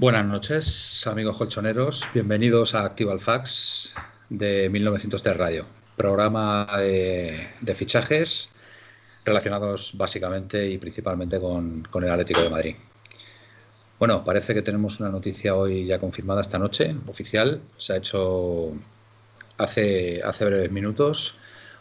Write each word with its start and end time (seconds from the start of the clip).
Buenas 0.00 0.24
noches, 0.24 1.04
amigos 1.08 1.38
colchoneros. 1.38 2.08
Bienvenidos 2.14 2.76
a 2.76 2.84
Activa 2.84 3.18
Fax 3.18 3.94
de 4.28 4.68
1903 4.70 5.36
Radio, 5.36 5.66
programa 5.96 6.68
de, 6.78 7.74
fichajes 7.74 8.48
relacionados 9.24 9.94
básicamente 9.96 10.70
y 10.70 10.78
principalmente 10.78 11.40
con, 11.40 11.84
el 11.92 12.10
Atlético 12.10 12.42
de 12.42 12.50
Madrid. 12.50 12.76
Bueno, 13.98 14.24
parece 14.24 14.54
que 14.54 14.62
tenemos 14.62 15.00
una 15.00 15.10
noticia 15.10 15.56
hoy 15.56 15.86
ya 15.86 15.98
confirmada 15.98 16.42
esta 16.42 16.60
noche, 16.60 16.94
oficial. 17.08 17.60
Se 17.76 17.94
ha 17.94 17.96
hecho 17.96 18.74
hace, 19.56 20.22
hace 20.22 20.44
breves 20.44 20.70
minutos. 20.70 21.38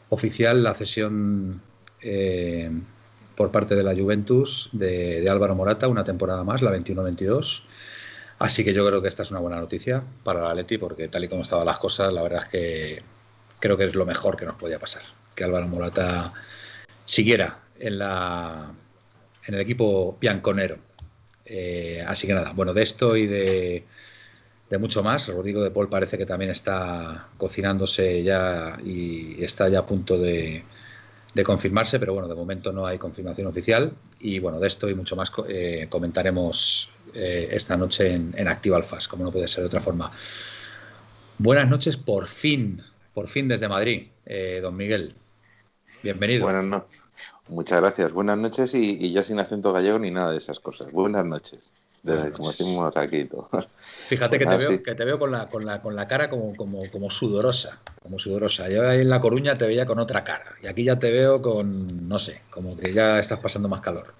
Oficial 0.10 0.64
la 0.64 0.74
cesión 0.74 1.62
eh, 2.02 2.72
por 3.36 3.52
parte 3.52 3.76
de 3.76 3.84
la 3.84 3.94
Juventus 3.94 4.70
de 4.72 5.30
Álvaro 5.30 5.54
Morata, 5.54 5.88
una 5.88 6.04
temporada 6.04 6.44
más, 6.44 6.64
la 6.64 6.76
21-22 6.76 7.67
Así 8.40 8.64
que 8.64 8.74
yo 8.74 8.86
creo 8.86 9.02
que 9.02 9.08
esta 9.08 9.24
es 9.24 9.32
una 9.32 9.40
buena 9.40 9.60
noticia 9.60 10.04
para 10.24 10.42
la 10.42 10.54
Leti 10.54 10.78
porque 10.78 11.08
tal 11.08 11.24
y 11.24 11.28
como 11.28 11.42
estaban 11.42 11.66
las 11.66 11.80
cosas, 11.80 12.14
la 12.14 12.22
verdad 12.22 12.44
es 12.44 12.50
que 12.50 13.04
creo 13.60 13.78
que 13.78 13.86
es 13.86 13.96
lo 13.96 14.06
mejor 14.06 14.38
que 14.38 14.46
nos 14.46 14.56
podía 14.56 14.80
pasar. 14.80 15.02
Que 15.36 15.44
Álvaro 15.44 15.68
Morata 15.68 16.34
siguiera 17.06 17.64
en, 17.80 17.98
la, 17.98 18.72
en 19.48 19.54
el 19.54 19.60
equipo 19.60 20.18
bianconero. 20.20 20.78
Eh, 21.46 22.04
así 22.06 22.28
que 22.28 22.34
nada, 22.34 22.52
bueno, 22.52 22.74
de 22.74 22.84
esto 22.84 23.16
y 23.16 23.26
de, 23.26 23.86
de 24.70 24.78
mucho 24.78 25.02
más. 25.02 25.28
Rodrigo 25.28 25.64
de 25.64 25.72
Paul 25.72 25.90
parece 25.90 26.18
que 26.18 26.26
también 26.26 26.52
está 26.52 27.30
cocinándose 27.38 28.22
ya 28.24 28.78
y 28.84 29.44
está 29.44 29.68
ya 29.70 29.80
a 29.80 29.86
punto 29.86 30.20
de, 30.20 30.64
de 31.38 31.44
confirmarse, 31.44 32.00
pero 32.00 32.14
bueno, 32.14 32.28
de 32.28 32.36
momento 32.36 32.74
no 32.74 32.86
hay 32.86 32.98
confirmación 32.98 33.48
oficial. 33.48 33.94
Y 34.20 34.40
bueno, 34.40 34.60
de 34.60 34.68
esto 34.68 34.90
y 34.90 34.96
mucho 34.96 35.16
más 35.16 35.32
eh, 35.48 35.88
comentaremos 35.90 36.90
eh, 37.14 37.48
esta 37.52 37.78
noche 37.78 38.12
en, 38.12 38.34
en 38.36 38.48
Activa 38.48 38.78
Alfas, 38.78 39.08
como 39.08 39.24
no 39.24 39.32
puede 39.32 39.48
ser 39.48 39.62
de 39.62 39.68
otra 39.68 39.80
forma. 39.80 40.12
Buenas 41.38 41.70
noches, 41.70 41.96
por 41.96 42.26
fin, 42.26 42.82
por 43.14 43.28
fin 43.28 43.48
desde 43.48 43.70
Madrid, 43.70 44.08
eh, 44.26 44.60
don 44.62 44.76
Miguel. 44.76 45.14
Bienvenido. 46.02 46.46
Buenas 46.46 46.66
noches. 46.66 47.02
Muchas 47.48 47.82
gracias. 47.82 48.12
Buenas 48.12 48.38
noches 48.38 48.74
y, 48.74 49.12
ya 49.12 49.22
sin 49.22 49.40
acento 49.40 49.72
gallego 49.72 50.00
ni 50.00 50.10
nada 50.12 50.32
de 50.32 50.38
esas 50.38 50.60
cosas. 50.60 50.92
Buenas 50.92 51.26
noches. 51.26 51.72
Como 52.04 52.50
decimos 52.50 52.96
aquí 52.96 53.26
todo. 53.26 53.50
Fíjate 54.08 54.40
que, 54.40 54.46
te 54.46 54.58
veo, 54.58 54.84
que 54.84 54.96
te 54.96 55.06
veo 55.06 55.20
con 55.20 55.32
la, 55.32 55.50
con 55.50 55.66
la, 55.66 55.82
con 55.82 55.96
la 55.96 56.08
cara 56.08 56.30
como, 56.30 56.56
como, 56.56 56.82
como 56.92 57.10
sudorosa, 57.10 57.80
como 58.02 58.18
sudorosa. 58.18 58.70
Yo 58.70 58.88
ahí 58.88 59.02
en 59.02 59.10
La 59.10 59.20
Coruña 59.20 59.58
te 59.58 59.68
veía 59.68 59.86
con 59.86 60.00
otra 60.00 60.24
cara 60.24 60.56
y 60.62 60.68
aquí 60.68 60.86
ya 60.86 60.98
te 60.98 61.12
veo 61.12 61.42
con, 61.42 62.08
no 62.08 62.18
sé, 62.18 62.42
como 62.50 62.78
que 62.78 62.94
ya 62.94 63.20
estás 63.20 63.40
pasando 63.40 63.68
más 63.68 63.82
calor. 63.82 64.14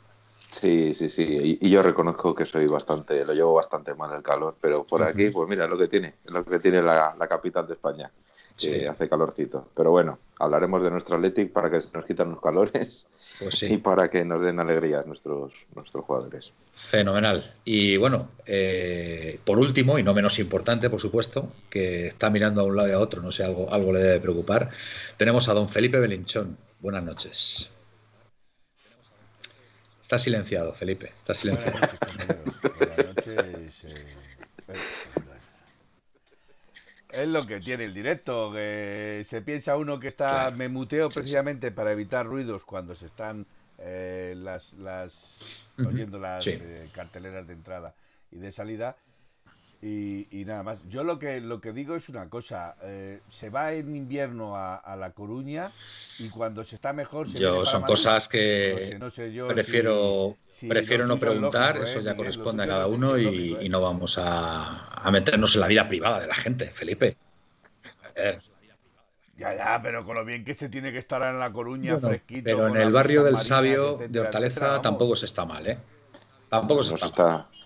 Sí, 0.50 0.94
sí, 0.94 1.10
sí. 1.10 1.58
Y, 1.62 1.70
yo 1.70 1.84
reconozco 1.84 2.34
que 2.34 2.46
soy 2.46 2.68
bastante, 2.68 3.24
lo 3.26 3.34
llevo 3.34 3.54
bastante 3.54 3.94
mal 3.96 4.14
el 4.14 4.24
calor, 4.24 4.56
pero 4.60 4.86
por 4.86 5.04
aquí, 5.04 5.30
pues 5.30 5.48
mira, 5.50 5.66
es 5.66 5.70
lo 5.70 5.78
que 5.78 5.88
tiene, 5.88 6.16
es 6.26 6.32
lo 6.32 6.46
que 6.46 6.60
tiene 6.60 6.82
la, 6.82 7.16
capital 7.30 7.68
de 7.68 7.74
España, 7.74 8.12
que 8.58 8.88
hace 8.88 9.08
calorcito. 9.08 9.70
Pero 9.76 9.92
bueno, 9.92 10.20
hablaremos 10.40 10.82
de 10.84 10.90
nuestro 10.90 11.18
Athletic 11.18 11.52
para 11.52 11.70
que 11.70 11.82
se 11.82 11.90
nos 11.94 12.06
quitan 12.06 12.32
los 12.32 12.42
calores 12.42 13.08
pues 13.40 13.64
y 13.64 13.78
para 13.78 14.10
que 14.10 14.26
nos 14.26 14.42
den 14.42 14.60
alegrías 14.60 15.06
nuestros, 15.06 15.54
nuestros 15.76 16.06
jugadores. 16.06 16.54
Fenomenal. 16.74 17.56
Y 17.66 17.98
bueno, 17.98 18.30
eh, 18.46 19.40
por 19.46 19.60
último, 19.60 19.98
y 20.00 20.04
no 20.04 20.14
menos 20.14 20.40
importante, 20.40 20.90
por 20.90 21.00
supuesto, 21.00 21.52
que 21.70 22.08
está 22.08 22.30
mirando 22.30 22.62
a 22.62 22.66
un 22.66 22.76
lado 22.76 22.90
y 22.90 22.92
a 22.92 23.00
otro, 23.00 23.22
no 23.22 23.32
sé, 23.32 23.44
algo, 23.44 23.72
algo 23.72 23.94
le 23.94 24.00
debe 24.00 24.20
preocupar, 24.20 24.70
tenemos 25.18 25.50
a 25.50 25.54
don 25.54 25.70
Felipe 25.70 26.00
Belinchón. 26.00 26.58
Buenas 26.80 27.04
noches. 27.04 27.72
Está 30.02 30.18
silenciado, 30.18 30.74
Felipe. 30.74 31.08
Está 31.18 31.34
silenciado. 31.34 31.80
Es 37.18 37.28
lo 37.28 37.42
que 37.42 37.60
tiene 37.60 37.86
el 37.86 37.96
directo, 37.96 38.52
que 38.54 39.24
se 39.26 39.42
piensa 39.42 39.76
uno 39.76 40.00
que 40.00 40.08
está, 40.08 40.52
me 40.52 40.70
muteo 40.70 41.10
precisamente 41.10 41.72
para 41.72 41.92
evitar 41.92 42.28
ruidos 42.28 42.64
cuando 42.64 42.94
se 42.94 43.08
están 43.08 43.44
eh, 43.80 44.36
las, 44.38 44.74
las 44.74 45.68
oyendo 45.80 46.20
las 46.20 46.46
eh, 46.46 46.88
carteleras 46.94 47.48
de 47.48 47.54
entrada 47.54 47.96
y 48.32 48.38
de 48.38 48.52
salida 48.52 48.96
y, 49.82 50.44
nada 50.46 50.64
más. 50.64 50.80
Yo 50.90 51.04
lo 51.04 51.20
que 51.20 51.40
lo 51.40 51.62
que 51.62 51.72
digo 51.72 51.96
es 51.96 52.10
una 52.10 52.30
cosa: 52.30 52.76
eh, 52.82 53.22
se 53.30 53.50
va 53.50 53.74
en 53.74 53.96
invierno 53.96 54.56
a, 54.56 54.96
La 54.98 55.12
Coruña 55.12 55.72
y 56.20 56.30
cuando 56.30 56.64
se 56.64 56.76
está 56.76 56.94
mejor. 56.94 57.30
Se 57.30 57.40
yo 57.40 57.64
son 57.64 57.84
cosas 57.84 58.28
que 58.28 58.98
prefiero 59.48 60.36
prefiero 60.68 61.06
no 61.06 61.20
preguntar. 61.20 61.78
eso 61.84 62.00
¿eh? 62.00 62.04
ya 62.04 62.16
corresponde 62.16 62.64
a 62.64 62.68
cada 62.68 62.88
uno 62.88 63.18
y, 63.18 63.56
¿eh? 63.60 63.70
no 63.70 63.82
vamos 63.82 64.18
a, 64.20 65.10
meternos 65.12 65.54
en 65.56 65.62
la 65.62 65.68
vida 65.68 65.88
privada 65.88 66.20
de 66.22 66.28
la 66.28 66.36
gente, 66.36 66.66
Felipe. 66.68 67.16
Ya, 69.38 69.56
ya, 69.56 69.80
pero 69.84 70.04
con 70.04 70.16
lo 70.16 70.26
bien 70.26 70.44
que 70.44 70.56
se 70.56 70.68
tiene 70.68 70.92
que 70.92 70.98
estar 70.98 71.22
en 71.24 71.38
La 71.38 71.52
Coruña, 71.52 72.00
fresquito. 72.00 72.42
Pero 72.46 72.68
en 72.70 72.78
el 72.78 72.92
barrio 72.92 73.24
del 73.24 73.38
Sabio 73.38 74.00
de 74.10 74.20
Hortaleza 74.20 74.82
tampoco 74.82 75.16
se 75.16 75.28
está 75.28 75.46
mal, 75.46 75.68
¿eh? 75.68 75.78
Tampoco 76.50 76.82
se 76.82 76.96
está, 76.96 77.24
mal. 77.24 77.57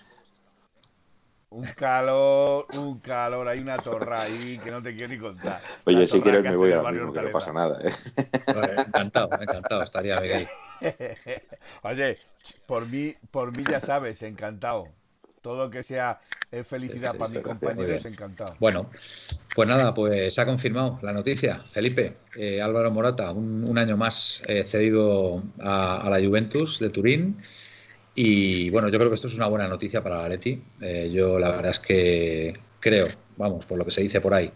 Un 1.51 1.65
calor, 1.65 2.65
un 2.77 2.99
calor, 2.99 3.45
hay 3.49 3.59
una 3.59 3.75
torra 3.75 4.21
ahí 4.21 4.57
que 4.63 4.71
no 4.71 4.81
te 4.81 4.95
quiero 4.95 5.09
ni 5.09 5.19
contar. 5.19 5.61
Oye, 5.83 6.07
si 6.07 6.21
quieres 6.21 6.43
me 6.43 6.55
voy 6.55 6.71
ahora 6.71 6.93
mismo, 6.93 7.11
que 7.11 7.21
no 7.23 7.31
pasa 7.31 7.51
nada. 7.51 7.77
¿eh? 7.83 7.91
encantado, 8.87 9.29
encantado, 9.33 9.83
estaría 9.83 10.17
Miguel. 10.21 10.47
Oye, 11.83 12.17
por 12.65 12.87
mí, 12.87 13.17
por 13.31 13.55
mí 13.55 13.65
ya 13.69 13.81
sabes, 13.81 14.21
encantado. 14.21 14.87
Todo 15.41 15.69
que 15.69 15.83
sea 15.83 16.21
felicidad 16.69 17.17
para 17.17 17.29
mi 17.29 17.41
compañero 17.41 17.95
es 17.95 18.05
encantado. 18.05 18.55
Bueno, 18.61 18.89
pues 19.53 19.67
nada, 19.67 19.93
pues 19.93 20.33
se 20.33 20.39
ha 20.39 20.45
confirmado 20.45 20.99
la 21.01 21.11
noticia. 21.11 21.61
Felipe, 21.69 22.15
eh, 22.37 22.61
Álvaro 22.61 22.91
Morata, 22.91 23.29
un, 23.31 23.77
año 23.77 23.97
más 23.97 24.41
eh, 24.47 24.63
cedido 24.63 25.43
a, 25.59 25.97
a 25.97 26.09
la 26.09 26.25
Juventus 26.25 26.79
de 26.79 26.89
Turín. 26.91 27.41
Y 28.13 28.69
bueno, 28.69 28.89
yo 28.89 28.97
creo 28.97 29.09
que 29.09 29.15
esto 29.15 29.27
es 29.27 29.35
una 29.35 29.47
buena 29.47 29.67
noticia 29.67 30.03
para 30.03 30.21
la 30.21 30.29
Leti. 30.29 30.61
Eh, 30.81 31.09
yo 31.13 31.39
la 31.39 31.49
verdad 31.49 31.71
es 31.71 31.79
que 31.79 32.59
creo, 32.79 33.07
vamos, 33.37 33.65
por 33.65 33.77
lo 33.77 33.85
que 33.85 33.91
se 33.91 34.01
dice 34.01 34.19
por 34.19 34.33
ahí, 34.33 34.51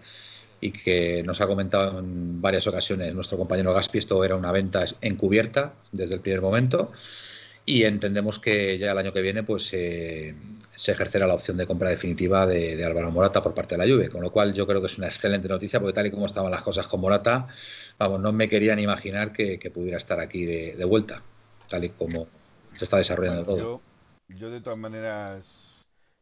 y 0.60 0.72
que 0.72 1.24
nos 1.24 1.42
ha 1.42 1.48
comentado 1.48 2.00
en 2.00 2.42
varias 2.42 2.68
ocasiones 2.68 3.14
nuestro 3.14 3.38
compañero 3.38 3.74
Gaspi, 3.74 4.00
esto 4.00 4.24
era 4.24 4.36
una 4.36 4.52
venta 4.52 4.84
encubierta 5.02 5.74
desde 5.92 6.16
el 6.16 6.22
primer 6.22 6.42
momento. 6.42 6.92
Y 7.68 7.84
entendemos 7.84 8.38
que 8.38 8.78
ya 8.78 8.92
el 8.92 8.98
año 8.98 9.12
que 9.12 9.22
viene 9.22 9.42
pues 9.42 9.64
se 9.66 10.36
ejercerá 10.76 11.26
la 11.26 11.34
opción 11.34 11.58
de 11.58 11.66
compra 11.66 11.90
definitiva 11.90 12.46
de, 12.46 12.84
Álvaro 12.86 13.12
Morata 13.12 13.42
por 13.42 13.56
parte 13.56 13.76
de 13.76 13.86
la 13.86 13.92
Juve, 13.92 14.10
con 14.10 14.22
lo 14.22 14.32
cual 14.32 14.54
yo 14.54 14.68
creo 14.68 14.82
que 14.82 14.88
es 14.88 14.98
una 15.00 15.08
excelente 15.08 15.48
noticia 15.48 15.80
porque 15.80 15.94
tal 15.94 16.06
y 16.06 16.12
como 16.12 16.28
estaban 16.28 16.52
las 16.52 16.62
cosas 16.62 16.88
con 16.88 17.02
Morata, 17.02 17.48
vamos, 17.98 18.22
no 18.22 18.32
me 18.34 18.48
quería 18.50 18.76
ni 18.76 18.84
imaginar 18.84 19.34
que, 19.34 19.58
pudiera 19.74 19.98
estar 19.98 20.20
aquí 20.20 20.46
de, 20.46 20.76
de 20.76 20.86
vuelta, 20.86 21.24
tal 21.68 21.86
y 21.86 21.90
como, 21.90 22.28
se 22.76 22.84
está 22.84 22.98
desarrollando 22.98 23.46
todo. 23.46 23.82
Yo, 24.28 24.50
de 24.50 24.62
todas 24.62 24.80
maneras 24.80 25.46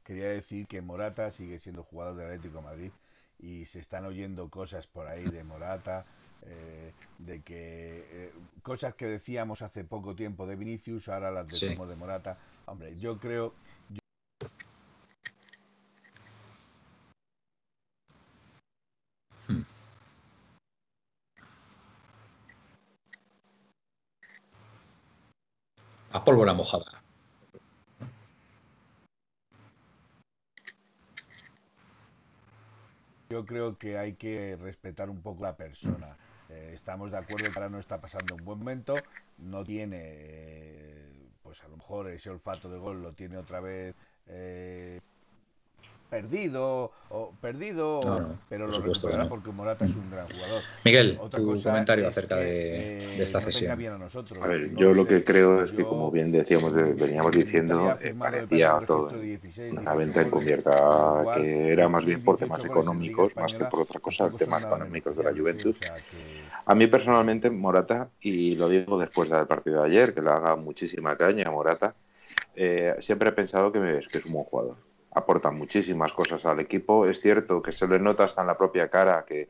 quería 0.04 0.28
decir 0.28 0.68
que 0.68 0.82
Morata 0.82 1.32
sigue 1.32 1.60
siendo 1.60 1.84
jugador 1.84 2.16
del 2.16 2.28
Atlético 2.28 2.58
de 2.58 2.64
Madrid 2.64 2.92
y 3.40 3.66
se 3.66 3.80
están 3.80 4.06
oyendo 4.06 4.50
cosas 4.50 4.88
por 4.88 5.08
ahí 5.08 5.24
de 5.24 5.44
Morata, 5.44 6.06
eh, 6.44 6.94
de 7.20 7.42
que 7.42 8.06
eh, 8.12 8.34
cosas 8.62 8.96
que 8.96 9.06
decíamos 9.06 9.62
hace 9.62 9.84
poco 9.84 10.16
tiempo 10.16 10.46
de 10.46 10.56
Vinicius, 10.56 11.08
ahora 11.10 11.32
las 11.32 11.48
decimos 11.48 11.90
de 11.90 11.96
Morata. 11.96 12.38
Hombre, 12.66 12.98
yo 13.00 13.18
creo... 13.18 13.54
a 26.14 26.24
pólvora 26.24 26.54
mojada. 26.54 27.04
Yo 33.30 33.46
creo 33.46 33.78
que 33.80 33.98
hay 33.98 34.14
que 34.14 34.56
respetar 34.62 35.10
un 35.10 35.22
poco 35.22 35.44
la 35.44 35.58
persona. 35.58 36.16
Eh, 36.50 36.72
estamos 36.76 37.12
de 37.12 37.18
acuerdo 37.18 37.52
que 37.52 37.60
ahora 37.60 37.70
no 37.70 37.80
está 37.80 38.00
pasando 38.00 38.36
un 38.36 38.46
buen 38.46 38.60
momento, 38.60 38.96
no 39.40 39.64
tiene, 39.64 39.98
eh, 40.04 41.30
pues 41.42 41.64
a 41.64 41.68
lo 41.68 41.78
mejor 41.78 42.12
ese 42.12 42.30
olfato 42.30 42.70
de 42.70 42.78
gol 42.78 43.02
lo 43.02 43.14
tiene 43.14 43.38
otra 43.38 43.60
vez 43.60 43.96
eh, 44.28 45.02
perdido 46.14 46.92
o 47.10 47.34
perdido, 47.42 48.00
pero 48.48 48.68
lo 48.68 48.80
recuperará 48.80 49.28
porque 49.28 49.50
Morata 49.50 49.86
es 49.86 49.96
un 49.96 50.12
gran 50.12 50.28
jugador. 50.28 50.62
Miguel, 50.86 51.20
tu 51.32 51.60
comentario 51.64 52.08
acerca 52.08 52.38
de, 52.38 53.22
esta 53.22 53.42
cesión. 53.42 53.72
A, 53.72 54.48
ver, 54.48 54.76
yo 54.76 54.94
lo 54.94 55.08
que 55.08 55.24
creo 55.24 55.64
es 55.64 55.72
que, 55.72 55.84
como 55.84 56.12
bien 56.12 56.32
decíamos, 56.32 56.74
veníamos 56.74 57.32
diciendo, 57.32 57.98
eh, 58.00 58.14
parecía 58.18 58.80
todo 58.86 59.10
una 59.72 59.96
venta 59.96 60.22
encubierta 60.22 61.24
que 61.36 61.72
era 61.72 61.90
más 61.90 62.06
bien 62.06 62.24
por 62.24 62.38
temas 62.38 62.64
económicos, 62.64 63.36
más 63.36 63.54
que 63.54 63.66
por 63.66 63.82
otra 63.82 64.00
cosa, 64.00 64.30
temas 64.30 64.64
económicos 64.64 65.18
de 65.18 65.24
la 65.24 65.32
Juventus. 65.32 65.76
A 66.66 66.76
mí 66.76 66.86
personalmente, 66.88 67.50
Morata, 67.50 68.10
y 68.22 68.56
lo 68.56 68.70
digo 68.70 69.00
después 69.00 69.30
del 69.30 69.48
partido 69.48 69.82
de 69.82 69.88
ayer, 69.88 70.14
que 70.14 70.22
le 70.22 70.30
haga 70.30 70.56
muchísima 70.56 71.18
caña 71.18 71.46
a 71.48 71.52
Morata, 71.52 71.96
eh, 72.56 72.96
siempre 73.00 73.30
he 73.30 73.34
pensado 73.34 73.72
que, 73.72 73.98
es, 73.98 74.08
que 74.08 74.20
es 74.20 74.26
un 74.26 74.34
buen 74.34 74.46
jugador 74.46 74.93
aporta 75.16 75.52
muchísimas 75.52 76.14
cosas 76.14 76.46
al 76.46 76.60
equipo. 76.60 77.06
Es 77.08 77.22
cierto 77.22 77.62
que 77.62 77.72
se 77.72 77.88
le 77.88 78.00
nota 78.00 78.24
hasta 78.24 78.42
en 78.42 78.48
la 78.48 78.58
propia 78.58 78.90
cara 78.90 79.26
que, 79.28 79.50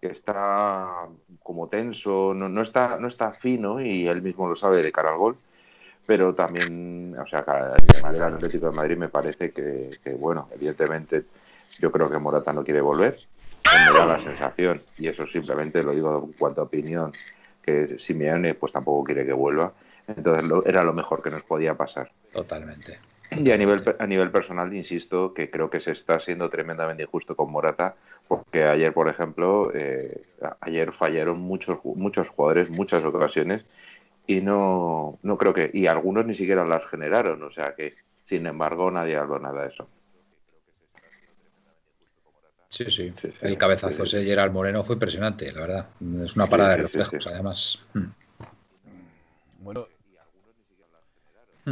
está 0.00 1.08
como 1.42 1.68
tenso, 1.68 2.32
no, 2.32 2.48
no, 2.48 2.62
está, 2.62 2.98
no 2.98 3.08
está 3.08 3.32
fino 3.32 3.80
y 3.80 4.06
él 4.06 4.22
mismo 4.22 4.48
lo 4.48 4.54
sabe 4.54 4.82
de 4.82 4.92
cara 4.92 5.10
al 5.10 5.18
gol. 5.18 5.36
Pero 6.06 6.34
también, 6.34 7.16
o 7.18 7.26
sea, 7.26 7.42
de 7.42 8.02
manera 8.02 8.28
Atlético 8.28 8.70
de 8.70 8.76
Madrid 8.76 8.96
me 8.96 9.08
parece 9.08 9.50
que, 9.50 9.90
bueno, 10.18 10.48
evidentemente 10.54 11.24
yo 11.80 11.92
creo 11.92 12.08
que 12.08 12.18
Morata 12.18 12.52
no 12.52 12.64
quiere 12.64 12.80
volver. 12.80 13.18
Me 13.64 13.92
da 13.92 14.06
la 14.06 14.18
sensación, 14.18 14.80
y 14.96 15.08
eso 15.08 15.26
simplemente 15.26 15.82
lo 15.82 15.92
digo 15.92 16.24
en 16.24 16.32
cuanto 16.32 16.62
a 16.62 16.64
opinión, 16.64 17.12
que 17.60 17.98
Simeone 17.98 18.54
pues 18.54 18.72
tampoco 18.72 19.04
quiere 19.04 19.26
que 19.26 19.34
vuelva. 19.34 19.72
Entonces 20.06 20.50
era 20.64 20.82
lo 20.82 20.94
mejor 20.94 21.22
que 21.22 21.30
nos 21.30 21.42
podía 21.42 21.74
pasar. 21.74 22.10
Totalmente. 22.32 22.98
Y 23.38 23.50
a 23.52 23.56
nivel, 23.56 23.96
a 23.98 24.06
nivel 24.06 24.30
personal, 24.30 24.72
insisto, 24.74 25.32
que 25.32 25.50
creo 25.50 25.70
que 25.70 25.80
se 25.80 25.92
está 25.92 26.18
siendo 26.18 26.50
tremendamente 26.50 27.04
injusto 27.04 27.36
con 27.36 27.50
Morata, 27.50 27.94
porque 28.26 28.64
ayer, 28.64 28.92
por 28.92 29.08
ejemplo, 29.08 29.70
eh, 29.74 30.22
ayer 30.60 30.92
fallaron 30.92 31.38
muchos, 31.40 31.78
muchos 31.84 32.28
jugadores, 32.30 32.70
muchas 32.70 33.04
ocasiones, 33.04 33.64
y 34.26 34.40
no, 34.40 35.18
no 35.22 35.38
creo 35.38 35.54
que, 35.54 35.70
y 35.72 35.86
algunos 35.86 36.26
ni 36.26 36.34
siquiera 36.34 36.64
las 36.64 36.84
generaron, 36.86 37.42
o 37.42 37.50
sea 37.50 37.74
que, 37.74 37.94
sin 38.24 38.46
embargo, 38.46 38.90
nadie 38.90 39.16
habló 39.16 39.38
nada 39.38 39.62
de 39.62 39.68
eso. 39.68 39.88
Sí, 42.70 42.84
sí, 42.90 43.12
El 43.40 43.56
cabezazo 43.56 44.02
ese 44.02 44.24
Gerard 44.24 44.52
Moreno 44.52 44.84
fue 44.84 44.94
impresionante, 44.94 45.50
la 45.52 45.60
verdad. 45.62 45.88
Es 46.22 46.36
una 46.36 46.46
parada 46.46 46.70
de 46.70 46.82
reflejos, 46.82 47.26
además. 47.26 47.82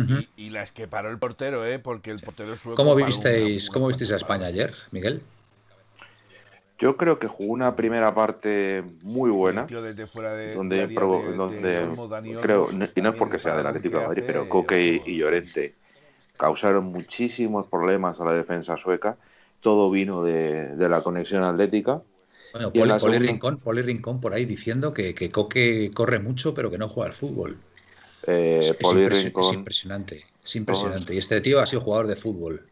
Bueno, 0.04 0.22
y, 0.36 0.50
las 0.50 0.72
que 0.72 0.86
paró 0.86 1.10
el 1.10 1.18
portero, 1.18 1.64
¿eh? 1.64 1.78
Porque 1.78 2.10
el 2.10 2.20
portero 2.20 2.56
sueco. 2.56 2.76
¿Cómo 2.76 2.94
visteis, 2.94 3.70
¿cómo 3.70 3.88
visteis 3.88 4.12
a 4.12 4.16
España 4.16 4.46
ayer, 4.46 4.74
Miguel? 4.90 5.22
Yo 6.78 6.96
creo 6.96 7.18
que 7.18 7.26
jugó 7.26 7.52
una 7.54 7.74
primera 7.74 8.14
parte 8.14 8.84
muy 9.02 9.30
buena. 9.30 9.66
Desde 9.66 10.06
fuera 10.06 10.34
de, 10.34 10.54
donde, 10.54 10.86
creo, 12.42 12.68
y 12.70 13.00
no 13.00 13.10
es 13.10 13.16
porque 13.16 13.38
sea 13.38 13.56
del 13.56 13.66
Atlético 13.66 13.98
de 13.98 14.06
Madrid, 14.06 14.24
pero 14.26 14.48
Coque 14.48 15.02
y, 15.04 15.16
Llorente 15.16 15.74
causaron 16.36 16.84
muchísimos 16.84 17.66
problemas 17.66 18.20
a 18.20 18.24
la 18.26 18.32
defensa 18.32 18.76
sueca. 18.76 19.16
Todo 19.60 19.90
vino 19.90 20.22
de, 20.22 20.74
la 20.78 21.00
conexión 21.00 21.44
atlética. 21.44 22.02
Bueno, 22.52 22.70
Poli, 22.72 23.18
Rincón, 23.18 23.58
Rincón, 23.64 24.20
por 24.20 24.34
ahí 24.34 24.44
diciendo 24.44 24.92
que, 24.92 25.14
que 25.14 25.30
Coque 25.30 25.90
corre 25.94 26.18
mucho, 26.18 26.54
pero 26.54 26.70
que 26.70 26.78
no 26.78 26.88
juega 26.88 27.08
al 27.08 27.14
fútbol. 27.14 27.58
Eh, 28.26 28.58
es, 28.58 28.68
impresionante, 28.70 30.24
es 30.44 30.56
impresionante. 30.56 31.14
y 31.14 31.18
este 31.18 31.40
tío 31.40 31.60
ha 31.60 31.66
sido 31.66 31.82
jugador 31.82 32.06
de 32.06 32.16
fútbol. 32.16 32.64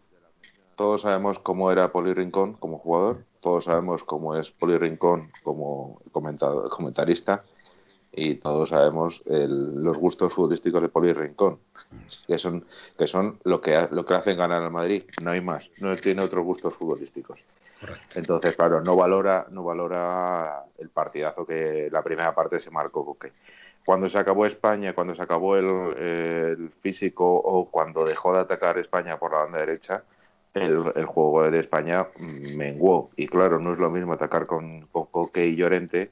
Todos 0.75 1.03
sabemos 1.03 1.39
cómo 1.39 1.71
era 1.71 1.93
Poli 1.93 2.13
Rincón 2.13 2.55
como 2.55 2.79
jugador, 2.79 3.25
todos 3.41 3.65
sabemos 3.65 4.03
cómo 4.03 4.37
es 4.37 4.51
Poli 4.51 4.77
Rincón 4.77 5.31
como 5.45 6.01
comentarista 6.11 7.45
y 8.11 8.37
todos 8.37 8.71
sabemos 8.71 9.23
los 9.27 9.97
gustos 9.99 10.33
futbolísticos 10.33 10.83
de 10.83 10.89
Poli 10.89 11.13
Rincón, 11.13 11.61
que 12.27 12.39
son, 12.39 12.65
que 12.99 13.07
son 13.07 13.39
lo, 13.45 13.61
que, 13.61 13.89
lo 13.93 14.05
que 14.05 14.15
hacen 14.15 14.37
ganar 14.37 14.63
al 14.63 14.71
Madrid, 14.73 15.05
no 15.23 15.31
hay 15.31 15.41
más, 15.41 15.71
no 15.79 15.95
tiene 15.97 16.25
otros 16.25 16.45
gustos 16.45 16.75
futbolísticos. 16.75 17.39
Entonces, 18.15 18.57
claro, 18.57 18.81
no 18.81 18.97
valora, 18.97 19.47
no 19.51 19.63
valora 19.63 20.65
el 20.79 20.89
partidazo 20.89 21.45
que 21.47 21.89
la 21.93 22.03
primera 22.03 22.35
parte 22.35 22.59
se 22.59 22.71
marcó 22.71 23.05
Coque 23.05 23.33
cuando 23.85 24.09
se 24.09 24.19
acabó 24.19 24.47
España, 24.47 24.95
cuando 24.95 25.15
se 25.15 25.23
acabó 25.23 25.57
el, 25.57 26.71
físico 26.81 27.35
o 27.37 27.71
cuando 27.71 28.05
dejó 28.05 28.33
de 28.33 28.41
atacar 28.41 28.79
España 28.79 29.19
por 29.19 29.33
la 29.33 29.39
banda 29.39 29.59
derecha, 29.59 30.05
el, 30.55 31.05
juego 31.05 31.51
de 31.51 31.61
España 31.61 32.07
menguó. 32.57 33.11
Y 33.17 33.27
claro, 33.27 33.59
no 33.59 33.73
es 33.73 33.79
lo 33.79 33.91
mismo 33.91 34.13
atacar 34.13 34.47
con, 34.47 34.87
Coque 34.87 35.47
y 35.47 35.57
Llorente 35.57 36.11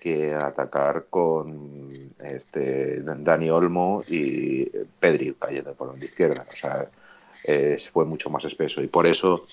que 0.00 0.34
atacar 0.34 1.06
con 1.10 1.90
este 2.18 3.02
Dani 3.02 3.50
Olmo 3.50 4.02
y 4.08 4.64
Pedri 4.98 5.34
cayendo 5.38 5.74
por 5.74 5.96
la 5.96 6.04
izquierda. 6.04 6.46
O 6.48 6.56
sea, 6.56 6.88
fue 7.92 8.04
mucho 8.06 8.30
más 8.30 8.44
espeso. 8.46 8.82
Y 8.82 8.86
por 8.88 9.06
eso 9.06 9.44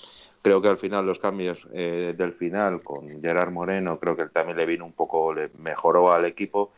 creo 0.42 0.62
que 0.62 0.68
al 0.68 0.78
final 0.78 1.06
los 1.06 1.18
cambios 1.18 1.58
eh, 1.72 2.14
del 2.16 2.32
final 2.32 2.80
con 2.80 3.20
Gerard 3.20 3.52
Moreno, 3.52 3.98
creo 3.98 4.16
que 4.16 4.26
también 4.26 4.56
le 4.56 4.66
vino 4.66 4.86
un 4.86 4.92
poco, 4.92 5.34
le 5.34 5.50
mejoró 5.58 6.12
al 6.12 6.24
equipo 6.24 6.72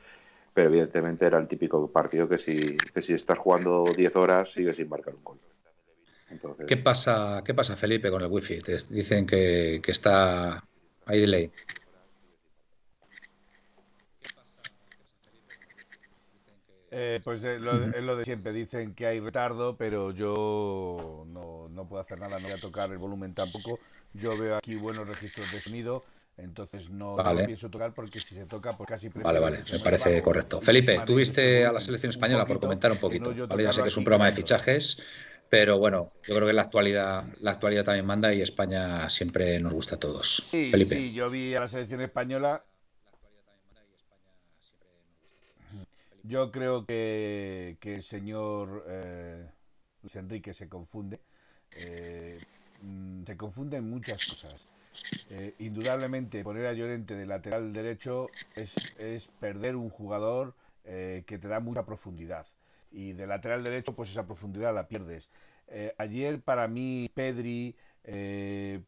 pero 0.52 0.68
evidentemente 0.68 1.26
era 1.26 1.38
el 1.38 1.48
típico 1.48 1.90
partido 1.90 2.28
que 2.28 2.38
si, 2.38 2.76
que 2.76 3.02
si 3.02 3.14
estás 3.14 3.38
jugando 3.38 3.84
10 3.96 4.16
horas 4.16 4.52
sigues 4.52 4.76
sin 4.76 4.88
marcar 4.88 5.14
un 5.14 5.24
gol. 5.24 5.38
¿Qué, 6.66 6.76
pasa, 6.76 7.42
¿Qué 7.44 7.54
pasa, 7.54 7.76
Felipe, 7.76 8.10
con 8.10 8.22
el 8.22 8.28
wifi? 8.28 8.60
Te 8.60 8.76
dicen 8.88 9.26
que, 9.26 9.80
que 9.82 9.90
está... 9.90 10.62
Hay 11.06 11.20
delay. 11.20 11.50
Eh, 16.92 17.20
pues 17.22 17.42
es 17.44 17.60
lo, 17.60 18.16
de 18.16 18.24
siempre, 18.24 18.52
dicen 18.52 18.94
que 18.94 19.06
hay 19.06 19.20
retardo, 19.20 19.76
pero 19.76 20.10
yo 20.10 21.24
no, 21.28 21.68
no 21.68 21.88
puedo 21.88 22.02
hacer 22.02 22.18
nada, 22.18 22.38
no 22.38 22.42
voy 22.42 22.52
a 22.52 22.60
tocar 22.60 22.90
el 22.90 22.98
volumen 22.98 23.32
tampoco. 23.32 23.78
Yo 24.12 24.36
veo 24.36 24.56
aquí 24.56 24.74
buenos 24.74 25.08
registros 25.08 25.52
de 25.52 25.60
sonido, 25.60 26.04
entonces 26.42 26.90
no, 26.90 27.16
pienso 27.46 27.70
tocar 27.70 27.92
porque 27.94 28.20
si 28.20 28.34
se 28.34 28.46
toca, 28.46 28.76
pues 28.76 28.88
casi 28.88 29.08
Vale, 29.08 29.40
vale, 29.40 29.58
me 29.72 29.78
parece 29.80 30.22
correcto. 30.22 30.60
Felipe, 30.60 31.00
tú 31.06 31.16
viste 31.16 31.64
a 31.66 31.72
la 31.72 31.80
selección 31.80 32.10
española 32.10 32.46
por 32.46 32.60
comentar 32.60 32.92
un 32.92 32.98
poquito. 32.98 33.32
Ya 33.32 33.72
sé 33.72 33.82
que 33.82 33.88
es 33.88 33.96
un 33.96 34.04
programa 34.04 34.26
de 34.26 34.32
fichajes, 34.32 35.02
pero 35.48 35.78
bueno, 35.78 36.12
yo 36.24 36.34
creo 36.34 36.46
que 36.46 36.52
la 36.52 36.62
actualidad, 36.62 37.24
la 37.40 37.50
actualidad 37.50 37.84
también 37.84 38.06
manda 38.06 38.32
y 38.32 38.40
España 38.40 39.08
siempre 39.08 39.58
nos 39.60 39.72
gusta 39.72 39.96
a 39.96 39.98
todos. 39.98 40.44
Sí, 40.48 40.70
Felipe. 40.70 40.94
sí, 40.94 41.12
yo 41.12 41.28
vi 41.28 41.54
a 41.54 41.60
la 41.60 41.68
selección 41.68 42.00
española. 42.00 42.64
Yo 46.22 46.52
creo 46.52 46.84
que, 46.86 47.78
el 47.82 48.02
señor 48.02 48.84
eh, 48.88 49.46
Luis 50.02 50.16
Enrique 50.16 50.54
se 50.54 50.68
confunde. 50.68 51.20
Eh, 51.72 52.38
mm, 52.82 53.24
se 53.24 53.36
confunde 53.36 53.78
en 53.78 53.90
muchas 53.90 54.24
cosas. 54.26 54.69
Eh, 55.32 55.54
indudablemente 55.58 56.42
poner 56.42 56.66
a 56.66 56.72
Llorente 56.72 57.14
de 57.14 57.24
lateral 57.24 57.72
derecho 57.72 58.34
es, 58.56 58.90
perder 59.38 59.76
un 59.76 59.88
jugador 59.88 60.54
eh, 60.84 61.22
que 61.24 61.38
te 61.38 61.46
da 61.46 61.60
mucha 61.60 61.86
profundidad. 61.86 62.46
Y 62.90 63.12
de 63.12 63.28
lateral 63.28 63.62
derecho, 63.62 63.94
pues 63.94 64.10
esa 64.10 64.26
profundidad 64.26 64.74
la 64.74 64.88
pierdes. 64.88 65.30
Eh, 65.68 65.94
ayer 65.98 66.40
para 66.42 66.66
mí 66.66 67.08
Pedri, 67.14 67.76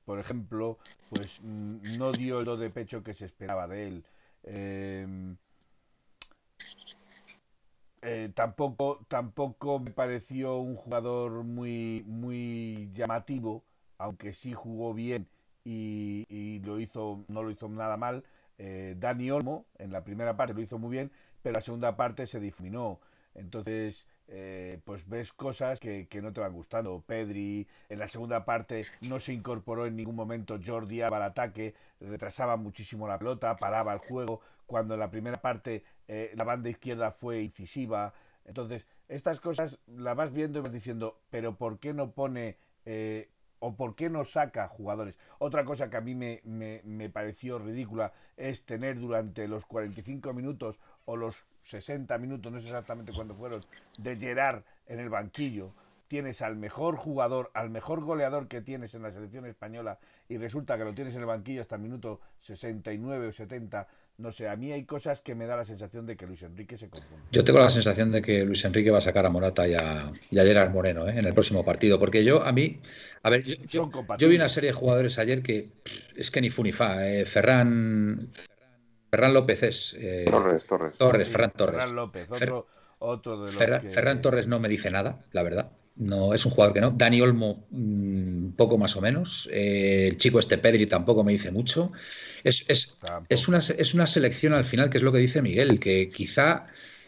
por 0.05 0.19
ejemplo, 0.19 0.79
pues 1.09 1.41
mm, 1.41 1.97
no 1.97 2.15
dio 2.15 2.41
el 2.41 2.45
do 2.45 2.57
de 2.57 2.71
pecho 2.71 3.05
que 3.05 3.15
se 3.15 3.27
esperaba 3.27 3.69
de 3.69 3.87
él. 3.89 4.05
tampoco, 8.35 9.07
tampoco 9.09 9.79
me 9.79 9.93
pareció 9.93 10.57
un 10.59 10.75
jugador 10.75 11.45
muy, 11.45 12.03
muy 12.07 12.91
llamativo, 12.95 13.63
aunque 13.99 14.35
sí 14.35 14.53
jugó 14.55 14.93
bien 14.93 15.29
y, 15.65 16.61
lo 16.65 16.81
hizo, 16.81 17.25
no 17.29 17.43
lo 17.43 17.51
hizo 17.51 17.69
nada 17.69 17.97
mal. 17.97 18.25
Eh, 18.59 18.95
Dani 18.99 19.31
Olmo 19.31 19.67
en 19.79 19.93
la 19.93 20.05
primera 20.05 20.37
parte 20.37 20.55
lo 20.55 20.61
hizo 20.61 20.79
muy 20.79 20.91
bien, 20.91 21.11
pero 21.43 21.55
la 21.55 21.63
segunda 21.63 21.97
parte 21.97 22.27
se 22.27 22.41
difuminó. 22.41 23.01
Entonces, 23.35 24.07
eh, 24.29 24.81
pues 24.85 25.09
ves 25.09 25.33
cosas 25.33 25.81
que, 25.81 26.07
no 26.23 26.33
te 26.33 26.41
van 26.41 26.53
gustando. 26.53 27.03
Pedri 27.07 27.67
en 27.89 27.99
la 27.99 28.09
segunda 28.09 28.45
parte 28.45 28.85
no 29.01 29.19
se 29.19 29.33
incorporó 29.33 29.87
en 29.87 29.97
ningún 29.97 30.17
momento 30.17 30.59
Jordi 30.65 31.03
al 31.03 31.23
ataque, 31.23 31.75
retrasaba 32.01 32.57
muchísimo 32.57 33.09
la 33.09 33.19
pelota, 33.19 33.57
paraba 33.57 33.93
el 33.93 33.99
juego, 33.99 34.41
cuando 34.67 34.95
en 34.95 35.01
la 35.01 35.11
primera 35.11 35.41
parte 35.41 35.85
eh, 36.09 36.33
la 36.37 36.45
banda 36.45 36.71
izquierda 36.71 37.11
fue 37.13 37.43
incisiva. 37.43 38.15
Entonces, 38.45 38.87
estas 39.09 39.41
cosas 39.41 39.79
las 39.87 40.17
vas 40.17 40.33
viendo 40.33 40.59
y 40.59 40.63
vas 40.63 40.73
diciendo, 40.73 41.21
pero 41.31 41.57
¿por 41.57 41.79
qué 41.79 41.93
no 41.93 42.13
pone 42.13 42.57
o 43.63 43.77
por 43.77 43.95
qué 43.95 44.11
no 44.11 44.25
saca 44.25 44.67
jugadores. 44.67 45.17
Otra 45.39 45.65
cosa 45.65 45.89
que 45.89 45.97
a 45.97 46.01
mí 46.01 46.17
me, 46.17 46.41
me, 46.43 47.09
pareció 47.11 47.61
ridícula 47.61 48.13
es 48.37 48.65
tener 48.65 48.99
durante 48.99 49.47
los 49.47 49.65
45 49.67 50.33
minutos 50.33 50.81
o 51.05 51.15
los 51.15 51.47
60 51.67 52.19
minutos, 52.19 52.53
no 52.53 52.61
sé 52.61 52.67
exactamente 52.67 53.13
cuándo 53.13 53.37
fueron, 53.37 53.65
de 53.99 54.17
Gerard 54.17 54.65
en 54.89 54.99
el 54.99 55.09
banquillo. 55.09 55.71
Tienes 56.09 56.43
al 56.43 56.57
mejor 56.57 56.97
jugador, 56.97 57.53
al 57.55 57.71
mejor 57.71 58.03
goleador 58.03 58.49
que 58.49 58.63
tienes 58.63 58.97
en 58.97 59.03
la 59.03 59.13
selección 59.13 59.47
española 59.47 60.01
y 60.29 60.39
resulta 60.39 60.77
que 60.77 60.85
lo 60.85 60.93
tienes 60.93 61.15
en 61.15 61.21
el 61.21 61.27
banquillo 61.27 61.63
hasta 61.63 61.77
el 61.77 61.83
minuto 61.83 62.21
69 62.41 63.29
o 63.29 63.33
70 63.33 63.87
no 64.19 64.33
sé, 64.33 64.49
a 64.49 64.57
mí 64.57 64.73
hay 64.73 64.85
cosas 64.85 65.21
que 65.21 65.35
me 65.35 65.47
da 65.47 65.57
la 65.57 65.65
sensación 65.65 66.07
de 66.07 66.17
que 66.17 66.27
Luis 66.27 66.43
Enrique 66.43 66.79
se 66.79 66.89
confunde. 66.89 67.25
Yo 67.33 67.45
tengo 67.45 67.59
la 67.59 67.71
sensación 67.71 68.13
de 68.13 68.23
que 68.23 68.45
Luis 68.45 68.65
Enrique 68.65 68.91
va 68.91 68.99
a 68.99 69.03
sacar 69.03 69.27
a 69.27 69.31
Morata 69.31 69.67
y 69.67 69.75
a, 69.75 70.13
Gerard 70.31 70.71
Moreno 70.71 71.09
¿eh? 71.09 71.19
en 71.19 71.27
el 71.27 71.35
próximo 71.35 71.65
partido, 71.65 71.99
porque 71.99 72.25
yo, 72.25 72.45
a 72.45 72.53
mí, 72.53 72.81
a 73.23 73.31
ver, 73.31 73.43
yo, 73.43 73.91
vi 74.19 74.37
una 74.37 74.49
serie 74.49 74.71
de 74.71 74.75
jugadores 74.75 75.19
ayer 75.19 75.43
que 75.43 75.71
es 76.15 76.31
que 76.31 76.41
ni 76.41 76.51
funifa. 76.51 77.09
Eh, 77.09 77.25
Ferran, 77.25 78.31
Ferran 79.11 79.35
López 79.35 79.63
es. 79.63 79.97
Eh, 79.99 80.27
Torres, 80.31 80.67
Torres. 80.67 80.97
Torres, 80.99 81.29
Ferran 81.29 81.51
Torres. 81.53 81.81
Ferran 81.81 81.97
López, 81.97 82.29
otro, 83.05 83.45
de 83.45 83.53
los 83.53 83.93
Ferran, 83.93 84.23
Torres 84.23 84.47
no 84.47 84.61
me 84.61 84.69
dice 84.69 84.91
nada, 84.91 85.25
la 85.33 85.43
verdad. 85.43 85.73
No 85.97 86.35
es 86.35 86.45
un 86.47 86.53
jugador 86.53 86.75
que 86.75 86.81
no. 86.81 86.91
Dani 86.91 87.21
Olmo, 87.21 87.67
mm, 87.71 88.51
poco 88.51 88.79
más 88.79 88.97
o 88.97 89.01
menos. 89.01 89.49
Eh, 89.53 90.09
el 90.09 90.17
chico 90.17 90.39
este 90.39 90.59
Pedri 90.59 90.87
tampoco 90.87 91.25
me 91.25 91.33
dice 91.33 91.51
mucho. 91.51 91.93
Es, 92.45 92.65
es, 92.69 93.49
una, 93.49 93.59
es 93.59 93.95
una 93.95 94.07
selección 94.07 94.53
al 94.53 94.65
final, 94.65 94.91
que 94.91 94.99
es 94.99 95.03
lo 95.03 95.13
que 95.13 95.19
dice 95.19 95.43
Miguel, 95.43 95.79
que 95.79 96.09
quizá 96.09 96.65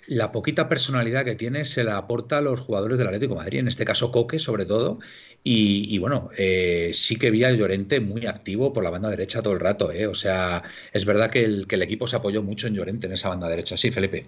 la 0.07 0.33
poquita 0.33 0.69
personalidad 0.69 1.25
que 1.25 1.35
tiene 1.35 1.64
se 1.64 1.85
la 1.85 1.97
aporta 1.97 2.38
a 2.38 2.41
los 2.43 2.61
jugadores 2.61 2.99
del 2.99 3.07
Atlético 3.07 3.35
de 3.35 3.41
Madrid, 3.41 3.59
en 3.61 3.69
este 3.69 3.85
caso 3.85 4.12
Coque 4.12 4.38
sobre 4.38 4.67
todo, 4.67 4.99
y, 5.43 5.99
bueno, 5.99 6.31
eh, 6.37 6.91
sí 6.95 7.17
que 7.17 7.31
vi 7.31 7.45
a 7.45 7.53
Llorente 7.53 8.00
muy 8.00 8.26
activo 8.26 8.73
por 8.73 8.85
la 8.85 8.91
banda 8.91 9.11
derecha 9.11 9.43
todo 9.43 9.53
el 9.55 9.61
rato, 9.61 9.93
eh. 9.93 10.07
o 10.07 10.14
sea, 10.14 10.62
es 10.93 11.05
verdad 11.05 11.31
que 11.31 11.43
el, 11.43 11.67
que 11.67 11.76
el 11.76 11.83
equipo 11.83 12.07
se 12.07 12.17
apoyó 12.17 12.43
mucho 12.43 12.67
en 12.67 12.75
Llorente 12.75 13.07
en 13.07 13.12
esa 13.12 13.29
banda 13.29 13.49
derecha, 13.49 13.76
sí, 13.76 13.91
Felipe. 13.91 14.26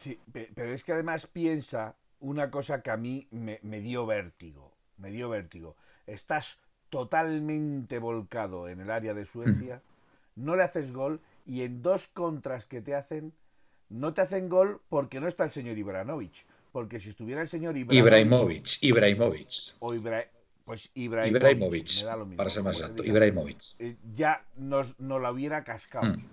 Sí, 0.00 0.18
pero 0.32 0.72
es 0.72 0.84
que 0.84 0.92
además 0.92 1.26
piensa 1.32 1.94
una 2.20 2.50
cosa 2.50 2.82
que 2.82 2.90
a 2.90 2.96
mí 2.96 3.26
me, 3.30 3.60
me 3.62 3.80
dio 3.80 4.06
vértigo, 4.06 4.72
me 4.98 5.10
dio 5.10 5.28
vértigo. 5.28 5.76
Estás 6.06 6.58
totalmente 6.90 7.98
volcado 7.98 8.68
en 8.68 8.80
el 8.80 8.90
área 8.90 9.14
de 9.14 9.26
Suecia, 9.26 9.82
no 10.34 10.56
le 10.56 10.62
haces 10.62 10.92
gol 10.92 11.20
y 11.44 11.62
en 11.62 11.82
dos 11.82 12.06
contras 12.08 12.64
que 12.64 12.80
te 12.80 12.94
hacen 12.94 13.32
no 13.88 14.14
te 14.14 14.20
hacen 14.20 14.48
gol 14.48 14.80
porque 14.88 15.20
no 15.20 15.28
está 15.28 15.44
el 15.44 15.50
señor 15.50 15.78
Ibrahimovic. 15.78 16.44
Porque 16.72 17.00
si 17.00 17.10
estuviera 17.10 17.40
el 17.40 17.48
señor 17.48 17.76
Ibrahimovic. 17.76 18.82
Ibrahimovic. 18.82 19.48
O 19.78 19.94
pues 20.64 20.90
Ibrahimovic. 20.94 22.36
para 22.36 22.50
ser 22.50 22.64
más 22.64 22.80
exacto. 22.80 23.04
Ibrahimovic. 23.04 23.60
Eh, 23.78 23.96
ya 24.14 24.44
nos, 24.56 24.98
nos 24.98 25.22
la 25.22 25.30
hubiera 25.30 25.62
cascado. 25.62 26.12
Mm. 26.12 26.24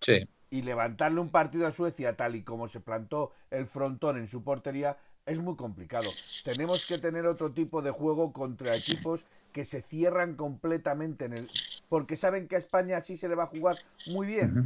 Sí. 0.00 0.28
Y 0.50 0.62
levantarle 0.62 1.20
un 1.20 1.30
partido 1.30 1.66
a 1.66 1.70
Suecia 1.70 2.14
tal 2.14 2.36
y 2.36 2.42
como 2.42 2.68
se 2.68 2.80
plantó 2.80 3.32
el 3.50 3.66
frontón 3.66 4.18
en 4.18 4.28
su 4.28 4.44
portería 4.44 4.98
es 5.26 5.38
muy 5.38 5.56
complicado. 5.56 6.10
Tenemos 6.44 6.86
que 6.86 6.98
tener 6.98 7.26
otro 7.26 7.52
tipo 7.52 7.82
de 7.82 7.90
juego 7.90 8.32
contra 8.32 8.76
equipos 8.76 9.24
que 9.52 9.64
se 9.64 9.82
cierran 9.82 10.34
completamente 10.34 11.26
en 11.26 11.34
el 11.34 11.48
porque 11.88 12.16
saben 12.16 12.48
que 12.48 12.56
a 12.56 12.58
España 12.58 13.00
sí 13.02 13.18
se 13.18 13.28
le 13.28 13.34
va 13.34 13.44
a 13.44 13.48
jugar 13.48 13.76
muy 14.06 14.26
bien. 14.26 14.64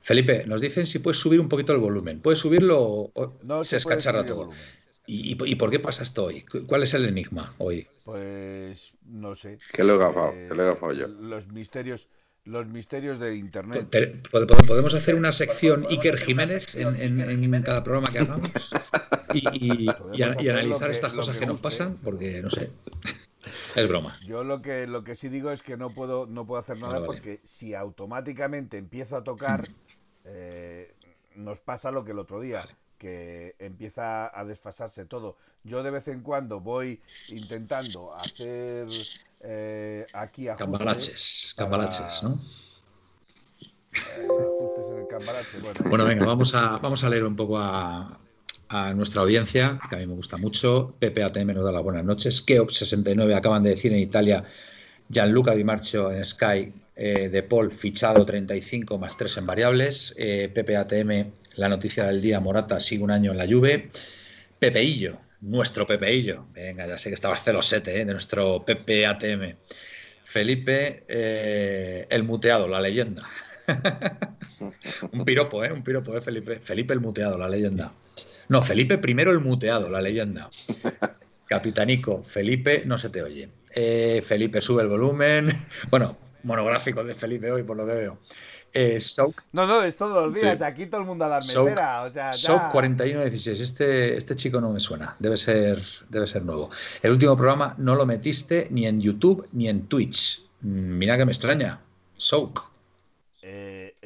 Felipe, 0.00 0.44
nos 0.46 0.60
dicen 0.60 0.84
si 0.86 0.98
puedes 0.98 1.18
subir 1.18 1.40
un 1.40 1.48
poquito 1.48 1.72
el 1.72 1.78
volumen. 1.78 2.20
¿Puedes 2.20 2.40
subirlo 2.40 2.80
o 2.80 3.38
no 3.44 3.62
se, 3.62 3.76
escacharra 3.76 4.26
todo? 4.26 4.50
¿Y, 5.06 5.54
por 5.54 5.70
qué 5.70 5.78
pasa 5.78 6.02
esto 6.02 6.24
hoy? 6.24 6.44
¿Cuál 6.66 6.82
es 6.82 6.92
el 6.94 7.06
enigma 7.06 7.54
hoy? 7.58 7.86
Pues 8.04 8.92
no 9.04 9.36
sé. 9.36 9.58
¿Qué 9.72 9.84
le 9.84 9.94
he 9.94 9.96
gafado? 9.96 10.32
¿Qué 10.32 10.54
le 10.54 10.62
he 10.64 10.66
gafado 10.66 10.92
yo? 10.92 11.06
Los 11.06 11.46
misterios, 11.48 12.08
los 12.46 12.66
misterios 12.66 13.18
de 13.18 13.36
Internet. 13.36 13.88
¿Podemos 14.30 14.94
hacer 14.94 15.14
una 15.14 15.32
sección 15.32 15.86
Iker 15.90 16.16
Jiménez 16.16 16.74
en, 16.76 17.62
cada 17.62 17.82
programa 17.82 18.08
que 18.10 18.20
hagamos? 18.20 18.74
Y, 19.34 19.88
analizar 20.22 20.90
estas 20.90 21.12
cosas 21.12 21.36
que, 21.36 21.46
nos 21.46 21.60
pasan, 21.60 21.96
porque 22.02 22.40
no 22.40 22.50
sé. 22.50 22.70
Es 23.76 23.86
broma. 23.86 24.18
Yo 24.26 24.42
lo 24.42 24.60
que 24.60 24.88
lo 24.88 25.04
que 25.04 25.14
sí 25.14 25.28
digo 25.28 25.52
es 25.52 25.62
que 25.62 25.76
no 25.76 25.90
puedo 25.90 26.26
no 26.26 26.46
puedo 26.46 26.60
hacer 26.60 26.80
nada 26.80 27.04
porque 27.04 27.40
si 27.44 27.74
automáticamente 27.74 28.76
empiezo 28.76 29.16
a 29.16 29.22
tocar 29.22 29.68
eh, 30.24 30.92
nos 31.36 31.60
pasa 31.60 31.90
lo 31.90 32.04
que 32.04 32.12
el 32.12 32.18
otro 32.18 32.40
día, 32.40 32.66
que 32.98 33.54
empieza 33.58 34.36
a 34.38 34.44
desfasarse 34.44 35.04
todo. 35.04 35.36
Yo 35.64 35.82
de 35.82 35.90
vez 35.90 36.08
en 36.08 36.22
cuando 36.22 36.60
voy 36.60 37.00
intentando 37.28 38.14
hacer 38.14 38.88
eh, 39.46 40.06
aquí 40.12 40.48
ajustes 40.48 40.66
Cambalaches, 40.66 41.54
cambalaches, 41.56 42.22
¿no? 42.22 42.40
Eh, 43.92 44.28
ajustes 44.28 44.86
en 44.90 44.98
el 44.98 45.06
cambalache. 45.06 45.58
Bueno, 45.60 45.80
bueno, 45.88 46.04
venga, 46.04 46.26
vamos 46.26 46.54
a, 46.54 46.78
vamos 46.78 47.04
a 47.04 47.08
leer 47.08 47.24
un 47.24 47.36
poco 47.36 47.58
a, 47.58 48.18
a 48.68 48.94
nuestra 48.94 49.22
audiencia, 49.22 49.78
que 49.88 49.96
a 49.96 49.98
mí 49.98 50.06
me 50.06 50.14
gusta 50.14 50.36
mucho. 50.36 50.94
PPATM 50.98 51.54
nos 51.54 51.64
da 51.64 51.72
las 51.72 51.82
buenas 51.82 52.04
noches. 52.04 52.44
Keop69 52.46 53.34
acaban 53.34 53.62
de 53.62 53.70
decir 53.70 53.92
en 53.92 54.00
Italia 54.00 54.44
Gianluca 55.08 55.54
Di 55.54 55.64
Marcio 55.64 56.10
en 56.10 56.24
Sky 56.24 56.72
eh, 56.96 57.28
de 57.28 57.42
Paul 57.42 57.72
fichado 57.72 58.24
35 58.24 58.98
más 58.98 59.16
3 59.16 59.38
en 59.38 59.46
variables. 59.46 60.14
Eh, 60.18 60.50
PPATM, 60.52 61.30
la 61.56 61.68
noticia 61.68 62.04
del 62.04 62.20
día, 62.20 62.40
Morata 62.40 62.80
sigue 62.80 63.04
un 63.04 63.10
año 63.10 63.32
en 63.32 63.38
la 63.38 63.46
Juve. 63.46 63.88
Pepeillo, 64.58 65.18
nuestro 65.40 65.86
Pepeillo. 65.86 66.46
Venga, 66.52 66.86
ya 66.86 66.98
sé 66.98 67.10
que 67.10 67.14
estaba 67.14 67.36
celosete 67.36 68.00
eh, 68.00 68.04
de 68.04 68.12
nuestro 68.12 68.64
PPATM. 68.64 69.56
Felipe, 70.22 71.04
eh, 71.08 72.06
el 72.10 72.24
muteado, 72.24 72.68
la 72.68 72.80
leyenda. 72.80 73.24
un 75.12 75.24
piropo, 75.24 75.64
¿eh? 75.64 75.72
Un 75.72 75.82
piropo, 75.82 76.16
¿eh, 76.16 76.20
Felipe? 76.20 76.58
Felipe 76.60 76.94
el 76.94 77.00
muteado, 77.00 77.38
la 77.38 77.48
leyenda. 77.48 77.94
No, 78.48 78.62
Felipe 78.62 79.00
I 79.04 79.10
el 79.22 79.40
muteado, 79.40 79.88
la 79.88 80.00
leyenda. 80.00 80.50
Capitanico, 81.46 82.24
Felipe, 82.24 82.82
no 82.86 82.98
se 82.98 83.10
te 83.10 83.22
oye. 83.22 83.50
Felipe 84.22 84.60
sube 84.60 84.82
el 84.82 84.88
volumen. 84.88 85.48
Bueno, 85.90 86.16
monográfico 86.42 87.04
de 87.04 87.14
Felipe 87.14 87.50
hoy, 87.52 87.62
por 87.62 87.76
lo 87.76 87.86
que 87.86 87.92
veo. 87.92 88.18
Eh, 88.78 88.98
no, 89.52 89.66
no, 89.66 89.82
es 89.82 89.96
todos 89.96 90.26
los 90.26 90.34
días. 90.34 90.60
Aquí 90.60 90.84
todo 90.84 91.00
el 91.00 91.06
mundo 91.06 91.24
a 91.24 91.28
dar 91.28 91.42
metera. 91.42 92.02
O 92.02 92.12
sea, 92.12 92.32
Souk 92.34 92.72
4116. 92.72 93.60
Este, 93.60 94.16
este 94.16 94.36
chico 94.36 94.60
no 94.60 94.70
me 94.70 94.80
suena. 94.80 95.16
Debe 95.18 95.38
ser, 95.38 95.82
debe 96.10 96.26
ser 96.26 96.44
nuevo. 96.44 96.70
El 97.00 97.12
último 97.12 97.34
programa 97.36 97.74
no 97.78 97.94
lo 97.94 98.04
metiste 98.04 98.68
ni 98.70 98.86
en 98.86 99.00
YouTube 99.00 99.48
ni 99.52 99.68
en 99.70 99.86
Twitch. 99.86 100.44
Mm, 100.60 100.98
mira 100.98 101.16
que 101.16 101.24
me 101.24 101.32
extraña. 101.32 101.80
Souk. 102.18 102.75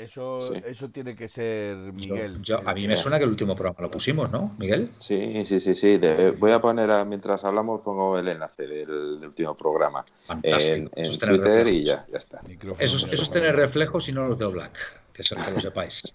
Eso, 0.00 0.54
eso 0.54 0.88
tiene 0.88 1.14
que 1.14 1.28
ser 1.28 1.76
Miguel. 1.76 2.40
a 2.64 2.74
mí 2.74 2.88
me 2.88 2.96
suena 2.96 3.18
que 3.18 3.24
el 3.24 3.30
último 3.30 3.54
programa 3.54 3.82
lo 3.82 3.90
pusimos, 3.90 4.30
¿no, 4.30 4.54
Miguel? 4.58 4.88
Sí, 4.98 5.44
sí, 5.44 5.60
sí, 5.60 5.74
sí. 5.74 6.00
voy 6.38 6.52
a 6.52 6.60
poner, 6.60 7.04
mientras 7.04 7.44
hablamos, 7.44 7.82
pongo 7.82 8.18
el 8.18 8.28
enlace 8.28 8.66
del, 8.66 8.88
último 9.22 9.54
programa 9.54 10.02
Fantástico. 10.24 10.90
en, 10.96 11.18
Twitter 11.18 11.68
y 11.68 11.84
ya, 11.84 12.06
ya 12.10 12.16
está. 12.16 12.40
Eso, 12.78 13.06
es 13.10 13.30
tener 13.30 13.54
reflejos 13.54 14.08
y 14.08 14.12
no 14.12 14.26
los 14.26 14.38
de 14.38 14.46
Black, 14.46 14.78
que 15.12 15.20
eso 15.20 15.36
que 15.36 15.50
lo 15.50 15.60
sepáis. 15.60 16.14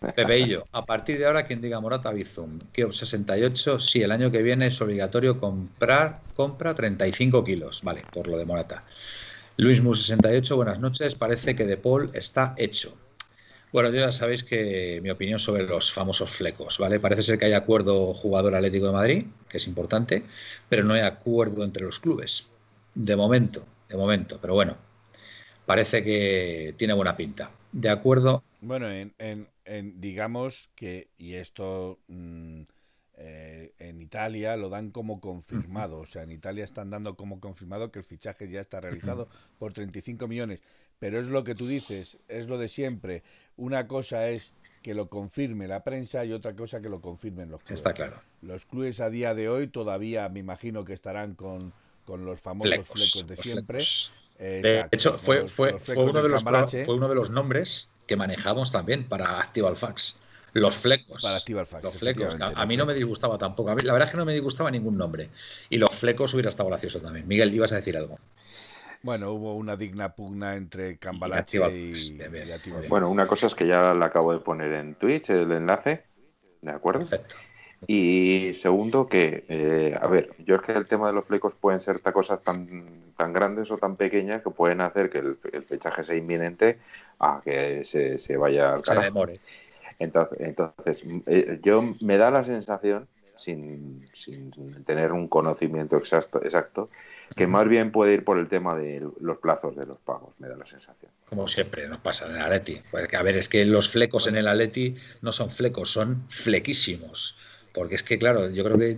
Pepeillo, 0.14 0.66
a 0.72 0.86
partir 0.86 1.18
de 1.18 1.26
ahora, 1.26 1.44
quien 1.44 1.60
diga 1.60 1.78
Morata 1.78 2.12
Bizum, 2.12 2.58
que 2.72 2.90
68, 2.90 3.78
sí, 3.78 4.02
el 4.02 4.12
año 4.12 4.30
que 4.30 4.40
viene 4.40 4.68
es 4.68 4.80
obligatorio 4.80 5.38
comprar, 5.38 6.20
compra 6.34 6.74
35 6.74 7.44
kilos, 7.44 7.82
vale, 7.82 8.02
por 8.12 8.28
lo 8.28 8.38
de 8.38 8.46
Morata. 8.46 8.82
Luis 9.58 9.82
Mu 9.82 9.94
68, 9.94 10.56
buenas 10.56 10.80
noches. 10.80 11.14
Parece 11.14 11.56
que 11.56 11.64
De 11.64 11.78
Paul 11.78 12.10
está 12.12 12.54
hecho. 12.58 12.94
Bueno, 13.76 13.90
yo 13.90 13.98
ya 13.98 14.10
sabéis 14.10 14.42
que 14.42 15.00
mi 15.02 15.10
opinión 15.10 15.38
sobre 15.38 15.64
los 15.64 15.92
famosos 15.92 16.30
flecos, 16.30 16.78
¿vale? 16.78 16.98
Parece 16.98 17.22
ser 17.22 17.38
que 17.38 17.44
hay 17.44 17.52
acuerdo 17.52 18.14
jugador 18.14 18.54
Atlético 18.54 18.86
de 18.86 18.92
Madrid, 18.94 19.26
que 19.50 19.58
es 19.58 19.66
importante, 19.66 20.22
pero 20.66 20.82
no 20.82 20.94
hay 20.94 21.02
acuerdo 21.02 21.62
entre 21.62 21.84
los 21.84 22.00
clubes. 22.00 22.46
De 22.94 23.16
momento, 23.16 23.66
de 23.90 23.98
momento, 23.98 24.38
pero 24.40 24.54
bueno, 24.54 24.78
parece 25.66 26.02
que 26.02 26.74
tiene 26.78 26.94
buena 26.94 27.18
pinta. 27.18 27.50
De 27.70 27.90
acuerdo. 27.90 28.42
Bueno, 28.62 28.86
en, 28.90 30.00
digamos 30.00 30.70
que, 30.74 31.10
y 31.18 31.34
esto 31.34 31.98
mm, 32.08 32.62
eh, 33.18 33.72
en 33.78 34.00
Italia 34.00 34.56
lo 34.56 34.70
dan 34.70 34.90
como 34.90 35.20
confirmado, 35.20 36.00
o 36.00 36.06
sea, 36.06 36.22
en 36.22 36.32
Italia 36.32 36.64
están 36.64 36.88
dando 36.88 37.14
como 37.14 37.40
confirmado 37.40 37.90
que 37.90 37.98
el 37.98 38.04
fichaje 38.04 38.48
ya 38.50 38.60
está 38.60 38.80
realizado 38.80 39.28
por 39.58 39.72
35 39.72 40.28
millones. 40.28 40.62
Pero 40.98 41.20
es 41.20 41.26
lo 41.26 41.44
que 41.44 41.54
tú 41.54 41.66
dices, 41.66 42.18
es 42.28 42.46
lo 42.46 42.58
de 42.58 42.68
siempre. 42.68 43.22
Una 43.56 43.86
cosa 43.86 44.28
es 44.28 44.54
que 44.82 44.94
lo 44.94 45.08
confirme 45.08 45.66
la 45.66 45.84
prensa 45.84 46.24
y 46.24 46.32
otra 46.32 46.54
cosa 46.54 46.80
que 46.80 46.88
lo 46.88 47.00
confirmen 47.00 47.50
los 47.50 47.60
clubes. 47.60 47.80
Está 47.80 47.92
claro. 47.92 48.20
Los 48.40 48.66
clubes 48.66 49.00
a 49.00 49.10
día 49.10 49.34
de 49.34 49.48
hoy 49.48 49.66
todavía 49.66 50.28
me 50.28 50.40
imagino 50.40 50.84
que 50.84 50.92
estarán 50.92 51.34
con, 51.34 51.72
los 52.06 52.40
famosos 52.40 52.86
flecos, 52.88 53.26
de 53.26 53.36
siempre. 53.36 53.78
de 54.38 54.86
hecho, 54.92 55.18
fue, 55.18 55.48
fue, 55.48 55.78
fue, 55.78 55.96
uno 55.96 56.22
de 56.22 56.28
los, 56.28 56.42
fue 56.42 56.94
uno 56.94 57.08
de 57.08 57.14
los 57.14 57.30
nombres 57.30 57.88
que 58.06 58.16
manejamos 58.16 58.70
también 58.72 59.08
para 59.08 59.40
Actival 59.40 59.76
Fax. 59.76 60.18
Los 60.52 60.76
flecos. 60.76 61.20
Para 61.20 61.36
Actival 61.36 61.66
Fax. 61.66 61.82
Los 61.82 61.96
flecos. 61.96 62.36
A, 62.40 62.64
mí 62.64 62.76
no 62.76 62.86
me 62.86 62.94
disgustaba 62.94 63.36
tampoco. 63.36 63.74
la 63.74 63.92
verdad 63.92 64.06
es 64.06 64.12
que 64.12 64.16
no 64.16 64.24
me 64.24 64.32
disgustaba 64.32 64.70
ningún 64.70 64.96
nombre. 64.96 65.28
Y 65.68 65.76
los 65.76 65.94
flecos 65.94 66.32
hubiera 66.32 66.48
estado 66.48 66.68
gracioso 66.68 67.00
también. 67.00 67.26
Miguel, 67.28 67.52
ibas 67.52 67.72
a 67.72 67.76
decir 67.76 67.96
algo. 67.96 68.18
Bueno, 69.06 69.30
hubo 69.30 69.54
una 69.54 69.76
digna 69.76 70.14
pugna 70.14 70.56
entre 70.56 70.98
Cambalache 70.98 71.58
y, 71.70 72.18
Bueno, 72.88 73.08
una 73.08 73.26
cosa 73.26 73.46
es 73.46 73.54
que 73.54 73.66
ya 73.66 73.94
la 73.94 74.06
acabo 74.06 74.32
de 74.32 74.40
poner 74.40 74.72
en 74.72 74.96
Twitch, 74.96 75.30
el 75.30 75.52
enlace, 75.52 76.02
¿de 76.60 76.70
acuerdo? 76.72 77.00
Perfecto. 77.00 77.36
Y 77.86 78.54
segundo, 78.54 79.06
que, 79.06 79.44
eh, 79.48 79.96
a 80.00 80.08
ver, 80.08 80.30
yo 80.44 80.56
es 80.56 80.62
que 80.62 80.72
el 80.72 80.86
tema 80.86 81.06
de 81.06 81.12
los 81.12 81.24
flecos 81.24 81.54
pueden 81.54 81.78
ser 81.78 82.00
cosas 82.02 82.42
tan, 82.42 83.12
tan 83.16 83.32
grandes 83.32 83.70
o 83.70 83.78
tan 83.78 83.94
pequeñas 83.94 84.42
que 84.42 84.50
pueden 84.50 84.80
hacer 84.80 85.08
que 85.08 85.18
el, 85.18 85.36
fechaje 85.62 86.02
sea 86.02 86.16
inminente 86.16 86.78
a 87.20 87.40
que 87.44 87.84
se, 87.84 88.18
se 88.18 88.36
vaya 88.36 88.74
al 88.74 88.82
carajo. 88.82 89.02
Se 89.02 89.08
demore. 89.08 89.40
Entonces, 89.98 90.38
entonces 90.40 91.04
eh, 91.26 91.60
yo 91.62 91.94
me 92.00 92.18
da 92.18 92.30
la 92.30 92.44
sensación, 92.44 93.06
sin, 93.38 94.08
sin 94.14 94.50
tener 94.84 95.12
un 95.12 95.28
conocimiento 95.28 95.96
exacto, 95.96 96.42
exacto 96.42 96.88
que 97.34 97.46
más 97.46 97.68
bien 97.68 97.90
puede 97.90 98.14
ir 98.14 98.24
por 98.24 98.38
el 98.38 98.48
tema 98.48 98.76
de 98.76 99.06
los 99.20 99.38
plazos 99.38 99.74
de 99.76 99.86
los 99.86 99.98
pagos, 99.98 100.34
me 100.38 100.48
da 100.48 100.56
la 100.56 100.66
sensación. 100.66 101.10
Como 101.28 101.48
siempre 101.48 101.88
nos 101.88 102.00
pasa 102.00 102.26
en 102.26 102.36
el 102.36 102.42
Atleti. 102.42 102.80
Porque, 102.90 103.16
a 103.16 103.22
ver, 103.22 103.36
es 103.36 103.48
que 103.48 103.64
los 103.64 103.88
flecos 103.88 104.26
en 104.28 104.36
el 104.36 104.46
Atleti 104.46 104.94
no 105.22 105.32
son 105.32 105.50
flecos, 105.50 105.90
son 105.90 106.24
flequísimos. 106.28 107.36
porque 107.72 107.96
es 107.96 108.02
que, 108.02 108.18
claro, 108.18 108.48
yo 108.50 108.64
creo 108.64 108.78
que 108.78 108.96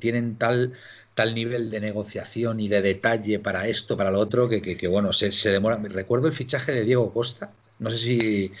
tienen 0.00 0.36
tal, 0.36 0.72
tal 1.14 1.34
nivel 1.34 1.70
de 1.70 1.80
negociación 1.80 2.58
y 2.58 2.68
de 2.68 2.82
detalle 2.82 3.38
para 3.38 3.68
esto, 3.68 3.96
para 3.96 4.10
lo 4.10 4.18
otro, 4.18 4.48
que, 4.48 4.60
que, 4.60 4.88
bueno, 4.88 5.12
se, 5.12 5.30
se, 5.30 5.50
demora. 5.50 5.76
Recuerdo 5.76 6.26
el 6.26 6.32
fichaje 6.32 6.72
de 6.72 6.84
Diego 6.84 7.12
Costa, 7.12 7.52
no 7.78 7.90
sé 7.90 7.98
si, 7.98 8.52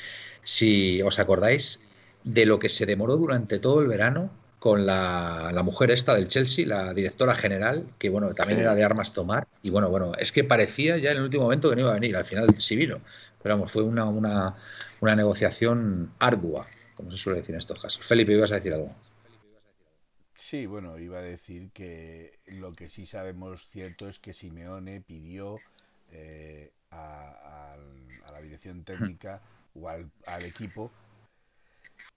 si 0.44 1.02
os 1.02 1.18
acordáis 1.18 1.82
de 2.22 2.46
lo 2.46 2.58
que 2.58 2.68
se 2.68 2.86
demoró 2.86 3.16
durante 3.16 3.58
todo 3.58 3.80
el 3.80 3.88
verano 3.88 4.30
con 4.68 4.84
la, 4.84 5.50
la, 5.50 5.62
mujer 5.62 5.90
esta 5.90 6.14
del 6.14 6.28
Chelsea, 6.28 6.66
la 6.66 6.92
directora 6.92 7.34
general, 7.34 7.86
que 7.98 8.10
bueno, 8.10 8.34
también 8.34 8.60
era 8.60 8.74
de 8.74 8.84
armas 8.84 9.14
tomar, 9.14 9.48
y 9.62 9.70
bueno, 9.70 9.88
bueno, 9.88 10.12
es 10.18 10.30
que 10.30 10.44
parecía 10.44 10.98
ya 10.98 11.12
en 11.12 11.16
el 11.16 11.22
último 11.22 11.44
momento 11.44 11.70
que 11.70 11.76
no 11.76 11.80
iba 11.80 11.90
a 11.90 11.94
venir, 11.94 12.14
al 12.14 12.26
final 12.26 12.54
sí 12.60 12.76
vino, 12.76 13.00
pero 13.42 13.54
vamos, 13.54 13.72
fue 13.72 13.82
una, 13.82 14.04
una, 14.04 14.56
una 15.00 15.16
negociación 15.16 16.12
ardua, 16.18 16.66
como 16.94 17.10
se 17.10 17.16
suele 17.16 17.38
decir 17.38 17.54
en 17.54 17.60
estos 17.60 17.80
casos. 17.80 18.04
Felipe, 18.04 18.34
ibas 18.34 18.52
a 18.52 18.56
decir 18.56 18.74
algo. 18.74 18.94
Sí, 20.36 20.66
bueno, 20.66 20.98
iba 20.98 21.18
a 21.18 21.22
decir 21.22 21.70
que 21.72 22.38
lo 22.44 22.74
que 22.74 22.90
sí 22.90 23.06
sabemos 23.06 23.66
cierto 23.68 24.06
es 24.06 24.18
que 24.18 24.34
Simeone 24.34 25.00
pidió 25.00 25.60
eh, 26.12 26.72
a, 26.90 27.72
a, 28.26 28.32
la 28.32 28.42
dirección 28.42 28.84
técnica 28.84 29.40
o 29.74 29.88
al, 29.88 30.10
al 30.26 30.44
equipo 30.44 30.90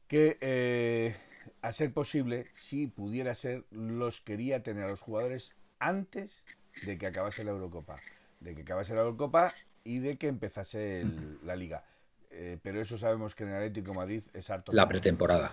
que 0.10 0.38
eh, 0.41 1.15
a 1.62 1.71
ser 1.71 1.93
posible, 1.93 2.48
si 2.60 2.88
pudiera 2.88 3.36
ser, 3.36 3.63
los 3.71 4.21
quería 4.21 4.63
tener 4.63 4.86
a 4.86 4.89
los 4.89 5.01
jugadores 5.01 5.53
antes 5.79 6.43
de 6.86 6.98
que 6.98 7.07
acabase 7.07 7.43
la 7.43 7.51
Eurocopa. 7.51 8.00
De 8.39 8.55
que 8.55 8.62
acabase 8.62 8.93
la 8.95 9.01
Eurocopa 9.01 9.53
y 9.83 10.00
de 10.00 10.17
que 10.17 10.27
empezase 10.27 11.05
la 11.43 11.55
liga. 11.55 11.83
Eh, 12.31 12.57
pero 12.62 12.81
eso 12.81 12.98
sabemos 12.98 13.36
que 13.36 13.43
en 13.43 13.50
el 13.50 13.55
Atlético 13.55 13.93
Madrid 13.93 14.24
es 14.33 14.50
harto. 14.50 14.71
La 14.71 14.88
pretemporada. 14.88 15.51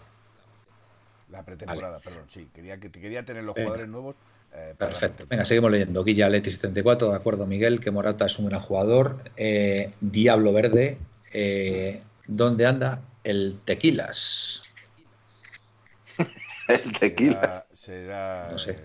La 1.31 1.45
pretemporada, 1.45 1.99
perdón, 2.01 2.25
sí. 2.33 2.49
Quería, 2.55 2.79
que, 2.79 2.91
quería 2.91 3.25
tener 3.25 3.45
los 3.45 3.55
jugadores 3.55 3.89
nuevos. 3.89 4.17
Eh, 4.55 4.75
Perfecto. 4.79 5.25
Venga, 5.29 5.45
seguimos 5.45 5.71
leyendo. 5.71 6.03
Guilla 6.03 6.29
Leti 6.29 6.51
74, 6.51 7.11
de 7.11 7.17
acuerdo, 7.17 7.47
Miguel, 7.47 7.81
que 7.81 7.91
Morata 7.91 8.27
es 8.27 8.39
un 8.39 8.47
gran 8.47 8.61
jugador. 8.61 9.17
Eh, 9.37 9.91
Diablo 10.01 10.55
Verde, 10.55 10.97
¿dónde 12.27 12.67
anda 12.67 13.03
el 13.25 13.59
Tequilas? 13.65 14.63
el 16.85 16.93
tequila. 16.99 17.67
Será, 17.73 18.49
no 18.51 18.59
sé. 18.59 18.77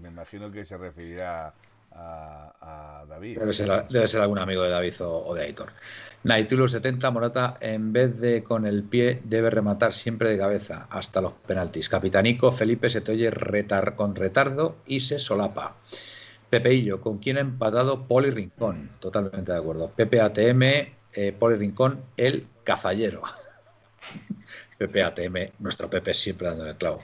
me 0.00 0.08
imagino 0.08 0.52
que 0.52 0.64
se 0.64 0.76
referirá 0.76 1.54
a, 1.92 3.04
David. 3.08 3.38
Debe 3.38 4.08
ser, 4.08 4.20
algún 4.20 4.38
amigo 4.38 4.62
de 4.62 4.70
David 4.70 4.94
o, 5.00 5.34
de 5.34 5.44
Aitor. 5.44 5.70
Naitulo 6.24 6.66
70, 6.66 7.10
Morata, 7.10 7.56
en 7.60 7.92
vez 7.92 8.18
de 8.18 8.42
con 8.42 8.66
el 8.66 8.82
pie, 8.82 9.20
debe 9.24 9.50
rematar 9.50 9.92
siempre 9.92 10.30
de 10.30 10.38
cabeza 10.38 10.86
hasta 10.90 11.20
los 11.20 11.32
penaltis. 11.32 11.88
Capitanico, 11.88 12.50
Felipe 12.50 12.88
se 12.88 13.00
te 13.00 13.12
oye 13.12 13.30
retar, 13.30 13.94
con 13.94 14.14
retardo 14.14 14.76
y 14.86 15.00
se 15.00 15.18
solapa. 15.18 15.76
Pepeillo, 16.50 17.00
¿con 17.00 17.18
quién 17.18 17.36
ha 17.36 17.40
empatado 17.40 18.06
Poli 18.06 18.30
Rincón? 18.30 18.90
Totalmente 19.00 19.52
de 19.52 19.58
acuerdo. 19.58 19.90
Pepe 19.90 20.20
ATM, 20.20 20.62
eh, 20.62 21.32
Poli 21.38 21.56
Rincón, 21.56 22.00
el 22.16 22.46
cazallero. 22.64 23.22
Pepe 24.78 25.02
ATM, 25.02 25.52
nuestro 25.60 25.88
Pepe 25.88 26.14
siempre 26.14 26.48
dando 26.48 26.66
el 26.66 26.76
clavo. 26.76 27.00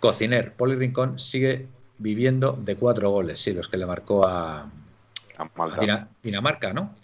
Cociner, 0.00 0.52
Poli 0.54 0.76
Rincón 0.76 1.18
sigue 1.18 1.68
viviendo 1.98 2.52
de 2.52 2.76
cuatro 2.76 3.10
goles, 3.10 3.40
sí, 3.40 3.52
los 3.52 3.68
que 3.68 3.76
le 3.76 3.86
marcó 3.86 4.26
a, 4.26 4.70
Dinamarca, 6.22 6.72
¿no? 6.72 6.94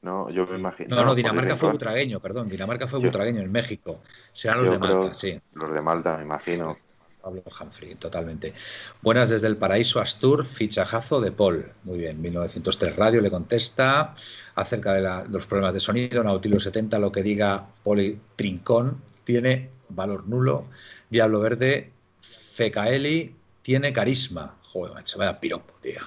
No, 0.00 0.30
yo 0.30 0.46
me 0.46 0.58
imagino. 0.58 0.96
No, 0.96 1.04
no, 1.04 1.14
Dinamarca 1.14 1.56
fue 1.56 1.70
butragueño, 1.70 2.18
perdón. 2.18 2.48
Dinamarca 2.48 2.88
fue 2.88 2.98
butragueño 2.98 3.40
en 3.40 3.52
México. 3.52 4.00
Serán 4.32 4.62
los 4.62 4.70
de 4.72 4.78
Malta, 4.78 5.14
sí. 5.14 5.40
Los 5.52 5.72
de 5.72 5.80
Malta, 5.80 6.16
me 6.16 6.24
imagino. 6.24 6.76
Pablo 7.22 7.44
Humphrey, 7.60 7.94
totalmente. 7.94 8.52
Buenas 9.00 9.30
desde 9.30 9.46
el 9.46 9.56
paraíso 9.56 10.00
Astur, 10.00 10.44
fichajazo 10.44 11.20
de 11.20 11.30
Paul. 11.30 11.70
Muy 11.84 11.98
bien, 11.98 12.20
1903 12.20 12.96
Radio 12.96 13.20
le 13.20 13.30
contesta 13.30 14.12
acerca 14.56 14.94
de, 14.94 15.28
los 15.30 15.46
problemas 15.46 15.72
de 15.72 15.78
sonido. 15.78 16.24
Nautilus 16.24 16.64
70, 16.64 16.98
lo 16.98 17.12
que 17.12 17.22
diga 17.22 17.68
Poli 17.84 18.18
Trincón 18.34 19.00
tiene 19.24 19.70
valor 19.88 20.26
nulo. 20.28 20.66
Diablo 21.10 21.40
Verde, 21.40 21.90
Fecaeli, 22.20 23.34
tiene 23.62 23.92
carisma. 23.92 24.56
Joder, 24.62 24.94
macho, 24.94 25.18
vaya 25.18 25.38
piropo, 25.38 25.74
tío. 25.80 26.00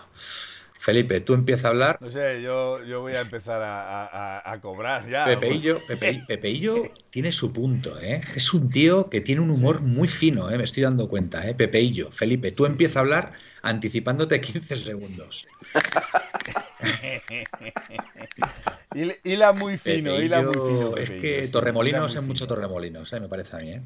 Felipe, 0.85 1.19
tú 1.19 1.33
empiezas 1.33 1.65
a 1.65 1.67
hablar. 1.69 1.97
No 1.99 2.11
sé, 2.11 2.43
yo, 2.43 2.83
yo 2.83 3.01
voy 3.01 3.13
a 3.13 3.21
empezar 3.21 3.59
a, 3.63 4.59
cobrar 4.61 5.09
ya. 5.09 5.25
Pepeillo, 5.25 5.79
Pepeillo 6.27 6.91
tiene 7.09 7.31
su 7.31 7.51
punto, 7.51 7.99
¿eh? 7.99 8.21
Es 8.35 8.53
un 8.53 8.69
tío 8.69 9.09
que 9.09 9.19
tiene 9.19 9.41
un 9.41 9.49
humor 9.49 9.81
muy 9.81 10.07
fino, 10.07 10.47
¿eh? 10.51 10.57
Me 10.59 10.63
estoy 10.63 10.83
dando 10.83 11.09
cuenta, 11.09 11.49
¿eh? 11.49 11.55
Pepeillo. 11.55 12.11
Felipe, 12.11 12.51
tú 12.51 12.67
empiezas 12.67 12.97
a 12.97 12.99
hablar 12.99 13.33
anticipándote 13.65 14.39
15 14.39 14.77
segundos. 14.77 15.47
y 19.23 19.35
la 19.35 19.53
muy 19.53 19.79
fino, 19.79 20.21
y 20.21 20.27
la 20.27 20.43
muy 20.43 20.53
fino. 20.53 20.95
Es 20.95 21.09
que 21.09 21.49
Torremolinos 21.51 22.15
es 22.15 22.21
mucho 22.21 22.45
Torremolinos, 22.45 23.11
¿eh? 23.13 23.19
me 23.19 23.27
parece 23.27 23.57
a 23.57 23.59
mí. 23.59 23.71
¿eh? 23.71 23.81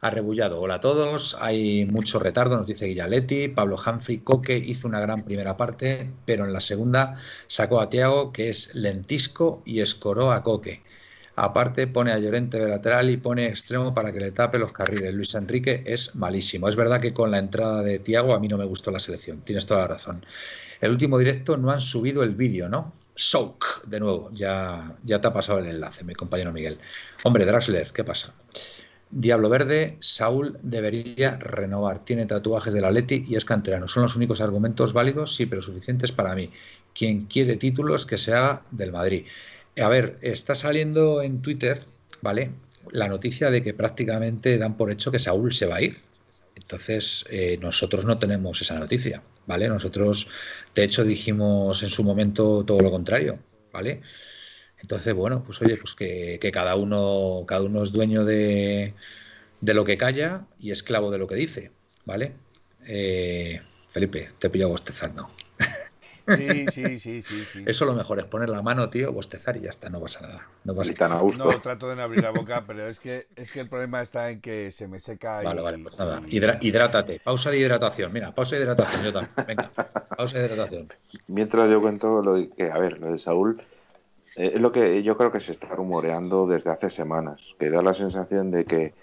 Arrebullado. 0.00 0.60
Hola 0.60 0.74
a 0.74 0.80
todos. 0.80 1.36
Hay 1.40 1.86
mucho 1.86 2.18
retardo, 2.18 2.56
nos 2.56 2.66
dice 2.66 2.86
Guillaletti. 2.86 3.46
Pablo 3.46 3.76
Humphrey 3.76 4.18
Coque 4.18 4.56
hizo 4.56 4.88
una 4.88 4.98
gran 4.98 5.24
primera 5.24 5.56
parte, 5.56 6.10
pero 6.26 6.44
en 6.44 6.52
la 6.52 6.60
segunda 6.60 7.14
sacó 7.46 7.80
a 7.80 7.88
Tiago, 7.88 8.32
que 8.32 8.48
es 8.48 8.74
lentisco, 8.74 9.62
y 9.64 9.80
escoró 9.80 10.32
a 10.32 10.42
Coque. 10.42 10.82
Aparte 11.34 11.86
pone 11.86 12.12
a 12.12 12.18
Llorente 12.18 12.58
de 12.58 12.68
lateral 12.68 13.08
y 13.08 13.16
pone 13.16 13.46
extremo 13.46 13.94
para 13.94 14.12
que 14.12 14.20
le 14.20 14.32
tape 14.32 14.58
los 14.58 14.72
carriles. 14.72 15.14
Luis 15.14 15.34
Enrique 15.34 15.82
es 15.86 16.14
malísimo. 16.14 16.68
Es 16.68 16.76
verdad 16.76 17.00
que 17.00 17.14
con 17.14 17.30
la 17.30 17.38
entrada 17.38 17.82
de 17.82 17.98
Tiago 17.98 18.34
a 18.34 18.40
mí 18.40 18.48
no 18.48 18.58
me 18.58 18.66
gustó 18.66 18.90
la 18.90 19.00
selección. 19.00 19.40
Tienes 19.40 19.64
toda 19.64 19.80
la 19.80 19.88
razón. 19.88 20.24
El 20.80 20.90
último 20.90 21.18
directo 21.18 21.56
no 21.56 21.70
han 21.70 21.80
subido 21.80 22.22
el 22.22 22.34
vídeo, 22.34 22.68
¿no? 22.68 22.92
Soak, 23.14 23.86
de 23.86 24.00
nuevo. 24.00 24.30
Ya, 24.32 24.96
ya 25.04 25.20
te 25.20 25.28
ha 25.28 25.32
pasado 25.32 25.58
el 25.60 25.66
enlace, 25.66 26.04
mi 26.04 26.14
compañero 26.14 26.52
Miguel. 26.52 26.78
Hombre, 27.22 27.46
Draxler, 27.46 27.92
¿qué 27.92 28.04
pasa? 28.04 28.34
Diablo 29.10 29.48
Verde, 29.48 29.98
Saúl 30.00 30.58
debería 30.62 31.36
renovar. 31.36 32.04
Tiene 32.04 32.26
tatuajes 32.26 32.72
del 32.74 32.84
Atleti 32.84 33.24
y 33.28 33.36
es 33.36 33.44
canterano. 33.44 33.86
Son 33.86 34.02
los 34.02 34.16
únicos 34.16 34.40
argumentos 34.40 34.92
válidos, 34.92 35.34
sí, 35.36 35.46
pero 35.46 35.62
suficientes 35.62 36.12
para 36.12 36.34
mí. 36.34 36.50
Quien 36.94 37.26
quiere 37.26 37.56
títulos, 37.56 38.04
que 38.04 38.18
se 38.18 38.32
haga 38.34 38.62
del 38.70 38.90
Madrid. 38.90 39.26
A 39.80 39.88
ver, 39.88 40.18
está 40.22 40.54
saliendo 40.54 41.22
en 41.22 41.40
Twitter, 41.40 41.84
¿vale? 42.20 42.50
La 42.90 43.08
noticia 43.08 43.50
de 43.50 43.62
que 43.62 43.72
prácticamente 43.72 44.58
dan 44.58 44.76
por 44.76 44.90
hecho 44.90 45.10
que 45.10 45.18
Saúl 45.18 45.52
se 45.52 45.66
va 45.66 45.76
a 45.76 45.82
ir. 45.82 46.00
Entonces, 46.54 47.24
eh, 47.30 47.58
nosotros 47.60 48.04
no 48.04 48.18
tenemos 48.18 48.60
esa 48.60 48.78
noticia, 48.78 49.22
¿vale? 49.46 49.68
Nosotros, 49.68 50.28
de 50.74 50.84
hecho, 50.84 51.04
dijimos 51.04 51.82
en 51.82 51.88
su 51.88 52.04
momento 52.04 52.64
todo 52.64 52.80
lo 52.80 52.90
contrario, 52.90 53.38
¿vale? 53.72 54.02
Entonces, 54.78 55.14
bueno, 55.14 55.42
pues 55.44 55.62
oye, 55.62 55.76
pues 55.76 55.94
que, 55.94 56.50
cada 56.52 56.76
uno, 56.76 57.44
cada 57.46 57.62
uno 57.62 57.82
es 57.82 57.92
dueño 57.92 58.24
de, 58.24 58.94
lo 59.60 59.84
que 59.84 59.96
calla 59.96 60.46
y 60.58 60.72
esclavo 60.72 61.10
de 61.10 61.18
lo 61.18 61.28
que 61.28 61.36
dice, 61.36 61.70
¿vale? 62.04 62.32
Eh, 62.86 63.60
Felipe, 63.90 64.30
te 64.38 64.50
pillo 64.50 64.68
bostezando. 64.68 65.30
Sí, 66.28 66.66
sí, 66.72 66.98
sí, 66.98 67.22
sí, 67.22 67.64
Eso 67.66 67.84
lo 67.84 67.94
mejor 67.94 68.18
es 68.18 68.24
poner 68.24 68.48
la 68.48 68.62
mano, 68.62 68.88
tío, 68.90 69.12
bostezar 69.12 69.56
y 69.56 69.60
ya 69.60 69.70
está, 69.70 69.88
no 69.90 70.00
pasa 70.00 70.20
nada. 70.20 70.48
No, 70.64 70.74
pasa 70.74 70.92
nada. 71.08 71.22
no 71.22 71.48
trato 71.60 71.88
de 71.88 71.96
no 71.96 72.02
abrir 72.02 72.22
la 72.22 72.30
boca, 72.30 72.64
pero 72.66 72.88
es 72.88 72.98
que 72.98 73.26
es 73.36 73.50
que 73.50 73.60
el 73.60 73.68
problema 73.68 74.02
está 74.02 74.30
en 74.30 74.40
que 74.40 74.72
se 74.72 74.86
me 74.88 75.00
seca. 75.00 75.42
Vale, 75.42 75.62
vale, 75.62 75.78
pues 75.78 75.98
nada. 75.98 76.22
hidrátate. 76.28 77.20
Pausa 77.24 77.50
de 77.50 77.58
hidratación. 77.58 78.12
Mira, 78.12 78.34
pausa 78.34 78.56
de 78.56 78.62
hidratación, 78.62 79.04
yo 79.04 79.12
también. 79.12 79.32
Venga, 79.46 79.70
pausa 80.16 80.38
de 80.38 80.46
hidratación. 80.46 80.92
Mientras 81.26 81.70
yo 81.70 81.80
cuento 81.80 82.22
lo 82.22 82.48
que, 82.54 82.70
a 82.70 82.78
ver, 82.78 82.98
lo 83.00 83.12
de 83.12 83.18
Saúl, 83.18 83.60
eh, 84.36 84.52
es 84.54 84.60
lo 84.60 84.72
que 84.72 85.02
yo 85.02 85.16
creo 85.16 85.30
que 85.30 85.40
se 85.40 85.52
está 85.52 85.68
rumoreando 85.68 86.46
desde 86.46 86.70
hace 86.70 86.90
semanas, 86.90 87.40
que 87.58 87.70
da 87.70 87.82
la 87.82 87.94
sensación 87.94 88.50
de 88.50 88.64
que 88.64 88.94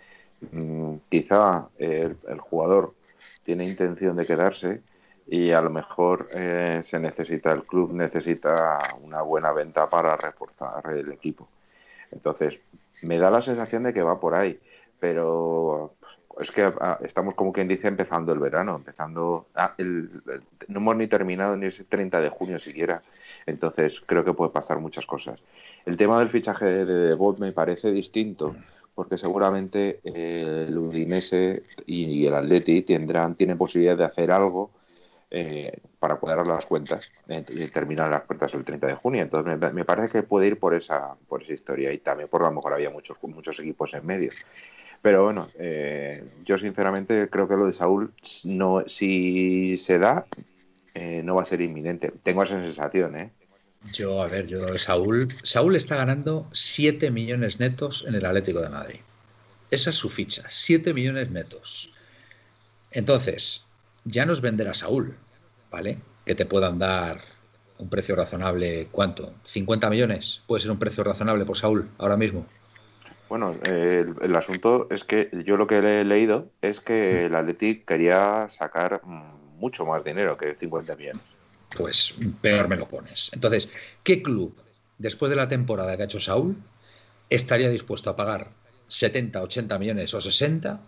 mm, 0.52 0.96
quizá 1.10 1.68
el, 1.78 2.16
jugador 2.40 2.94
tiene 3.44 3.66
intención 3.66 4.16
de 4.16 4.26
quedarse 4.26 4.82
y 5.30 5.52
a 5.52 5.62
lo 5.62 5.70
mejor 5.70 6.30
eh, 6.34 6.80
se 6.82 7.00
necesita, 7.00 7.52
el 7.52 7.64
club 7.64 7.94
necesita 7.94 8.96
una 9.02 9.22
buena 9.22 9.52
venta 9.52 9.88
para 9.88 10.16
reforzar 10.16 10.84
el 10.92 11.12
equipo. 11.12 11.48
Entonces, 12.12 12.60
me 13.04 13.18
da 13.18 13.30
la 13.30 13.42
sensación 13.42 13.84
de 13.84 13.94
que 13.94 14.02
va 14.02 14.20
por 14.20 14.34
ahí, 14.36 14.60
pero 15.00 15.94
es 16.40 16.52
que 16.52 16.64
ah, 16.64 17.00
estamos 17.04 17.36
como 17.36 17.54
quien 17.54 17.68
dice 17.68 17.88
empezando 17.88 18.34
el 18.34 18.40
verano, 18.40 18.76
empezando, 18.76 19.48
ah, 19.56 19.74
no 19.78 20.80
hemos 20.80 20.96
ni 20.96 21.08
terminado 21.08 21.56
ni 21.56 21.68
ese 21.68 21.84
30 21.84 22.20
de 22.22 22.30
junio 22.30 22.60
siquiera 22.60 23.02
entonces 23.46 24.02
creo 24.06 24.24
que 24.24 24.34
puede 24.34 24.52
pasar 24.52 24.80
muchas 24.80 25.06
cosas. 25.06 25.40
El 25.86 25.98
tema 25.98 26.20
del 26.20 26.30
fichaje 26.30 26.66
de 26.66 26.86
Debot 26.86 27.40
me 27.40 27.52
parece 27.52 27.92
distinto 27.92 28.56
porque 28.96 29.18
seguramente 29.18 30.02
eh, 30.04 30.66
el 30.68 30.78
Udinese 30.78 31.64
y, 31.86 32.26
el 32.26 32.36
Atleti 32.36 32.82
tendrán, 32.82 33.36
tienen 33.36 33.58
posibilidad 33.58 33.98
de 33.98 34.04
hacer 34.04 34.32
algo 34.32 34.72
eh, 35.32 35.80
para 36.00 36.16
cuadrar 36.16 36.48
las 36.48 36.66
cuentas 36.66 37.12
eh, 37.28 37.46
y 37.50 37.68
terminar 37.68 38.10
las 38.10 38.24
cuentas 38.24 38.52
el 38.56 38.64
30 38.64 38.88
de 38.88 38.96
junio. 38.96 39.22
Entonces 39.22 39.74
me, 39.74 39.86
parece 39.86 40.10
que 40.10 40.24
puede 40.24 40.48
ir 40.48 40.58
por 40.58 40.74
esa, 40.74 41.16
por 41.28 41.44
esa 41.44 41.54
historia 41.54 41.94
y 41.94 42.00
también 42.00 42.30
por 42.30 42.42
lo 42.42 42.52
mejor 42.52 42.74
había 42.74 42.90
muchos, 42.90 43.18
muchos 43.22 43.60
equipos 43.60 43.94
en 43.94 44.06
medio. 44.08 44.32
Pero 45.02 45.24
bueno, 45.24 45.48
eh, 45.60 46.24
yo 46.46 46.58
sinceramente 46.58 47.30
creo 47.30 47.48
que 47.48 47.56
lo 47.56 47.68
de 47.68 47.74
Saúl, 47.74 48.12
no, 48.44 48.84
si 48.88 49.78
se 49.78 50.00
da, 50.00 50.26
no 51.24 51.36
va 51.36 51.44
a 51.44 51.46
ser 51.46 51.62
inminente. 51.62 52.12
Tengo 52.24 52.44
esa 52.44 52.62
sensación, 52.62 53.16
¿eh? 53.16 53.30
Yo, 53.94 54.22
a 54.22 54.28
ver, 54.28 54.48
yo 54.48 54.68
Saúl, 54.78 55.30
Saúl 55.44 55.76
está 55.76 55.96
ganando 55.96 56.50
7 56.52 57.12
millones 57.12 57.60
netos 57.60 58.04
en 58.06 58.16
el 58.16 58.26
Atlético 58.26 58.60
de 58.60 58.70
Madrid. 58.70 59.00
Esa 59.72 59.92
es 59.92 59.96
su 59.96 60.10
ficha, 60.10 60.44
7 60.48 60.94
millones 60.94 61.30
netos. 61.30 61.94
Entonces, 62.92 63.69
ya 64.10 64.26
no 64.26 64.34
es 64.34 64.42
vender 64.42 64.68
a 64.68 64.74
Saúl, 64.74 65.16
¿vale? 65.72 66.00
Que 66.26 66.36
te 66.36 66.46
puedan 66.46 66.80
dar 66.80 67.22
un 67.78 67.90
precio 67.90 68.16
razonable, 68.16 68.88
¿cuánto? 68.92 69.34
¿50 69.46 69.90
millones? 69.90 70.44
¿Puede 70.48 70.62
ser 70.62 70.72
un 70.72 70.80
precio 70.80 71.04
razonable 71.04 71.46
por 71.46 71.58
Saúl 71.58 71.90
ahora 71.98 72.18
mismo? 72.18 72.46
Bueno, 73.30 73.56
el, 73.64 74.36
asunto 74.36 74.88
es 74.90 75.04
que 75.04 75.30
yo 75.46 75.56
lo 75.56 75.68
que 75.68 75.78
he 75.78 76.04
leído 76.04 76.50
es 76.62 76.82
que 76.82 77.28
el 77.28 77.36
Athletic 77.36 77.86
quería 77.86 78.48
sacar 78.50 79.02
mm, 79.04 79.60
mucho 79.60 79.86
más 79.86 80.04
dinero 80.04 80.36
que 80.36 80.56
50 80.56 80.96
millones. 80.96 81.22
Pues 81.78 82.16
peor 82.42 82.68
me 82.68 82.76
lo 82.76 82.88
pones. 82.88 83.30
Entonces, 83.34 83.70
¿qué 84.04 84.24
club, 84.24 84.56
después 84.98 85.30
de 85.30 85.36
la 85.36 85.48
temporada 85.48 85.96
que 85.96 86.02
ha 86.02 86.06
hecho 86.06 86.20
Saúl, 86.20 86.58
estaría 87.30 87.70
dispuesto 87.70 88.10
a 88.10 88.16
pagar 88.16 88.50
70, 88.88 89.44
80 89.44 89.78
millones 89.78 90.14
o 90.16 90.22
60 90.22 90.82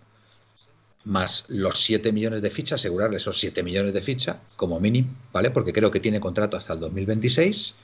más 1.03 1.45
los 1.49 1.79
7 1.79 2.11
millones 2.11 2.41
de 2.41 2.49
ficha, 2.49 2.75
asegurarle 2.75 3.17
esos 3.17 3.39
7 3.39 3.63
millones 3.63 3.93
de 3.93 4.01
ficha 4.01 4.39
como 4.55 4.79
mínimo, 4.79 5.09
¿vale? 5.31 5.51
Porque 5.51 5.73
creo 5.73 5.91
que 5.91 5.99
tiene 5.99 6.19
contrato 6.19 6.57
hasta 6.57 6.73
el 6.73 6.79
2026. 6.79 7.75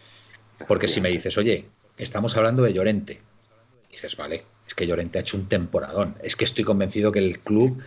Porque 0.68 0.88
si 0.88 1.02
me 1.02 1.10
dices, 1.10 1.38
oye, 1.38 1.68
estamos 1.98 2.36
hablando 2.36 2.64
de 2.64 2.74
Llorente, 2.74 3.20
dices, 3.92 4.16
vale, 4.18 4.46
es 4.68 4.74
que 4.74 4.88
Llorente 4.88 5.18
ha 5.18 5.22
hecho 5.22 5.38
un 5.38 5.48
temporadón. 5.48 6.16
Es 6.24 6.36
que 6.36 6.46
estoy 6.46 6.64
convencido 6.64 7.12
que 7.12 7.20
el 7.20 7.40
club 7.40 7.82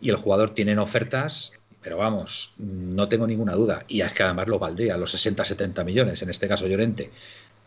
y 0.00 0.10
el 0.10 0.16
jugador 0.16 0.50
tienen 0.50 0.78
ofertas, 0.78 1.52
pero 1.82 1.98
vamos, 1.98 2.52
no 2.58 3.08
tengo 3.08 3.26
ninguna 3.26 3.54
duda. 3.54 3.84
Y 3.88 4.00
es 4.00 4.12
que 4.12 4.22
además 4.22 4.48
lo 4.48 4.58
valdría, 4.58 4.96
los 4.96 5.10
60, 5.12 5.44
70 5.44 5.84
millones, 5.84 6.22
en 6.22 6.30
este 6.30 6.48
caso 6.48 6.66
Llorente, 6.66 7.10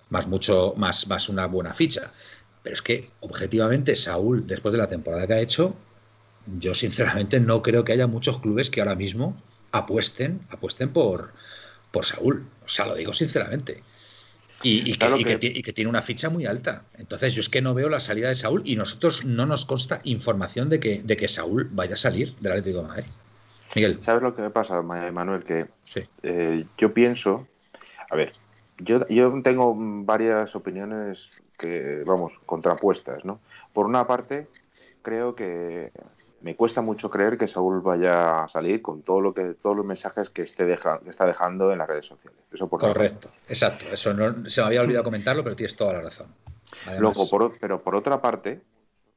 más 0.09 0.27
mucho, 0.27 0.73
más, 0.77 1.07
más 1.07 1.29
una 1.29 1.47
buena 1.47 1.73
ficha. 1.73 2.11
Pero 2.61 2.73
es 2.73 2.81
que, 2.81 3.09
objetivamente, 3.21 3.95
Saúl, 3.95 4.45
después 4.45 4.73
de 4.73 4.79
la 4.79 4.87
temporada 4.87 5.25
que 5.25 5.33
ha 5.33 5.39
hecho, 5.39 5.75
yo 6.45 6.73
sinceramente 6.73 7.39
no 7.39 7.61
creo 7.61 7.83
que 7.83 7.93
haya 7.93 8.07
muchos 8.07 8.39
clubes 8.39 8.69
que 8.69 8.81
ahora 8.81 8.95
mismo 8.95 9.35
apuesten, 9.71 10.41
apuesten 10.49 10.89
por, 10.89 11.31
por 11.91 12.05
Saúl. 12.05 12.45
O 12.65 12.67
sea, 12.67 12.85
lo 12.85 12.95
digo 12.95 13.13
sinceramente. 13.13 13.81
Y, 14.61 14.97
que, 14.97 15.73
tiene 15.73 15.89
una 15.89 16.01
ficha 16.01 16.29
muy 16.29 16.45
alta. 16.45 16.83
Entonces, 16.97 17.33
yo 17.33 17.39
es 17.39 17.47
que 17.47 17.61
no 17.61 17.73
veo 17.73 17.89
la 17.89 18.01
salida 18.01 18.27
de 18.27 18.35
Saúl 18.35 18.61
y 18.65 18.75
nosotros 18.75 19.23
no 19.23 19.45
nos 19.45 19.65
consta 19.65 20.01
información 20.03 20.69
de 20.69 20.81
que, 20.81 21.01
de 21.01 21.15
que 21.15 21.29
Saúl 21.29 21.69
vaya 21.71 21.93
a 21.93 21.97
salir 21.97 22.35
del 22.41 22.51
Atlético 22.51 22.81
de 22.81 22.87
Madrid. 22.87 23.05
Miguel. 23.75 24.01
¿Sabes 24.01 24.21
lo 24.21 24.35
que 24.35 24.41
me 24.41 24.49
pasa, 24.49 24.81
Manuel? 24.81 25.43
Que 25.43 25.67
eh, 26.23 26.65
yo 26.77 26.93
pienso, 26.93 27.47
a 28.09 28.15
ver, 28.15 28.33
yo, 28.79 29.07
yo 29.07 29.33
tengo 29.43 29.73
varias 29.77 30.55
opiniones 30.55 31.29
que, 31.57 32.03
vamos, 32.05 32.33
contrapuestas, 32.45 33.23
¿no? 33.23 33.39
Por 33.71 33.85
una 33.85 34.07
parte, 34.07 34.47
creo 35.01 35.35
que 35.35 35.91
me 36.41 36.55
cuesta 36.55 36.81
mucho 36.81 37.09
creer 37.09 37.37
que 37.37 37.47
Saúl 37.47 37.81
vaya 37.81 38.43
a 38.43 38.47
salir 38.47 38.81
con 38.81 39.01
todo 39.01 39.21
lo 39.21 39.33
que 39.33 39.55
todos 39.61 39.75
los 39.75 39.85
mensajes 39.85 40.29
que 40.29 40.43
esté 40.43 40.71
está 40.73 41.25
dejando 41.25 41.71
en 41.71 41.79
las 41.79 41.87
redes 41.87 42.05
sociales. 42.05 42.39
Eso 42.51 42.69
Correcto, 42.69 43.29
exacto. 43.47 43.85
Eso 43.91 44.13
no, 44.13 44.49
se 44.49 44.61
me 44.61 44.67
había 44.67 44.81
olvidado 44.81 45.03
comentarlo, 45.03 45.43
pero 45.43 45.55
tienes 45.55 45.75
toda 45.75 45.93
la 45.93 46.01
razón. 46.01 46.27
Luego, 46.97 47.29
por, 47.29 47.57
pero 47.59 47.81
por 47.81 47.95
otra 47.95 48.21
parte, 48.21 48.61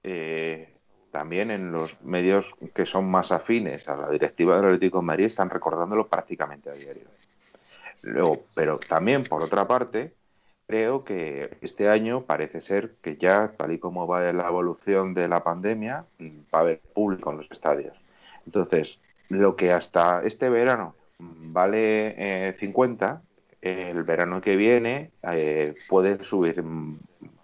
eh, 0.03 0.75
también 1.11 1.51
en 1.51 1.71
los 1.71 2.01
medios 2.03 2.47
que 2.75 2.87
son 2.87 3.09
más 3.09 3.31
afines 3.31 3.87
a 3.89 3.97
la 3.97 4.11
directiva 4.11 4.57
del 4.57 4.67
Atlético 4.67 4.99
de 4.99 5.05
Madrid 5.05 5.25
están 5.27 5.49
recordándolo 5.49 6.09
prácticamente 6.09 6.71
a 6.71 6.73
diario. 6.73 7.05
Luego, 8.03 8.45
pero 8.55 8.79
también 8.79 9.23
por 9.23 9.43
otra 9.43 9.67
parte, 9.69 10.15
creo 10.73 11.05
que 11.05 11.59
este 11.61 11.91
año 11.91 12.23
parece 12.23 12.63
ser 12.63 12.95
que 13.03 13.19
ya, 13.19 13.53
tal 13.59 13.73
y 13.73 13.79
como 13.79 14.07
va 14.07 14.33
la 14.33 14.49
evolución 14.49 15.13
de 15.13 15.29
la 15.29 15.45
pandemia, 15.45 16.07
va 16.19 16.59
a 16.59 16.63
haber 16.63 16.81
público 16.95 17.31
en 17.31 17.37
los 17.37 17.51
estadios. 17.51 17.95
Entonces, 18.47 18.99
lo 19.29 19.55
que 19.55 19.71
hasta 19.71 20.23
este 20.25 20.49
verano 20.49 20.95
vale 21.19 22.55
50, 22.57 23.21
eh, 23.61 23.89
el 23.91 24.03
verano 24.03 24.41
que 24.41 24.57
viene 24.57 25.11
eh, 25.25 25.75
puede 25.91 26.25
subir, 26.25 26.65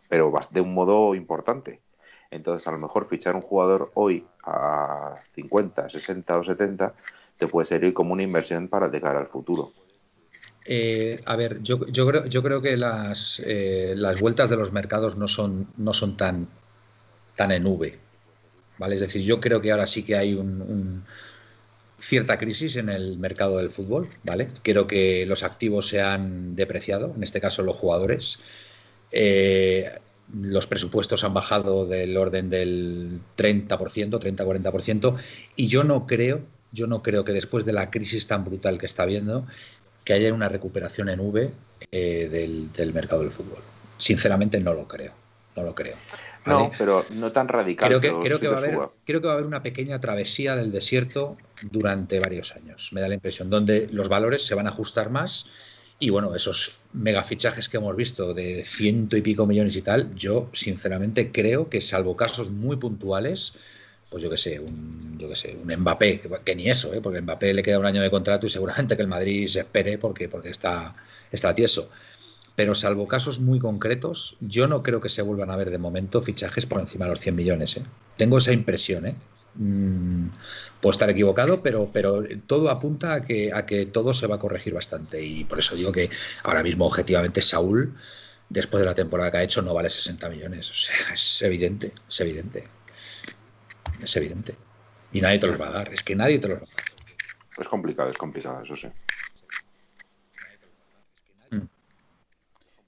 pero 0.09 0.33
de 0.51 0.61
un 0.63 0.73
modo 0.73 1.15
importante. 1.15 1.83
Entonces, 2.31 2.67
a 2.67 2.73
lo 2.73 2.79
mejor 2.79 3.05
fichar 3.05 3.37
un 3.37 3.43
jugador 3.43 3.91
hoy 3.93 4.27
a 4.43 5.17
50, 5.35 5.91
60 5.91 6.39
o 6.39 6.45
70 6.45 6.95
te 7.37 7.47
puede 7.47 7.67
servir 7.67 7.93
como 7.93 8.15
una 8.15 8.23
inversión 8.23 8.69
para 8.69 8.89
llegar 8.89 9.17
al 9.17 9.27
futuro. 9.27 9.71
Eh, 10.71 11.19
a 11.25 11.35
ver, 11.35 11.63
yo, 11.63 11.81
creo, 11.81 12.61
que 12.61 12.77
las, 12.77 13.41
eh, 13.43 13.95
las 13.97 14.21
vueltas 14.21 14.51
de 14.51 14.59
los 14.59 14.71
mercados 14.71 15.17
no 15.17 15.27
son, 15.27 15.67
tan, 16.19 16.47
en 17.39 17.67
V. 17.67 17.99
¿vale? 18.77 18.95
Es 18.97 19.01
decir, 19.01 19.23
yo 19.23 19.41
creo 19.41 19.63
que 19.63 19.73
ahora 19.73 19.87
sí 19.87 20.03
que 20.03 20.17
hay 20.17 20.35
un, 20.35 21.05
cierta 21.99 22.37
crisis 22.37 22.77
en 22.77 22.91
el 22.91 23.19
mercado 23.19 23.57
del 23.57 23.71
fútbol. 23.71 24.11
¿vale? 24.25 24.51
Creo 24.63 24.87
que 24.87 25.25
los 25.25 25.43
activos 25.43 25.89
se 25.89 26.03
han 26.03 26.55
depreciado, 26.55 27.15
en 27.17 27.23
este 27.23 27.41
caso 27.41 27.63
los 27.63 27.77
jugadores. 27.77 28.39
Eh, 29.11 29.91
los 30.39 30.67
presupuestos 30.67 31.25
han 31.25 31.33
bajado 31.33 31.87
del 31.87 32.15
orden 32.15 32.51
del 32.51 33.23
30%, 33.39 33.69
30-40%, 33.69 35.17
y 35.57 35.69
yo 35.69 35.83
no 35.83 36.07
creo, 36.07 36.43
yo 36.73 36.87
no 36.87 37.03
creo 37.03 37.25
que 37.25 37.33
después 37.33 37.65
de 37.65 37.73
la 37.73 37.91
crisis 37.91 38.27
tan 38.27 38.45
brutal 38.45 38.77
que 38.77 38.85
está 38.85 39.05
habiendo, 39.05 39.47
que 40.09 40.15
haya 40.15 40.33
una 40.33 40.49
recuperación 40.49 41.11
en 41.11 41.21
V 41.21 41.51
eh, 41.93 42.29
del, 42.31 42.95
mercado 42.95 43.21
del 43.21 43.31
fútbol. 43.31 43.63
Sinceramente 43.99 44.59
no 44.59 44.73
lo 44.73 44.89
creo, 44.89 45.13
no 45.55 45.63
lo 45.63 45.75
creo. 45.75 45.97
No, 46.47 46.71
pero 46.79 47.05
no 47.17 47.31
tan 47.31 47.47
radical. 47.47 47.87
Creo 47.87 48.01
que, 48.01 48.27
creo, 48.27 48.41
que 48.41 48.49
va 48.49 48.55
a 48.55 48.59
haber, 48.59 48.79
creo 49.05 49.21
que 49.21 49.27
va 49.27 49.35
a 49.35 49.37
haber 49.37 49.45
una 49.45 49.63
pequeña 49.63 50.01
travesía 50.01 50.57
del 50.57 50.73
desierto 50.73 51.37
durante 51.61 52.21
varios 52.21 52.57
años, 52.57 52.89
me 52.93 53.03
da 53.03 53.09
la 53.09 53.17
impresión, 53.17 53.51
donde 53.51 53.87
los 53.93 54.09
valores 54.09 54.47
se 54.47 54.55
van 54.55 54.67
a 54.67 54.71
ajustar 54.71 55.11
más 55.11 55.51
y 55.99 56.09
bueno, 56.09 56.35
esos 56.35 56.79
megafichajes 56.95 57.69
que 57.69 57.77
hemos 57.77 57.95
visto 57.95 58.33
de 58.33 58.65
ciento 58.65 59.15
y 59.19 59.21
pico 59.21 59.47
millones 59.47 59.77
y 59.77 59.83
tal, 59.83 60.15
yo 60.15 60.49
sinceramente 60.55 61.33
creo 61.33 61.69
que 61.69 61.83
salvo 61.83 62.17
casos 62.17 62.49
muy 62.49 62.77
puntuales, 62.77 63.53
pues 64.09 64.23
yo 64.23 64.31
qué 64.31 64.39
sé, 64.39 64.59
un, 64.59 65.19
yo 65.19 65.35
sé, 65.35 65.57
un 65.63 65.75
Mbappé, 65.75 66.21
que, 66.45 66.57
ni 66.57 66.69
eso, 66.69 66.93
¿eh? 66.95 67.01
porque 67.03 67.21
Mbappé 67.21 67.53
le 67.53 67.63
queda 67.63 67.79
un 67.79 67.87
año 67.87 68.01
de 68.01 68.11
contrato 68.11 68.47
y 68.47 68.51
seguramente 68.51 68.97
que 68.97 69.03
el 69.03 69.09
Madrid 69.09 69.49
se 69.49 69.61
espere 69.61 69.99
porque, 69.99 70.29
porque 70.29 70.51
está, 70.51 70.95
está 71.31 71.55
tieso. 71.55 71.91
Pero 72.57 72.75
salvo 72.75 73.07
casos 73.07 73.39
muy 73.39 73.61
concretos, 73.61 74.37
yo 74.41 74.67
no 74.67 74.83
creo 74.83 75.01
que 75.01 75.09
se 75.09 75.23
vuelvan 75.23 75.51
a 75.51 75.57
ver 75.57 75.71
de 75.71 75.79
momento 75.79 76.23
fichajes 76.23 76.67
por 76.67 76.81
encima 76.81 77.05
de 77.05 77.13
los 77.13 77.21
100 77.21 77.37
millones. 77.37 77.77
¿eh? 77.77 77.83
Tengo 78.17 78.39
esa 78.39 78.53
impresión. 78.53 79.07
¿eh? 79.07 79.15
Mm, 79.55 80.29
puedo 80.81 80.93
estar 80.93 81.09
equivocado, 81.11 81.63
pero, 81.63 81.91
pero 81.93 82.25
todo 82.47 82.71
apunta 82.71 83.15
a 83.15 83.23
que, 83.23 83.53
a 83.53 83.67
que 83.67 83.87
todo 83.87 84.13
se 84.13 84.27
va 84.27 84.37
a 84.37 84.39
corregir 84.41 84.75
bastante. 84.75 85.23
Y 85.23 85.45
por 85.45 85.59
eso 85.61 85.77
digo 85.77 85.93
que 85.93 86.11
ahora 86.43 86.63
mismo, 86.65 86.87
objetivamente, 86.87 87.43
Saúl, 87.43 87.95
después 88.49 88.81
de 88.81 88.87
la 88.87 88.95
temporada 88.95 89.31
que 89.31 89.37
ha 89.39 89.43
hecho, 89.45 89.63
no 89.63 89.75
vale 89.75 89.91
60 89.91 90.29
millones. 90.29 90.71
O 90.71 90.75
sea, 90.75 91.15
es 91.15 91.43
evidente, 91.43 91.93
es 92.09 92.21
evidente. 92.21 92.78
Es 94.03 94.17
evidente. 94.17 94.55
Y 95.13 95.21
nadie 95.21 95.39
te 95.39 95.47
los 95.47 95.61
va 95.61 95.69
a 95.69 95.73
dar. 95.73 95.93
Es 95.93 96.03
que 96.03 96.15
nadie 96.15 96.39
te 96.39 96.49
los 96.49 96.59
va 96.61 96.65
a 96.65 96.77
dar. 96.77 96.85
Es 97.59 97.69
complicado, 97.69 98.11
es 98.11 98.19
complicado, 98.19 98.63
eso 98.63 98.77
sí. 98.77 98.89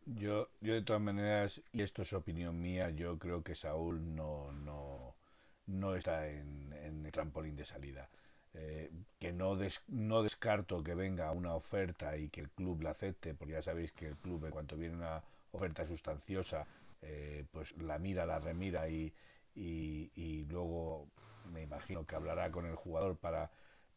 Yo, 0.07 0.49
yo 0.61 0.75
de 0.75 0.83
todas 0.83 1.01
maneras, 1.01 1.63
y 1.73 1.83
esto 1.83 2.03
es 2.03 2.13
opinión 2.13 2.61
mía, 2.61 2.91
yo 2.91 3.19
creo 3.19 3.43
que 3.43 3.55
Saúl 3.55 4.15
no, 4.15 4.51
no, 4.53 5.15
no 5.67 5.95
está 5.95 6.29
en, 6.29 6.73
el 6.73 7.13
trampolín 7.13 7.57
de 7.57 7.65
salida. 7.65 8.09
Eh, 8.53 8.91
que 9.21 9.33
no, 9.33 9.57
no 9.89 10.23
descarto 10.25 10.83
que 10.83 10.95
venga 10.97 11.31
una 11.31 11.55
oferta 11.55 12.17
y 12.17 12.29
que 12.29 12.41
el 12.41 12.51
club 12.51 12.83
la 12.83 12.91
acepte, 12.91 13.35
porque 13.35 13.55
ya 13.55 13.63
sabéis 13.63 13.93
que 13.93 14.09
el 14.09 14.17
club 14.17 14.45
en 14.45 14.51
cuanto 14.51 14.77
viene 14.77 14.97
una 14.97 15.23
oferta 15.53 15.87
sustanciosa, 15.87 16.67
eh, 17.03 17.45
pues 17.53 17.77
la 17.79 17.99
mira, 17.99 18.27
la 18.27 18.41
remira 18.41 18.89
y, 18.89 19.13
y, 19.61 20.47
luego 20.49 21.09
me 21.53 21.63
imagino 21.63 22.07
que 22.07 22.17
hablará 22.17 22.51
con 22.51 22.67
el 22.67 22.75
jugador 22.75 23.17
para 23.17 23.51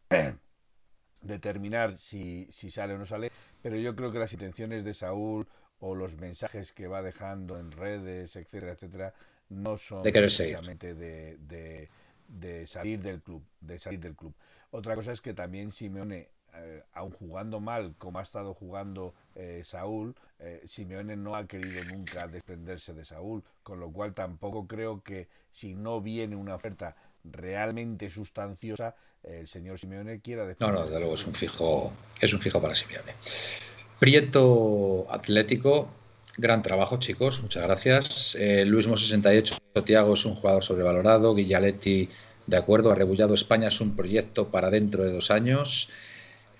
determinar 1.22 1.98
si, 1.98 2.48
si 2.52 2.72
sale 2.72 2.94
o 2.94 2.98
no 2.98 3.06
sale, 3.06 3.32
pero 3.62 3.78
yo 3.78 3.96
creo 3.96 4.12
que 4.12 4.20
las 4.20 4.34
intenciones 4.34 4.84
de 4.84 4.94
Saúl 4.94 5.48
o 5.80 5.96
los 5.96 6.18
mensajes 6.18 6.72
que 6.74 6.88
va 6.88 7.02
dejando 7.02 7.60
en 7.60 7.72
redes, 7.72 8.36
etcétera, 8.36 8.74
etcétera, 8.74 9.14
no 9.50 9.78
son 9.78 10.02
precisamente 10.02 10.96
de, 10.96 11.90
de, 12.28 12.68
salir 12.68 13.02
del 13.02 13.22
club, 13.22 13.44
de 13.60 13.80
salir 13.80 14.00
del 14.00 14.16
club. 14.16 14.34
Otra 14.72 14.96
cosa 14.96 15.12
es 15.12 15.22
que 15.22 15.34
también 15.34 15.72
Simeone 15.72 16.30
eh, 16.56 16.84
aun 16.94 17.12
jugando 17.12 17.60
mal 17.60 17.96
como 17.98 18.20
ha 18.20 18.24
estado 18.24 18.54
jugando 18.54 19.14
eh, 19.36 19.64
Saúl, 19.66 20.16
eh, 20.40 20.62
Simeone 20.68 21.16
no 21.16 21.36
ha 21.36 21.48
querido 21.48 21.84
nunca 21.86 22.28
desprenderse 22.28 22.94
de 22.94 23.06
Saúl, 23.06 23.44
con 23.64 23.80
lo 23.80 23.92
cual 23.92 24.14
tampoco 24.14 24.68
creo 24.68 25.02
que 25.02 25.28
si 25.52 25.74
no 25.74 26.00
viene 26.00 26.36
una 26.36 26.56
oferta 26.56 26.96
realmente 27.24 28.10
sustanciosa, 28.10 28.96
el 29.24 29.48
señor 29.48 29.80
Simeone 29.80 30.20
quiera 30.20 30.46
No, 30.60 30.72
no, 30.72 30.86
desde 30.86 31.00
luego 31.00 31.16
es 31.16 31.26
un 31.26 31.34
fijo, 31.34 31.92
es 32.22 32.34
un 32.34 32.40
fijo 32.40 32.62
para 32.62 32.76
Simeone. 32.76 33.14
Prieto 34.00 35.08
Atlético, 35.10 35.88
gran 36.38 36.62
trabajo, 36.62 36.98
chicos, 36.98 37.42
muchas 37.42 37.64
gracias. 37.64 38.38
Luis 38.66 38.86
Mo 38.86 38.98
68, 38.98 39.56
Tiago 39.86 40.14
es 40.14 40.26
un 40.26 40.36
jugador 40.36 40.64
sobrevalorado, 40.64 41.34
Guillaletti, 41.34 42.10
de 42.46 42.58
acuerdo, 42.58 42.92
Arrebullado 42.92 43.34
España 43.34 43.70
es 43.70 43.80
un 43.80 43.96
proyecto 43.96 44.50
para 44.50 44.70
dentro 44.70 45.06
de 45.06 45.14
dos 45.14 45.32
años. 45.32 45.90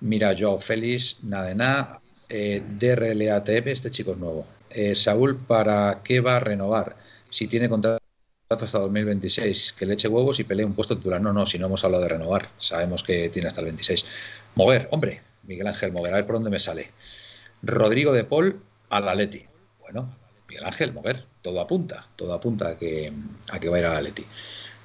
Mira, 0.04 0.34
Joao 0.38 0.58
Félix, 0.58 1.16
nada 1.22 1.46
de 1.48 1.54
nada. 1.54 2.00
Eh, 2.28 2.62
DRLATM, 2.78 3.68
este 3.68 3.90
chico 3.90 4.12
es 4.12 4.18
nuevo. 4.18 4.46
Eh, 4.68 4.94
Saúl, 4.94 5.38
¿para 5.38 6.02
qué 6.04 6.20
va 6.20 6.36
a 6.36 6.40
renovar? 6.40 6.96
Si 7.30 7.46
tiene 7.46 7.70
contrato 7.70 8.02
hasta 8.50 8.78
2026, 8.80 9.72
que 9.72 9.86
le 9.86 9.94
eche 9.94 10.08
huevos 10.08 10.38
y 10.40 10.44
pelee 10.44 10.66
un 10.66 10.74
puesto 10.74 10.94
titular. 10.94 11.22
No, 11.22 11.32
no, 11.32 11.46
si 11.46 11.58
no 11.58 11.66
hemos 11.68 11.84
hablado 11.84 12.02
de 12.02 12.10
renovar, 12.10 12.50
sabemos 12.58 13.02
que 13.02 13.30
tiene 13.30 13.48
hasta 13.48 13.62
el 13.62 13.66
26. 13.66 14.04
Mover, 14.56 14.88
hombre, 14.90 15.22
Miguel 15.44 15.68
Ángel 15.68 15.90
Mover, 15.90 16.12
a 16.12 16.16
ver 16.16 16.26
por 16.26 16.36
dónde 16.36 16.50
me 16.50 16.58
sale. 16.58 16.90
Rodrigo 17.62 18.12
de 18.12 18.24
Paul 18.24 18.60
al 18.90 19.08
Atleti. 19.08 19.46
Bueno, 19.80 20.14
Miguel 20.46 20.66
Ángel 20.66 20.92
Mover, 20.92 21.24
todo 21.40 21.62
apunta, 21.62 22.08
todo 22.16 22.34
apunta 22.34 22.68
a 22.68 22.76
que, 22.76 23.10
a 23.50 23.58
que 23.58 23.68
va 23.70 23.78
a 23.78 23.80
ir 23.80 23.86
al 23.86 23.96
Atleti. 23.96 24.26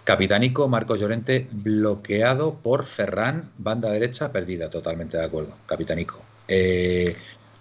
Capitanico, 0.10 0.68
Marcos 0.68 1.00
Llorente, 1.00 1.48
bloqueado 1.52 2.56
por 2.56 2.84
Ferran, 2.84 3.52
banda 3.60 3.92
derecha, 3.92 4.32
perdida, 4.32 4.68
totalmente 4.68 5.18
de 5.18 5.24
acuerdo. 5.24 5.54
Capitanico. 5.68 6.20
Eh, 6.48 7.16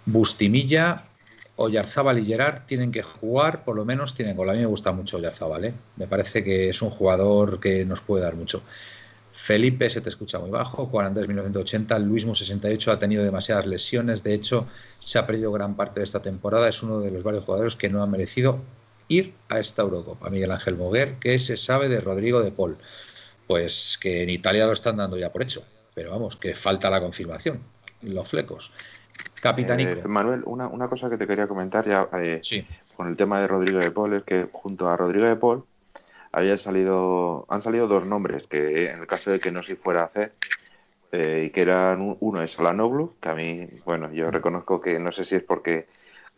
Bustimilla, 0.07 1.03
Oyarzábal 1.57 2.17
y 2.17 2.25
Gerard 2.25 2.63
tienen 2.65 2.91
que 2.91 3.03
jugar, 3.03 3.63
por 3.63 3.75
lo 3.75 3.85
menos 3.85 4.15
tienen 4.15 4.35
gol. 4.35 4.49
A 4.49 4.53
mí 4.53 4.61
me 4.61 4.65
gusta 4.65 4.91
mucho 4.91 5.17
Oyarzábal, 5.17 5.65
¿eh? 5.65 5.73
me 5.97 6.07
parece 6.07 6.43
que 6.43 6.69
es 6.69 6.81
un 6.81 6.89
jugador 6.89 7.59
que 7.59 7.85
nos 7.85 8.01
puede 8.01 8.23
dar 8.23 8.33
mucho. 8.33 8.63
Felipe 9.31 9.87
se 9.87 10.01
te 10.01 10.09
escucha 10.09 10.39
muy 10.39 10.49
bajo, 10.49 10.87
Juan 10.87 11.05
Andrés 11.05 11.27
1980, 11.27 11.99
Luismo 11.99 12.33
68 12.33 12.91
ha 12.91 12.97
tenido 12.97 13.23
demasiadas 13.23 13.67
lesiones, 13.67 14.23
de 14.23 14.33
hecho 14.33 14.65
se 15.05 15.19
ha 15.19 15.27
perdido 15.27 15.51
gran 15.51 15.75
parte 15.75 15.99
de 15.99 16.03
esta 16.05 16.23
temporada, 16.23 16.67
es 16.67 16.81
uno 16.81 16.99
de 16.99 17.11
los 17.11 17.21
varios 17.21 17.45
jugadores 17.45 17.75
que 17.75 17.89
no 17.89 18.01
ha 18.01 18.07
merecido 18.07 18.59
ir 19.09 19.33
a 19.49 19.59
esta 19.59 19.81
Eurocopa. 19.81 20.29
Miguel 20.29 20.51
Ángel 20.51 20.77
Moguer, 20.77 21.15
¿qué 21.19 21.37
se 21.37 21.57
sabe 21.57 21.89
de 21.89 21.99
Rodrigo 21.99 22.41
de 22.41 22.51
Paul? 22.51 22.77
Pues 23.47 23.97
que 23.99 24.23
en 24.23 24.29
Italia 24.29 24.65
lo 24.65 24.71
están 24.71 24.97
dando 24.97 25.17
ya 25.17 25.33
por 25.33 25.43
hecho, 25.43 25.63
pero 25.93 26.11
vamos, 26.11 26.37
que 26.37 26.55
falta 26.55 26.89
la 26.89 27.01
confirmación, 27.01 27.59
los 28.03 28.29
flecos. 28.29 28.71
Capitanico. 29.41 29.91
Eh, 29.91 30.07
Manuel, 30.07 30.43
una, 30.45 30.87
cosa 30.87 31.09
que 31.09 31.17
te 31.17 31.27
quería 31.27 31.47
comentar 31.47 31.87
ya 31.87 32.07
eh, 32.13 32.39
con 32.95 33.07
el 33.07 33.17
tema 33.17 33.41
de 33.41 33.47
Rodrigo 33.47 33.79
de 33.79 33.91
Paul 33.91 34.13
es 34.13 34.23
que 34.23 34.47
junto 34.51 34.87
a 34.87 34.95
Rodrigo 34.95 35.25
de 35.25 35.35
Paul 35.35 35.65
había 36.31 36.57
salido, 36.57 37.45
han 37.49 37.61
salido 37.61 37.87
dos 37.87 38.05
nombres 38.05 38.45
que 38.47 38.91
en 38.91 38.99
el 38.99 39.07
caso 39.07 39.31
de 39.31 39.39
que 39.39 39.51
no 39.51 39.63
se 39.63 39.75
fuera 39.75 40.01
a 40.01 40.05
hacer 40.05 40.33
eh, 41.11 41.45
y 41.47 41.49
que 41.49 41.61
eran 41.61 42.17
uno 42.19 42.43
es 42.43 42.59
Alanoglu, 42.59 43.15
que 43.19 43.29
a 43.29 43.33
mí, 43.33 43.67
bueno, 43.83 44.11
yo 44.11 44.27
mm. 44.27 44.31
reconozco 44.31 44.79
que 44.79 44.99
no 44.99 45.11
sé 45.11 45.25
si 45.25 45.37
es 45.37 45.43
porque 45.43 45.87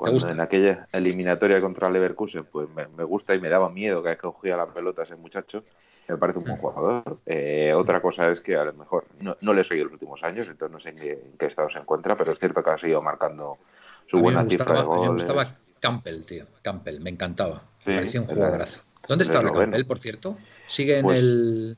cuando 0.01 0.29
en 0.29 0.39
aquella 0.39 0.87
eliminatoria 0.91 1.61
contra 1.61 1.87
Leverkusen, 1.87 2.45
pues 2.45 2.67
me, 2.69 3.03
gusta 3.03 3.35
y 3.35 3.39
me 3.39 3.49
daba 3.49 3.69
miedo 3.69 4.01
que 4.01 4.17
cogía 4.17 4.57
la 4.57 4.65
pelota 4.65 5.03
ese 5.03 5.15
muchacho. 5.15 5.63
Me 6.07 6.17
parece 6.17 6.39
un 6.39 6.45
buen 6.45 6.57
jugador. 6.57 7.19
Eh, 7.27 7.71
otra 7.75 8.01
cosa 8.01 8.29
es 8.31 8.41
que 8.41 8.55
a 8.55 8.63
lo 8.63 8.73
mejor 8.73 9.05
no, 9.19 9.37
no 9.41 9.53
le 9.53 9.61
he 9.61 9.63
seguido 9.63 9.85
los 9.85 9.93
últimos 9.93 10.23
años, 10.23 10.47
entonces 10.47 10.73
no 10.73 10.79
sé 10.79 10.89
en 10.89 11.37
qué, 11.37 11.45
estado 11.45 11.69
se 11.69 11.77
encuentra, 11.77 12.17
pero 12.17 12.31
es 12.31 12.39
cierto 12.39 12.63
que 12.63 12.71
ha 12.71 12.77
seguido 12.79 13.03
marcando 13.03 13.59
su 14.07 14.19
buena 14.19 14.43
cifra 14.49 14.73
de 14.73 14.81
goles. 14.81 15.03
me 15.03 15.13
gustaba 15.13 15.55
Campbell, 15.79 16.25
tío. 16.25 16.45
Campbell, 16.63 16.99
me 16.99 17.11
encantaba. 17.11 17.61
me 17.85 17.95
parecía 17.95 18.21
un 18.21 18.27
jugadorazo. 18.27 18.81
¿Dónde 19.07 19.23
está 19.23 19.37
ahora 19.37 19.51
Campbell, 19.51 19.85
por 19.85 19.99
cierto? 19.99 20.35
¿Sigue 20.65 20.97
en 20.97 21.03
pues 21.03 21.19
el...? 21.19 21.77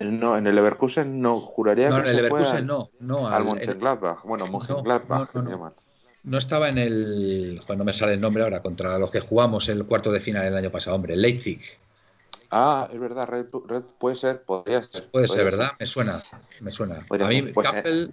No, 0.00 0.36
en 0.36 0.48
el 0.48 0.56
Leverkusen 0.56 1.20
no, 1.20 1.38
juraría 1.38 1.90
no, 1.90 2.02
que 2.02 2.02
en 2.02 2.08
el 2.08 2.16
Leverkusen 2.16 2.66
no, 2.66 2.90
no. 2.98 3.28
Al, 3.28 3.44
Mönchengladbach, 3.44 4.24
bueno, 4.24 4.48
Mönchengladbach, 4.48 5.32
no, 5.32 5.42
no, 5.42 5.50
no 5.50 5.74
estaba 6.38 6.68
en 6.68 6.78
el. 6.78 7.60
Cuando 7.66 7.84
me 7.84 7.92
sale 7.92 8.14
el 8.14 8.20
nombre 8.20 8.42
ahora, 8.42 8.62
contra 8.62 8.98
los 8.98 9.10
que 9.10 9.20
jugamos 9.20 9.68
el 9.68 9.84
cuarto 9.86 10.12
de 10.12 10.20
final 10.20 10.46
el 10.46 10.56
año 10.56 10.70
pasado, 10.70 10.96
hombre, 10.96 11.16
Leipzig. 11.16 11.60
Ah, 12.50 12.88
es 12.92 13.00
verdad, 13.00 13.26
Red, 13.26 13.46
puede 13.98 14.14
ser, 14.14 14.42
podría 14.42 14.82
ser. 14.82 15.10
Puede 15.10 15.26
ser, 15.26 15.44
¿verdad? 15.44 15.72
Me 15.80 15.86
suena, 15.86 16.22
me 16.60 16.70
suena. 16.70 17.04
a 17.08 17.28
mí, 17.28 17.42
pues, 17.42 17.70
Campbell, 17.70 18.10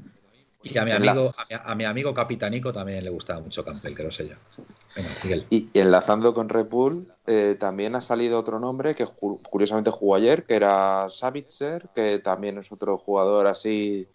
y 0.61 0.77
a 0.77 0.83
mi 0.83 0.91
amigo, 0.91 1.33
a, 1.63 1.75
mi, 1.75 1.85
amigo 1.85 2.13
Capitanico 2.13 2.73
también 2.73 3.03
le 3.03 3.09
gustaba 3.09 3.39
mucho 3.39 3.63
Campbell, 3.63 3.95
que 3.95 4.03
lo 4.03 4.11
sé 4.11 4.27
yo. 4.27 4.35
Venga, 4.93 5.09
Miguel. 5.23 5.45
Y, 5.49 5.69
enlazando 5.73 6.33
con 6.33 6.49
Red 6.49 6.65
Bull, 6.67 7.07
eh, 7.27 7.55
también 7.57 7.95
ha 7.95 8.01
salido 8.01 8.37
otro 8.37 8.59
nombre 8.59 8.93
que 8.93 9.05
curiosamente 9.05 9.89
jugó 9.89 10.15
ayer, 10.15 10.45
que 10.45 10.55
era 10.55 11.07
Savitzer, 11.09 11.87
que 11.95 12.19
también 12.19 12.57
es 12.57 12.71
otro 12.73 12.97
jugador 12.97 13.47
así 13.47 14.07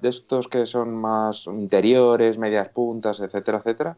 de 0.00 0.08
estos 0.10 0.48
que 0.48 0.66
son 0.66 0.94
más 0.94 1.46
interiores, 1.46 2.36
medias 2.36 2.68
puntas, 2.68 3.20
etcétera, 3.20 3.58
etcétera. 3.58 3.96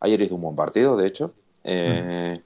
Ayer 0.00 0.20
hizo 0.20 0.34
un 0.34 0.42
buen 0.42 0.56
partido, 0.56 0.98
de 0.98 1.06
hecho. 1.06 1.32
Eh, 1.64 2.38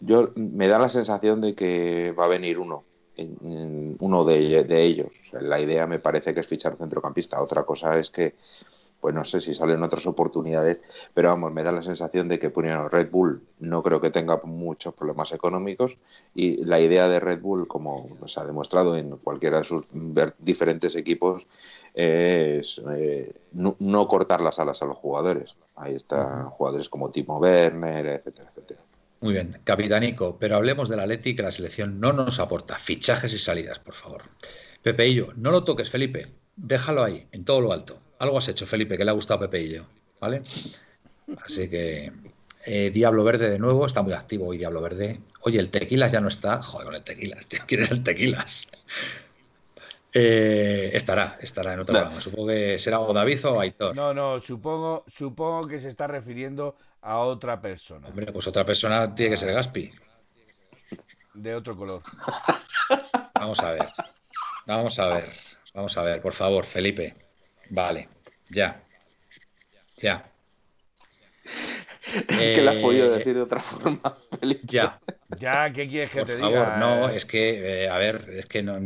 yo 0.00 0.30
me 0.36 0.68
da 0.68 0.78
la 0.78 0.88
sensación 0.88 1.40
de 1.40 1.54
que 1.54 2.12
va 2.12 2.26
a 2.26 2.28
venir 2.28 2.58
uno, 2.58 2.84
uno 3.18 4.24
de, 4.24 4.82
ellos. 4.82 5.12
la 5.32 5.60
idea 5.60 5.86
me 5.86 5.98
parece 5.98 6.34
que 6.34 6.40
es 6.40 6.46
fichar 6.46 6.72
un 6.72 6.78
centrocampista. 6.78 7.40
Otra 7.40 7.64
cosa 7.64 7.98
es 7.98 8.10
que, 8.10 8.34
pues 9.00 9.14
no 9.14 9.24
sé 9.24 9.40
si 9.40 9.54
salen 9.54 9.82
otras 9.82 10.06
oportunidades, 10.06 10.78
pero 11.14 11.28
vamos, 11.28 11.52
me 11.52 11.62
da 11.62 11.72
la 11.72 11.82
sensación 11.82 12.28
de 12.28 12.38
que 12.38 12.48
bueno, 12.48 12.88
Red 12.88 13.10
Bull 13.10 13.42
no 13.60 13.82
creo 13.82 14.00
que 14.00 14.10
tenga 14.10 14.40
muchos 14.44 14.94
problemas 14.94 15.32
económicos 15.32 15.96
y 16.34 16.64
la 16.64 16.80
idea 16.80 17.08
de 17.08 17.20
Red 17.20 17.40
Bull, 17.40 17.68
como 17.68 18.08
se 18.26 18.40
ha 18.40 18.44
demostrado 18.44 18.96
en 18.96 19.16
cualquiera 19.18 19.58
de 19.58 19.64
sus 19.64 19.84
diferentes 20.38 20.96
equipos, 20.96 21.46
es 21.94 22.80
eh, 22.94 23.34
no, 23.52 24.08
cortar 24.08 24.42
las 24.42 24.58
alas 24.58 24.82
a 24.82 24.86
los 24.86 24.98
jugadores. 24.98 25.56
Ahí 25.76 25.94
están 25.94 26.50
jugadores 26.50 26.88
como 26.88 27.10
Timo 27.10 27.38
Werner, 27.38 28.06
etcétera, 28.06 28.50
etcétera. 28.50 28.80
Muy 29.20 29.32
bien, 29.32 29.58
capitanico, 29.64 30.38
pero 30.38 30.56
hablemos 30.56 30.88
del 30.88 31.00
Atleti 31.00 31.34
que 31.34 31.42
la 31.42 31.50
selección 31.50 32.00
no 32.00 32.12
nos 32.12 32.38
aporta. 32.38 32.78
Fichajes 32.78 33.32
y 33.32 33.38
salidas, 33.38 33.78
por 33.78 33.94
favor. 33.94 34.22
Pepeillo, 34.82 35.32
no 35.36 35.50
lo 35.50 35.64
toques, 35.64 35.90
Felipe. 35.90 36.28
Déjalo 36.56 37.02
ahí, 37.02 37.26
en 37.32 37.44
todo 37.44 37.60
lo 37.60 37.72
alto. 37.72 37.98
Algo 38.18 38.38
has 38.38 38.48
hecho, 38.48 38.66
Felipe, 38.66 38.96
que 38.96 39.04
le 39.04 39.10
ha 39.10 39.14
gustado 39.14 39.40
Pepeillo. 39.40 39.86
¿Vale? 40.20 40.42
Así 41.44 41.68
que 41.68 42.12
eh, 42.66 42.90
Diablo 42.90 43.24
Verde 43.24 43.48
de 43.48 43.58
nuevo, 43.58 43.86
está 43.86 44.02
muy 44.02 44.12
activo 44.12 44.48
hoy 44.48 44.58
Diablo 44.58 44.80
Verde. 44.82 45.20
Oye, 45.42 45.58
el 45.58 45.70
Tequilas 45.70 46.12
ya 46.12 46.20
no 46.20 46.28
está. 46.28 46.60
Joder, 46.62 46.94
el 46.94 47.02
Tequilas, 47.02 47.46
tío. 47.46 47.60
¿Quién 47.66 47.82
es 47.82 47.90
el 47.90 48.02
Tequilas? 48.02 48.68
Eh, 50.18 50.96
estará, 50.96 51.36
estará 51.42 51.74
en 51.74 51.80
otro 51.80 51.92
programa. 51.92 52.22
Supongo 52.22 52.48
que 52.48 52.78
será 52.78 53.00
o 53.00 53.12
David 53.12 53.44
o 53.44 53.60
Aitor. 53.60 53.94
No, 53.94 54.14
no, 54.14 54.40
supongo, 54.40 55.04
supongo 55.08 55.68
que 55.68 55.78
se 55.78 55.90
está 55.90 56.06
refiriendo 56.06 56.74
a 57.06 57.18
otra 57.20 57.60
persona. 57.60 58.08
Hombre, 58.08 58.32
pues 58.32 58.48
otra 58.48 58.64
persona 58.64 59.14
tiene 59.14 59.30
que 59.30 59.36
ser 59.36 59.52
Gaspi. 59.52 59.92
De 61.34 61.54
otro 61.54 61.76
color. 61.76 62.02
Vamos 63.34 63.60
a 63.60 63.72
ver. 63.72 63.86
Vamos 64.66 64.98
a 64.98 65.06
ver. 65.08 65.32
Vamos 65.72 65.96
a 65.96 66.02
ver, 66.02 66.20
por 66.20 66.32
favor, 66.32 66.64
Felipe. 66.64 67.14
Vale, 67.70 68.08
ya. 68.48 68.82
Ya. 69.98 70.32
que 72.28 72.62
la 72.62 72.72
has 72.72 72.78
podido 72.78 73.06
eh, 73.14 73.18
decir 73.18 73.34
de 73.34 73.42
otra 73.42 73.60
forma, 73.60 74.16
Felipe. 74.40 74.62
Ya. 74.64 75.00
Ya, 75.38 75.72
¿qué 75.72 75.88
quieres 75.88 76.10
que 76.10 76.18
por 76.20 76.28
te 76.28 76.38
favor, 76.38 76.78
No, 76.78 77.08
es 77.08 77.24
que, 77.24 77.84
eh, 77.84 77.88
a 77.88 77.98
ver, 77.98 78.28
es 78.30 78.46
que 78.46 78.62
no, 78.62 78.78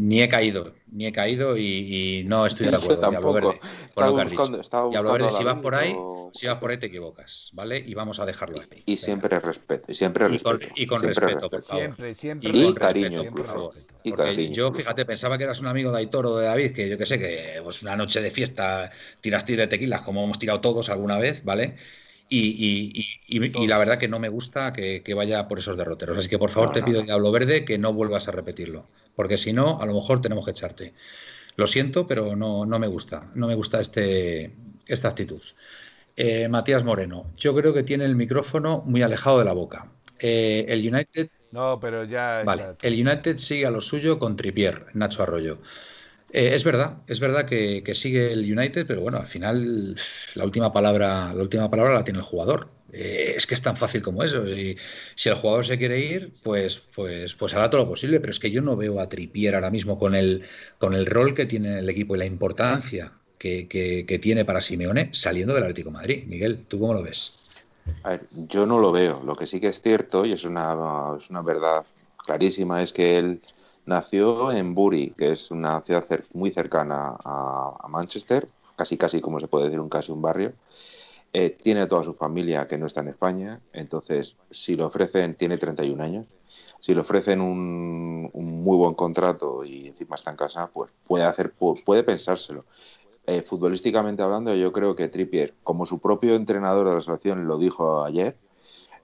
ni 0.00 0.22
he 0.22 0.28
caído, 0.28 0.72
ni 0.90 1.06
he 1.06 1.12
caído 1.12 1.58
y, 1.58 2.24
no 2.26 2.46
estoy 2.46 2.68
de 2.68 2.76
acuerdo. 2.76 3.10
Diablo 3.10 3.32
Verde, 3.34 3.60
con 3.94 4.06
lo 4.06 4.16
que 4.16 4.22
has 4.22 4.30
dicho. 4.30 4.90
Diablo 4.90 5.12
Verde, 5.12 5.30
si 5.30 5.44
vas 5.44 5.58
por 5.58 5.74
ahí, 5.74 5.94
si 6.32 6.46
vas 6.46 6.56
por 6.56 6.70
ahí 6.70 6.78
te 6.78 6.86
equivocas, 6.86 7.50
¿vale? 7.52 7.78
Y 7.78 7.92
vamos 7.94 8.18
a 8.18 8.24
dejarlo 8.24 8.60
ahí. 8.60 8.82
Y, 8.86 8.96
siempre 8.96 9.38
respeto, 9.38 9.92
y 9.92 9.94
siempre 9.94 10.26
respeto. 10.26 10.68
Y 10.74 10.86
con, 10.86 11.02
respeto, 11.02 11.50
por 11.50 11.62
favor. 11.62 11.82
Siempre, 11.82 12.14
siempre. 12.14 12.50
Y, 12.50 12.74
cariño, 12.74 13.24
por 13.24 13.44
favor. 13.44 13.74
Y 14.02 14.12
cariño, 14.12 14.52
yo, 14.52 14.72
fíjate, 14.72 15.04
pensaba 15.04 15.36
que 15.36 15.44
eras 15.44 15.60
un 15.60 15.66
amigo 15.66 15.92
de 15.92 15.98
Aitor 15.98 16.26
o 16.26 16.38
de 16.38 16.46
David, 16.46 16.72
que 16.72 16.88
yo 16.88 16.96
que 16.96 17.04
sé, 17.04 17.18
que 17.18 17.60
pues 17.62 17.82
una 17.82 17.94
noche 17.94 18.22
de 18.22 18.30
fiesta 18.30 18.90
tiraste 19.20 19.54
de 19.56 19.66
tequilas, 19.66 20.00
como 20.00 20.24
hemos 20.24 20.38
tirado 20.38 20.62
todos 20.62 20.88
alguna 20.88 21.18
vez, 21.18 21.44
¿vale? 21.44 21.76
Y, 22.32 23.66
la 23.66 23.78
verdad 23.78 23.98
que 23.98 24.06
no 24.06 24.20
me 24.20 24.28
gusta 24.28 24.72
que, 24.72 25.14
vaya 25.14 25.48
por 25.48 25.58
esos 25.58 25.76
derroteros. 25.76 26.16
Así 26.16 26.28
que 26.28 26.38
por 26.38 26.50
favor 26.50 26.70
te 26.70 26.82
pido, 26.82 27.02
Diablo 27.02 27.32
Verde, 27.32 27.64
que 27.64 27.76
no 27.76 27.92
vuelvas 27.92 28.28
a 28.28 28.32
repetirlo. 28.32 28.86
Porque 29.16 29.36
si 29.36 29.52
no, 29.52 29.80
a 29.80 29.86
lo 29.86 29.94
mejor 29.94 30.20
tenemos 30.20 30.44
que 30.44 30.52
echarte. 30.52 30.94
Lo 31.56 31.66
siento, 31.66 32.06
pero 32.06 32.36
no, 32.36 32.64
no 32.64 32.78
me 32.78 32.86
gusta. 32.86 33.30
No 33.34 33.48
me 33.48 33.56
gusta 33.56 33.80
este, 33.80 34.52
esta 34.86 35.08
actitud. 35.08 35.42
Eh, 36.16 36.48
Matías 36.48 36.84
Moreno, 36.84 37.32
yo 37.36 37.54
creo 37.54 37.74
que 37.74 37.82
tiene 37.82 38.04
el 38.04 38.14
micrófono 38.14 38.82
muy 38.86 39.02
alejado 39.02 39.38
de 39.40 39.44
la 39.44 39.52
boca. 39.52 39.90
Eh, 40.20 40.66
el 40.68 40.80
United. 40.80 41.30
No, 41.50 41.80
pero 41.80 42.04
ya. 42.04 42.42
Vale. 42.44 42.76
El 42.82 42.94
United 42.94 43.38
sigue 43.38 43.66
a 43.66 43.70
lo 43.70 43.80
suyo 43.80 44.18
con 44.18 44.36
Tripier, 44.36 44.86
Nacho 44.94 45.22
Arroyo. 45.24 45.58
Eh, 46.32 46.54
es 46.54 46.64
verdad, 46.64 46.98
es 47.06 47.18
verdad 47.20 47.44
que, 47.44 47.82
sigue 47.94 48.32
el 48.32 48.40
United, 48.40 48.86
pero 48.86 49.00
bueno, 49.00 49.18
al 49.18 49.26
final 49.26 49.96
la 50.34 50.44
última 50.44 50.72
palabra, 50.72 51.32
la 51.32 51.42
última 51.42 51.70
palabra 51.70 51.94
la 51.94 52.04
tiene 52.04 52.20
el 52.20 52.24
jugador. 52.24 52.68
Eh, 52.92 53.34
es 53.36 53.46
que 53.46 53.54
es 53.54 53.62
tan 53.62 53.76
fácil 53.76 54.02
como 54.02 54.22
eso. 54.22 54.44
Si 55.14 55.28
el 55.28 55.34
jugador 55.34 55.64
se 55.64 55.78
quiere 55.78 55.98
ir, 56.00 56.32
pues, 56.42 56.80
pues, 56.94 57.34
pues 57.34 57.54
hará 57.54 57.70
todo 57.70 57.82
lo 57.82 57.88
posible. 57.88 58.20
Pero 58.20 58.30
es 58.30 58.40
que 58.40 58.50
yo 58.50 58.62
no 58.62 58.76
veo 58.76 59.00
a 59.00 59.08
Tripier 59.08 59.54
ahora 59.54 59.70
mismo 59.70 59.98
con 59.98 60.14
el, 60.14 60.44
con 60.78 60.94
el 60.94 61.06
rol 61.06 61.34
que 61.34 61.46
tiene 61.46 61.72
en 61.72 61.78
el 61.78 61.88
equipo 61.88 62.14
y 62.14 62.18
la 62.18 62.26
importancia 62.26 63.12
que, 63.38 63.68
que, 63.68 64.18
tiene 64.18 64.44
para 64.44 64.60
Simeone 64.60 65.10
saliendo 65.12 65.54
del 65.54 65.64
Atlético 65.64 65.90
Madrid. 65.90 66.24
Miguel, 66.26 66.66
¿tú 66.68 66.78
cómo 66.78 66.94
lo 66.94 67.02
ves? 67.02 67.34
A 68.02 68.10
ver, 68.10 68.26
yo 68.48 68.66
no 68.66 68.78
lo 68.78 68.92
veo. 68.92 69.22
Lo 69.24 69.34
que 69.34 69.46
sí 69.46 69.60
que 69.60 69.68
es 69.68 69.80
cierto, 69.80 70.26
y 70.26 70.32
es 70.32 70.44
una, 70.44 71.16
es 71.18 71.30
una 71.30 71.42
verdad 71.42 71.84
clarísima, 72.24 72.82
es 72.82 72.92
que 72.92 73.18
él 73.18 73.40
nació 73.86 74.52
en 74.52 74.74
Bury, 74.74 75.14
que 75.16 75.32
es 75.32 75.50
una 75.50 75.80
ciudad 75.82 76.04
muy 76.32 76.50
cercana 76.50 77.16
a, 77.24 77.86
Manchester, 77.88 78.48
casi 78.76 78.96
casi 78.96 79.20
como 79.20 79.40
se 79.40 79.48
puede 79.48 79.66
decir 79.66 79.80
un 79.80 79.88
casi 79.88 80.12
un 80.12 80.22
barrio. 80.22 80.52
Eh, 81.32 81.50
tiene 81.50 81.86
toda 81.86 82.02
su 82.02 82.12
familia 82.12 82.66
que 82.66 82.76
no 82.76 82.86
está 82.86 83.00
en 83.00 83.08
España, 83.08 83.60
entonces 83.72 84.36
si 84.50 84.74
le 84.74 84.82
ofrecen, 84.82 85.34
tiene 85.34 85.58
31 85.58 86.02
años, 86.02 86.26
si 86.80 86.94
le 86.94 87.00
ofrecen 87.00 87.40
un, 87.40 88.30
muy 88.32 88.76
buen 88.76 88.94
contrato 88.94 89.64
y 89.64 89.88
encima 89.88 90.16
está 90.16 90.30
en 90.30 90.36
casa, 90.36 90.68
pues 90.72 90.90
puede 91.06 91.24
hacer, 91.24 91.52
puede 91.52 92.02
pensárselo. 92.02 92.64
Eh, 93.26 93.42
futbolísticamente 93.42 94.22
hablando, 94.22 94.54
yo 94.54 94.72
creo 94.72 94.96
que 94.96 95.08
Trippier, 95.08 95.54
como 95.62 95.86
su 95.86 96.00
propio 96.00 96.34
entrenador 96.34 96.88
de 96.88 96.94
la 96.94 97.00
selección 97.00 97.46
lo 97.46 97.58
dijo 97.58 98.02
ayer, 98.02 98.36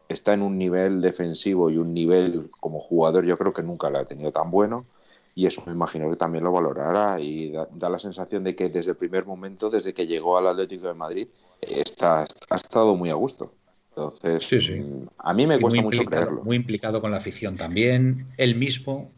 está 0.08 0.34
en 0.34 0.42
un 0.42 0.58
nivel 0.58 1.00
defensivo 1.00 1.70
y 1.70 1.78
un 1.78 1.92
nivel 1.94 2.50
como 2.60 2.80
jugador, 2.80 3.24
yo 3.24 3.36
creo 3.38 3.52
que 3.52 3.62
nunca 3.62 3.90
lo 3.90 3.98
ha 3.98 4.04
tenido 4.04 4.32
tan 4.32 4.50
bueno. 4.50 4.86
Y 5.34 5.46
eso 5.46 5.62
me 5.66 5.72
imagino 5.72 6.08
que 6.08 6.16
también 6.16 6.44
lo 6.44 6.52
valorará 6.52 7.20
y 7.20 7.52
da, 7.52 7.90
la 7.90 7.98
sensación 7.98 8.42
de 8.42 8.56
que 8.56 8.70
desde 8.70 8.92
el 8.92 8.96
primer 8.96 9.26
momento, 9.26 9.68
desde 9.68 9.92
que 9.92 10.06
llegó 10.06 10.38
al 10.38 10.46
Atlético 10.46 10.86
de 10.86 10.94
Madrid, 10.94 11.28
está, 11.60 12.24
ha 12.48 12.56
estado 12.56 12.96
muy 12.96 13.10
a 13.10 13.14
gusto. 13.14 13.52
Entonces, 13.90 14.70
mm, 14.70 15.06
a 15.18 15.34
mí 15.34 15.46
me 15.46 15.60
cuesta 15.60 15.82
mucho 15.82 16.04
creerlo. 16.04 16.42
Muy 16.42 16.56
implicado 16.56 17.02
con 17.02 17.10
la 17.10 17.18
afición 17.18 17.56
también, 17.56 18.28
él 18.38 18.54
mismo 18.54 19.12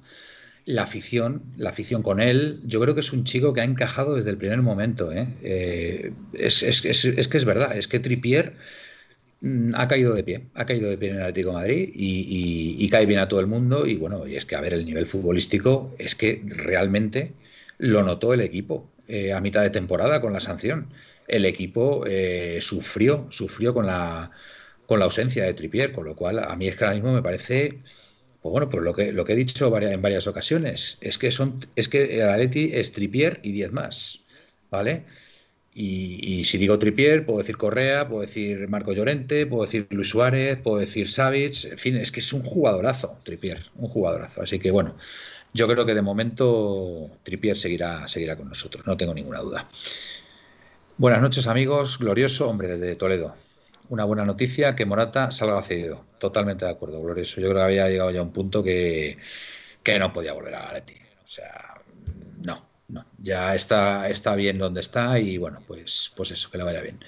la 0.69 0.83
afición, 0.83 1.45
la 1.57 1.71
afición 1.71 2.03
con 2.03 2.21
él, 2.21 2.61
yo 2.67 2.79
creo 2.79 2.95
que 2.95 3.01
es 3.01 3.15
un 3.15 3.25
chico 3.25 3.55
que 3.55 3.63
ha 3.63 3.65
encajado 3.65 4.17
desde 4.17 4.29
el 4.29 4.37
primer 4.37 4.61
momento. 4.61 5.11
¿eh? 5.13 5.35
Eh, 5.43 6.13
es, 6.35 6.63
es, 6.63 6.85
es, 6.85 7.29
que 7.29 7.37
es 7.39 7.45
verdad, 7.47 7.75
es 7.75 7.89
que 7.89 8.01
Tripier 8.01 8.55
ha 9.75 9.89
caído 9.89 10.15
de 10.15 10.25
pie, 10.25 10.47
ha 10.55 10.67
caído 10.67 10.91
de 10.91 10.99
pie 10.99 11.11
en 11.11 11.17
el 11.17 11.23
Atlético 11.23 11.53
Madrid 11.53 11.91
y, 11.95 12.89
cae 12.91 13.07
bien 13.07 13.21
a 13.21 13.29
todo 13.29 13.41
el 13.41 13.47
mundo. 13.47 13.87
Y 13.87 13.97
bueno, 13.97 14.27
y 14.27 14.37
es 14.37 14.45
que 14.45 14.57
a 14.57 14.61
ver, 14.61 14.75
el 14.75 14.85
nivel 14.87 15.07
futbolístico 15.07 15.95
es 15.99 16.15
que 16.15 16.43
realmente 16.47 17.33
lo 17.79 18.03
notó 18.03 18.35
el 18.35 18.41
equipo 18.41 18.91
eh, 19.07 19.33
a 19.33 19.41
mitad 19.41 19.63
de 19.63 19.71
temporada 19.71 20.21
con 20.21 20.33
la 20.33 20.41
sanción. 20.41 20.89
El 21.29 21.45
equipo 21.45 22.05
sufrió, 22.61 23.27
sufrió 23.31 23.75
con 23.75 23.87
la, 23.87 24.31
con 24.87 24.99
la 24.99 25.05
ausencia 25.05 25.45
de 25.45 25.55
Tripier, 25.55 25.93
con 25.93 26.07
lo 26.07 26.17
cual 26.17 26.39
a 26.39 26.57
mí 26.57 26.69
es 26.69 26.77
que 26.77 26.85
ahora 26.85 26.95
mismo 26.95 27.13
me 27.13 27.23
parece 27.23 27.81
pues 28.43 28.53
bueno, 28.53 28.69
pues 28.69 28.83
lo 28.83 28.95
que, 28.95 29.13
lo 29.13 29.25
que 29.25 29.33
he 29.33 29.37
dicho 29.37 29.77
en 29.77 30.03
varias 30.03 30.27
ocasiones 30.27 30.99
es 31.01 31.19
que 31.19 31.31
son 31.31 31.59
es 31.77 31.89
que 31.89 32.21
el 32.21 32.29
Atleti 32.29 32.71
es 32.73 32.93
Tripier 32.93 33.41
y 33.43 33.53
10 33.53 33.73
más, 33.73 34.25
¿vale? 34.71 35.05
Y, 35.75 36.43
si 36.45 36.59
digo 36.59 36.79
Tripier, 36.79 37.25
puedo 37.25 37.39
decir 37.39 37.57
Correa, 37.57 38.09
puedo 38.09 38.23
decir 38.23 38.67
Marco 38.69 38.93
Llorente, 38.93 39.47
puedo 39.47 39.63
decir 39.63 39.87
Luis 39.91 40.09
Suárez, 40.09 40.59
puedo 40.59 40.79
decir 40.79 41.09
Savic, 41.09 41.67
en 41.67 41.79
fin, 41.79 41.97
es 41.97 42.11
que 42.11 42.19
es 42.19 42.33
un 42.33 42.43
jugadorazo, 42.43 43.17
Tripier, 43.23 43.71
un 43.77 43.89
jugadorazo. 43.89 44.43
Así 44.43 44.59
que 44.59 44.73
bueno, 44.73 44.97
yo 45.55 45.69
creo 45.69 45.87
que 45.87 45.95
de 45.95 46.03
momento 46.03 47.11
Tripier 47.23 47.57
seguirá, 47.57 48.09
seguirá 48.09 48.37
con 48.37 48.49
nosotros, 48.49 48.87
no 48.87 48.97
tengo 48.97 49.15
ninguna 49.15 49.39
duda. 49.39 49.69
Buenas 50.97 51.23
noches 51.23 51.47
amigos, 51.47 51.99
glorioso 52.01 52.49
hombre 52.49 52.67
desde 52.69 52.97
Toledo 52.97 53.37
una 53.89 54.05
buena 54.05 54.25
noticia 54.25 54.77
que 54.77 54.85
Morata 54.85 55.31
salga 55.31 55.63
cedido. 55.63 56.05
Totalmente 56.19 56.65
de 56.65 56.71
acuerdo, 56.71 57.01
Glorioso. 57.01 57.41
Yo 57.41 57.49
creo 57.49 57.61
que 57.61 57.65
había 57.65 57.89
llegado 57.89 58.11
ya 58.11 58.21
a 58.21 58.23
un 58.23 58.33
punto 58.33 58.63
que, 58.63 59.19
no 59.99 60.13
podía 60.13 60.35
volver 60.35 60.55
a 60.55 60.73
Leti. 60.73 60.95
O 60.95 61.27
sea, 61.27 61.68
no. 62.89 63.05
Ya 63.19 63.55
está, 63.55 64.09
está 64.09 64.35
bien 64.35 64.59
donde 64.59 64.81
está 64.81 65.19
y 65.19 65.39
bueno, 65.39 65.63
pues, 65.67 66.13
pues 66.17 66.31
eso, 66.31 66.51
que 66.51 66.59
le 66.59 66.65
vaya 66.65 66.81
bien. 66.81 66.99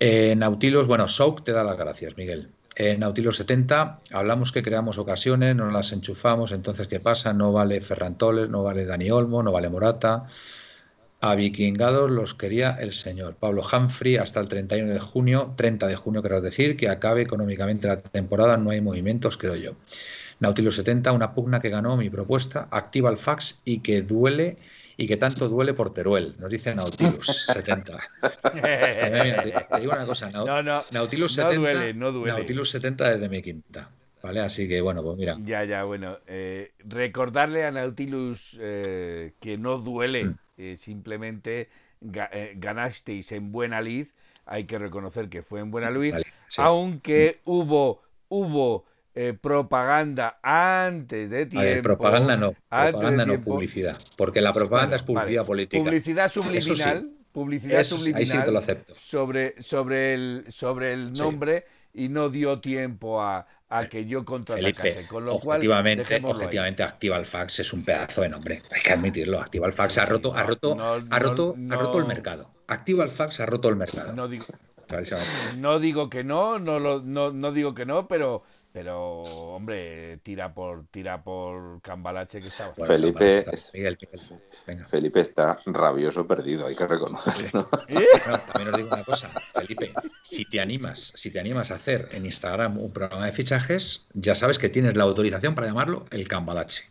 En 0.00 0.40
Nautilus, 0.40 0.86
bueno, 0.86 1.08
Souk 1.08 1.42
te 1.42 1.52
da 1.52 1.64
las 1.64 1.76
gracias, 1.76 2.16
Miguel. 2.16 2.50
En 2.76 3.00
Nautilus 3.00 3.36
70 3.36 4.00
hablamos 4.12 4.52
que 4.52 4.62
creamos 4.62 4.98
ocasiones, 4.98 5.56
no 5.56 5.70
las 5.70 5.92
enchufamos, 5.92 6.52
entonces 6.52 6.86
¿qué 6.86 7.00
pasa? 7.00 7.32
No 7.32 7.52
vale 7.52 7.80
Ferran 7.80 8.16
Toles, 8.16 8.48
no 8.50 8.62
vale 8.62 8.84
Dani 8.84 9.10
Olmo, 9.10 9.42
no 9.42 9.50
vale 9.50 9.68
Morata. 9.68 10.26
A 11.20 11.34
Vikingados 11.34 12.08
los 12.08 12.34
quería 12.34 12.76
el 12.78 12.92
señor 12.92 13.34
Pablo 13.34 13.62
Humphrey 13.62 14.16
hasta 14.16 14.38
el 14.38 14.48
31 14.48 14.92
de 14.92 15.00
junio, 15.00 15.54
30 15.56 15.88
de 15.88 15.96
junio, 15.96 16.20
quiero 16.22 16.40
decir, 16.40 16.76
que 16.76 16.88
acabe 16.88 17.22
económicamente 17.22 17.88
la 17.88 18.00
temporada, 18.00 18.56
no 18.56 18.70
hay 18.70 18.80
movimientos, 18.80 19.36
creo 19.36 19.56
yo. 19.56 19.72
Nautilus 20.38 20.76
70, 20.76 21.10
una 21.10 21.34
pugna 21.34 21.58
que 21.58 21.70
ganó 21.70 21.96
mi 21.96 22.10
propuesta, 22.10 22.68
activa 22.70 23.10
el 23.10 23.16
fax 23.16 23.58
y 23.64 23.80
que 23.80 24.02
duele 24.02 24.58
y 24.98 25.06
que 25.06 25.16
tanto 25.16 25.48
duele 25.48 25.72
por 25.72 25.94
Teruel, 25.94 26.34
nos 26.38 26.50
dice 26.50 26.74
Nautilus 26.74 27.26
70. 27.46 27.98
te, 28.52 29.80
digo 29.80 29.92
una 29.92 30.04
cosa, 30.04 30.28
Nautilus, 30.90 31.34
70, 31.34 31.56
duele, 31.56 31.94
no 31.94 32.12
duele. 32.12 32.32
Nautilus 32.36 32.70
70 32.70 33.12
desde 33.14 33.28
mi 33.28 33.40
quinta. 33.40 33.90
¿Vale? 34.20 34.40
Así 34.40 34.68
que 34.68 34.80
bueno, 34.80 35.00
pues 35.04 35.16
mira. 35.16 35.36
Ya, 35.44 35.64
ya, 35.64 35.84
bueno. 35.84 36.18
Eh, 36.26 36.72
recordarle 36.80 37.64
a 37.64 37.70
Nautilus 37.70 38.56
eh, 38.60 39.34
que 39.40 39.56
no 39.56 39.78
duele. 39.78 40.24
Mm. 40.24 40.34
Eh, 40.58 40.76
simplemente 40.76 41.68
eh, 42.32 42.54
ganasteis 42.56 43.30
en 43.30 43.52
buena 43.52 43.80
lid, 43.80 44.08
hay 44.44 44.64
que 44.64 44.76
reconocer 44.76 45.28
que 45.28 45.44
fue 45.44 45.60
en 45.60 45.70
buena 45.70 45.88
lid, 45.88 46.14
aunque 46.56 47.38
hubo, 47.44 48.02
hubo 48.28 48.84
eh, 49.20 49.32
propaganda 49.32 50.38
antes 50.44 51.28
de 51.28 51.46
tiempo. 51.46 51.82
propaganda 51.82 52.36
no, 52.36 52.52
propaganda 52.52 53.26
no, 53.26 53.40
publicidad, 53.40 53.98
porque 54.16 54.40
la 54.40 54.52
propaganda 54.52 54.94
es 54.94 55.02
publicidad 55.02 55.44
política. 55.44 55.82
Publicidad 55.82 56.30
subliminal, 56.30 57.10
publicidad 57.32 57.82
subliminal 57.82 58.20
ahí 58.20 58.26
sí 58.26 58.38
te 58.44 58.52
lo 58.52 58.60
acepto. 58.60 58.94
sobre, 58.94 59.60
sobre 59.60 60.14
el, 60.14 60.44
sobre 60.50 60.92
el 60.92 61.12
nombre 61.14 61.64
y 61.92 62.08
no 62.08 62.28
dio 62.28 62.60
tiempo 62.60 63.20
a, 63.20 63.44
a 63.68 63.88
que 63.88 64.06
yo 64.06 64.24
contraatacase. 64.24 65.08
Con 65.08 65.24
lo 65.24 65.34
objetivamente, 65.34 66.20
cual, 66.20 66.36
objetivamente 66.36 66.84
Activa 66.84 67.16
el 67.16 67.26
Fax 67.26 67.58
es 67.58 67.72
un 67.72 67.84
pedazo 67.84 68.20
de 68.22 68.28
nombre. 68.28 68.62
Hay 68.70 68.82
que 68.82 68.92
admitirlo. 68.92 69.40
Activa 69.40 69.66
el 69.66 69.72
Fax 69.72 69.98
ha 69.98 70.06
roto, 70.06 70.32
ha 70.32 70.44
roto, 70.44 70.76
ha 71.10 71.18
roto, 71.18 71.56
ha 71.70 71.74
roto 71.74 71.98
el 71.98 72.06
mercado. 72.06 72.52
Activa 72.68 73.02
el 73.02 73.10
Fax 73.10 73.40
ha 73.40 73.46
roto 73.46 73.68
el 73.68 73.74
mercado. 73.74 74.12
No 74.12 74.28
digo, 74.28 74.46
no 75.56 75.80
digo 75.80 76.08
que 76.08 76.22
no, 76.22 76.60
no, 76.60 76.78
lo, 76.78 77.02
no, 77.02 77.32
no 77.32 77.50
digo 77.50 77.74
que 77.74 77.84
no, 77.84 78.06
pero 78.06 78.44
pero, 78.78 79.22
hombre, 79.24 80.18
tira 80.18 80.54
por 80.54 80.86
tira 80.92 81.24
por 81.24 81.82
Cambalache 81.82 82.40
que 82.40 82.46
está 82.46 82.72
Felipe, 82.74 83.44
Felipe 84.86 85.20
está 85.20 85.58
rabioso 85.66 86.24
perdido, 86.28 86.64
hay 86.64 86.76
que 86.76 86.86
reconocerlo. 86.86 87.68
¿Eh? 87.88 88.06
también 88.52 88.72
os 88.72 88.76
digo 88.76 88.88
una 88.92 89.02
cosa, 89.02 89.32
Felipe, 89.52 89.92
si 90.22 90.44
te 90.44 90.60
animas, 90.60 91.12
si 91.16 91.32
te 91.32 91.40
animas 91.40 91.72
a 91.72 91.74
hacer 91.74 92.08
en 92.12 92.24
Instagram 92.24 92.78
un 92.78 92.92
programa 92.92 93.26
de 93.26 93.32
fichajes, 93.32 94.06
ya 94.14 94.36
sabes 94.36 94.60
que 94.60 94.68
tienes 94.68 94.96
la 94.96 95.02
autorización 95.02 95.56
para 95.56 95.66
llamarlo 95.66 96.04
el 96.12 96.28
Cambalache. 96.28 96.84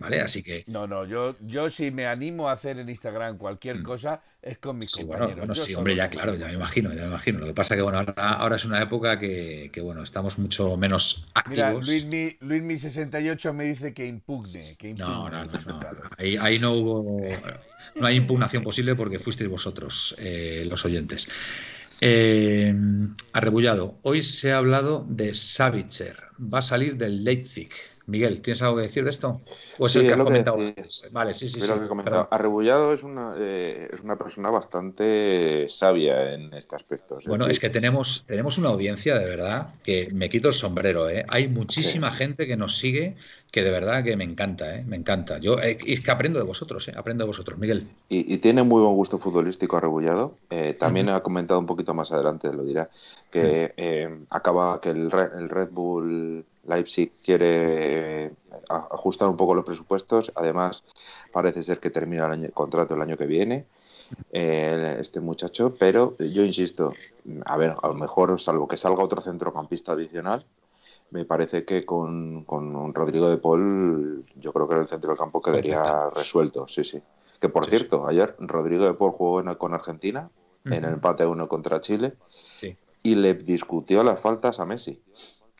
¿Vale? 0.00 0.20
Así 0.22 0.42
que. 0.42 0.64
No, 0.66 0.86
no, 0.86 1.04
yo, 1.04 1.36
yo 1.40 1.68
si 1.68 1.90
me 1.90 2.06
animo 2.06 2.48
a 2.48 2.52
hacer 2.52 2.78
en 2.78 2.88
Instagram 2.88 3.36
cualquier 3.36 3.80
mm. 3.80 3.82
cosa 3.82 4.22
es 4.40 4.56
con 4.56 4.78
mis 4.78 4.96
compañeros. 4.96 5.36
Bueno, 5.36 5.54
sí, 5.54 5.74
hombre, 5.74 5.94
ya 5.94 6.08
claro, 6.08 6.34
ya 6.36 6.46
me 6.46 6.54
imagino, 6.54 6.90
ya 6.94 7.02
me 7.02 7.08
imagino. 7.08 7.40
Lo 7.40 7.46
que 7.46 7.52
pasa 7.52 7.76
que, 7.76 7.82
bueno, 7.82 8.02
ahora, 8.16 8.56
es 8.56 8.64
una 8.64 8.80
época 8.80 9.18
que, 9.18 9.70
bueno, 9.82 10.02
estamos 10.02 10.38
mucho 10.38 10.78
menos 10.78 11.26
activos. 11.34 11.86
Mira, 11.86 12.36
Luis 12.40 12.62
Mi, 12.62 12.78
68 12.78 13.52
me 13.52 13.64
dice 13.64 13.92
que 13.92 14.06
impugne. 14.06 14.74
Que 14.78 14.94
no, 14.94 15.28
no, 15.28 15.44
no, 15.44 15.60
no. 15.66 15.80
Ahí, 16.16 16.58
no 16.58 16.72
hubo. 16.72 17.22
No 17.96 18.06
hay 18.06 18.16
impugnación 18.16 18.62
posible 18.64 18.94
porque 18.94 19.18
fuisteis 19.18 19.50
vosotros, 19.50 20.16
eh, 20.18 20.64
los 20.66 20.82
oyentes. 20.86 21.28
Eh, 22.00 22.74
arrebullado. 23.34 23.98
Hoy 24.00 24.22
se 24.22 24.52
ha 24.52 24.56
hablado 24.56 25.04
de 25.10 25.34
Savitzer. 25.34 26.16
Va 26.40 26.60
a 26.60 26.62
salir 26.62 26.96
del 26.96 27.22
Leipzig. 27.22 27.70
Miguel, 28.10 28.42
¿tienes 28.42 28.60
algo 28.62 28.76
que 28.76 28.82
decir 28.82 29.04
de 29.04 29.10
esto? 29.10 29.40
¿O 29.78 29.86
es 29.86 29.92
sí, 29.92 30.00
el 30.00 30.06
que 30.06 30.12
has 30.12 30.18
comentado 30.18 30.58
Vale, 31.12 31.34
sí, 31.34 31.48
sí. 31.48 31.60
sí 31.60 31.72
Arrebullado 32.30 32.92
es 32.92 33.02
una, 33.02 33.34
eh, 33.38 33.88
es 33.92 34.00
una 34.00 34.16
persona 34.16 34.50
bastante 34.50 35.66
sabia 35.68 36.34
en 36.34 36.52
este 36.54 36.76
aspecto. 36.76 37.18
bueno, 37.26 37.46
es 37.46 37.60
que 37.60 37.70
tenemos, 37.70 38.24
tenemos 38.26 38.58
una 38.58 38.68
audiencia 38.68 39.18
de 39.18 39.24
verdad 39.24 39.74
que 39.82 40.10
me 40.12 40.28
quito 40.28 40.48
el 40.48 40.54
sombrero. 40.54 41.08
¿eh? 41.08 41.24
Hay 41.28 41.48
muchísima 41.48 42.10
gente 42.10 42.46
que 42.46 42.56
nos 42.56 42.76
sigue 42.76 43.16
que 43.50 43.64
de 43.64 43.70
verdad 43.70 44.04
que 44.04 44.16
me 44.16 44.24
encanta, 44.24 44.76
¿eh? 44.76 44.84
me 44.86 44.96
encanta. 44.96 45.38
Yo 45.38 45.58
eh, 45.58 45.76
es 45.86 46.00
que 46.00 46.10
aprendo 46.10 46.38
de 46.38 46.44
vosotros, 46.44 46.86
¿eh? 46.88 46.92
aprendo 46.96 47.24
de 47.24 47.28
vosotros, 47.28 47.58
Miguel. 47.58 47.88
Y, 48.08 48.38
tiene 48.38 48.62
muy 48.62 48.82
buen 48.82 48.94
gusto 48.94 49.18
futbolístico 49.18 49.76
Arrebullado. 49.76 50.34
Eh, 50.50 50.74
también 50.78 51.08
ha 51.08 51.20
comentado 51.20 51.58
un 51.58 51.66
poquito 51.66 51.92
más 51.94 52.12
adelante, 52.12 52.52
lo 52.52 52.62
dirá, 52.62 52.88
que 53.30 54.08
acaba 54.30 54.80
que 54.80 54.90
el, 54.90 55.10
el 55.36 55.48
Red 55.48 55.70
Bull 55.70 56.44
Leipzig 56.66 57.12
quiere 57.24 58.32
ajustar 58.68 59.28
un 59.28 59.36
poco 59.36 59.54
los 59.54 59.64
presupuestos. 59.64 60.32
Además, 60.34 60.84
parece 61.32 61.62
ser 61.62 61.80
que 61.80 61.90
termina 61.90 62.32
el, 62.32 62.52
contrato 62.52 62.94
el 62.94 63.02
año 63.02 63.16
que 63.16 63.26
viene 63.26 63.66
este 64.32 65.20
muchacho, 65.20 65.74
pero 65.78 66.16
yo 66.18 66.42
insisto, 66.42 66.92
a 67.44 67.56
ver, 67.56 67.76
a 67.80 67.88
lo 67.88 67.94
mejor, 67.94 68.40
salvo 68.40 68.66
que 68.66 68.76
salga 68.76 69.04
otro 69.04 69.20
centrocampista 69.20 69.92
adicional, 69.92 70.44
me 71.10 71.24
parece 71.24 71.64
que 71.64 71.84
con, 71.84 72.44
con 72.44 72.94
Rodrigo 72.94 73.28
de 73.28 73.38
Paul, 73.38 74.24
yo 74.36 74.52
creo 74.52 74.68
que 74.68 74.74
el 74.76 74.88
centro 74.88 75.10
del 75.10 75.18
campo 75.18 75.40
quedaría 75.40 76.08
resuelto, 76.10 76.66
sí, 76.68 76.84
sí. 76.84 77.00
Que 77.40 77.48
por 77.48 77.66
cierto, 77.66 78.06
ayer 78.06 78.36
Rodrigo 78.38 78.84
de 78.84 78.94
Paul 78.94 79.12
jugó 79.12 79.58
con 79.58 79.74
Argentina, 79.74 80.30
en 80.64 80.84
el 80.84 80.92
empate 80.94 81.24
1 81.24 81.48
contra 81.48 81.80
Chile, 81.80 82.14
y 83.02 83.14
le 83.14 83.34
discutió 83.34 84.02
las 84.02 84.20
faltas 84.20 84.60
a 84.60 84.66
Messi. 84.66 85.00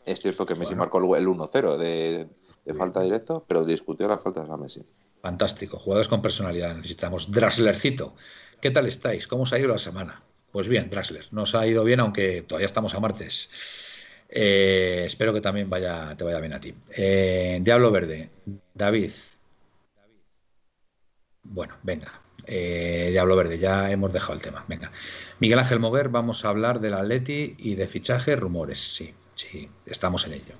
Es 0.04 0.20
cierto 0.20 0.46
que 0.46 0.54
Messi 0.54 0.74
marcó 0.74 0.98
el 0.98 1.26
1-0 1.26 1.76
de, 1.76 2.28
de 2.64 2.74
falta 2.74 3.02
directa, 3.02 3.40
pero 3.46 3.64
discutió 3.64 4.08
las 4.08 4.22
faltas 4.22 4.48
a 4.48 4.56
Messi. 4.56 4.82
Fantástico, 5.22 5.78
jugadores 5.78 6.08
con 6.08 6.22
personalidad. 6.22 6.74
Necesitamos 6.74 7.30
Draslercito. 7.30 8.14
¿Qué 8.60 8.70
tal 8.70 8.86
estáis? 8.86 9.26
¿Cómo 9.26 9.42
os 9.42 9.52
ha 9.52 9.58
ido 9.58 9.68
la 9.68 9.78
semana? 9.78 10.22
Pues 10.52 10.68
bien, 10.68 10.90
Drasler, 10.90 11.26
nos 11.30 11.54
ha 11.54 11.66
ido 11.66 11.84
bien, 11.84 12.00
aunque 12.00 12.42
todavía 12.42 12.66
estamos 12.66 12.94
a 12.94 13.00
martes. 13.00 13.50
Eh, 14.28 15.02
espero 15.04 15.32
que 15.32 15.40
también 15.40 15.68
vaya, 15.68 16.16
te 16.16 16.24
vaya 16.24 16.40
bien 16.40 16.52
a 16.52 16.60
ti. 16.60 16.74
Eh, 16.96 17.58
Diablo 17.62 17.90
Verde, 17.90 18.30
David. 18.74 19.10
Bueno, 21.42 21.76
venga. 21.82 22.20
Eh, 22.46 23.08
Diablo 23.10 23.36
Verde, 23.36 23.58
ya 23.58 23.90
hemos 23.90 24.12
dejado 24.12 24.34
el 24.34 24.42
tema. 24.42 24.64
Venga. 24.68 24.90
Miguel 25.38 25.58
Ángel 25.58 25.80
Mover, 25.80 26.08
vamos 26.08 26.44
a 26.44 26.48
hablar 26.48 26.80
del 26.80 26.94
Atleti 26.94 27.54
y 27.58 27.74
de 27.74 27.86
fichaje, 27.86 28.36
rumores. 28.36 28.94
Sí, 28.94 29.14
sí, 29.40 29.68
estamos 29.86 30.26
en 30.26 30.34
ello. 30.34 30.54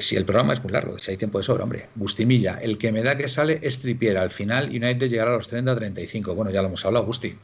Si 0.00 0.16
el 0.16 0.24
programa 0.24 0.54
es 0.54 0.62
muy 0.62 0.72
largo, 0.72 0.96
si 0.98 1.10
hay 1.10 1.16
tiempo 1.16 1.38
de 1.38 1.44
sobra, 1.44 1.64
hombre. 1.64 1.88
Bustimilla, 1.96 2.58
el 2.58 2.78
que 2.78 2.92
me 2.92 3.02
da 3.02 3.16
que 3.16 3.28
sale 3.28 3.58
es 3.62 3.80
Tripiera. 3.80 4.22
Al 4.22 4.30
final, 4.30 4.68
United 4.68 5.08
llegará 5.08 5.32
a 5.32 5.36
los 5.36 5.52
30-35. 5.52 6.34
Bueno, 6.34 6.50
ya 6.50 6.62
lo 6.62 6.68
hemos 6.68 6.84
hablado, 6.84 7.04
Busti. 7.04 7.36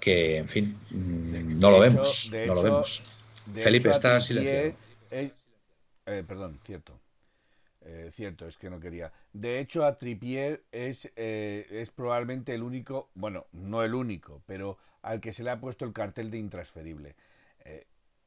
Que, 0.00 0.38
en 0.38 0.48
fin, 0.48 0.76
mm, 0.90 1.58
no 1.58 1.70
lo 1.70 1.80
vemos. 1.80 2.30
no 2.46 2.54
lo 2.54 2.62
vemos. 2.62 3.04
Felipe, 3.56 3.90
está 3.90 4.20
silenciado. 4.20 4.74
Eh, 5.10 6.24
perdón, 6.26 6.58
cierto. 6.64 6.98
Eh, 7.84 8.10
cierto, 8.12 8.46
es 8.46 8.56
que 8.56 8.68
no 8.68 8.80
quería. 8.80 9.12
De 9.32 9.60
hecho, 9.60 9.84
a 9.84 9.96
Tripier 9.96 10.64
es, 10.72 11.10
eh, 11.16 11.66
es 11.70 11.90
probablemente 11.90 12.54
el 12.54 12.62
único, 12.62 13.08
bueno, 13.14 13.46
no 13.52 13.82
el 13.82 13.94
único, 13.94 14.42
pero 14.46 14.78
al 15.00 15.20
que 15.20 15.32
se 15.32 15.42
le 15.42 15.50
ha 15.50 15.60
puesto 15.60 15.84
el 15.84 15.92
cartel 15.92 16.30
de 16.30 16.38
intransferible 16.38 17.14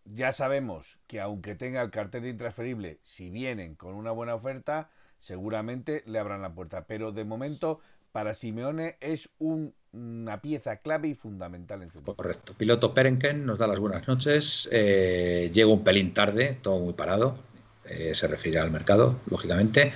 ya 0.05 0.31
sabemos 0.31 0.99
que 1.07 1.19
aunque 1.19 1.55
tenga 1.55 1.81
el 1.81 1.91
cartel 1.91 2.23
de 2.23 2.29
intransferible, 2.29 2.99
si 3.03 3.29
vienen 3.29 3.75
con 3.75 3.95
una 3.95 4.11
buena 4.11 4.35
oferta, 4.35 4.89
seguramente 5.19 6.03
le 6.05 6.19
abran 6.19 6.41
la 6.41 6.53
puerta. 6.53 6.85
Pero 6.85 7.11
de 7.11 7.23
momento, 7.23 7.79
para 8.11 8.33
Simeone 8.33 8.97
es 9.01 9.29
una 9.39 10.41
pieza 10.41 10.77
clave 10.77 11.09
y 11.09 11.15
fundamental 11.15 11.81
en 11.81 11.89
su 11.89 11.97
equipo. 11.97 12.15
Correcto. 12.15 12.53
Piloto 12.57 12.93
Perenken 12.93 13.45
nos 13.45 13.59
da 13.59 13.67
las 13.67 13.79
buenas 13.79 14.07
noches. 14.07 14.69
Eh, 14.71 15.49
llega 15.53 15.69
un 15.69 15.83
pelín 15.83 16.13
tarde, 16.13 16.57
todo 16.61 16.79
muy 16.79 16.93
parado. 16.93 17.37
Eh, 17.85 18.13
se 18.15 18.27
refiere 18.27 18.59
al 18.59 18.71
mercado, 18.71 19.19
lógicamente. 19.29 19.91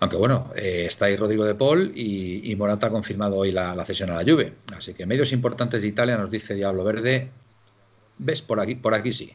Aunque 0.00 0.16
bueno, 0.16 0.50
eh, 0.56 0.86
está 0.86 1.04
ahí 1.04 1.16
Rodrigo 1.16 1.44
de 1.44 1.54
Paul 1.54 1.92
y, 1.94 2.54
Morata 2.56 2.88
ha 2.88 2.90
confirmado 2.90 3.36
hoy 3.36 3.52
la, 3.52 3.76
la, 3.76 3.84
cesión 3.84 4.10
a 4.10 4.16
la 4.16 4.24
Juve. 4.24 4.54
Así 4.76 4.94
que 4.94 5.06
medios 5.06 5.32
importantes 5.32 5.80
de 5.80 5.88
Italia 5.88 6.16
nos 6.16 6.28
dice 6.28 6.54
Diablo 6.54 6.82
Verde, 6.82 7.30
¿Ves? 8.18 8.42
Por 8.42 8.60
aquí, 8.60 8.74
por 8.74 8.94
aquí 8.94 9.12
sí. 9.12 9.34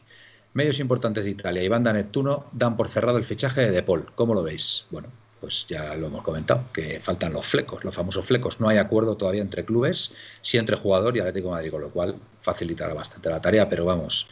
Medios 0.54 0.80
importantes 0.80 1.24
de 1.24 1.30
Italia 1.32 1.62
y 1.62 1.68
Banda 1.68 1.92
Neptuno 1.92 2.46
dan 2.52 2.76
por 2.76 2.88
cerrado 2.88 3.18
el 3.18 3.24
fichaje 3.24 3.60
de 3.60 3.70
De 3.70 3.82
Paul. 3.82 4.06
¿Cómo 4.14 4.34
lo 4.34 4.42
veis? 4.42 4.86
Bueno, 4.90 5.08
pues 5.40 5.66
ya 5.68 5.94
lo 5.94 6.06
hemos 6.08 6.22
comentado, 6.22 6.64
que 6.72 7.00
faltan 7.00 7.32
los 7.32 7.46
flecos, 7.46 7.84
los 7.84 7.94
famosos 7.94 8.26
flecos. 8.26 8.60
No 8.60 8.68
hay 8.68 8.78
acuerdo 8.78 9.16
todavía 9.16 9.42
entre 9.42 9.64
clubes, 9.64 10.14
sí 10.40 10.58
entre 10.58 10.76
jugador 10.76 11.16
y 11.16 11.20
Atlético 11.20 11.48
de 11.48 11.52
Madrid, 11.52 11.70
con 11.70 11.82
lo 11.82 11.90
cual 11.90 12.16
facilitará 12.40 12.94
bastante 12.94 13.30
la 13.30 13.40
tarea, 13.40 13.68
pero 13.68 13.84
vamos, 13.84 14.28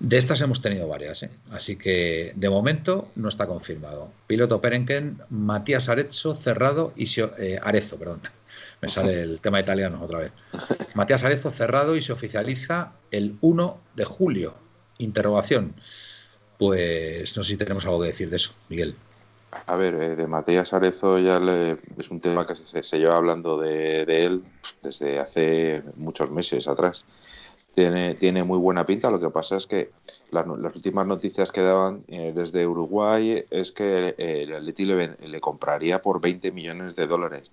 de 0.00 0.18
estas 0.18 0.40
hemos 0.40 0.60
tenido 0.60 0.88
varias, 0.88 1.22
¿eh? 1.22 1.30
así 1.50 1.76
que 1.76 2.32
de 2.36 2.50
momento 2.50 3.08
no 3.14 3.28
está 3.28 3.46
confirmado. 3.46 4.10
Piloto 4.26 4.60
Perenken, 4.60 5.20
Matías 5.30 5.88
Arezzo, 5.88 6.34
cerrado 6.34 6.92
y 6.96 7.08
eh, 7.38 7.58
Arezo, 7.62 7.98
perdón. 7.98 8.20
Me 8.80 8.88
sale 8.88 9.22
el 9.22 9.40
tema 9.40 9.60
italiano 9.60 10.00
otra 10.02 10.18
vez. 10.18 10.32
Matías 10.94 11.24
Arezo 11.24 11.50
cerrado 11.50 11.96
y 11.96 12.02
se 12.02 12.12
oficializa 12.12 12.92
el 13.10 13.36
1 13.40 13.78
de 13.94 14.04
julio. 14.04 14.54
Interrogación. 14.98 15.74
Pues 16.58 17.36
no 17.36 17.42
sé 17.42 17.52
si 17.52 17.56
tenemos 17.56 17.84
algo 17.84 18.00
que 18.00 18.08
decir 18.08 18.30
de 18.30 18.36
eso, 18.36 18.52
Miguel. 18.68 18.94
A 19.66 19.76
ver, 19.76 19.94
eh, 19.94 20.16
de 20.16 20.26
Matías 20.26 20.72
Arezo 20.72 21.18
ya 21.18 21.40
es 21.96 22.10
un 22.10 22.20
tema 22.20 22.46
que 22.46 22.54
se, 22.56 22.98
lleva 22.98 23.16
hablando 23.16 23.58
de, 23.58 24.02
él 24.02 24.44
desde 24.82 25.18
hace 25.18 25.82
muchos 25.96 26.30
meses 26.30 26.66
atrás. 26.68 27.04
Tiene, 27.74 28.14
tiene 28.14 28.44
muy 28.44 28.58
buena 28.58 28.86
pinta, 28.86 29.10
lo 29.10 29.18
que 29.18 29.30
pasa 29.30 29.56
es 29.56 29.66
que 29.66 29.90
las, 30.30 30.46
últimas 30.46 31.06
noticias 31.08 31.50
que 31.50 31.60
daban 31.60 32.04
eh, 32.06 32.32
desde 32.32 32.66
Uruguay 32.68 33.44
es 33.50 33.72
que 33.72 34.14
eh, 34.16 34.42
el 34.42 34.54
Atleti 34.54 34.84
le, 34.84 35.16
le, 35.20 35.40
compraría 35.40 36.00
por 36.00 36.20
20 36.20 36.52
millones 36.52 36.94
de 36.94 37.08
dólares. 37.08 37.50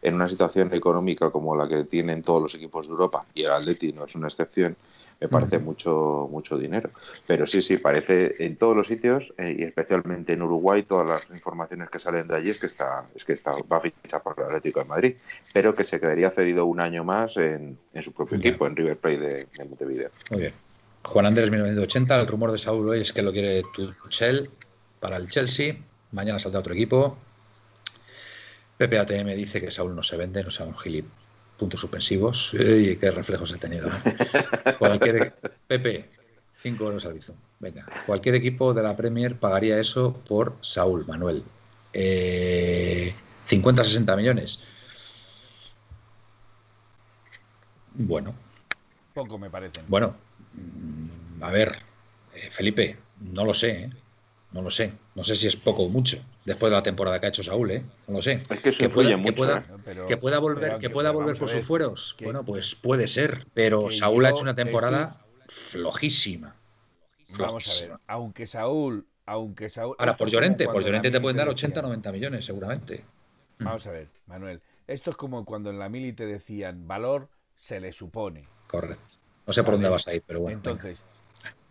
En 0.00 0.14
una 0.14 0.28
situación 0.28 0.72
económica 0.74 1.30
como 1.30 1.56
la 1.56 1.68
que 1.68 1.82
tienen 1.84 2.22
todos 2.22 2.40
los 2.40 2.54
equipos 2.54 2.86
de 2.86 2.92
Europa, 2.92 3.26
y 3.34 3.42
el 3.42 3.50
Atleti 3.50 3.92
no 3.92 4.04
es 4.04 4.14
una 4.14 4.28
excepción, 4.28 4.76
me 5.20 5.28
parece 5.28 5.58
mucho 5.58 6.28
mucho 6.30 6.58
dinero. 6.58 6.90
Pero 7.26 7.46
sí, 7.46 7.62
sí, 7.62 7.78
parece 7.78 8.34
en 8.44 8.56
todos 8.56 8.76
los 8.76 8.86
sitios, 8.86 9.32
eh, 9.38 9.56
y 9.58 9.62
especialmente 9.62 10.32
en 10.32 10.42
Uruguay, 10.42 10.82
todas 10.82 11.08
las 11.08 11.30
informaciones 11.30 11.90
que 11.90 11.98
salen 11.98 12.28
de 12.28 12.36
allí 12.36 12.50
es 12.50 12.58
que 12.58 12.66
está, 12.66 13.06
es 13.14 13.24
que 13.24 13.32
está, 13.32 13.52
va 13.70 13.78
a 13.78 13.80
fichar 13.80 14.22
por 14.22 14.34
el 14.38 14.44
Atlético 14.44 14.80
de 14.80 14.86
Madrid, 14.86 15.16
pero 15.52 15.74
que 15.74 15.84
se 15.84 16.00
quedaría 16.00 16.30
cedido 16.30 16.66
un 16.66 16.80
año 16.80 17.04
más 17.04 17.36
en, 17.36 17.78
su 18.02 18.12
propio 18.12 18.38
equipo, 18.38 18.66
en 18.66 18.76
River 18.76 18.96
Plate 18.96 19.18
de, 19.18 19.64
Montevideo. 19.64 20.10
Muy 20.30 20.40
bien. 20.40 20.52
Juan 21.04 21.26
Andrés 21.26 21.50
1980, 21.50 22.20
el 22.20 22.26
rumor 22.26 22.52
de 22.52 22.58
Saúl 22.58 22.88
hoy 22.88 23.00
es 23.00 23.12
que 23.12 23.22
lo 23.22 23.32
quiere 23.32 23.62
Tuchel 23.74 24.50
para 25.00 25.16
el 25.16 25.28
Chelsea, 25.28 25.76
mañana 26.12 26.38
saldrá 26.38 26.60
otro 26.60 26.72
equipo, 26.72 27.18
PPATM 28.78 29.28
dice 29.36 29.60
que 29.60 29.70
Saúl 29.70 29.94
no 29.94 30.02
se 30.02 30.16
vende, 30.16 30.42
no 30.42 30.50
sea 30.50 30.66
un 30.66 30.76
gilip. 30.76 31.06
Puntos 31.58 31.80
suspensivos. 31.80 32.54
Y 32.54 32.96
qué 32.96 33.10
reflejos 33.10 33.52
he 33.52 33.58
tenido. 33.58 33.88
¿eh? 33.88 34.74
Cualquier. 34.78 35.34
Pepe, 35.66 36.10
5 36.54 36.84
euros 36.84 37.04
al 37.06 37.14
bizum. 37.14 37.36
Venga, 37.60 37.86
cualquier 38.06 38.34
equipo 38.36 38.74
de 38.74 38.82
la 38.82 38.96
Premier 38.96 39.38
pagaría 39.38 39.78
eso 39.78 40.12
por 40.12 40.56
Saúl, 40.60 41.06
Manuel. 41.06 41.42
Eh, 41.92 43.14
50-60 43.48 44.16
millones. 44.16 44.60
Bueno. 47.94 48.34
Poco 49.12 49.38
me 49.38 49.48
parece. 49.50 49.82
Bueno, 49.86 50.16
mm, 50.54 51.42
a 51.42 51.50
ver, 51.50 51.76
eh, 52.34 52.50
Felipe, 52.50 52.98
no 53.20 53.44
lo 53.44 53.54
sé. 53.54 53.70
¿eh? 53.70 53.90
No 54.54 54.62
lo 54.62 54.70
sé. 54.70 54.92
No 55.16 55.24
sé 55.24 55.34
si 55.34 55.48
es 55.48 55.56
poco 55.56 55.82
o 55.82 55.88
mucho 55.88 56.16
después 56.44 56.70
de 56.70 56.76
la 56.76 56.82
temporada 56.84 57.20
que 57.20 57.26
ha 57.26 57.28
hecho 57.28 57.42
Saúl, 57.42 57.72
¿eh? 57.72 57.82
No 58.06 58.14
lo 58.14 58.22
sé. 58.22 58.40
Es 58.48 58.60
que, 58.60 58.68
eso 58.68 58.88
pueda, 58.88 59.16
mucho, 59.16 59.34
pueda, 59.34 59.58
¿eh? 59.58 60.04
que 60.06 60.16
pueda 60.16 60.38
volver, 60.38 60.78
que 60.78 60.90
pueda 60.90 61.10
volver 61.10 61.36
por 61.36 61.48
sus 61.48 61.64
fueros. 61.64 62.16
Bueno, 62.22 62.44
pues 62.44 62.76
puede 62.76 63.08
ser. 63.08 63.48
Pero 63.52 63.90
Saúl 63.90 64.24
ha 64.24 64.30
hecho 64.30 64.42
una 64.42 64.54
temporada 64.54 65.20
flojísima. 65.48 66.54
Vamos 67.36 67.82
a 67.82 67.88
ver. 67.88 67.98
Aunque 68.06 68.46
Saúl, 68.46 69.04
aunque 69.26 69.70
Saúl. 69.70 69.96
Ahora 69.98 70.16
por 70.16 70.30
Llorente, 70.30 70.66
por 70.66 70.84
Llorente 70.84 71.10
te 71.10 71.20
pueden 71.20 71.36
dar 71.36 71.48
80 71.48 71.82
90 71.82 72.12
millones, 72.12 72.44
seguramente. 72.44 73.04
Vamos 73.58 73.84
a 73.88 73.90
ver, 73.90 74.06
Manuel. 74.26 74.62
Esto 74.86 75.10
es 75.10 75.16
como 75.16 75.44
cuando 75.44 75.70
en 75.70 75.80
la 75.80 75.88
mili 75.88 76.12
te 76.12 76.26
decían 76.26 76.86
valor 76.86 77.28
se 77.56 77.80
le 77.80 77.90
supone. 77.90 78.44
Correcto. 78.68 79.14
No 79.48 79.52
sé 79.52 79.64
por 79.64 79.74
dónde 79.74 79.88
vas 79.88 80.06
a 80.06 80.14
ir, 80.14 80.22
pero 80.24 80.38
bueno. 80.38 80.58
Entonces, 80.58 81.02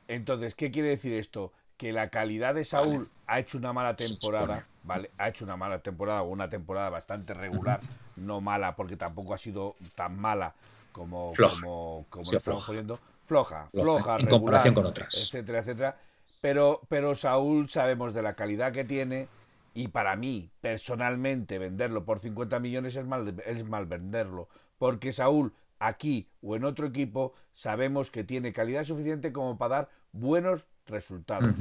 entonces, 0.10 0.54
¿qué 0.56 0.70
quiere 0.70 0.90
decir 0.90 1.14
esto? 1.14 1.54
Que 1.84 1.92
la 1.92 2.08
calidad 2.08 2.56
de 2.56 2.64
Saúl 2.64 3.10
ha 3.28 3.42
hecho 3.42 3.58
una 3.58 3.74
mala 3.74 3.98
temporada, 3.98 4.66
¿vale? 4.86 5.12
Ha 5.18 5.28
hecho 5.28 5.44
una 5.44 5.58
mala 5.58 5.80
temporada 5.80 6.22
o 6.22 6.30
una 6.30 6.50
temporada 6.50 6.90
bastante 6.90 7.34
regular, 7.34 7.82
no 8.16 8.40
mala 8.40 8.78
porque 8.78 8.96
tampoco 8.96 9.34
ha 9.34 9.38
sido 9.38 9.76
tan 9.94 10.18
mala 10.18 10.54
como, 10.94 11.34
como, 11.36 12.06
como 12.10 12.32
estamos 12.32 12.66
poniendo. 12.66 12.98
Floja, 13.26 13.68
floja, 13.74 14.16
en 14.18 14.28
comparación 14.28 14.76
con 14.76 14.86
otras. 14.86 15.14
Etcétera, 15.14 15.60
etcétera. 15.60 15.98
Pero, 16.40 16.80
pero 16.88 17.16
Saúl 17.16 17.68
sabemos 17.68 18.14
de 18.14 18.22
la 18.22 18.36
calidad 18.36 18.72
que 18.72 18.86
tiene 18.86 19.28
y 19.74 19.90
para 19.90 20.16
mí, 20.16 20.52
personalmente, 20.62 21.60
venderlo 21.60 22.06
por 22.06 22.20
50 22.20 22.62
millones 22.62 22.96
es 22.96 23.06
mal, 23.06 23.44
es 23.46 23.66
mal 23.66 23.88
venderlo. 23.88 24.48
Porque 24.78 25.12
Saúl, 25.12 25.52
aquí 25.80 26.30
o 26.42 26.56
en 26.56 26.64
otro 26.64 26.88
equipo, 26.88 27.34
sabemos 27.54 28.10
que 28.10 28.24
tiene 28.24 28.54
calidad 28.54 28.86
suficiente 28.86 29.34
como 29.34 29.58
para 29.58 29.76
dar 29.76 29.90
buenos 30.14 30.66
resultados. 30.88 31.54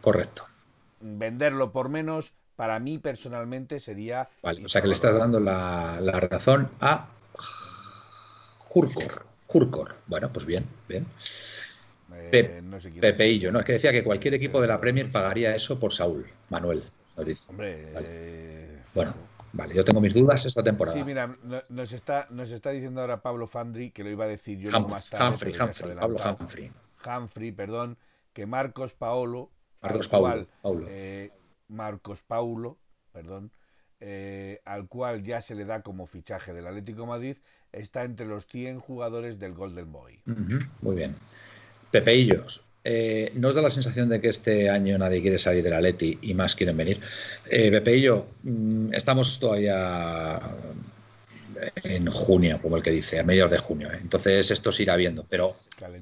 Correcto. 0.00 0.44
Venderlo 1.00 1.72
por 1.72 1.88
menos, 1.88 2.32
para 2.56 2.78
mí 2.78 2.98
personalmente 2.98 3.80
sería. 3.80 4.28
Vale, 4.42 4.64
o 4.64 4.68
sea 4.68 4.82
que 4.82 4.88
le 4.88 4.94
estás 4.94 5.16
dando 5.16 5.40
la, 5.40 6.00
razón 6.20 6.68
a 6.80 7.08
Jurcor. 8.58 9.26
Jurcor. 9.46 9.96
Bueno, 10.06 10.32
pues 10.32 10.46
bien, 10.46 10.64
bien. 10.88 11.06
Eh, 12.14 12.60
no 12.62 12.80
sé 12.80 12.90
Pepe 12.90 13.28
y 13.28 13.38
yo, 13.38 13.50
no, 13.50 13.60
es 13.60 13.64
que 13.64 13.72
decía 13.72 13.90
que 13.90 14.04
cualquier 14.04 14.34
equipo 14.34 14.60
de 14.60 14.68
la 14.68 14.80
Premier 14.80 15.10
pagaría 15.10 15.54
eso 15.54 15.78
por 15.78 15.92
Saúl, 15.92 16.26
Manuel. 16.50 16.82
Hombre, 17.48 17.92
eh, 18.00 18.82
bueno, 18.94 19.14
vale, 19.52 19.74
yo 19.74 19.84
tengo 19.84 20.00
mis 20.00 20.14
dudas 20.14 20.44
esta 20.46 20.62
temporada. 20.62 20.96
Sí, 20.96 21.04
mira, 21.04 21.36
nos 21.68 21.92
está, 21.92 22.26
nos 22.30 22.50
está 22.50 22.70
diciendo 22.70 23.00
ahora 23.00 23.20
Pablo 23.20 23.46
Fandri, 23.46 23.90
que 23.90 24.02
lo 24.02 24.10
iba 24.10 24.24
a 24.24 24.28
decir 24.28 24.58
yo 24.58 24.80
más 24.80 25.10
tarde. 25.10 25.26
Humphrey, 25.26 25.54
Humphrey, 25.60 25.94
Pablo 25.96 26.18
Humphrey. 26.24 26.72
Humphrey, 27.04 27.52
perdón, 27.52 27.98
que 28.32 28.46
Marcos 28.46 28.94
Paolo. 28.94 29.50
Marcos 29.80 30.08
Paulo. 30.08 30.46
Eh, 30.88 31.30
Marcos 31.68 32.22
Paulo, 32.22 32.78
perdón, 33.12 33.50
eh, 34.00 34.60
al 34.64 34.88
cual 34.88 35.22
ya 35.22 35.40
se 35.40 35.54
le 35.54 35.64
da 35.64 35.82
como 35.82 36.06
fichaje 36.06 36.52
del 36.52 36.66
Atlético 36.66 37.06
Madrid, 37.06 37.36
está 37.72 38.04
entre 38.04 38.26
los 38.26 38.46
100 38.46 38.80
jugadores 38.80 39.38
del 39.38 39.54
Golden 39.54 39.90
Boy. 39.92 40.20
muy 40.80 40.96
bien. 40.96 41.16
Pepeillos, 41.90 42.64
eh, 42.84 43.30
¿no 43.34 43.48
os 43.48 43.54
da 43.54 43.62
la 43.62 43.70
sensación 43.70 44.08
de 44.08 44.20
que 44.20 44.28
este 44.28 44.68
año 44.68 44.98
nadie 44.98 45.20
quiere 45.20 45.38
salir 45.38 45.62
del 45.62 45.74
Atleti 45.74 46.18
y 46.22 46.34
más 46.34 46.54
quieren 46.54 46.76
venir? 46.76 47.00
Eh, 47.50 47.70
Pepeillo, 47.70 48.26
mm, 48.42 48.92
estamos 48.94 49.38
todavía 49.38 50.40
en 51.82 52.10
junio, 52.10 52.58
como 52.60 52.76
el 52.76 52.82
que 52.82 52.90
dice, 52.90 53.20
a 53.20 53.24
mediados 53.24 53.52
de 53.52 53.58
junio. 53.58 53.90
¿eh? 53.92 53.98
Entonces 54.00 54.50
esto 54.50 54.72
se 54.72 54.82
irá 54.84 54.96
viendo, 54.96 55.24
pero 55.28 55.56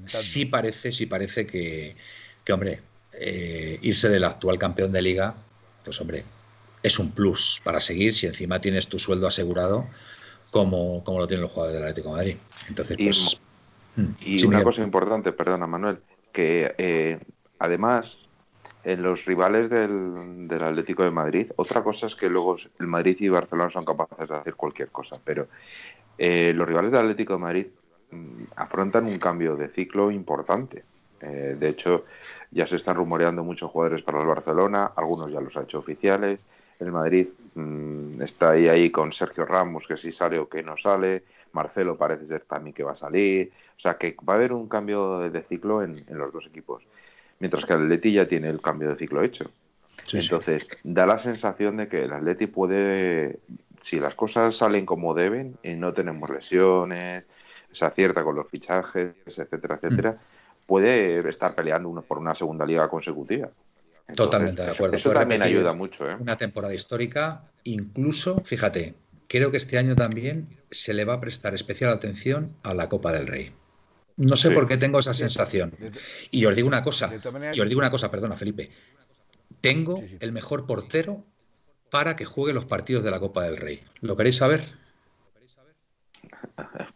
sí 0.05 0.45
parece, 0.45 0.91
sí 0.91 1.05
parece 1.05 1.45
que, 1.45 1.95
que 2.43 2.53
hombre, 2.53 2.81
eh, 3.13 3.79
irse 3.81 4.09
del 4.09 4.23
actual 4.23 4.57
campeón 4.57 4.91
de 4.91 5.01
liga, 5.01 5.35
pues 5.83 5.99
hombre, 6.01 6.23
es 6.83 6.99
un 6.99 7.11
plus 7.11 7.61
para 7.63 7.79
seguir 7.79 8.15
si 8.15 8.27
encima 8.27 8.59
tienes 8.59 8.87
tu 8.87 8.97
sueldo 8.99 9.27
asegurado 9.27 9.87
como, 10.49 11.03
como 11.03 11.19
lo 11.19 11.27
tienen 11.27 11.43
los 11.43 11.51
jugadores 11.51 11.75
del 11.75 11.83
Atlético 11.83 12.09
de 12.09 12.15
Madrid. 12.15 12.37
Entonces, 12.67 12.97
y, 12.99 13.05
pues, 13.05 13.41
y 14.21 14.43
mm, 14.43 14.47
una 14.47 14.63
cosa 14.63 14.81
importante, 14.81 15.31
perdona 15.31 15.67
Manuel, 15.67 15.99
que 16.31 16.73
eh, 16.77 17.19
además 17.59 18.17
en 18.83 19.03
los 19.03 19.25
rivales 19.25 19.69
del, 19.69 20.47
del, 20.47 20.63
Atlético 20.63 21.03
de 21.03 21.11
Madrid, 21.11 21.51
otra 21.55 21.83
cosa 21.83 22.07
es 22.07 22.15
que 22.15 22.29
luego 22.29 22.57
el 22.79 22.87
Madrid 22.87 23.17
y 23.19 23.29
Barcelona 23.29 23.69
son 23.69 23.85
capaces 23.85 24.27
de 24.27 24.35
hacer 24.35 24.55
cualquier 24.55 24.89
cosa, 24.89 25.17
pero 25.23 25.47
eh, 26.17 26.53
los 26.53 26.67
rivales 26.67 26.91
del 26.91 27.01
Atlético 27.01 27.33
de 27.33 27.39
Madrid 27.39 27.67
mm, 28.11 28.43
afrontan 28.55 29.05
un 29.05 29.17
cambio 29.17 29.55
de 29.55 29.69
ciclo 29.69 30.11
importante. 30.11 30.83
Eh, 31.21 31.55
de 31.59 31.69
hecho, 31.69 32.05
ya 32.51 32.65
se 32.65 32.75
están 32.75 32.95
rumoreando 32.95 33.43
muchos 33.43 33.71
jugadores 33.71 34.01
para 34.01 34.19
el 34.21 34.27
Barcelona, 34.27 34.91
algunos 34.95 35.31
ya 35.31 35.41
los 35.41 35.55
ha 35.57 35.63
hecho 35.63 35.79
oficiales. 35.79 36.39
El 36.79 36.91
Madrid 36.91 37.27
mm, 37.55 38.21
está 38.21 38.51
ahí, 38.51 38.67
ahí 38.67 38.89
con 38.89 39.11
Sergio 39.11 39.45
Ramos, 39.45 39.87
que 39.87 39.97
si 39.97 40.11
sale 40.11 40.39
o 40.39 40.49
que 40.49 40.63
no 40.63 40.77
sale. 40.77 41.23
Marcelo 41.53 41.97
parece 41.97 42.25
ser 42.25 42.41
también 42.41 42.73
que 42.73 42.83
va 42.83 42.91
a 42.91 42.95
salir. 42.95 43.51
O 43.77 43.79
sea, 43.79 43.97
que 43.97 44.15
va 44.27 44.33
a 44.33 44.35
haber 44.37 44.53
un 44.53 44.67
cambio 44.67 45.19
de 45.19 45.41
ciclo 45.41 45.83
en, 45.83 45.95
los 46.09 46.31
dos 46.31 46.45
equipos. 46.45 46.83
Mientras 47.41 47.65
que 47.65 47.73
el 47.73 47.81
Atleti 47.81 48.13
ya 48.13 48.27
tiene 48.27 48.47
el 48.49 48.61
cambio 48.61 48.89
de 48.89 48.95
ciclo 48.95 49.23
hecho. 49.23 49.51
Entonces, 50.13 50.67
da 50.83 51.05
la 51.05 51.17
sensación 51.17 51.77
de 51.77 51.87
que 51.87 52.03
el 52.03 52.13
Atleti 52.13 52.47
puede, 52.47 53.39
si 53.81 53.99
las 53.99 54.15
cosas 54.15 54.55
salen 54.55 54.85
como 54.85 55.13
deben 55.13 55.57
y 55.63 55.73
no 55.73 55.91
tenemos 55.91 56.29
lesiones, 56.29 57.23
se 57.71 57.85
acierta 57.85 58.23
con 58.23 58.35
los 58.35 58.47
fichajes, 58.47 59.13
etcétera, 59.25 59.75
etcétera, 59.81 60.11
mm. 60.11 60.65
puede 60.67 61.27
estar 61.27 61.55
peleando 61.55 61.89
uno 61.89 62.01
por 62.01 62.19
una 62.19 62.35
segunda 62.35 62.65
liga 62.65 62.87
consecutiva. 62.87 63.49
Totalmente 64.15 64.61
de 64.63 64.71
acuerdo. 64.71 64.95
Eso, 64.95 65.11
también 65.11 65.41
ayuda 65.41 65.73
mucho. 65.73 66.09
¿eh? 66.09 66.15
Una 66.19 66.37
temporada 66.37 66.73
histórica, 66.73 67.43
incluso, 67.63 68.41
fíjate, 68.43 68.93
creo 69.27 69.51
que 69.51 69.57
este 69.57 69.77
año 69.77 69.95
también 69.95 70.47
se 70.69 70.93
le 70.93 71.05
va 71.05 71.13
a 71.15 71.21
prestar 71.21 71.53
especial 71.55 71.91
atención 71.91 72.55
a 72.63 72.73
la 72.73 72.89
Copa 72.89 73.11
del 73.11 73.27
Rey. 73.27 73.53
No 74.21 74.35
sé 74.35 74.51
por 74.51 74.67
qué 74.67 74.77
tengo 74.77 74.99
esa 74.99 75.13
sensación. 75.13 75.75
Y 76.29 76.45
os 76.45 76.55
digo 76.55 76.67
una 76.67 76.83
cosa, 76.83 77.11
y 77.53 77.59
os 77.59 77.67
digo 77.67 77.79
una 77.79 77.89
cosa, 77.89 78.11
perdona, 78.11 78.37
Felipe. 78.37 78.71
Tengo 79.61 80.03
el 80.19 80.31
mejor 80.31 80.65
portero 80.65 81.23
para 81.89 82.15
que 82.15 82.25
juegue 82.25 82.53
los 82.53 82.65
partidos 82.65 83.03
de 83.03 83.11
la 83.11 83.19
Copa 83.19 83.43
del 83.43 83.57
Rey. 83.57 83.83
¿Lo 84.01 84.15
queréis 84.15 84.37
saber? 84.37 84.63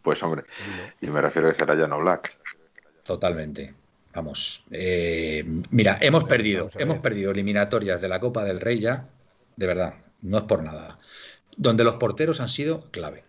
Pues 0.02 0.22
hombre, 0.22 0.44
y 1.00 1.08
me 1.08 1.20
refiero 1.20 1.48
a 1.48 1.52
que 1.52 1.58
será 1.58 1.74
Llano 1.74 1.98
Black. 1.98 2.36
Totalmente. 3.04 3.74
Vamos, 4.14 4.64
eh, 4.70 5.44
mira, 5.70 5.98
hemos 6.00 6.24
perdido, 6.24 6.70
hemos 6.78 6.98
perdido 6.98 7.32
eliminatorias 7.32 8.00
de 8.00 8.08
la 8.08 8.18
Copa 8.18 8.44
del 8.44 8.60
Rey 8.60 8.80
ya, 8.80 9.10
de 9.56 9.66
verdad, 9.66 9.94
no 10.22 10.38
es 10.38 10.44
por 10.44 10.62
nada, 10.62 10.98
donde 11.56 11.84
los 11.84 11.96
porteros 11.96 12.40
han 12.40 12.48
sido 12.48 12.90
clave, 12.90 13.24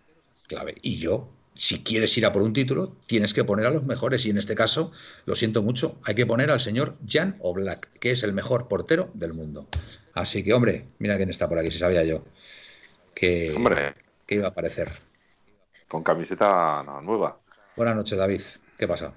clave. 0.46 0.76
Y 0.80 0.96
yo, 0.96 1.28
si 1.58 1.82
quieres 1.82 2.16
ir 2.16 2.24
a 2.24 2.32
por 2.32 2.42
un 2.42 2.52
título, 2.52 2.92
tienes 3.06 3.34
que 3.34 3.42
poner 3.42 3.66
a 3.66 3.70
los 3.70 3.82
mejores. 3.82 4.24
Y 4.24 4.30
en 4.30 4.38
este 4.38 4.54
caso, 4.54 4.92
lo 5.26 5.34
siento 5.34 5.60
mucho, 5.64 5.98
hay 6.04 6.14
que 6.14 6.24
poner 6.24 6.52
al 6.52 6.60
señor 6.60 6.94
Jan 7.06 7.36
Oblak, 7.40 7.90
que 7.98 8.12
es 8.12 8.22
el 8.22 8.32
mejor 8.32 8.68
portero 8.68 9.10
del 9.14 9.34
mundo. 9.34 9.66
Así 10.14 10.44
que, 10.44 10.54
hombre, 10.54 10.86
mira 11.00 11.16
quién 11.16 11.30
está 11.30 11.48
por 11.48 11.58
aquí, 11.58 11.72
si 11.72 11.80
sabía 11.80 12.04
yo 12.04 12.22
que, 13.12 13.92
que 14.24 14.34
iba 14.36 14.46
a 14.46 14.50
aparecer. 14.50 14.92
Con 15.88 16.04
camiseta 16.04 16.84
nueva. 17.02 17.40
Buenas 17.74 17.96
noches, 17.96 18.16
David. 18.16 18.42
¿Qué 18.78 18.86
pasa? 18.86 19.14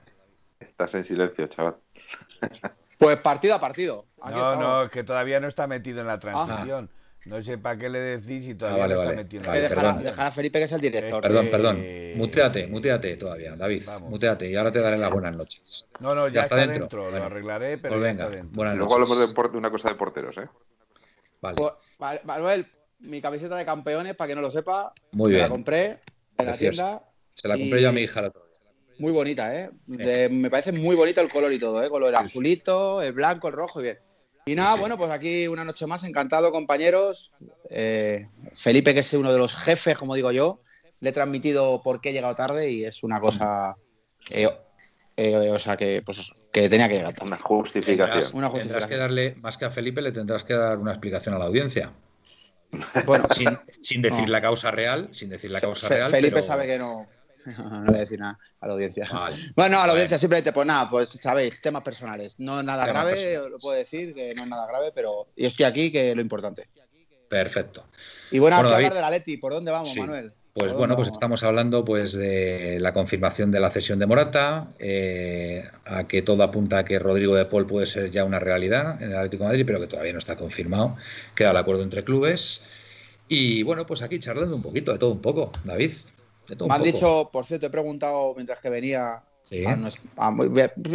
Estás 0.60 0.96
en 0.96 1.06
silencio, 1.06 1.46
chaval. 1.48 1.76
Pues 2.98 3.18
partido 3.18 3.56
a 3.56 3.60
partido. 3.60 4.06
no, 4.24 4.56
no, 4.56 4.90
que 4.90 5.04
todavía 5.04 5.40
no 5.40 5.48
está 5.48 5.68
metido 5.68 6.02
en 6.02 6.08
la 6.08 6.20
transición. 6.20 6.90
No 7.26 7.44
sé 7.44 7.58
para 7.58 7.78
qué 7.78 7.90
le 7.90 8.00
decís 8.00 8.48
y 8.48 8.56
todavía 8.56 8.86
ah, 8.86 8.88
no 8.88 9.02
está 9.02 9.16
metido 9.16 9.44
en 9.44 9.48
la 9.48 10.00
dejar, 10.00 10.28
a 10.28 10.32
Felipe, 10.32 10.58
que 10.58 10.66
es 10.66 10.72
el 10.72 10.82
director. 10.82 11.22
perdón, 11.22 11.50
perdón. 11.52 11.86
Muteate, 12.16 12.68
muteate 12.68 13.16
todavía, 13.16 13.56
David. 13.56 13.84
Muteate 14.10 14.50
y 14.50 14.56
ahora 14.56 14.72
te 14.72 14.80
daré 14.80 14.98
las 14.98 15.12
buenas 15.12 15.36
noches. 15.36 15.88
No, 16.00 16.16
no, 16.16 16.28
ya, 16.30 16.42
está, 16.42 16.56
dentro. 16.56 17.12
Lo 17.12 17.24
arreglaré, 17.24 17.78
pero 17.78 17.96
pues 17.96 18.04
venga, 18.04 18.30
dentro. 18.30 18.56
Buenas 18.56 18.76
Luego 18.76 18.94
hablamos 18.96 19.34
de, 19.34 19.58
una 19.58 19.70
cosa 19.70 19.90
de 19.90 19.96
porteros, 19.96 20.38
¿eh? 20.38 20.48
Vale. 21.42 21.58
Pues, 21.58 22.24
Manuel, 22.24 22.68
mi 23.00 23.22
camiseta 23.22 23.56
de 23.56 23.66
campeones, 23.66 24.16
para 24.16 24.30
que 24.30 24.36
no 24.36 24.42
lo 24.42 24.50
sepa, 24.50 24.94
Muy 25.12 25.32
bien. 25.32 25.44
la 25.44 25.50
compré 25.50 26.00
en 26.38 26.46
la 26.46 26.58
tienda. 26.58 27.04
Se 27.36 27.48
la 27.48 27.56
compré 27.56 27.82
yo 27.82 27.90
a 27.90 27.92
mi 27.92 28.02
hija 28.02 28.22
la 28.22 28.28
otra 28.30 28.42
muy 29.02 29.12
bonita, 29.12 29.54
¿eh? 29.56 29.72
me 30.30 30.50
parece 30.50 30.72
muy 30.72 30.96
bonito 30.96 31.22
el 31.22 31.30
color 31.30 31.52
y 31.52 31.60
todo, 31.60 31.84
¿eh? 31.84 31.90
Color 31.90 32.16
azulito, 32.16 33.02
el 33.02 33.14
blanco, 33.14 33.48
el 33.48 33.56
rojo 33.56 33.82
y 33.82 33.84
bien. 33.84 34.00
Y 34.46 34.56
nada, 34.56 34.76
bueno, 34.76 34.98
pues 34.98 35.12
aquí 35.12 35.48
una 35.48 35.64
noche 35.64 35.86
más, 35.86 36.04
encantado, 36.04 36.52
compañeros. 36.52 37.32
Eh, 37.70 38.28
Felipe, 38.54 38.94
que 38.94 39.02
es 39.02 39.14
uno 39.14 39.32
de 39.32 39.38
los 39.38 39.56
jefes, 39.56 39.98
como 39.98 40.16
digo 40.16 40.32
yo, 40.32 40.62
le 41.00 41.10
he 41.10 41.14
transmitido 41.14 41.82
por 41.82 42.02
qué 42.02 42.10
he 42.10 42.14
llegado 42.14 42.36
tarde 42.36 42.72
y 42.72 42.86
es 42.86 43.04
una 43.04 43.20
cosa. 43.20 43.76
Eh, 44.32 44.50
eh, 45.18 45.52
o 45.52 45.60
sea, 45.60 45.78
que, 45.78 46.02
pues, 46.04 46.32
que 46.52 46.70
tenía 46.70 46.88
que 46.88 46.96
llegar 46.96 47.14
Una 47.22 47.38
justificación. 47.38 48.32
una 48.34 48.50
justificación. 48.50 48.62
Tendrás 48.62 48.88
que 48.88 48.98
darle, 48.98 49.36
más 49.42 49.58
que 49.58 49.66
a 49.66 49.72
Felipe, 49.72 50.02
le 50.02 50.12
tendrás 50.12 50.44
que 50.44 50.54
dar 50.54 50.80
una 50.80 50.92
explicación 50.92 51.36
a 51.36 51.38
la 51.38 51.46
audiencia. 51.46 51.92
Bueno, 53.06 53.28
sin, 53.82 54.02
decir 54.02 54.30
la 54.30 54.42
causa 54.42 54.72
real, 54.72 55.10
sin 55.12 55.30
decir 55.30 55.52
la 55.52 55.60
causa 55.60 55.90
real. 55.90 56.10
Felipe 56.10 56.42
sabe 56.42 56.66
que 56.66 56.78
no 56.78 57.08
no, 57.58 57.82
le 57.82 57.88
voy 57.88 57.96
a 57.96 58.00
decir 58.00 58.20
nada 58.20 58.38
a 58.60 58.68
la 58.68 58.74
audiencia. 58.74 59.10
Bueno, 59.56 59.80
a 59.80 59.88
la 59.88 59.94
audiencia 59.94 60.18
simplemente, 60.18 60.54
pues 60.54 60.68
nada, 60.68 60.90
pues 60.90 61.10
sabéis, 61.10 61.62
temas 61.62 61.84
personales. 61.84 62.36
No 62.40 62.60
es 62.60 62.66
nada 62.66 62.86
grave, 62.86 63.40
lo 63.50 63.60
puedo 63.60 63.78
decir 63.78 64.14
que 64.14 64.34
no 64.36 64.44
es 64.44 64.50
nada 64.50 64.68
grave, 64.68 64.92
pero 64.94 65.28
yo 65.36 65.48
estoy 65.48 65.66
aquí, 65.66 65.92
que 65.92 66.12
es 66.12 66.16
lo 66.16 66.22
importante. 66.22 66.70
Perfecto. 67.30 67.86
Y 68.32 68.40
bueno, 68.40 68.58
bueno 68.58 68.76
hablar 68.76 68.94
de 68.94 69.02
la 69.02 69.10
Leti, 69.10 69.38
¿por 69.38 69.54
dónde 69.54 69.72
vamos, 69.72 69.96
Manuel? 69.96 70.34
Pues 70.54 70.74
bueno, 70.74 70.98
pues 70.98 71.08
estamos 71.08 71.44
hablando 71.44 71.86
pues 71.86 72.12
de 72.12 72.78
la 72.82 72.92
confirmación 72.92 73.52
de 73.52 73.62
la 73.62 73.72
cesión 73.72 74.00
de 74.00 74.06
Morata, 74.06 74.68
eh, 74.80 75.64
a 75.86 76.10
que 76.10 76.22
todo 76.22 76.44
apunta 76.44 76.80
a 76.80 76.86
que 76.86 77.00
Rodrigo 77.00 77.36
de 77.36 77.46
Paul 77.46 77.66
puede 77.66 77.88
ser 77.88 78.12
ya 78.12 78.26
una 78.26 78.38
realidad 78.38 79.02
en 79.02 79.12
el 79.12 79.16
Atlético 79.16 79.46
de 79.46 79.50
Madrid, 79.50 79.64
pero 79.66 79.80
que 79.80 79.88
todavía 79.88 80.12
no 80.12 80.20
está 80.20 80.36
confirmado. 80.36 80.98
Queda 81.36 81.52
el 81.52 81.58
acuerdo 81.58 81.84
entre 81.84 82.04
clubes. 82.04 82.64
Y 83.30 83.64
bueno, 83.64 83.88
pues 83.88 84.02
aquí 84.02 84.20
charlando 84.20 84.54
un 84.54 84.62
poquito 84.62 84.92
de 84.92 84.98
todo 84.98 85.12
un 85.12 85.22
poco, 85.22 85.54
David. 85.64 85.94
Me 86.68 86.74
han 86.74 86.84
dicho, 86.84 87.30
por 87.32 87.46
cierto, 87.46 87.68
he 87.68 87.70
preguntado 87.70 88.34
mientras 88.36 88.60
que 88.60 88.70
venía 88.70 89.24
Sí. 89.52 89.66
A 89.66 89.76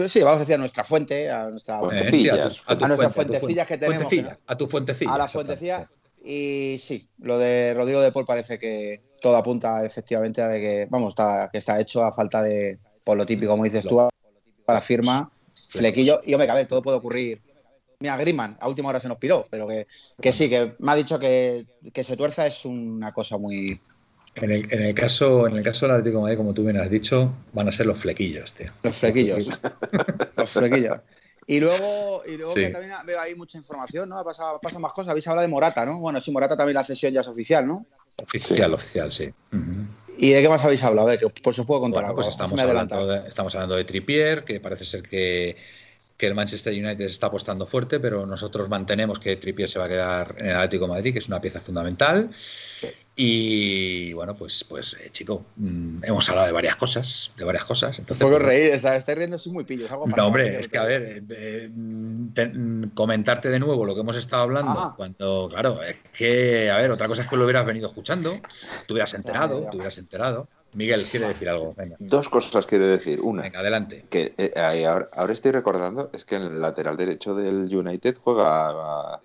sí, 0.08 0.20
vamos 0.22 0.36
a 0.36 0.38
decir 0.38 0.54
a 0.54 0.58
nuestra 0.58 0.82
fuente, 0.82 1.30
a 1.30 1.50
nuestra 1.50 1.78
fuentecillas, 1.78 2.62
a, 2.66 2.74
nuestras 2.74 3.14
fuentecillas 3.14 3.66
que 3.66 3.76
tenemos. 3.76 4.10
a 4.46 4.56
tu 4.56 4.66
fuentecilla. 4.66 5.12
A 5.12 5.18
la 5.18 5.28
fuentecilla. 5.28 5.90
Y 6.24 6.76
sí, 6.78 7.06
lo 7.18 7.38
de 7.38 7.74
Rodrigo 7.74 8.00
de 8.00 8.12
Paul 8.12 8.24
parece 8.24 8.58
que 8.58 9.02
todo 9.20 9.36
apunta 9.36 9.84
efectivamente 9.84 10.40
a 10.40 10.48
de 10.48 10.60
que, 10.60 10.86
vamos, 10.88 11.10
está, 11.10 11.50
que 11.52 11.58
está 11.58 11.78
hecho 11.78 12.02
a 12.02 12.12
falta 12.12 12.42
de, 12.42 12.78
por 13.04 13.18
lo 13.18 13.26
típico, 13.26 13.52
como 13.52 13.64
dices 13.64 13.86
tú, 13.86 14.00
a 14.00 14.10
la 14.66 14.80
firma, 14.80 15.30
flequillo. 15.54 16.20
Y 16.24 16.32
hombre, 16.32 16.46
cabe, 16.46 16.64
todo 16.64 16.80
puede 16.80 16.96
ocurrir. 16.96 17.42
Mira, 18.00 18.16
Griman, 18.16 18.56
a 18.58 18.68
última 18.68 18.88
hora 18.88 19.00
se 19.00 19.08
nos 19.08 19.18
piró, 19.18 19.46
pero 19.50 19.68
que, 19.68 19.86
que 20.20 20.32
sí, 20.32 20.48
que 20.48 20.74
me 20.78 20.92
ha 20.92 20.94
dicho 20.94 21.18
que, 21.18 21.66
que 21.92 22.02
se 22.02 22.16
tuerza 22.16 22.46
es 22.46 22.64
una 22.64 23.12
cosa 23.12 23.36
muy, 23.36 23.78
en 24.36 24.50
el, 24.52 24.72
en 24.72 24.82
el, 24.82 24.94
caso, 24.94 25.46
en 25.46 25.56
el 25.56 25.62
caso 25.62 25.86
del 25.86 25.96
Atlético 25.96 26.18
de 26.18 26.22
Madrid, 26.22 26.36
como 26.36 26.54
tú 26.54 26.62
bien 26.62 26.78
has 26.78 26.90
dicho, 26.90 27.32
van 27.52 27.68
a 27.68 27.72
ser 27.72 27.86
los 27.86 27.98
flequillos, 27.98 28.52
tío. 28.52 28.70
Los 28.82 28.96
flequillos. 28.96 29.48
los 30.36 30.50
flequillos. 30.50 30.98
Y 31.48 31.60
luego, 31.60 32.24
y 32.26 32.36
luego 32.36 32.54
que 32.54 32.70
también 32.70 32.92
veo 33.06 33.20
ahí 33.20 33.36
mucha 33.36 33.56
información, 33.56 34.08
¿no? 34.08 34.24
Pasa, 34.24 34.58
pasa 34.60 34.80
más 34.80 34.92
cosas. 34.92 35.12
Habéis 35.12 35.28
hablado 35.28 35.46
de 35.46 35.48
Morata, 35.48 35.86
¿no? 35.86 36.00
Bueno, 36.00 36.20
sí, 36.20 36.32
Morata 36.32 36.56
también 36.56 36.74
la 36.74 36.82
cesión 36.82 37.12
ya 37.12 37.20
es 37.20 37.28
oficial, 37.28 37.64
¿no? 37.64 37.86
Oficial, 38.16 38.74
oficial, 38.74 39.12
sí. 39.12 39.32
¿Y 40.18 40.32
de 40.32 40.42
qué 40.42 40.48
más 40.48 40.64
habéis 40.64 40.82
hablado? 40.82 41.06
A 41.06 41.10
ver, 41.12 41.20
por 41.20 41.52
eso 41.52 41.64
puedo 41.64 41.82
contar 41.82 42.12
Pues 42.16 42.26
estamos, 42.26 42.60
hablando 42.60 43.06
de, 43.06 43.28
estamos 43.28 43.54
hablando 43.54 43.76
de 43.76 43.84
Tripier, 43.84 44.42
que 44.42 44.58
parece 44.58 44.84
ser 44.84 45.02
que 45.02 45.56
que 46.16 46.26
el 46.26 46.34
Manchester 46.34 46.72
United 46.72 47.04
está 47.04 47.26
apostando 47.26 47.66
fuerte, 47.66 48.00
pero 48.00 48.26
nosotros 48.26 48.68
mantenemos 48.68 49.18
que 49.18 49.36
Trippier 49.36 49.68
se 49.68 49.78
va 49.78 49.84
a 49.84 49.88
quedar 49.88 50.36
en 50.38 50.46
el 50.46 50.56
Atlético 50.56 50.86
de 50.86 50.92
Madrid, 50.92 51.12
que 51.12 51.18
es 51.18 51.28
una 51.28 51.40
pieza 51.40 51.60
fundamental. 51.60 52.30
Y 53.18 54.12
bueno, 54.12 54.36
pues, 54.36 54.62
pues 54.64 54.94
eh, 55.00 55.08
chico, 55.10 55.46
mm, 55.56 56.04
hemos 56.04 56.28
hablado 56.28 56.48
de 56.48 56.52
varias 56.52 56.76
cosas, 56.76 57.32
de 57.38 57.46
varias 57.46 57.64
cosas. 57.64 57.98
Entonces, 57.98 58.22
Un 58.22 58.30
poco 58.30 58.42
pues, 58.42 58.46
reír, 58.54 58.72
estáis 58.74 59.06
riendo 59.06 59.36
así 59.36 59.48
muy 59.50 59.64
pillos. 59.64 59.90
Algo 59.90 60.06
no, 60.06 60.26
hombre, 60.26 60.60
es 60.60 60.68
que 60.68 60.76
a 60.76 60.84
ver, 60.84 61.02
eh, 61.02 61.22
eh, 61.30 61.70
te- 62.34 62.46
mm, 62.48 62.90
comentarte 62.90 63.48
de 63.48 63.58
nuevo 63.58 63.86
lo 63.86 63.94
que 63.94 64.02
hemos 64.02 64.16
estado 64.16 64.42
hablando, 64.42 64.74
Ah. 64.76 64.94
cuando, 64.94 65.48
claro, 65.50 65.82
es 65.82 65.96
que, 66.12 66.70
a 66.70 66.76
ver, 66.76 66.90
otra 66.90 67.08
cosa 67.08 67.22
es 67.22 67.28
que 67.30 67.36
lo 67.38 67.44
hubieras 67.44 67.64
venido 67.64 67.88
escuchando, 67.88 68.34
te 68.86 68.92
hubieras 68.92 69.14
enterado, 69.14 69.66
te 69.70 69.76
hubieras 69.78 69.96
enterado. 69.96 70.48
Miguel, 70.74 71.06
quiere 71.10 71.28
decir 71.28 71.48
algo, 71.48 71.72
venga, 71.74 71.96
Dos 71.98 72.28
cosas 72.28 72.66
quiero 72.66 72.86
decir. 72.86 73.18
Una, 73.22 73.40
venga, 73.40 73.60
adelante. 73.60 74.04
que 74.10 74.34
eh, 74.36 74.52
ahora, 74.86 75.08
ahora 75.14 75.32
estoy 75.32 75.52
recordando, 75.52 76.10
es 76.12 76.26
que 76.26 76.34
en 76.36 76.42
el 76.42 76.60
lateral 76.60 76.98
derecho 76.98 77.34
del 77.34 77.74
United 77.74 78.18
juega 78.22 79.22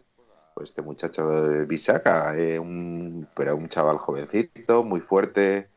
pues, 0.62 0.70
este 0.72 0.82
muchacho 0.82 1.28
Bisaca, 1.68 2.38
eh, 2.38 2.60
un, 2.60 3.28
pero 3.36 3.56
un 3.56 3.70
chaval 3.70 3.98
jovencito, 3.98 4.84
muy 4.84 5.02
fuerte. 5.02 5.70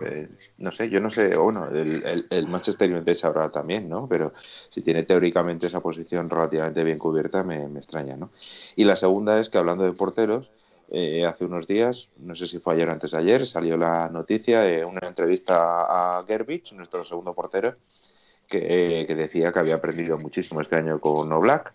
eh, 0.00 0.28
no 0.58 0.70
sé, 0.72 0.88
yo 0.90 1.00
no 1.00 1.10
sé, 1.10 1.36
bueno, 1.36 1.68
el, 1.70 2.04
el- 2.06 2.26
el 2.30 2.46
Manchester 2.48 2.92
United 2.92 3.14
sabrá 3.14 3.50
también, 3.50 3.88
¿no? 3.88 4.08
Pero 4.08 4.32
si 4.70 4.80
tiene 4.82 5.02
teóricamente 5.04 5.66
esa 5.66 5.80
posición 5.80 6.30
relativamente 6.30 6.84
bien 6.84 6.98
cubierta, 6.98 7.42
me, 7.44 7.68
me 7.68 7.80
extraña, 7.80 8.16
¿no? 8.16 8.30
Y 8.76 8.84
la 8.84 8.94
segunda 8.96 9.38
es 9.40 9.48
que 9.50 9.58
hablando 9.58 9.84
de 9.84 9.92
porteros, 9.94 10.52
eh, 10.88 11.26
hace 11.26 11.44
unos 11.44 11.66
días, 11.66 12.10
no 12.16 12.34
sé 12.36 12.46
si 12.46 12.58
fue 12.60 12.74
ayer 12.74 12.88
o 12.88 12.92
antes 12.92 13.10
de 13.10 13.18
ayer, 13.18 13.46
salió 13.46 13.76
la 13.76 14.08
noticia 14.08 14.60
de 14.62 14.84
una 14.84 15.00
entrevista 15.06 16.18
a 16.18 16.24
Gerbich, 16.26 16.72
nuestro 16.72 17.04
segundo 17.04 17.34
portero, 17.34 17.76
que, 18.46 19.04
que 19.06 19.14
decía 19.14 19.52
que 19.52 19.58
había 19.58 19.76
aprendido 19.76 20.18
muchísimo 20.18 20.60
este 20.60 20.76
año 20.76 21.00
con 21.00 21.30
Oblak, 21.32 21.74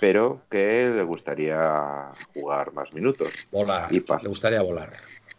pero 0.00 0.42
que 0.50 0.90
le 0.94 1.02
gustaría 1.02 2.10
jugar 2.34 2.72
más 2.72 2.92
minutos. 2.92 3.28
Volar, 3.52 3.92
Y 3.92 4.00
le 4.00 4.28
gustaría 4.28 4.62
volar. 4.62 4.96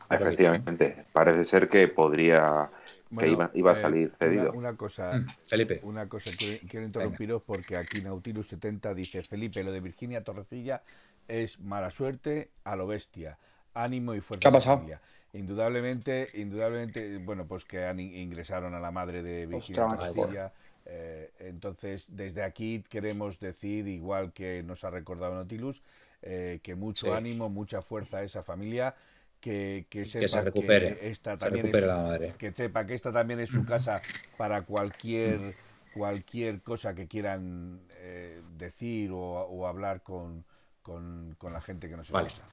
Efectivamente, 0.09 1.05
parece 1.11 1.43
ser 1.43 1.69
que 1.69 1.87
podría, 1.87 2.69
que 2.85 3.09
Bueno, 3.09 3.33
iba, 3.33 3.51
iba 3.53 3.71
a 3.71 3.75
eh, 3.75 3.77
salir 3.77 4.11
cedido. 4.19 4.51
Una, 4.53 4.75
cosa, 4.75 5.17
Mm, 5.17 5.29
Felipe, 5.47 5.79
una 5.83 6.07
cosa, 6.07 6.31
quiero, 6.37 6.59
quiero 6.69 6.85
interrumpiros 6.85 7.41
porque 7.43 7.77
aquí 7.77 8.01
Nautilus 8.01 8.47
70 8.47 8.93
dice, 8.93 9.23
Felipe, 9.23 9.63
lo 9.63 9.71
de 9.71 9.79
Virginia 9.79 10.23
Torrecilla 10.23 10.83
es 11.27 11.59
mala 11.59 11.91
suerte 11.91 12.51
a 12.65 12.75
lo 12.75 12.87
bestia, 12.87 13.39
ánimo 13.73 14.13
y 14.15 14.19
fuerza. 14.19 14.43
¿Qué 14.43 14.47
ha 14.49 14.51
pasado? 14.51 14.77
familia". 14.77 15.01
Indudablemente, 15.33 16.27
indudablemente, 16.33 17.17
bueno, 17.19 17.47
pues 17.47 17.63
que 17.63 17.85
han 17.85 18.01
ingresaron 18.01 18.75
a 18.75 18.81
la 18.81 18.91
madre 18.91 19.23
de 19.23 19.47
Virginia. 19.47 19.87
Torrecilla. 19.87 20.53
Eh, 20.85 21.31
entonces, 21.39 22.05
desde 22.09 22.43
aquí 22.43 22.83
queremos 22.89 23.39
decir, 23.39 23.87
igual 23.87 24.33
que 24.33 24.63
nos 24.63 24.83
ha 24.83 24.89
recordado 24.89 25.35
Nautilus, 25.35 25.81
eh, 26.21 26.59
que 26.63 26.75
mucho 26.75 27.07
Sí. 27.07 27.13
ánimo, 27.13 27.49
mucha 27.49 27.81
fuerza 27.81 28.17
a 28.19 28.23
esa 28.23 28.43
familia, 28.43 28.95
que, 29.39 29.87
que 29.89 30.05
sepa 30.05 30.21
que 30.21 30.27
se 30.27 30.41
recupere, 30.41 30.97
esta 31.09 31.31
se 31.31 31.37
también 31.37 31.65
recupere 31.65 31.87
es- 31.87 31.87
la 31.87 31.97
madre. 31.97 32.33
que 32.37 32.51
sepa 32.51 32.85
que 32.85 32.93
esta 32.95 33.11
también 33.11 33.39
es 33.39 33.49
su 33.49 33.65
casa 33.65 34.01
para 34.37 34.63
cualquier 34.63 35.55
cualquier 35.91 36.61
cosa 36.61 36.95
que 36.95 37.07
quieran 37.07 37.81
eh, 37.97 38.41
decir 38.57 39.11
o, 39.11 39.17
o 39.19 39.67
hablar 39.67 40.01
con, 40.03 40.45
con, 40.81 41.35
con 41.37 41.51
la 41.51 41.59
gente 41.61 41.89
que 41.89 41.97
nos 41.97 42.09
Vale. 42.09 42.27
escucha. 42.27 42.47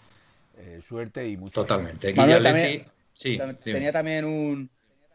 Eh, 0.57 0.81
suerte 0.83 1.29
y 1.29 1.37
mucha 1.37 1.61
Totalmente. 1.61 2.13
Manuel, 2.13 2.43
Guillaletti, 2.43 2.85
sí. 3.15 3.39
Tenía 3.63 3.93
también 3.93 4.25
un. 4.25 4.71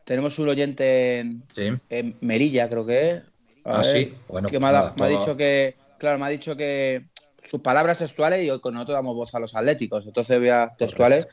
Tenemos 0.05 0.37
un 0.39 0.49
oyente 0.49 1.19
en, 1.19 1.43
sí. 1.49 1.71
en 1.89 2.17
Merilla, 2.21 2.69
creo 2.69 2.85
que 2.85 3.09
es. 3.11 3.17
A 3.65 3.75
Ah, 3.75 3.77
ver, 3.77 3.85
sí, 3.85 4.13
bueno, 4.27 4.49
que 4.49 4.59
me, 4.59 4.67
ha, 4.67 4.71
da- 4.71 4.79
nada, 4.81 4.93
me 4.97 5.05
ha 5.05 5.09
todo- 5.09 5.19
dicho 5.19 5.37
que. 5.37 5.75
Claro, 5.97 6.19
me 6.19 6.25
ha 6.25 6.29
dicho 6.29 6.57
que 6.57 7.05
sus 7.45 7.61
palabras 7.61 7.99
textuales 7.99 8.43
y 8.43 8.49
hoy 8.49 8.59
con 8.59 8.73
nosotros 8.73 8.95
damos 8.95 9.15
voz 9.15 9.33
a 9.35 9.39
los 9.39 9.55
atléticos. 9.55 10.05
Entonces 10.05 10.37
voy 10.39 10.49
a 10.49 10.73
textuales. 10.77 11.27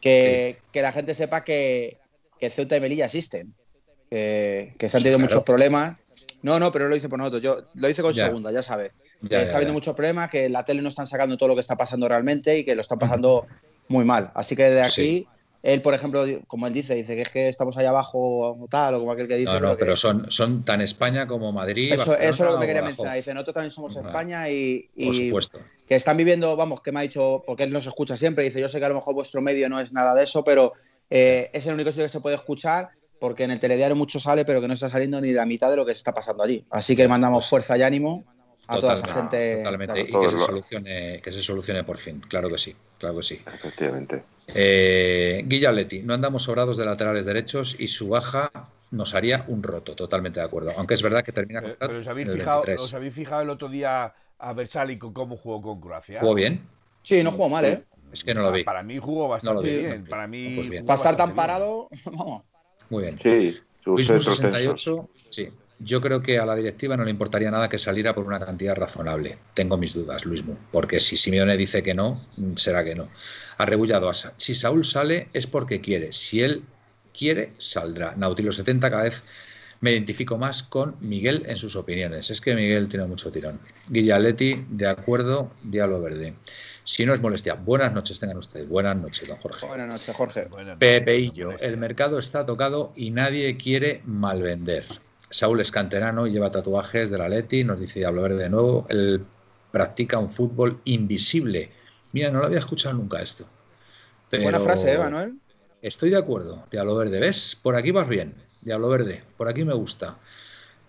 Que, 0.00 0.58
que 0.72 0.82
la 0.82 0.92
gente 0.92 1.14
sepa 1.14 1.44
que, 1.44 1.98
que 2.38 2.50
Ceuta 2.50 2.76
y 2.76 2.80
Melilla 2.80 3.06
existen. 3.06 3.54
Que, 4.10 4.74
que 4.78 4.88
se 4.88 4.96
han 4.96 5.02
tenido 5.02 5.18
claro. 5.18 5.30
muchos 5.30 5.44
problemas. 5.44 5.98
No, 6.42 6.58
no, 6.60 6.70
pero 6.72 6.88
lo 6.88 6.94
hice 6.96 7.08
por 7.08 7.18
nosotros. 7.18 7.40
Yo 7.42 7.64
lo 7.74 7.88
hice 7.88 8.02
con 8.02 8.12
Ya. 8.12 8.26
segunda, 8.26 8.50
ya 8.52 8.62
sabes. 8.62 8.92
Ya, 9.22 9.28
que 9.28 9.34
ya, 9.36 9.42
está 9.42 9.56
habiendo 9.56 9.72
muchos 9.72 9.94
problemas, 9.94 10.28
que 10.30 10.48
la 10.48 10.64
tele 10.64 10.82
no 10.82 10.88
están 10.88 11.06
sacando 11.06 11.36
todo 11.36 11.48
lo 11.50 11.54
que 11.54 11.60
está 11.60 11.76
pasando 11.76 12.08
realmente 12.08 12.58
y 12.58 12.64
que 12.64 12.74
lo 12.74 12.82
están 12.82 12.98
pasando 12.98 13.46
muy 13.88 14.04
mal. 14.04 14.30
Así 14.34 14.54
que 14.56 14.64
de 14.70 14.80
aquí, 14.82 14.90
Sí. 14.90 15.28
Él, 15.62 15.80
por 15.80 15.94
ejemplo, 15.94 16.24
como 16.48 16.66
él 16.66 16.72
dice, 16.72 16.94
dice 16.94 17.14
que 17.14 17.22
es 17.22 17.28
que 17.30 17.48
estamos 17.48 17.76
allá 17.76 17.90
abajo 17.90 18.18
o 18.60 18.66
tal, 18.68 18.94
o 18.94 18.98
como 18.98 19.12
aquel 19.12 19.28
que 19.28 19.36
dice. 19.36 19.52
No, 19.52 19.60
no, 19.60 19.76
que- 19.76 19.80
pero 19.84 19.96
son, 19.96 20.30
son 20.30 20.64
tan 20.64 20.80
España 20.80 21.26
como 21.26 21.52
Madrid. 21.52 21.92
eso, 21.92 22.18
eso 22.18 22.44
es 22.44 22.50
lo 22.50 22.54
que 22.54 22.60
me 22.60 22.66
quería 22.66 22.82
mencionar. 22.82 23.14
Dice, 23.16 23.32
nosotros 23.32 23.54
también 23.54 23.70
somos. 23.70 23.96
España 23.96 24.48
y, 24.50 24.90
y 24.96 25.06
Por 25.06 25.14
supuesto. 25.14 25.60
que 25.88 25.94
están 25.94 26.16
viviendo, 26.16 26.56
vamos, 26.56 26.80
que 26.80 26.90
me 26.92 26.98
ha 27.00 27.02
dicho, 27.02 27.42
porque 27.46 27.62
él 27.64 27.72
nos 27.72 27.86
escucha 27.86 28.16
siempre, 28.16 28.44
dice, 28.44 28.60
yo 28.60 28.68
sé 28.68 28.78
que 28.80 28.84
a 28.86 28.88
lo 28.88 28.96
mejor 28.96 29.14
vuestro 29.14 29.40
medio 29.40 29.68
no 29.68 29.78
es 29.80 29.92
nada 29.92 30.14
de 30.14 30.24
eso, 30.24 30.42
pero 30.42 30.72
eh, 31.10 31.50
es 31.52 31.66
el 31.66 31.74
único 31.74 31.90
sitio 31.90 32.04
que 32.04 32.10
se 32.10 32.20
puede 32.20 32.36
escuchar, 32.36 32.88
porque 33.20 33.44
en 33.44 33.52
el 33.52 33.60
telediario 33.60 33.94
mucho 33.94 34.18
sale, 34.18 34.44
pero 34.44 34.60
que 34.60 34.66
no 34.66 34.74
está 34.74 34.88
saliendo 34.88 35.20
ni 35.20 35.30
la 35.32 35.46
mitad 35.46 35.70
de 35.70 35.76
lo 35.76 35.86
que 35.86 35.92
se 35.94 35.98
está 35.98 36.12
pasando 36.12 36.42
allí. 36.42 36.64
Así 36.70 36.96
que 36.96 37.06
mandamos 37.06 37.46
fuerza 37.48 37.78
y 37.78 37.82
ánimo 37.82 38.24
a 38.76 38.80
toda 38.80 38.94
esa 38.94 39.02
Totalmente, 39.02 39.36
gente. 39.38 39.56
totalmente. 39.58 40.06
Claro. 40.06 40.22
Y 40.22 40.26
que 40.26 40.38
se, 40.38 40.44
solucione, 40.44 41.20
que 41.22 41.32
se 41.32 41.42
solucione 41.42 41.84
por 41.84 41.98
fin. 41.98 42.20
Claro 42.28 42.48
que 42.48 42.58
sí, 42.58 42.74
claro 42.98 43.16
que 43.16 43.22
sí. 43.22 43.40
Efectivamente. 43.46 44.22
Eh, 44.54 45.42
Guillaletti, 45.46 46.02
no 46.02 46.14
andamos 46.14 46.42
sobrados 46.44 46.76
de 46.76 46.84
laterales 46.84 47.24
derechos 47.26 47.76
y 47.78 47.88
su 47.88 48.08
baja 48.08 48.50
nos 48.90 49.14
haría 49.14 49.44
un 49.48 49.62
roto, 49.62 49.94
totalmente 49.94 50.40
de 50.40 50.46
acuerdo. 50.46 50.72
Aunque 50.76 50.94
es 50.94 51.02
verdad 51.02 51.24
que 51.24 51.32
termina 51.32 51.60
Pero, 51.60 51.72
contrato 51.72 51.90
pero 51.92 52.00
os, 52.00 52.08
habéis 52.08 52.30
fijado, 52.30 52.60
23. 52.60 52.80
¿os 52.82 52.94
habéis 52.94 53.14
fijado 53.14 53.42
el 53.42 53.50
otro 53.50 53.68
día 53.68 54.14
a 54.38 54.52
Versali 54.52 54.98
con 54.98 55.12
cómo 55.12 55.36
jugó 55.36 55.62
con 55.62 55.80
Croacia? 55.80 56.20
¿Jugó 56.20 56.34
bien? 56.34 56.66
Sí, 57.02 57.22
no 57.22 57.32
jugó 57.32 57.48
mal, 57.48 57.64
¿eh? 57.64 57.84
Es 58.12 58.22
que 58.24 58.34
no 58.34 58.42
lo 58.42 58.52
vi. 58.52 58.62
Para 58.64 58.82
mí 58.82 58.98
jugó 58.98 59.28
bastante 59.28 59.68
vi, 59.68 59.78
bien. 59.78 60.04
no, 60.04 60.10
Para 60.10 60.26
mí 60.26 60.52
pues 60.54 60.68
bien. 60.68 60.82
jugó 60.82 60.86
Para 60.88 60.96
estar 60.98 61.16
tan 61.16 61.34
parado, 61.34 61.88
vamos. 62.04 62.42
Muy 62.90 63.04
bien. 63.04 63.18
Sí, 63.22 63.58
Luis 63.86 64.06
centros 64.06 64.38
tensos. 64.38 64.52
68, 64.52 65.08
sí. 65.30 65.48
Yo 65.84 66.00
creo 66.00 66.22
que 66.22 66.38
a 66.38 66.46
la 66.46 66.54
directiva 66.54 66.96
no 66.96 67.04
le 67.04 67.10
importaría 67.10 67.50
nada 67.50 67.68
que 67.68 67.78
saliera 67.78 68.14
por 68.14 68.26
una 68.26 68.38
cantidad 68.38 68.76
razonable. 68.76 69.38
Tengo 69.54 69.76
mis 69.76 69.94
dudas, 69.94 70.24
Luismu, 70.24 70.56
porque 70.70 71.00
si 71.00 71.16
Simeone 71.16 71.56
dice 71.56 71.82
que 71.82 71.94
no, 71.94 72.20
será 72.56 72.84
que 72.84 72.94
no. 72.94 73.08
Arrebullado 73.58 74.08
Asa. 74.08 74.34
Si 74.36 74.54
Saúl 74.54 74.84
sale 74.84 75.28
es 75.32 75.46
porque 75.46 75.80
quiere. 75.80 76.12
Si 76.12 76.42
él 76.42 76.64
quiere, 77.16 77.52
saldrá. 77.58 78.14
Nautilo 78.16 78.52
70 78.52 78.90
cada 78.90 79.04
vez 79.04 79.24
me 79.80 79.90
identifico 79.90 80.38
más 80.38 80.62
con 80.62 80.96
Miguel 81.00 81.42
en 81.46 81.56
sus 81.56 81.74
opiniones. 81.74 82.30
Es 82.30 82.40
que 82.40 82.54
Miguel 82.54 82.88
tiene 82.88 83.04
mucho 83.06 83.32
tirón. 83.32 83.58
Guillaletti, 83.90 84.64
de 84.70 84.86
acuerdo, 84.86 85.50
Diablo 85.64 86.00
Verde. 86.00 86.34
Si 86.84 87.04
no 87.04 87.12
es 87.12 87.20
molestia, 87.20 87.54
buenas 87.54 87.92
noches 87.92 88.20
tengan 88.20 88.38
ustedes. 88.38 88.68
Buenas 88.68 88.96
noches, 88.96 89.28
don 89.28 89.38
Jorge. 89.38 89.66
Buenas 89.66 89.92
noches, 89.92 90.14
Jorge. 90.14 90.48
Pepeillo, 90.78 91.58
el 91.58 91.76
mercado 91.76 92.18
está 92.18 92.46
tocado 92.46 92.92
y 92.94 93.10
nadie 93.10 93.56
quiere 93.56 94.02
malvender. 94.04 94.86
Saúl 95.32 95.60
es 95.60 95.70
canterano 95.70 96.26
y 96.26 96.32
lleva 96.32 96.50
tatuajes 96.50 97.10
de 97.10 97.18
la 97.18 97.28
Leti, 97.28 97.64
nos 97.64 97.80
dice 97.80 98.00
Diablo 98.00 98.22
Verde 98.22 98.44
de 98.44 98.50
nuevo. 98.50 98.86
Él 98.90 99.24
practica 99.70 100.18
un 100.18 100.30
fútbol 100.30 100.80
invisible. 100.84 101.70
Mira, 102.12 102.30
no 102.30 102.40
lo 102.40 102.46
había 102.46 102.58
escuchado 102.58 102.94
nunca 102.94 103.22
esto. 103.22 103.46
Pero 104.28 104.42
Buena 104.42 104.60
frase, 104.60 104.92
¿eh, 104.92 104.98
Manuel? 104.98 105.38
Estoy 105.80 106.10
de 106.10 106.18
acuerdo, 106.18 106.66
Diablo 106.70 106.96
Verde. 106.96 107.18
¿Ves? 107.18 107.58
Por 107.60 107.76
aquí 107.76 107.90
vas 107.90 108.08
bien, 108.08 108.34
Diablo 108.60 108.90
Verde. 108.90 109.24
Por 109.36 109.48
aquí 109.48 109.64
me 109.64 109.74
gusta. 109.74 110.18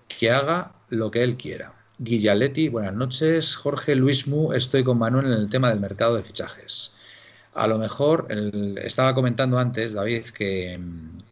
Que 0.07 0.29
haga 0.29 0.73
lo 0.89 1.09
que 1.09 1.23
él 1.23 1.37
quiera. 1.37 1.73
Guillaletti, 1.99 2.67
buenas 2.67 2.93
noches. 2.93 3.55
Jorge 3.55 3.95
Luismu, 3.95 4.51
estoy 4.51 4.83
con 4.83 4.97
Manuel 4.97 5.27
en 5.27 5.33
el 5.33 5.49
tema 5.49 5.69
del 5.69 5.79
mercado 5.79 6.17
de 6.17 6.23
fichajes. 6.23 6.95
A 7.54 7.68
lo 7.68 7.78
mejor, 7.78 8.28
el- 8.30 8.80
estaba 8.80 9.14
comentando 9.14 9.60
antes, 9.60 9.93
David, 9.93 10.26
que, 10.28 10.80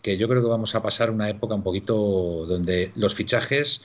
que 0.03 0.17
yo 0.17 0.27
creo 0.27 0.41
que 0.41 0.47
vamos 0.49 0.75
a 0.75 0.81
pasar 0.83 1.09
una 1.09 1.27
época 1.29 1.55
un 1.55 1.63
poquito 1.63 2.45
donde 2.47 2.91
los 2.95 3.15
fichajes, 3.15 3.83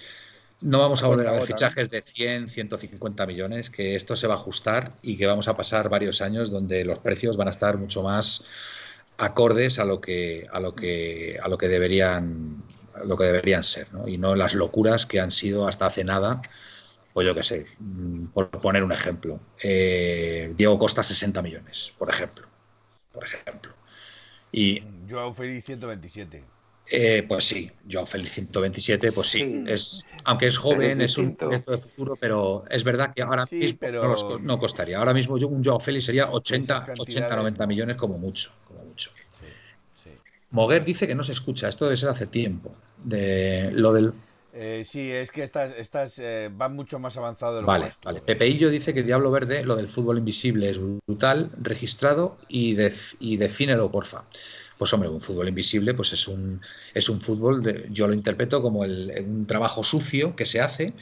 no 0.61 0.80
vamos 0.80 1.03
a 1.03 1.07
volver 1.09 1.28
a 1.28 1.32
ver 1.32 1.43
fichajes 1.45 1.91
de 1.91 2.03
100, 2.03 2.49
150 2.49 3.26
millones, 3.26 3.70
que 3.70 3.95
esto 3.97 4.16
se 4.16 4.26
va 4.26 4.34
a 4.34 4.37
ajustar 4.39 4.99
y 5.03 5.16
que 5.16 5.26
vamos 5.26 5.49
a 5.49 5.57
pasar 5.57 5.89
varios 5.89 6.20
años 6.22 6.51
donde 6.51 6.84
los 6.84 6.99
precios 6.99 7.37
van 7.39 7.49
a 7.49 7.51
estar 7.53 7.78
mucho 7.78 8.03
más 8.03 8.45
acordes 9.18 9.78
a 9.78 9.84
lo 9.84 10.01
que, 10.01 10.47
a 10.53 10.61
lo 10.61 10.74
que, 10.74 11.39
a 11.43 11.49
lo 11.49 11.59
que 11.59 11.68
deberían 11.68 12.62
a 12.95 13.05
lo 13.05 13.16
que 13.18 13.24
deberían 13.24 13.62
ser, 13.62 13.93
¿no? 13.93 14.09
Y 14.09 14.16
no 14.18 14.34
las 14.37 14.55
locuras 14.55 15.05
que 15.05 15.20
han 15.20 15.30
sido 15.30 15.68
hasta 15.68 15.84
hace 15.87 16.03
nada, 16.05 16.41
pues 17.16 17.26
yo 17.26 17.34
qué 17.34 17.42
sé, 17.42 17.64
mm, 17.78 18.26
por 18.26 18.50
poner 18.50 18.84
un 18.84 18.92
ejemplo. 18.92 19.40
Eh, 19.62 20.52
Diego 20.54 20.78
Costa 20.78 21.02
60 21.02 21.40
millones, 21.40 21.94
por 21.96 22.10
ejemplo. 22.10 22.46
Por 23.10 23.24
ejemplo. 23.24 23.72
Y 24.52 24.82
Joao 25.08 25.32
Félix 25.32 25.64
127. 25.64 26.44
eh, 26.90 27.24
pues 27.26 27.44
sí, 27.44 27.70
Joao 27.90 28.04
Félix 28.04 28.32
127, 28.32 29.12
pues 29.12 29.28
sí, 29.28 29.38
Sí. 29.38 29.64
es, 29.66 30.06
aunque 30.26 30.46
es 30.48 30.58
joven, 30.58 31.00
es 31.00 31.12
es 31.12 31.16
un 31.18 31.34
proyecto 31.36 31.72
de 31.72 31.78
futuro, 31.78 32.16
pero 32.20 32.64
es 32.70 32.84
verdad 32.84 33.14
que 33.14 33.22
ahora 33.22 33.46
Sí, 33.46 33.56
mismo 33.56 33.78
pero- 33.80 34.02
no, 34.02 34.08
los 34.10 34.22
co- 34.22 34.38
no 34.38 34.58
costaría. 34.58 34.98
Ahora 34.98 35.14
mismo 35.14 35.38
yo- 35.38 35.48
un 35.48 35.64
Joao 35.64 35.80
Félix 35.80 36.04
sería 36.04 36.30
80, 36.30 36.74
Esas 36.84 37.00
80 37.00 37.28
cantidades 37.28 37.36
90 37.38 37.62
no. 37.64 37.68
millones 37.68 37.96
como 37.96 38.18
mucho, 38.18 38.52
como 38.64 38.84
mucho. 38.84 39.10
Sí, 39.40 39.46
sí. 40.04 40.10
Moguer 40.50 40.84
dice 40.84 41.06
que 41.06 41.14
no 41.14 41.24
se 41.24 41.32
escucha, 41.32 41.66
esto 41.66 41.86
debe 41.86 41.96
ser 41.96 42.10
hace 42.10 42.26
tiempo. 42.26 42.76
De 43.02 43.70
lo 43.72 43.94
del 43.94 44.12
Eh, 44.59 44.84
sí, 44.86 45.12
es 45.12 45.30
que 45.30 45.42
estas, 45.42 45.74
estas 45.76 46.18
eh, 46.18 46.48
van 46.50 46.74
mucho 46.74 46.98
más 46.98 47.14
avanzado 47.18 47.57
de 47.57 47.61
lo 47.61 47.66
Vale, 47.66 47.92
vale. 48.02 48.22
Pepeillo 48.22 48.70
dice 48.70 48.94
que 48.94 49.02
Diablo 49.02 49.30
Verde, 49.30 49.62
lo 49.62 49.76
del 49.76 49.86
fútbol 49.86 50.16
invisible 50.16 50.70
es 50.70 50.78
brutal, 50.78 51.50
registrado 51.61 52.38
y, 52.48 52.74
y 53.20 53.36
defínelo, 53.36 53.90
porfa. 53.90 54.24
Pues 54.78 54.94
hombre, 54.94 55.11
un 55.11 55.20
fútbol 55.20 55.48
invisible 55.48 55.92
pues 55.92 56.14
es 56.14 56.26
un, 56.26 56.62
es 56.94 57.09
un 57.11 57.20
fútbol, 57.20 57.62
de, 57.62 57.86
yo 57.90 58.09
lo 58.09 58.14
interpreto 58.14 58.62
como 58.62 58.80
un 58.80 59.46
trabajo 59.46 59.82
sucio 59.82 60.34
que 60.34 60.46
se 60.46 60.62
hace 60.62 60.94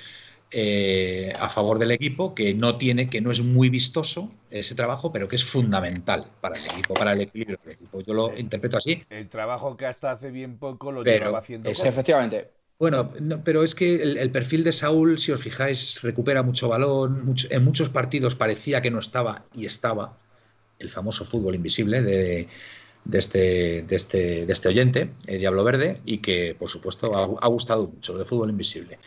eh, 0.50 1.32
a 1.38 1.48
favor 1.48 1.78
del 1.78 1.92
equipo, 1.92 2.34
que 2.34 2.54
no 2.54 2.76
tiene, 2.76 3.08
que 3.08 3.20
no 3.20 3.30
es 3.30 3.40
muy 3.40 3.68
vistoso 3.68 4.32
ese 4.50 4.74
trabajo, 4.74 5.12
pero 5.12 5.28
que 5.28 5.36
es 5.36 5.44
fundamental 5.44 6.24
para 6.40 6.56
el 6.56 6.64
equipo, 6.66 6.94
para 6.94 7.12
el 7.12 7.20
equilibrio 7.20 7.58
del 7.62 7.74
equipo. 7.74 8.00
Yo 8.00 8.14
lo 8.14 8.36
interpreto 8.36 8.78
así. 8.78 9.00
El 9.10 9.28
trabajo 9.28 9.76
que 9.76 9.86
hasta 9.86 10.10
hace 10.10 10.32
bien 10.32 10.58
poco 10.58 10.90
lo 10.90 11.04
llevaba 11.04 11.38
haciendo. 11.38 11.70
efectivamente. 11.70 12.63
Bueno, 12.78 13.12
pero 13.44 13.62
es 13.62 13.74
que 13.74 14.02
el, 14.02 14.30
perfil 14.30 14.64
de 14.64 14.72
Saúl, 14.72 15.18
si 15.18 15.30
os 15.32 15.40
fijáis, 15.40 16.02
recupera 16.02 16.42
mucho 16.42 16.68
balón. 16.68 17.34
en 17.50 17.64
muchos 17.64 17.88
partidos 17.88 18.34
parecía 18.34 18.82
que 18.82 18.90
no 18.90 18.98
estaba 18.98 19.44
y 19.54 19.66
estaba 19.66 20.18
el 20.78 20.90
famoso 20.90 21.24
fútbol 21.24 21.54
invisible 21.54 22.02
de, 22.02 22.48
de 23.04 23.18
este, 23.18 23.82
de 23.82 23.96
este, 23.96 24.46
de 24.46 24.52
este 24.52 24.68
oyente, 24.68 25.10
eh, 25.26 25.38
Diablo 25.38 25.64
Verde, 25.64 26.00
y 26.04 26.18
que, 26.18 26.56
por 26.58 26.68
supuesto, 26.68 27.12
ha, 27.40 27.48
gustado 27.48 27.88
mucho 27.88 28.18
de 28.18 28.24
fútbol 28.24 28.50
invisible. 28.50 28.98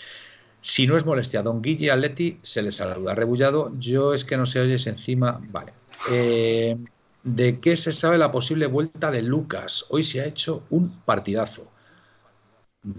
Si 0.62 0.88
no 0.88 0.98
es 0.98 1.06
molestia, 1.06 1.44
don 1.44 1.62
Guille 1.62 1.92
Atleti 1.92 2.40
se 2.42 2.62
le 2.62 2.72
saluda. 2.72 3.16
Rebullado, 3.16 3.74
yo 3.78 4.14
es 4.14 4.26
que 4.26 4.38
no 4.38 4.46
se 4.46 4.60
oyes 4.60 4.88
encima. 4.88 5.42
Vale. 5.52 5.74
Eh, 6.10 6.76
¿De 7.24 7.60
qué 7.60 7.78
se 7.78 7.94
sabe 7.94 8.18
la 8.18 8.32
posible 8.32 8.68
vuelta 8.68 9.12
de 9.12 9.22
Lucas? 9.22 9.86
Hoy 9.90 10.04
se 10.04 10.22
ha 10.22 10.26
hecho 10.26 10.64
un 10.70 11.02
partidazo. 11.02 11.70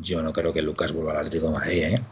Yo 0.01 0.23
no 0.23 0.33
creo 0.33 0.53
que 0.53 0.63
Lucas 0.63 0.93
vuelva 0.93 1.13
al 1.13 1.19
Atlético 1.19 1.47
de 1.47 1.53
Madrid, 1.53 1.83
¿eh? 1.85 2.03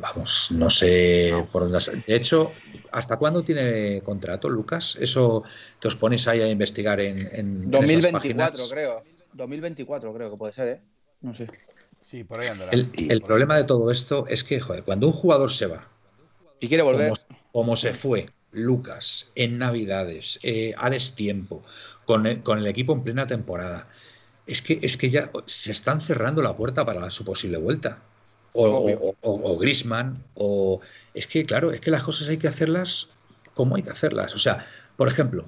Vamos, 0.00 0.50
no 0.50 0.70
sé 0.70 1.32
por 1.52 1.62
dónde. 1.70 2.02
De 2.06 2.16
hecho, 2.16 2.52
¿hasta 2.90 3.16
cuándo 3.16 3.42
tiene 3.42 4.02
contrato 4.02 4.48
Lucas? 4.48 4.96
Eso 5.00 5.44
te 5.78 5.88
os 5.88 5.96
ponéis 5.96 6.26
ahí 6.26 6.40
a 6.40 6.48
investigar 6.48 7.00
en. 7.00 7.70
2024, 7.70 8.68
creo. 8.68 9.04
2024, 9.32 10.14
creo 10.14 10.30
que 10.30 10.36
puede 10.36 10.52
ser, 10.52 10.68
¿eh? 10.68 10.80
No 11.20 11.34
sé. 11.34 11.46
Sí, 12.02 12.24
por 12.24 12.40
ahí 12.40 12.48
andará. 12.48 12.72
El, 12.72 13.22
problema 13.22 13.56
de 13.56 13.64
todo 13.64 13.90
esto 13.90 14.26
es 14.28 14.44
que, 14.44 14.60
joder, 14.60 14.84
cuando 14.84 15.06
un 15.06 15.12
jugador 15.12 15.50
se 15.50 15.66
va. 15.66 15.88
Y 16.60 16.68
quiere 16.68 16.82
volver. 16.82 17.12
Como, 17.52 17.76
se 17.76 17.94
fue 17.94 18.30
Lucas 18.52 19.32
en 19.34 19.58
Navidades, 19.58 20.38
eh, 20.42 20.74
a 20.76 20.90
destiempo, 20.90 21.62
con 22.04 22.26
el, 22.26 22.42
con 22.42 22.58
el 22.58 22.66
equipo 22.66 22.92
en 22.92 23.02
plena 23.02 23.26
temporada. 23.26 23.88
Es 24.46 24.60
que, 24.62 24.78
es 24.82 24.96
que 24.96 25.08
ya 25.10 25.30
se 25.46 25.70
están 25.72 26.00
cerrando 26.00 26.42
la 26.42 26.56
puerta 26.56 26.84
para 26.84 27.10
su 27.10 27.24
posible 27.24 27.56
vuelta 27.56 28.02
o, 28.54 29.14
o, 29.20 29.58
Grisman, 29.58 30.22
o 30.34 30.80
es 31.12 31.26
que, 31.26 31.44
claro, 31.44 31.72
es 31.72 31.80
que 31.80 31.90
las 31.90 32.02
cosas 32.02 32.28
hay 32.28 32.36
que 32.38 32.48
hacerlas 32.48 33.08
como 33.54 33.76
hay 33.76 33.82
que 33.82 33.90
hacerlas. 33.90 34.34
O 34.34 34.38
sea, 34.38 34.64
por 34.96 35.08
ejemplo, 35.08 35.46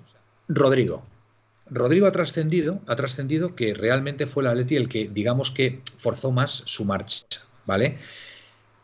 Rodrigo. 0.49 1.05
Rodrigo 1.69 2.07
ha 2.07 2.13
trascendido, 2.13 2.81
ha 2.87 2.95
trascendido 2.95 3.55
que 3.55 3.75
realmente 3.75 4.27
fue 4.27 4.43
el 4.43 4.49
Atleti 4.49 4.77
el 4.77 4.89
que, 4.89 5.09
digamos 5.09 5.51
que, 5.51 5.81
forzó 5.97 6.31
más 6.31 6.63
su 6.67 6.85
marcha, 6.85 7.27
¿vale? 7.65 7.99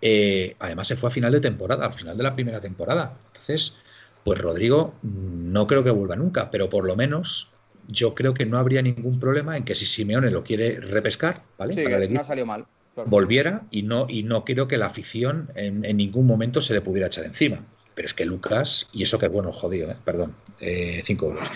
Eh, 0.01 0.57
además 0.59 0.89
se 0.89 0.97
fue 0.97 1.09
a 1.09 1.13
final 1.13 1.31
de 1.31 1.41
temporada, 1.41 1.87
al 1.87 1.93
final 1.93 2.17
de 2.17 2.25
la 2.25 2.35
primera 2.35 2.61
temporada. 2.61 3.17
Entonces, 3.29 3.77
pues 4.25 4.41
Rodrigo 4.41 4.95
no 5.03 5.67
creo 5.69 5.85
que 5.85 5.91
vuelva 5.91 6.17
nunca, 6.17 6.51
pero 6.51 6.69
por 6.69 6.85
lo 6.85 6.97
menos 6.97 7.52
yo 7.89 8.15
creo 8.15 8.35
que 8.35 8.47
no 8.47 8.59
habría 8.59 8.83
ningún 8.83 9.19
problema 9.21 9.57
en 9.57 9.65
que 9.65 9.75
si 9.75 9.87
Simeone 9.87 10.31
lo 10.31 10.45
quiere 10.45 10.81
repescar, 10.81 11.43
¿vale? 11.59 11.73
Sí, 11.73 11.85
que 11.85 12.09
no 12.09 12.25
salió 12.25 12.47
mal 12.47 12.67
volviera 13.07 13.63
y 13.71 13.83
no, 13.83 14.07
y 14.09 14.23
no 14.23 14.45
creo 14.45 14.69
que 14.69 14.77
la 14.77 14.87
afición 14.87 15.51
en, 15.55 15.81
ningún 15.97 16.27
momento 16.27 16.61
se 16.61 16.75
le 16.75 16.81
pudiera 16.81 17.07
echar 17.07 17.25
encima. 17.25 17.65
Pero 17.95 18.07
es 18.07 18.15
que 18.15 18.25
Lucas, 18.25 18.89
y 18.93 19.03
eso 19.03 19.19
que 19.19 19.29
bueno, 19.29 19.53
jodido, 19.53 19.91
¿eh? 19.91 19.97
perdón, 20.05 20.35
eh, 20.61 21.03
cinco 21.05 21.27
euros. 21.27 21.49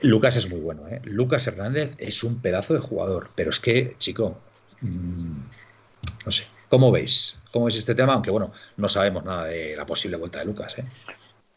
Lucas 0.00 0.36
es 0.36 0.48
muy 0.48 0.60
bueno, 0.60 0.88
¿eh? 0.88 1.00
Lucas 1.04 1.46
Hernández 1.46 1.94
es 1.98 2.24
un 2.24 2.40
pedazo 2.40 2.72
de 2.72 2.80
jugador, 2.80 3.30
pero 3.34 3.50
es 3.50 3.60
que, 3.60 3.96
chico, 3.98 4.38
mm, 4.80 5.38
no 6.24 6.32
sé, 6.32 6.44
¿cómo 6.70 6.90
veis? 6.90 7.38
¿Cómo 7.52 7.66
veis 7.66 7.76
este 7.76 7.94
tema? 7.94 8.14
Aunque 8.14 8.30
bueno, 8.30 8.52
no 8.78 8.88
sabemos 8.88 9.24
nada 9.24 9.46
de 9.46 9.76
la 9.76 9.84
posible 9.84 10.16
vuelta 10.16 10.38
de 10.38 10.46
Lucas, 10.46 10.78
¿eh? 10.78 10.84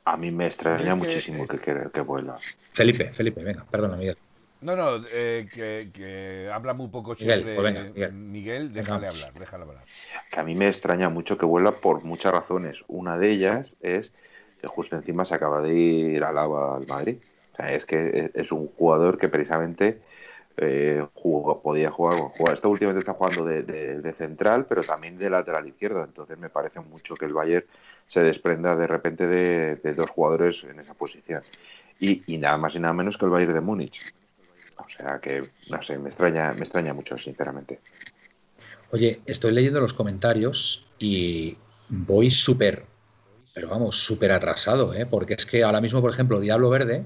A 0.06 0.18
mí 0.18 0.32
me 0.32 0.48
extraña 0.48 0.96
muchísimo 0.96 1.46
que, 1.48 1.60
que, 1.60 1.90
que, 1.94 2.02
vuelva. 2.02 2.38
Felipe, 2.72 3.14
Felipe, 3.14 3.44
venga, 3.44 3.66
perdona, 3.70 3.96
Miguel. 3.96 4.18
No, 4.64 4.78
no, 4.78 5.06
eh, 5.12 5.48
que, 5.52 6.50
habla 6.52 6.74
muy 6.74 6.88
poco 6.88 7.16
siempre. 7.16 7.56
Pues 7.56 8.14
Miguel, 8.14 8.72
déjale 8.72 9.08
hablar, 9.08 9.34
déjale 9.34 9.64
hablar. 9.64 9.84
Que 10.32 10.40
a 10.40 10.44
mí 10.44 10.56
me 10.56 10.68
extraña 10.68 11.10
mucho 11.10 11.38
que 11.38 11.46
vuelva 11.46 11.74
por 11.74 12.04
muchas 12.04 12.32
razones. 12.32 12.84
Una 12.88 13.18
de 13.18 13.30
ellas 13.30 13.74
es 13.82 14.14
que 14.62 14.68
justo 14.68 14.96
encima 14.96 15.26
se 15.26 15.36
acaba 15.36 15.62
de 15.62 15.74
ir 15.74 16.24
al 16.24 16.38
al 16.38 16.88
Madrid. 16.88 17.18
O 17.52 17.56
sea, 17.58 17.74
es 17.74 17.86
que 17.86 18.32
es 18.34 18.52
un 18.54 18.68
jugador 18.68 19.18
que 19.18 19.28
precisamente 19.28 20.00
eh, 20.58 21.06
podía 21.64 21.90
jugar, 21.90 22.18
jugar, 22.20 22.54
Este 22.54 22.68
últimamente 22.68 23.00
está 23.00 23.14
jugando 23.14 23.46
de, 23.46 24.16
central, 24.18 24.66
pero 24.68 24.84
también 24.84 25.18
de 25.18 25.30
lateral 25.30 25.68
izquierdo. 25.68 26.04
Entonces 26.04 26.38
me 26.38 26.50
parece 26.50 26.80
mucho 26.80 27.16
que 27.16 27.26
el 27.26 27.34
Bayern 27.34 27.66
se 28.06 28.22
desprenda 28.22 28.76
de 28.76 28.88
repente 28.88 29.26
de, 29.28 29.94
dos 29.94 30.10
jugadores 30.10 30.64
en 30.64 30.80
esa 30.80 30.94
posición. 30.94 31.42
Y, 32.00 32.22
y, 32.34 32.38
nada 32.38 32.58
más 32.58 32.76
y 32.76 32.80
nada 32.80 32.94
menos 32.94 33.18
que 33.18 33.26
el 33.26 33.32
Bayern 33.32 33.54
de 33.54 33.62
Múnich. 33.62 34.14
O 34.78 34.90
sea 34.90 35.20
que, 35.20 35.44
no 35.70 35.82
sé, 35.82 35.98
me 35.98 36.10
extraña, 36.10 36.52
me 36.54 36.60
extraña 36.60 36.94
mucho, 36.94 37.18
sinceramente. 37.18 37.80
Oye, 38.92 39.22
estoy 39.26 39.54
leyendo 39.54 39.82
los 39.82 39.94
comentarios 39.94 40.88
y 41.00 41.58
voy 41.90 42.30
súper, 42.30 42.86
pero 43.54 43.70
vamos, 43.70 43.96
súper 43.96 44.32
atrasado, 44.32 44.94
¿eh? 44.94 45.06
porque 45.06 45.34
es 45.34 45.46
que 45.46 45.64
ahora 45.64 45.82
mismo, 45.82 46.02
por 46.02 46.12
ejemplo, 46.12 46.40
Diablo 46.40 46.70
Verde 46.70 47.06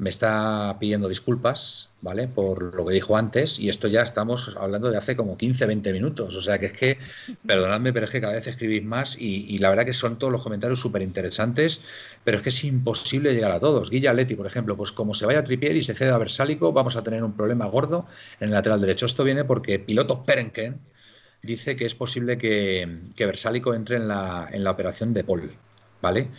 me 0.00 0.08
está 0.08 0.78
pidiendo 0.80 1.10
disculpas, 1.10 1.90
¿vale? 2.00 2.26
Por 2.26 2.74
lo 2.74 2.86
que 2.86 2.94
dijo 2.94 3.18
antes, 3.18 3.58
y 3.58 3.68
esto 3.68 3.86
ya 3.86 4.02
estamos 4.02 4.56
hablando 4.58 4.90
de 4.90 4.96
hace 4.96 5.14
como 5.14 5.36
15, 5.36 5.66
20 5.66 5.92
minutos. 5.92 6.34
O 6.36 6.40
sea 6.40 6.58
que 6.58 6.66
es 6.66 6.72
que, 6.72 6.98
perdonadme, 7.46 7.92
pero 7.92 8.06
es 8.06 8.10
que 8.10 8.20
cada 8.22 8.32
vez 8.32 8.46
escribís 8.46 8.82
más 8.82 9.18
y, 9.18 9.58
la 9.58 9.68
verdad 9.68 9.84
que 9.84 9.92
son 9.92 10.18
todos 10.18 10.32
los 10.32 10.42
comentarios 10.42 10.80
súper 10.80 11.02
interesantes, 11.02 11.82
pero 12.24 12.38
es 12.38 12.42
que 12.42 12.48
es 12.48 12.64
imposible 12.64 13.34
llegar 13.34 13.52
a 13.52 13.60
todos. 13.60 13.90
Guilla 13.90 14.14
Leti, 14.14 14.36
por 14.36 14.46
ejemplo, 14.46 14.74
pues 14.74 14.90
como 14.90 15.12
se 15.12 15.26
vaya 15.26 15.40
a 15.40 15.44
Tripier 15.44 15.76
y 15.76 15.82
se 15.82 15.92
ceda 15.92 16.14
a 16.14 16.18
Versálico, 16.18 16.72
vamos 16.72 16.96
a 16.96 17.04
tener 17.04 17.22
un 17.22 17.34
problema 17.34 17.66
gordo 17.66 18.06
en 18.40 18.48
el 18.48 18.54
lateral 18.54 18.80
derecho. 18.80 19.04
Esto 19.04 19.22
viene 19.22 19.44
porque 19.44 19.78
piloto 19.78 20.24
Perenken 20.24 20.80
dice 21.42 21.76
que 21.76 21.84
es 21.84 21.94
posible 21.94 22.38
que, 22.38 23.02
que 23.14 23.26
Versálico 23.26 23.74
entre 23.74 23.96
en 23.96 24.08
la, 24.08 24.48
en 24.50 24.64
la 24.64 24.70
operación 24.70 25.12
de 25.12 25.24
Paul, 25.24 25.52
¿vale? 26.00 26.30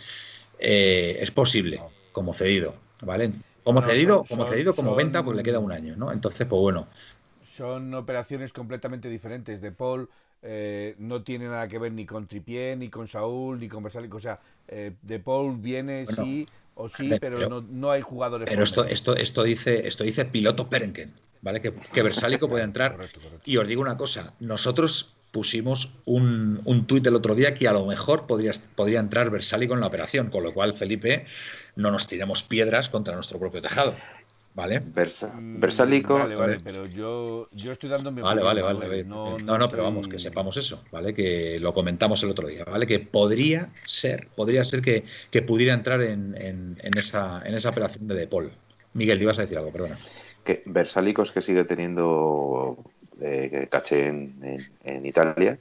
Eh, 0.58 1.18
es 1.20 1.30
posible, 1.30 1.80
como 2.10 2.34
cedido, 2.34 2.74
¿vale? 3.02 3.32
Como 3.64 3.80
cedido, 3.80 4.24
como 4.24 4.48
cedido, 4.48 4.74
como 4.74 4.94
venta, 4.94 5.24
pues 5.24 5.36
le 5.36 5.42
queda 5.42 5.58
un 5.58 5.72
año, 5.72 5.96
¿no? 5.96 6.12
Entonces, 6.12 6.46
pues 6.46 6.60
bueno. 6.60 6.88
Son 7.56 7.94
operaciones 7.94 8.52
completamente 8.52 9.08
diferentes. 9.08 9.60
De 9.60 9.72
Paul 9.72 10.08
eh, 10.42 10.94
no 10.98 11.22
tiene 11.22 11.46
nada 11.46 11.68
que 11.68 11.78
ver 11.78 11.92
ni 11.92 12.06
con 12.06 12.26
Tripié, 12.26 12.76
ni 12.76 12.88
con 12.88 13.06
Saúl, 13.06 13.60
ni 13.60 13.68
con 13.68 13.82
Versalico. 13.82 14.16
O 14.16 14.20
sea, 14.20 14.40
eh, 14.68 14.92
De 15.02 15.18
Paul 15.18 15.58
viene 15.58 16.06
sí 16.06 16.46
o 16.74 16.88
sí, 16.88 17.10
pero, 17.20 17.60
no, 17.60 17.90
hay 17.90 18.00
jugadores. 18.00 18.48
Pero 18.48 18.64
esto, 18.64 18.84
esto, 18.84 19.14
esto 19.14 19.42
dice, 19.42 19.86
esto 19.86 20.04
dice 20.04 20.24
piloto 20.24 20.68
Perenken, 20.68 21.12
¿vale? 21.42 21.60
Que, 21.60 21.72
que 21.72 22.02
Versálico 22.02 22.48
puede 22.48 22.64
entrar. 22.64 22.96
Y 23.44 23.58
os 23.58 23.68
digo 23.68 23.82
una 23.82 23.96
cosa, 23.96 24.32
nosotros 24.40 25.14
pusimos 25.32 25.94
un, 26.04 26.60
un 26.64 26.86
tuit 26.86 27.06
el 27.06 27.16
otro 27.16 27.34
día 27.34 27.54
que 27.54 27.66
a 27.66 27.72
lo 27.72 27.86
mejor 27.86 28.26
podría, 28.26 28.52
podría 28.76 29.00
entrar 29.00 29.30
Versálico 29.30 29.74
en 29.74 29.80
la 29.80 29.86
operación, 29.86 30.28
con 30.28 30.44
lo 30.44 30.54
cual, 30.54 30.76
Felipe, 30.76 31.26
no 31.74 31.90
nos 31.90 32.06
tiremos 32.06 32.42
piedras 32.42 32.88
contra 32.88 33.14
nuestro 33.14 33.38
propio 33.38 33.60
tejado. 33.60 33.96
¿Vale? 34.54 34.80
Mm, 34.80 35.60
Versálico. 35.60 36.14
Vale, 36.14 36.34
vale, 36.34 36.60
pero 36.62 36.84
yo, 36.84 37.48
yo 37.52 37.72
estoy 37.72 37.88
dando 37.88 38.12
mi 38.12 38.20
Vale, 38.20 38.42
vale, 38.42 38.60
vale. 38.60 39.02
No, 39.02 39.38
no, 39.38 39.70
pero 39.70 39.82
vamos, 39.82 40.08
que 40.08 40.18
sepamos 40.18 40.58
eso, 40.58 40.84
¿vale? 40.92 41.14
Que 41.14 41.58
lo 41.58 41.72
comentamos 41.72 42.22
el 42.22 42.30
otro 42.30 42.46
día, 42.46 42.64
¿vale? 42.64 42.86
Que 42.86 43.00
podría 43.00 43.70
ser, 43.86 44.28
podría 44.36 44.62
ser 44.66 44.82
que, 44.82 45.04
que 45.30 45.40
pudiera 45.40 45.72
entrar 45.72 46.02
en, 46.02 46.36
en, 46.38 46.98
esa, 46.98 47.42
en 47.46 47.54
esa 47.54 47.70
operación 47.70 48.06
de 48.06 48.14
Depol. 48.14 48.52
Miguel, 48.92 49.22
ibas 49.22 49.38
a 49.38 49.42
decir 49.42 49.56
algo, 49.56 49.72
perdona. 49.72 49.98
Que 50.44 50.62
Versálico 50.66 51.22
es 51.22 51.32
que 51.32 51.40
sigue 51.40 51.64
teniendo 51.64 52.76
eh, 53.20 53.68
caché 53.70 54.08
en, 54.08 54.58
en, 54.84 55.06
Italia. 55.06 55.58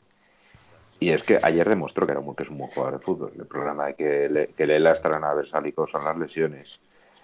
Y 0.99 1.09
es 1.09 1.23
que 1.23 1.39
ayer 1.41 1.67
demostró 1.67 2.05
que, 2.05 2.13
era 2.13 2.21
que 2.35 2.43
es 2.43 2.49
un 2.49 2.59
buen 2.59 2.69
jugador 2.69 2.99
de 2.99 3.03
fútbol. 3.05 3.31
El 3.37 3.45
problema 3.45 3.87
de 3.87 3.95
que 3.95 4.29
le, 4.29 4.47
que 4.49 4.67
le 4.67 4.79
lastran 4.79 5.23
a 5.23 5.33
Versálico 5.33 5.87
son 5.87 6.05
las 6.05 6.17
lesiones 6.17 6.79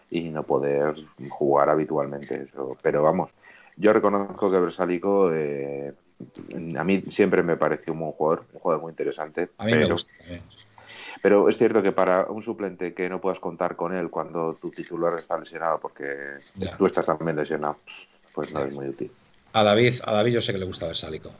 y 0.09 0.29
no 0.29 0.43
poder 0.43 0.95
jugar 1.29 1.69
habitualmente. 1.69 2.47
Eso. 2.49 2.75
Pero 2.81 3.03
vamos, 3.03 3.29
yo 3.75 3.93
reconozco 3.93 4.49
que 4.49 4.59
Versálico 4.59 5.31
eh, 5.31 5.93
a 6.77 6.83
mí 6.83 7.03
siempre 7.09 7.43
me 7.43 7.57
pareció 7.57 7.93
un 7.93 7.99
buen 7.99 8.11
jugador, 8.13 8.45
un 8.53 8.59
jugador 8.59 8.81
muy 8.81 8.91
interesante. 8.91 9.49
A 9.57 9.65
mí 9.65 9.71
pero, 9.71 9.85
me 9.85 9.91
gusta. 9.91 10.11
Pero 11.21 11.49
es 11.49 11.57
cierto 11.57 11.81
que 11.81 11.91
para 11.91 12.25
un 12.25 12.41
suplente 12.41 12.93
que 12.93 13.09
no 13.09 13.19
puedas 13.19 13.39
contar 13.39 13.75
con 13.75 13.95
él 13.95 14.09
cuando 14.09 14.55
tu 14.55 14.69
titular 14.69 15.17
está 15.17 15.37
lesionado, 15.37 15.79
porque 15.79 16.33
tú 16.77 16.85
estás 16.85 17.05
también 17.05 17.35
lesionado, 17.35 17.77
pues 18.33 18.53
no 18.53 18.61
es 18.61 18.71
muy 18.71 18.87
útil. 18.89 19.11
A 19.57 19.63
David, 19.63 19.95
a 20.03 20.13
David 20.13 20.33
yo 20.33 20.41
sé 20.41 20.53
que 20.53 20.59
le 20.59 20.65
gusta 20.65 20.85
Versálico. 20.85 21.31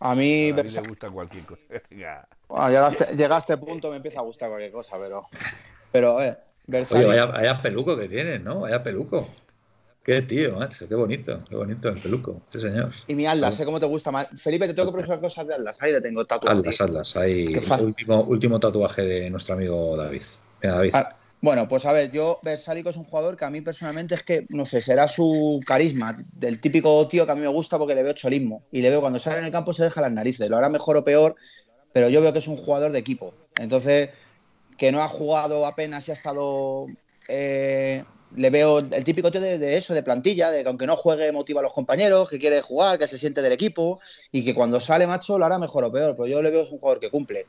a 0.00 0.14
mí, 0.16 0.52
me 0.52 0.62
gusta 0.62 1.10
cualquier 1.10 1.44
cosa. 1.44 1.62
llega, 3.14 3.36
a 3.36 3.38
este 3.38 3.56
punto 3.56 3.88
me 3.90 3.96
empieza 3.96 4.18
a 4.18 4.22
gustar 4.22 4.48
cualquier 4.48 4.72
cosa, 4.72 4.98
pero, 4.98 5.22
pero 5.92 6.18
a 6.18 6.22
ver. 6.22 6.38
Oye, 6.90 7.04
vaya, 7.04 7.62
peluco 7.62 7.96
que 7.96 8.08
tienes, 8.08 8.42
¿no? 8.42 8.60
Vaya 8.60 8.82
peluco. 8.82 9.28
Qué 10.02 10.22
tío, 10.22 10.56
macho, 10.56 10.88
qué 10.88 10.94
bonito, 10.96 11.44
qué 11.48 11.54
bonito 11.54 11.88
el 11.88 12.00
peluco, 12.00 12.42
sí 12.52 12.60
señor. 12.60 12.90
Y 13.06 13.14
mi 13.14 13.26
Atlas, 13.26 13.54
sé 13.54 13.64
cómo 13.64 13.78
te 13.78 13.86
gusta 13.86 14.10
más. 14.10 14.26
Felipe, 14.42 14.66
te 14.66 14.74
tengo 14.74 14.90
que 14.90 14.98
preguntar 14.98 15.20
cosas 15.20 15.46
de 15.46 15.54
Atlas, 15.54 15.76
ahí 15.80 15.92
le 15.92 16.00
tengo 16.00 16.24
tatuado. 16.24 16.58
Atlas, 16.58 16.80
Atlas, 16.80 17.16
ahí 17.16 17.54
último, 17.80 18.22
último 18.22 18.58
tatuaje 18.58 19.02
de 19.02 19.30
nuestro 19.30 19.54
amigo 19.54 19.96
David. 19.96 20.22
Mira, 20.62 20.74
David. 20.74 20.90
Ah, 20.94 21.19
bueno, 21.42 21.68
pues 21.68 21.86
a 21.86 21.92
ver, 21.92 22.10
yo, 22.10 22.38
Versálico 22.42 22.90
es 22.90 22.96
un 22.96 23.04
jugador 23.04 23.36
que 23.36 23.46
a 23.46 23.50
mí 23.50 23.62
personalmente 23.62 24.14
es 24.14 24.22
que, 24.22 24.46
no 24.50 24.66
sé, 24.66 24.82
será 24.82 25.08
su 25.08 25.60
carisma, 25.66 26.14
del 26.34 26.60
típico 26.60 27.08
tío 27.08 27.24
que 27.24 27.32
a 27.32 27.34
mí 27.34 27.40
me 27.40 27.48
gusta 27.48 27.78
porque 27.78 27.94
le 27.94 28.02
veo 28.02 28.12
cholismo. 28.12 28.62
Y 28.70 28.82
le 28.82 28.90
veo 28.90 29.00
cuando 29.00 29.18
sale 29.18 29.38
en 29.38 29.46
el 29.46 29.52
campo 29.52 29.72
se 29.72 29.84
deja 29.84 30.02
las 30.02 30.12
narices, 30.12 30.48
lo 30.50 30.58
hará 30.58 30.68
mejor 30.68 30.98
o 30.98 31.04
peor, 31.04 31.36
pero 31.92 32.08
yo 32.08 32.20
veo 32.20 32.32
que 32.32 32.40
es 32.40 32.48
un 32.48 32.58
jugador 32.58 32.92
de 32.92 32.98
equipo. 32.98 33.32
Entonces, 33.56 34.10
que 34.76 34.92
no 34.92 35.02
ha 35.02 35.08
jugado 35.08 35.66
apenas 35.66 36.08
y 36.08 36.10
ha 36.10 36.14
estado. 36.14 36.86
Eh, 37.28 38.04
le 38.36 38.50
veo 38.50 38.78
el 38.78 39.04
típico 39.04 39.30
tío 39.30 39.40
de, 39.40 39.76
eso, 39.76 39.92
de 39.92 40.02
plantilla, 40.02 40.50
de 40.50 40.62
que 40.62 40.68
aunque 40.68 40.86
no 40.86 40.96
juegue 40.96 41.32
motiva 41.32 41.60
a 41.60 41.64
los 41.64 41.74
compañeros, 41.74 42.30
que 42.30 42.38
quiere 42.38 42.60
jugar, 42.60 42.98
que 42.98 43.06
se 43.06 43.18
siente 43.18 43.42
del 43.42 43.52
equipo 43.52 44.00
y 44.30 44.44
que 44.44 44.54
cuando 44.54 44.80
sale 44.80 45.06
macho 45.06 45.38
lo 45.38 45.44
hará 45.44 45.58
mejor 45.58 45.84
o 45.84 45.92
peor, 45.92 46.14
pero 46.16 46.28
yo 46.28 46.42
le 46.42 46.50
veo 46.50 46.60
que 46.60 46.66
es 46.66 46.72
un 46.72 46.78
jugador 46.78 47.00
que 47.00 47.10
cumple. 47.10 47.46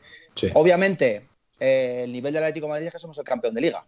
Obviamente, 0.55 1.27
eh, 1.61 2.01
el 2.05 2.11
nivel 2.11 2.33
del 2.33 2.43
Atlético 2.43 2.65
de 2.65 2.71
Madrid 2.71 2.87
es 2.87 2.93
que 2.93 2.99
somos 2.99 3.17
el 3.19 3.23
campeón 3.23 3.53
de 3.53 3.61
liga. 3.61 3.85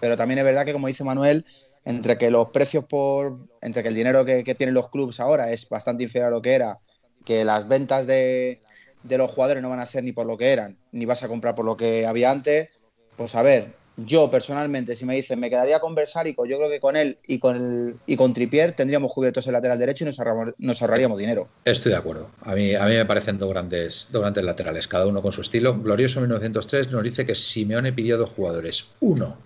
Pero 0.00 0.16
también 0.16 0.38
es 0.38 0.44
verdad 0.44 0.64
que, 0.64 0.72
como 0.72 0.86
dice 0.86 1.04
Manuel, 1.04 1.44
entre 1.84 2.16
que 2.16 2.30
los 2.30 2.48
precios 2.48 2.84
por. 2.86 3.38
entre 3.60 3.82
que 3.82 3.90
el 3.90 3.94
dinero 3.94 4.24
que, 4.24 4.42
tienen 4.54 4.74
los 4.74 4.88
clubes 4.88 5.20
ahora 5.20 5.52
es 5.52 5.68
bastante 5.68 6.02
inferior 6.02 6.28
a 6.28 6.30
lo 6.30 6.40
que 6.40 6.54
era, 6.54 6.78
que 7.26 7.44
las 7.44 7.68
ventas 7.68 8.06
de, 8.06 8.60
los 9.04 9.30
jugadores 9.30 9.62
no 9.62 9.68
van 9.68 9.80
a 9.80 9.86
ser 9.86 10.02
ni 10.02 10.12
por 10.12 10.26
lo 10.26 10.38
que 10.38 10.52
eran, 10.52 10.78
ni 10.92 11.04
vas 11.04 11.22
a 11.22 11.28
comprar 11.28 11.54
por 11.54 11.66
lo 11.66 11.76
que 11.76 12.06
había 12.06 12.30
antes, 12.30 12.70
pues 13.16 13.34
a 13.34 13.42
ver, 13.42 13.74
yo 14.06 14.30
personalmente, 14.30 14.96
si 14.96 15.04
me 15.04 15.14
dicen 15.14 15.40
me 15.40 15.50
quedaría 15.50 15.80
con 15.80 15.94
Versálico, 15.94 16.46
yo 16.46 16.56
creo 16.58 16.70
que 16.70 16.80
con 16.80 16.96
él 16.96 17.18
y 17.26 17.38
con, 17.38 17.56
el, 17.56 17.96
y 18.06 18.16
con 18.16 18.32
Tripier 18.32 18.72
tendríamos 18.72 19.12
cubiertos 19.12 19.46
el 19.46 19.52
lateral 19.52 19.78
derecho 19.78 20.04
y 20.04 20.06
nos, 20.06 20.18
nos, 20.58 20.82
ahorraríamos 20.82 21.18
dinero. 21.18 21.48
Estoy 21.64 21.92
de 21.92 21.98
acuerdo. 21.98 22.30
A 22.42 22.54
mí, 22.54 22.74
a 22.74 22.84
mí 22.86 22.94
me 22.94 23.04
parecen 23.04 23.38
dos 23.38 23.50
grandes, 23.50 24.08
dos 24.10 24.22
grandes 24.22 24.44
laterales, 24.44 24.88
cada 24.88 25.06
uno 25.06 25.22
con 25.22 25.32
su 25.32 25.42
estilo. 25.42 25.78
Glorioso 25.80 26.20
1903 26.20 26.90
nos 26.90 27.02
dice 27.02 27.26
que 27.26 27.34
Simeone 27.34 27.92
pidió 27.92 28.18
dos 28.18 28.30
jugadores. 28.30 28.90
Uno, 29.00 29.36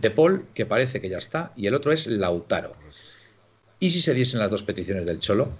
De 0.00 0.10
Paul, 0.10 0.46
que 0.54 0.66
parece 0.66 1.00
que 1.00 1.08
ya 1.08 1.18
está, 1.18 1.52
y 1.56 1.66
el 1.66 1.74
otro 1.74 1.92
es 1.92 2.06
Lautaro. 2.06 2.74
¿Y 3.78 3.90
si 3.90 4.00
se 4.00 4.14
diesen 4.14 4.40
las 4.40 4.50
dos 4.50 4.62
peticiones 4.62 5.06
del 5.06 5.20
Cholo? 5.20 5.50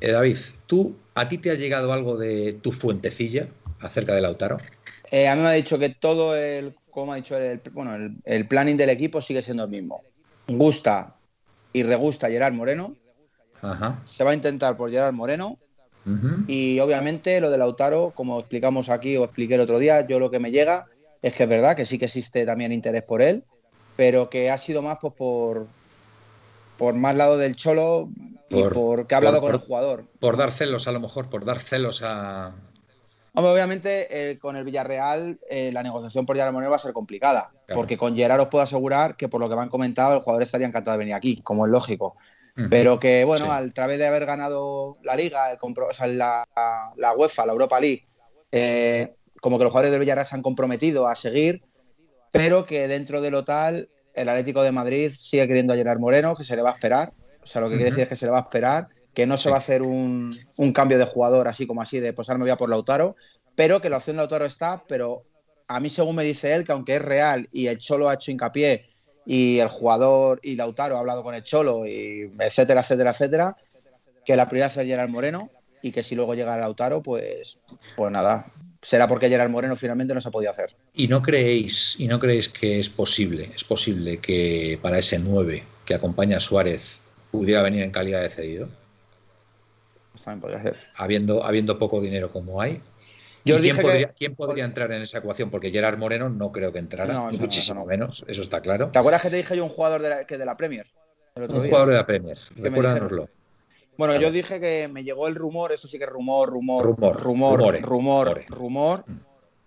Eh, 0.00 0.12
David, 0.12 0.36
¿tú, 0.66 0.96
¿a 1.14 1.28
ti 1.28 1.38
te 1.38 1.50
ha 1.50 1.54
llegado 1.54 1.92
algo 1.92 2.16
de 2.16 2.52
tu 2.60 2.72
fuentecilla 2.72 3.48
acerca 3.80 4.14
de 4.14 4.20
Lautaro? 4.20 4.58
Eh, 5.12 5.28
a 5.28 5.36
mí 5.36 5.42
me 5.42 5.48
ha 5.48 5.52
dicho 5.52 5.78
que 5.78 5.90
todo 5.90 6.34
el 6.34 6.74
como 6.90 7.12
ha 7.12 7.16
dicho 7.16 7.36
el, 7.36 7.60
bueno, 7.72 8.14
el, 8.24 8.48
planning 8.48 8.76
del 8.76 8.90
equipo 8.90 9.20
sigue 9.20 9.42
siendo 9.42 9.64
el 9.64 9.70
mismo. 9.70 10.02
Gusta 10.46 11.16
y 11.72 11.82
regusta 11.82 12.28
Gerard 12.28 12.52
Moreno. 12.52 12.94
Se 14.04 14.24
va 14.24 14.30
a 14.30 14.34
intentar 14.34 14.76
por 14.76 14.90
Gerard 14.90 15.14
Moreno. 15.14 15.56
Y 16.48 16.80
obviamente 16.80 17.40
lo 17.40 17.50
de 17.50 17.58
Lautaro, 17.58 18.12
como 18.14 18.40
explicamos 18.40 18.88
aquí 18.88 19.16
o 19.16 19.24
expliqué 19.24 19.54
el 19.54 19.60
otro 19.60 19.78
día, 19.78 20.06
yo 20.06 20.18
lo 20.18 20.30
que 20.30 20.40
me 20.40 20.50
llega 20.50 20.86
es 21.22 21.32
que 21.34 21.44
es 21.44 21.48
verdad 21.48 21.76
que 21.76 21.86
sí 21.86 21.98
que 21.98 22.06
existe 22.06 22.44
también 22.44 22.72
interés 22.72 23.02
por 23.02 23.22
él, 23.22 23.44
pero 23.96 24.28
que 24.28 24.50
ha 24.50 24.58
sido 24.58 24.82
más 24.82 24.98
pues, 25.00 25.14
por, 25.14 25.68
por 26.76 26.94
más 26.94 27.14
lado 27.14 27.38
del 27.38 27.54
Cholo 27.54 28.08
y 28.50 28.62
por, 28.64 29.06
que 29.06 29.14
ha 29.14 29.18
hablado 29.18 29.40
con 29.40 29.52
el 29.52 29.60
jugador. 29.60 30.04
Por 30.18 30.36
dar 30.36 30.50
celos, 30.50 30.88
a 30.88 30.92
lo 30.92 30.98
mejor, 30.98 31.30
por 31.30 31.44
dar 31.44 31.60
celos 31.60 32.02
a, 32.02 32.52
obviamente 33.34 34.30
eh, 34.30 34.38
con 34.38 34.56
el 34.56 34.64
Villarreal 34.64 35.38
eh, 35.48 35.70
la 35.72 35.82
negociación 35.82 36.26
por 36.26 36.36
Gerard 36.36 36.52
Moreno 36.52 36.70
va 36.70 36.76
a 36.76 36.80
ser 36.80 36.92
complicada, 36.92 37.52
porque 37.74 37.96
con 37.96 38.14
Gerard 38.14 38.40
os 38.40 38.48
puedo 38.48 38.62
asegurar 38.62 39.16
que 39.16 39.28
por 39.28 39.40
lo 39.40 39.48
que 39.48 39.56
me 39.56 39.62
han 39.62 39.68
comentado 39.68 40.14
el 40.14 40.20
jugador 40.20 40.42
estaría 40.42 40.66
encantado 40.66 40.92
de 40.92 40.98
venir 40.98 41.14
aquí, 41.14 41.40
como 41.42 41.66
es 41.66 41.72
lógico. 41.72 42.16
Pero 42.68 43.00
que 43.00 43.24
bueno, 43.24 43.50
a 43.50 43.66
través 43.70 43.98
de 43.98 44.06
haber 44.06 44.26
ganado 44.26 44.98
la 45.02 45.16
Liga, 45.16 45.50
el 45.50 45.58
o 45.58 45.94
sea, 45.94 46.06
la, 46.06 46.46
la, 46.96 47.14
UEFA, 47.14 47.46
la 47.46 47.52
Europa 47.52 47.80
League, 47.80 48.06
eh, 48.50 49.14
como 49.40 49.56
que 49.56 49.64
los 49.64 49.72
jugadores 49.72 49.90
del 49.90 50.00
Villarreal 50.00 50.26
se 50.26 50.34
han 50.34 50.42
comprometido 50.42 51.08
a 51.08 51.16
seguir, 51.16 51.62
pero 52.30 52.66
que 52.66 52.88
dentro 52.88 53.22
de 53.22 53.30
lo 53.30 53.44
tal, 53.44 53.88
el 54.12 54.28
Atlético 54.28 54.62
de 54.62 54.70
Madrid 54.70 55.10
sigue 55.16 55.48
queriendo 55.48 55.72
a 55.72 55.76
Gerard 55.76 55.98
Moreno, 55.98 56.36
que 56.36 56.44
se 56.44 56.54
le 56.54 56.60
va 56.60 56.70
a 56.70 56.74
esperar. 56.74 57.14
O 57.42 57.46
sea, 57.46 57.62
lo 57.62 57.70
que 57.70 57.76
quiere 57.76 57.90
decir 57.90 58.04
es 58.04 58.08
que 58.10 58.16
se 58.16 58.26
le 58.26 58.32
va 58.32 58.38
a 58.38 58.42
esperar 58.42 58.88
que 59.14 59.26
no 59.26 59.36
se 59.36 59.50
va 59.50 59.56
a 59.56 59.58
hacer 59.58 59.82
un, 59.82 60.32
cambio 60.74 60.98
de 60.98 61.04
jugador 61.04 61.48
así 61.48 61.66
como 61.66 61.82
así, 61.82 62.00
de 62.00 62.12
posarme 62.12 62.44
pues 62.44 62.46
voy 62.46 62.54
a 62.54 62.56
por 62.56 62.70
Lautaro, 62.70 63.16
pero 63.54 63.80
que 63.80 63.90
la 63.90 63.98
opción 63.98 64.16
de 64.16 64.22
Lautaro 64.22 64.44
está, 64.44 64.84
pero 64.88 65.24
a 65.68 65.80
mí 65.80 65.90
según 65.90 66.16
me 66.16 66.24
dice 66.24 66.54
él, 66.54 66.64
que 66.64 66.72
aunque 66.72 66.96
es 66.96 67.02
real 67.02 67.48
y 67.52 67.66
el 67.66 67.78
Cholo 67.78 68.08
ha 68.08 68.14
hecho 68.14 68.30
hincapié 68.30 68.86
y 69.26 69.58
el 69.58 69.68
jugador 69.68 70.40
y 70.42 70.56
Lautaro 70.56 70.96
ha 70.96 71.00
hablado 71.00 71.22
con 71.22 71.34
el 71.34 71.42
Cholo 71.42 71.86
y 71.86 72.30
etcétera, 72.38 72.80
etcétera, 72.80 73.10
etcétera, 73.10 73.56
que 74.24 74.36
la 74.36 74.48
prioridad 74.48 74.78
es 74.78 74.86
Gerard 74.86 75.10
Moreno 75.10 75.50
y 75.82 75.92
que 75.92 76.02
si 76.02 76.14
luego 76.14 76.34
llega 76.34 76.56
Lautaro, 76.56 77.02
pues, 77.02 77.58
pues 77.96 78.12
nada, 78.12 78.46
será 78.80 79.08
porque 79.08 79.28
Gerard 79.28 79.50
Moreno 79.50 79.76
finalmente 79.76 80.14
no 80.14 80.20
se 80.20 80.28
ha 80.28 80.32
podido 80.32 80.50
hacer. 80.50 80.74
¿Y 80.94 81.08
no 81.08 81.22
creéis, 81.22 81.96
y 81.98 82.06
no 82.06 82.18
creéis 82.18 82.48
que 82.48 82.78
es 82.78 82.88
posible, 82.88 83.50
es 83.54 83.64
posible 83.64 84.18
que 84.18 84.78
para 84.80 84.98
ese 84.98 85.18
9 85.18 85.64
que 85.84 85.94
acompaña 85.94 86.38
a 86.38 86.40
Suárez 86.40 87.00
pudiera 87.30 87.62
venir 87.62 87.82
en 87.82 87.90
calidad 87.90 88.22
de 88.22 88.30
cedido? 88.30 88.68
Habiendo, 90.96 91.44
habiendo 91.44 91.78
poco 91.78 92.00
dinero 92.00 92.32
como 92.32 92.60
hay. 92.60 92.80
quién, 93.44 94.34
podría, 94.36 94.64
entrar 94.64 94.92
en 94.92 95.02
esa 95.02 95.18
ecuación? 95.18 95.50
Porque 95.50 95.70
Gerard 95.70 95.98
Moreno 95.98 96.28
no 96.28 96.52
creo 96.52 96.72
que 96.72 96.78
entrara, 96.78 97.30
muchísimo 97.30 97.84
menos, 97.84 98.24
eso 98.28 98.42
está 98.42 98.60
claro. 98.60 98.90
¿Te 98.90 98.98
acuerdas 98.98 99.22
que 99.22 99.30
te 99.30 99.36
dije 99.36 99.56
yo 99.56 99.64
un 99.64 99.70
jugador 99.70 100.00
de 100.02 100.10
la, 100.10 100.24
que 100.24 100.38
de 100.38 100.44
la 100.44 100.56
Premier? 100.56 100.86
un 101.34 101.48
jugador 101.48 101.88
de 101.88 101.94
la 101.94 102.06
Premier, 102.06 102.38
recuérdanoslo. 102.56 103.28
Bueno, 103.96 104.16
yo 104.16 104.30
dije 104.30 104.58
que 104.58 104.88
me 104.88 105.04
llegó 105.04 105.28
el 105.28 105.34
rumor, 105.34 105.72
eso 105.72 105.86
sí 105.86 105.98
que 105.98 106.04
es 106.04 106.10
rumor, 106.10 106.48
rumor, 106.50 106.84
rumor, 106.84 107.20
rumor, 107.20 107.82
rumor, 107.82 108.44
rumor, 108.48 109.04
mm. 109.06 109.20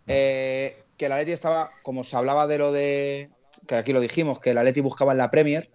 eh, 0.08 0.84
que 0.98 1.10
la 1.10 1.18
Leti 1.18 1.32
estaba, 1.32 1.72
como 1.84 2.04
se 2.04 2.18
hablaba 2.18 2.48
de 2.48 2.58
lo 2.58 2.72
de, 2.72 3.30
que 3.68 3.76
aquí 3.76 3.94
lo 3.94 4.00
dijimos, 4.00 4.40
que 4.40 4.54
la 4.54 4.64
Leti 4.64 4.82
buscaba 4.82 5.12
en 5.12 5.20
la 5.20 5.30
Premier, 5.30 5.70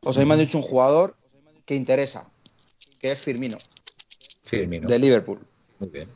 pues 0.00 0.16
a 0.16 0.20
mí 0.20 0.26
me 0.26 0.34
han 0.34 0.40
dicho 0.40 0.58
un 0.58 0.64
jugador 0.64 1.16
que 1.64 1.74
interesa, 1.74 2.28
que 3.00 3.12
es 3.12 3.20
Firmino. 3.20 3.58
De 4.50 4.98
Liverpool. 4.98 5.40
Muy 5.78 5.88
bien. 5.88 6.08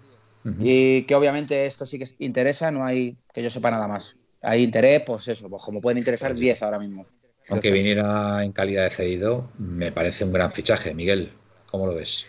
Y 0.60 1.02
que 1.02 1.14
obviamente 1.14 1.66
esto 1.66 1.86
sí 1.86 1.98
que 1.98 2.06
interesa, 2.18 2.70
no 2.70 2.84
hay 2.84 3.16
que 3.32 3.42
yo 3.42 3.50
sepa 3.50 3.70
nada 3.70 3.88
más. 3.88 4.16
Hay 4.42 4.62
interés, 4.62 5.02
pues 5.04 5.26
eso, 5.28 5.48
pues 5.48 5.62
como 5.62 5.80
pueden 5.80 5.98
interesar 5.98 6.34
10 6.34 6.62
ahora 6.62 6.78
mismo. 6.78 7.06
Aunque 7.48 7.70
viniera 7.70 8.44
en 8.44 8.52
calidad 8.52 8.84
de 8.84 8.90
cedido, 8.90 9.50
me 9.58 9.92
parece 9.92 10.24
un 10.24 10.32
gran 10.32 10.52
fichaje. 10.52 10.94
Miguel, 10.94 11.32
¿cómo 11.70 11.86
lo 11.86 11.94
ves? 11.94 12.26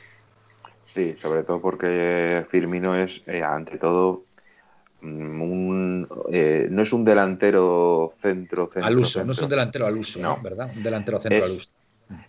Sí, 0.96 1.16
sobre 1.22 1.44
todo 1.44 1.62
porque 1.62 2.46
Firmino 2.50 2.96
es, 2.96 3.22
eh, 3.28 3.44
ante 3.44 3.78
todo, 3.78 4.24
mm, 5.02 5.42
un, 5.42 6.08
eh, 6.32 6.68
no 6.72 6.82
es 6.82 6.94
un 6.94 7.06
delantero 7.06 8.14
centro, 8.20 8.68
centro 8.72 8.88
al 8.88 8.98
uso, 8.98 9.24
no 9.24 9.32
es 9.32 9.42
un 9.42 9.50
delantero 9.50 9.86
al 9.86 9.98
uso, 9.98 10.20
no. 10.20 10.40
¿verdad? 10.42 10.72
Un 10.76 10.82
delantero 10.82 11.20
centro 11.20 11.46
al 11.46 11.52
uso. 11.52 11.72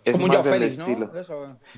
Es 0.04 0.12
como 0.12 0.24
un 0.24 0.30
Joao 0.30 0.44
Félix, 0.44 0.78
¿no? 0.78 0.88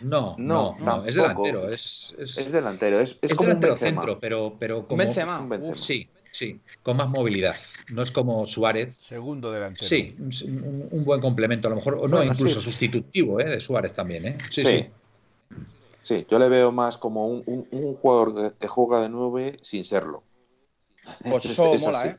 ¿no? 0.02 0.36
No, 0.38 0.76
no, 0.78 1.04
es 1.04 1.14
delantero. 1.14 1.70
Es, 1.70 2.14
es, 2.18 2.50
delantero, 2.50 3.00
es, 3.00 3.16
es, 3.20 3.36
delantero 3.36 3.76
centro, 3.76 4.18
pero, 4.18 4.56
pero 4.58 4.86
como. 4.86 5.02
Benzema. 5.02 5.46
sí, 5.74 6.08
sí, 6.30 6.60
con 6.82 6.96
más 6.96 7.08
movilidad. 7.08 7.56
No 7.92 8.02
es 8.02 8.10
como 8.10 8.46
Suárez. 8.46 8.94
Segundo 8.94 9.52
delantero. 9.52 9.86
Sí, 9.86 10.16
un, 10.18 11.04
buen 11.04 11.20
complemento, 11.20 11.68
a 11.68 11.70
lo 11.70 11.76
mejor, 11.76 11.98
o 12.00 12.08
no, 12.08 12.22
incluso 12.22 12.60
sustitutivo 12.60 13.40
¿eh? 13.40 13.44
de 13.44 13.60
Suárez 13.60 13.92
también. 13.92 14.28
¿eh? 14.28 14.38
Sí, 14.50 14.64
sí, 14.64 14.86
sí, 16.00 16.26
yo 16.28 16.38
le 16.38 16.48
veo 16.48 16.72
más 16.72 16.96
como 16.96 17.26
un, 17.26 17.66
un, 17.70 17.94
jugador 17.96 18.54
que 18.54 18.66
juega 18.66 19.02
de 19.02 19.10
nueve 19.10 19.58
sin 19.60 19.84
serlo. 19.84 20.22
Pues 21.22 21.44
eso 21.46 21.74
mola, 21.78 22.06
¿eh? 22.06 22.16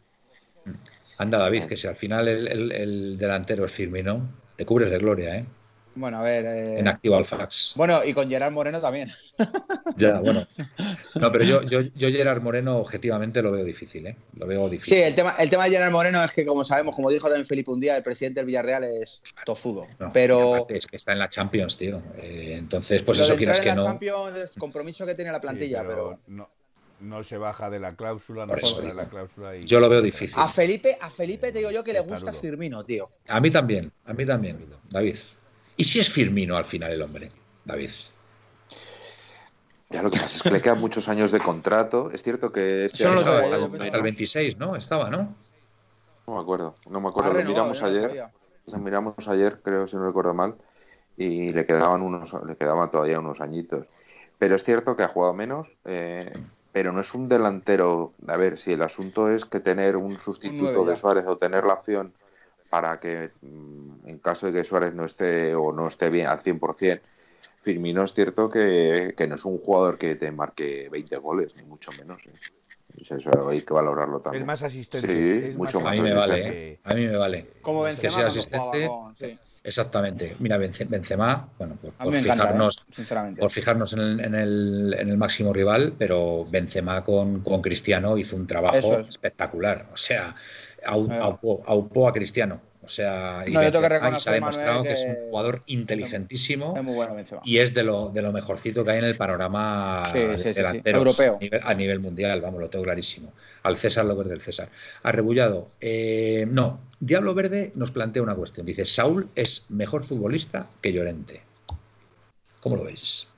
Anda, 1.17 1.39
David, 1.39 1.65
que 1.65 1.77
si 1.77 1.87
al 1.87 1.95
final 1.95 2.27
el, 2.27 2.47
el, 2.47 2.71
el 2.71 3.17
delantero 3.17 3.65
es 3.65 3.71
Firmino, 3.71 4.29
te 4.55 4.65
cubres 4.65 4.91
de 4.91 4.97
gloria, 4.97 5.37
¿eh? 5.37 5.45
Bueno, 5.95 6.19
a 6.19 6.23
ver. 6.23 6.45
Eh, 6.45 6.79
en 6.79 6.87
activo 6.87 7.15
al 7.15 7.25
fax. 7.25 7.73
Bueno, 7.75 8.03
y 8.05 8.13
con 8.13 8.29
Gerard 8.29 8.51
Moreno 8.53 8.79
también. 8.79 9.09
ya, 9.97 10.19
bueno. 10.19 10.47
No, 11.15 11.31
pero 11.31 11.43
yo, 11.43 11.61
yo, 11.63 11.81
yo, 11.81 12.09
Gerard 12.09 12.41
Moreno 12.41 12.77
objetivamente 12.77 13.41
lo 13.41 13.51
veo 13.51 13.63
difícil, 13.65 14.07
¿eh? 14.07 14.15
Lo 14.37 14.47
veo 14.47 14.69
difícil. 14.69 14.97
Sí, 14.97 15.03
el 15.03 15.15
tema, 15.15 15.35
el 15.37 15.49
tema 15.49 15.65
de 15.65 15.71
Gerard 15.71 15.91
Moreno 15.91 16.23
es 16.23 16.31
que, 16.31 16.45
como 16.45 16.63
sabemos, 16.63 16.95
como 16.95 17.09
dijo 17.09 17.27
también 17.27 17.45
Felipe 17.45 17.71
un 17.71 17.79
día, 17.79 17.97
el 17.97 18.03
presidente 18.03 18.39
del 18.39 18.47
Villarreal 18.47 18.83
es 18.85 19.21
tozudo. 19.45 19.87
pero. 20.13 20.65
Es 20.69 20.87
que 20.87 20.95
está 20.95 21.11
en 21.11 21.19
la 21.19 21.29
Champions, 21.29 21.77
tío. 21.77 22.01
Eh, 22.17 22.55
entonces, 22.57 23.03
pues 23.03 23.19
eso 23.19 23.35
quieras 23.35 23.59
que 23.59 23.69
en 23.69 23.75
la 23.75 23.83
no. 23.83 23.87
Champions 23.89 24.37
es 24.37 24.51
compromiso 24.57 25.05
que 25.05 25.15
tiene 25.15 25.31
la 25.31 25.41
plantilla, 25.41 25.83
pero, 25.85 26.19
No 26.27 26.49
no 27.01 27.23
se 27.23 27.37
baja 27.37 27.69
de 27.69 27.79
la 27.79 27.95
cláusula, 27.95 28.45
no 28.45 28.55
se 28.57 28.81
de 28.87 28.93
la 28.93 29.09
cláusula. 29.09 29.55
Yo 29.57 29.79
lo 29.79 29.89
veo 29.89 30.01
difícil. 30.01 30.39
A 30.39 30.47
Felipe, 30.47 30.97
a 31.01 31.09
Felipe 31.09 31.51
te 31.51 31.57
digo 31.57 31.71
yo 31.71 31.83
que 31.83 31.93
le 31.93 32.01
gusta 32.01 32.31
Firmino, 32.31 32.85
tío. 32.85 33.09
A 33.27 33.41
mí 33.41 33.49
también, 33.49 33.91
a 34.05 34.13
mí 34.13 34.25
también, 34.25 34.65
David. 34.89 35.15
¿Y 35.81 35.83
si 35.83 35.99
es 35.99 36.11
Firmino 36.11 36.57
al 36.57 36.63
final 36.63 36.91
el 36.91 37.01
hombre, 37.01 37.31
David? 37.65 37.89
Ya 39.89 40.03
lo 40.03 40.11
que 40.11 40.19
pasa 40.19 40.37
es 40.37 40.43
que 40.43 40.51
le 40.51 40.61
quedan 40.61 40.79
muchos 40.79 41.09
años 41.09 41.31
de 41.31 41.39
contrato. 41.39 42.11
Es 42.13 42.21
cierto 42.21 42.51
que 42.51 42.85
este 42.85 43.01
Son 43.01 43.17
hasta, 43.17 43.97
el 43.97 44.03
26, 44.03 44.59
¿no? 44.59 44.75
Estaba, 44.75 45.09
¿no? 45.09 45.33
No 46.27 46.35
me 46.35 46.39
acuerdo, 46.39 46.75
no 46.87 47.01
me 47.01 47.09
acuerdo. 47.09 47.33
Lo 47.33 47.43
miramos 47.43 47.81
ayer. 47.81 48.25
Lo 48.67 48.77
miramos 48.77 49.27
ayer, 49.27 49.59
creo, 49.63 49.87
si 49.87 49.95
no 49.95 50.05
recuerdo 50.05 50.35
mal. 50.35 50.53
Y 51.17 51.51
le 51.51 51.65
quedaban 51.65 52.03
unos, 52.03 52.31
le 52.45 52.55
quedaban 52.57 52.91
todavía 52.91 53.17
unos 53.17 53.41
añitos. 53.41 53.87
Pero 54.37 54.57
es 54.57 54.63
cierto 54.63 54.95
que 54.95 55.01
ha 55.01 55.07
jugado 55.07 55.33
menos, 55.33 55.67
eh, 55.85 56.31
pero 56.71 56.91
no 56.91 57.01
es 57.01 57.11
un 57.15 57.27
delantero. 57.27 58.13
A 58.27 58.37
ver, 58.37 58.59
si 58.59 58.73
el 58.73 58.83
asunto 58.83 59.31
es 59.31 59.45
que 59.45 59.59
tener 59.59 59.97
un 59.97 60.15
sustituto 60.19 60.85
de 60.85 60.95
Suárez 60.95 61.25
o 61.25 61.37
tener 61.37 61.63
la 61.63 61.73
opción 61.73 62.13
para 62.71 63.01
que, 63.01 63.31
mm, 63.41 64.07
en 64.07 64.19
caso 64.19 64.47
de 64.47 64.53
que 64.53 64.63
Suárez 64.63 64.93
no 64.93 65.03
esté 65.03 65.53
o 65.53 65.73
no 65.73 65.89
esté 65.89 66.09
bien 66.09 66.27
al 66.27 66.39
100%, 66.39 67.01
Firmino 67.63 68.03
es 68.05 68.13
cierto 68.13 68.49
que, 68.49 69.13
no 69.27 69.35
es 69.35 69.45
un 69.45 69.59
jugador 69.59 69.97
que 69.97 70.15
te 70.15 70.31
marque 70.31 70.87
20 70.89 71.17
goles, 71.17 71.53
ni 71.57 71.63
mucho 71.63 71.91
menos. 71.99 72.19
¿eh? 72.25 72.31
Eso 72.97 73.49
hay 73.49 73.61
que 73.61 73.73
valorarlo 73.73 74.21
también. 74.21 74.43
Es 74.43 74.47
más 74.47 74.63
asistente. 74.63 75.51
Sí, 75.51 75.57
mucho 75.57 75.81
más. 75.81 75.93
A 75.93 75.95
mí 75.95 76.01
me 76.01 76.13
vale. 76.13 76.71
¿eh? 76.71 76.79
A 76.85 76.93
mí 76.93 77.07
me 77.07 77.17
vale. 77.17 77.47
Como 77.61 77.83
Benzema, 77.83 78.17
que 78.17 78.23
asistente. 78.23 78.89
Exactamente. 79.63 80.35
Mira, 80.39 80.57
Benzema, 80.57 81.49
bueno, 81.59 81.75
por, 81.75 82.13
fijarnos, 82.15 82.85
¿eh? 82.97 83.35
por 83.37 83.51
fijarnos 83.51 83.93
en 83.93 83.99
el, 83.99 84.19
en, 84.21 84.35
el, 84.35 84.95
en 84.97 85.09
el, 85.09 85.17
máximo 85.17 85.53
rival, 85.53 85.93
pero 85.99 86.47
Benzema 86.49 87.03
con, 87.03 87.41
con 87.41 87.61
Cristiano 87.61 88.17
hizo 88.17 88.37
un 88.37 88.47
trabajo 88.47 89.01
espectacular. 89.01 89.87
O 89.93 89.97
sea, 89.97 90.35
aupó 90.85 92.07
a 92.07 92.13
Cristiano. 92.13 92.61
O 92.83 92.87
sea, 92.87 93.43
y, 93.45 93.51
se 93.51 94.29
ha 94.29 94.33
demostrado 94.33 94.83
que... 94.83 94.93
es 94.93 95.05
un 95.05 95.15
jugador 95.29 95.61
inteligentísimo 95.67 96.73
y 97.43 97.59
es 97.59 97.75
de 97.75 97.83
lo, 97.83 98.09
de 98.09 98.23
lo 98.23 98.31
mejorcito 98.31 98.83
que 98.83 98.91
hay 98.91 98.97
en 98.97 99.03
el 99.03 99.15
panorama 99.15 100.11
europeo 100.83 101.39
a 101.63 101.73
nivel, 101.75 101.99
mundial, 101.99 102.41
vamos, 102.41 102.59
lo 102.59 102.69
tengo 102.69 102.83
clarísimo. 102.83 103.33
Al 103.63 103.77
César 103.77 104.05
lo 104.05 104.15
que 104.15 104.23
es 104.23 104.29
del 104.29 104.41
César. 104.41 104.69
Arrebullado, 105.03 105.69
eh, 105.79 106.47
no, 106.49 106.79
Diablo 106.99 107.35
Verde 107.35 107.71
nos 107.75 107.91
plantea 107.91 108.23
una 108.23 108.33
cuestión. 108.33 108.65
Dice, 108.65 108.85
Saúl 108.85 109.29
es 109.35 109.67
mejor 109.69 110.03
futbolista 110.03 110.67
que 110.81 110.91
Llorente. 110.91 111.41
¿Cómo 112.61 112.77
lo 112.77 112.83
veis? 112.83 113.31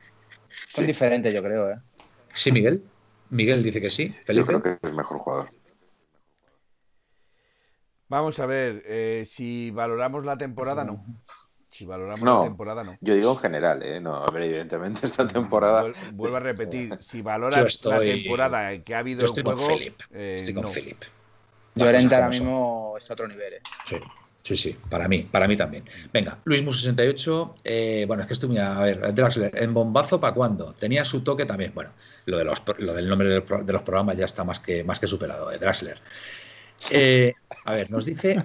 Son 0.69 0.87
diferentes, 0.87 1.33
yo 1.33 1.43
creo. 1.43 1.69
¿eh? 1.69 1.75
Sí, 2.33 2.51
Miguel. 2.51 2.81
Miguel 3.29 3.61
dice 3.61 3.81
que 3.81 3.89
sí. 3.89 4.15
Felipe. 4.25 4.53
Yo 4.53 4.59
creo 4.59 4.79
que 4.79 4.87
es 4.87 4.93
mejor 4.93 5.17
jugador. 5.19 5.49
Vamos 8.13 8.37
a 8.37 8.45
ver, 8.45 8.83
eh, 8.85 9.23
si 9.25 9.71
valoramos 9.71 10.23
la 10.23 10.37
temporada, 10.37 10.83
no. 10.83 11.03
Si 11.71 11.87
valoramos 11.87 12.21
la 12.21 12.43
temporada, 12.43 12.83
no. 12.83 12.95
Yo 13.01 13.15
digo 13.15 13.31
en 13.31 13.37
general, 13.39 13.81
¿eh? 13.81 13.99
No, 13.99 14.27
evidentemente 14.27 14.99
esta 15.07 15.27
temporada. 15.27 15.91
Vuelvo 16.11 16.37
a 16.37 16.39
repetir, 16.51 16.95
si 17.01 17.23
valoras 17.23 17.83
la 17.85 17.99
temporada 17.99 18.77
que 18.83 18.93
ha 18.93 18.99
habido 18.99 19.21
yo 19.21 19.25
estoy 19.25 19.41
juego, 19.41 19.65
con 19.65 19.77
Philip. 19.79 19.99
Eh, 20.11 20.35
estoy 20.35 20.53
con 20.53 20.67
Philip. 20.67 21.01
Llorente 21.73 22.13
ahora 22.13 22.29
mismo 22.29 22.93
está 22.99 23.13
a 23.13 23.15
otro 23.15 23.27
nivel, 23.27 23.53
¿eh? 23.53 23.61
Sí. 23.83 23.97
Sí, 24.43 24.57
sí, 24.57 24.77
para 24.89 25.07
mí, 25.07 25.23
para 25.23 25.47
mí 25.47 25.55
también. 25.55 25.85
Venga, 26.11 26.37
Luis 26.43 26.61
Mus 26.63 26.81
68, 26.81 27.55
eh, 27.63 28.03
bueno, 28.07 28.23
es 28.23 28.27
que 28.27 28.33
estoy 28.33 28.49
muy 28.49 28.57
a 28.57 28.77
ver, 28.81 29.13
Draxler, 29.15 29.51
¿en 29.55 29.73
bombazo 29.73 30.19
para 30.19 30.33
cuándo? 30.33 30.73
Tenía 30.73 31.05
su 31.05 31.21
toque 31.21 31.45
también, 31.45 31.71
bueno, 31.73 31.93
lo, 32.25 32.37
de 32.37 32.43
los, 32.43 32.61
lo 32.79 32.93
del 32.93 33.07
nombre 33.07 33.29
de 33.29 33.35
los, 33.35 33.81
programas 33.83 34.17
ya 34.17 34.25
está 34.25 34.43
más 34.43 34.59
que, 34.59 34.83
más 34.83 34.99
que 34.99 35.07
superado, 35.07 35.49
eh, 35.49 35.57
Draxler. 35.59 35.97
Eh, 36.89 37.33
a 37.65 37.73
ver, 37.73 37.91
nos 37.91 38.05
dice 38.05 38.43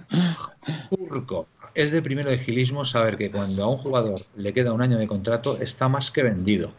Urco. 0.91 1.49
Es 1.75 1.91
de 1.91 2.03
primero 2.03 2.31
de 2.31 2.39
gilismo 2.39 2.85
saber 2.85 3.17
que 3.17 3.31
cuando 3.31 3.65
a 3.65 3.69
un 3.69 3.79
jugador 3.79 4.23
le 4.37 4.53
queda 4.53 4.73
un 4.73 4.83
año 4.83 4.99
de 4.99 5.07
contrato 5.07 5.59
está 5.61 5.89
más 5.89 6.11
que 6.11 6.23
vendido, 6.23 6.73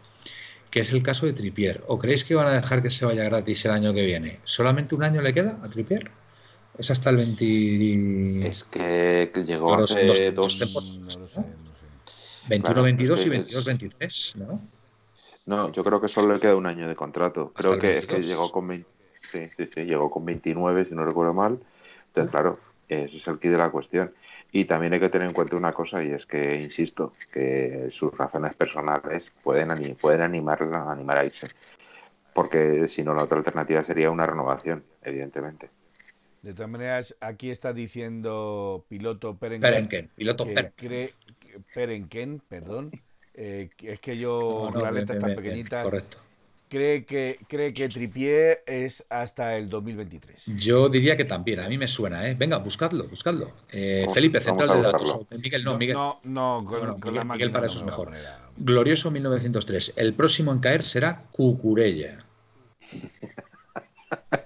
que 0.70 0.80
es 0.80 0.92
el 0.92 1.02
caso 1.02 1.26
de 1.26 1.32
Tripier. 1.32 1.82
¿O 1.86 1.98
creéis 1.98 2.24
que 2.24 2.34
van 2.34 2.48
a 2.48 2.52
dejar 2.52 2.82
que 2.82 2.90
se 2.90 3.04
vaya 3.06 3.24
gratis 3.24 3.64
el 3.64 3.72
año 3.72 3.94
que 3.94 4.04
viene? 4.04 4.40
¿Solamente 4.44 4.94
un 4.94 5.04
año 5.04 5.22
le 5.22 5.32
queda 5.32 5.58
a 5.62 5.68
Tripier? 5.68 6.10
Es 6.76 6.90
hasta 6.90 7.10
el 7.10 7.16
20. 7.16 8.46
Es 8.48 8.64
que 8.64 9.30
llegó 9.44 9.74
hace 9.74 10.32
dos, 10.32 10.58
temporadas. 10.58 11.18
21-22 12.48 13.26
y 13.26 13.52
22-23, 13.52 14.36
¿no? 14.36 14.60
No, 15.46 15.72
yo 15.72 15.82
creo 15.84 16.00
que 16.00 16.08
solo 16.08 16.34
le 16.34 16.40
queda 16.40 16.56
un 16.56 16.66
año 16.66 16.88
de 16.88 16.96
contrato. 16.96 17.52
Creo 17.54 17.78
que, 17.78 17.94
es 17.94 18.06
que 18.06 18.22
llegó 18.22 18.50
con 18.50 18.68
20 18.68 18.99
Sí, 19.20 19.46
sí, 19.46 19.66
sí, 19.66 19.84
llegó 19.84 20.10
con 20.10 20.24
29, 20.24 20.84
si 20.86 20.94
no 20.94 21.04
recuerdo 21.04 21.34
mal. 21.34 21.60
Entonces, 22.08 22.30
claro, 22.30 22.58
ese 22.88 23.16
es 23.16 23.28
el 23.28 23.38
kit 23.38 23.52
de 23.52 23.58
la 23.58 23.70
cuestión. 23.70 24.12
Y 24.52 24.64
también 24.64 24.92
hay 24.92 25.00
que 25.00 25.08
tener 25.08 25.28
en 25.28 25.34
cuenta 25.34 25.54
una 25.56 25.72
cosa, 25.72 26.02
y 26.02 26.10
es 26.10 26.26
que, 26.26 26.56
insisto, 26.56 27.12
que 27.32 27.86
sus 27.90 28.12
razones 28.16 28.54
personales 28.56 29.32
pueden, 29.42 29.96
pueden 30.00 30.22
animarla, 30.22 30.90
animar 30.90 31.18
a 31.18 31.24
irse. 31.24 31.46
Porque 32.34 32.88
si 32.88 33.04
no, 33.04 33.14
la 33.14 33.24
otra 33.24 33.38
alternativa 33.38 33.82
sería 33.82 34.10
una 34.10 34.26
renovación, 34.26 34.82
evidentemente. 35.02 35.70
De 36.42 36.52
todas 36.54 36.70
maneras, 36.70 37.16
aquí 37.20 37.50
está 37.50 37.72
diciendo 37.72 38.84
piloto 38.88 39.36
Perenken, 39.36 40.10
piloto 40.16 40.46
Perenken, 41.74 42.42
perdón. 42.48 42.90
Eh, 43.34 43.70
es 43.82 44.00
que 44.00 44.18
yo, 44.18 44.70
no, 44.72 44.80
la 44.80 44.90
letra 44.90 45.18
tan 45.18 45.34
pequeñita. 45.34 45.84
Correcto 45.84 46.29
cree 46.70 47.04
que, 47.04 47.38
cree 47.48 47.74
que 47.74 47.88
Tripier 47.88 48.62
es 48.66 49.04
hasta 49.10 49.56
el 49.56 49.68
2023. 49.68 50.44
Yo 50.46 50.88
diría 50.88 51.16
que 51.16 51.24
también, 51.26 51.60
a 51.60 51.68
mí 51.68 51.76
me 51.76 51.88
suena, 51.88 52.26
¿eh? 52.26 52.34
Venga, 52.38 52.58
buscadlo, 52.58 53.06
buscadlo. 53.08 53.52
Eh, 53.72 54.06
Felipe, 54.14 54.40
central 54.40 54.68
de 54.68 54.82
datos. 54.82 55.18
Miguel, 55.30 55.64
no, 55.64 55.76
Miguel. 55.76 55.96
No, 55.96 56.20
no, 56.24 56.64
con, 56.64 57.28
Miguel, 57.28 57.50
para 57.50 57.66
eso 57.66 57.78
es 57.78 57.84
mejor. 57.84 58.12
Glorioso 58.56 59.10
1903. 59.10 59.94
El 59.96 60.14
próximo 60.14 60.52
en 60.52 60.60
caer 60.60 60.82
será 60.82 61.24
Cucurella. 61.32 62.24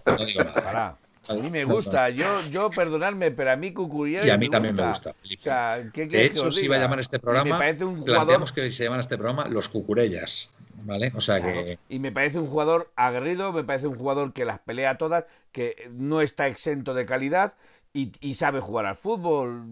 No 0.07 0.25
digo 0.25 0.45
nada. 0.45 0.99
A 1.29 1.35
mí 1.35 1.51
me 1.51 1.64
gusta, 1.64 2.11
yo, 2.11 2.27
yo 2.51 2.70
perdonadme, 2.70 3.31
pero 3.31 3.53
a 3.53 3.57
mí 3.57 3.72
Cucurella. 3.72 4.27
Y 4.27 4.31
a 4.31 4.39
mí 4.39 4.49
también 4.49 4.75
me 4.75 4.87
gusta, 4.87 5.14
Felipe. 5.14 5.51
de 5.51 6.25
hecho, 6.25 6.51
si 6.51 6.66
iba 6.66 6.77
a 6.77 6.81
llamar 6.81 7.01
este 7.01 7.18
programa, 7.18 7.59
planteamos 8.05 8.53
que 8.53 8.70
se 8.70 8.85
llaman 8.85 9.01
este 9.01 9.16
programa 9.16 9.47
Los 9.49 9.68
Cucurellas. 9.68 10.55
¿Vale? 10.87 11.12
O 11.14 11.20
sea 11.20 11.41
que. 11.41 11.79
Y 11.89 11.99
me 11.99 12.12
parece 12.12 12.39
un 12.39 12.47
jugador 12.47 12.91
aguerrido, 12.95 13.53
me 13.53 13.64
parece 13.64 13.87
un 13.87 13.97
jugador 13.97 14.35
que 14.35 14.45
las 14.45 14.59
pelea 14.59 14.99
todas, 14.99 15.25
que 15.51 15.89
no 15.93 16.20
está 16.20 16.47
exento 16.47 16.93
de 16.93 17.07
calidad 17.07 17.55
y, 17.95 18.35
sabe 18.35 18.61
jugar 18.61 18.87
al 18.87 18.97
fútbol. 18.97 19.62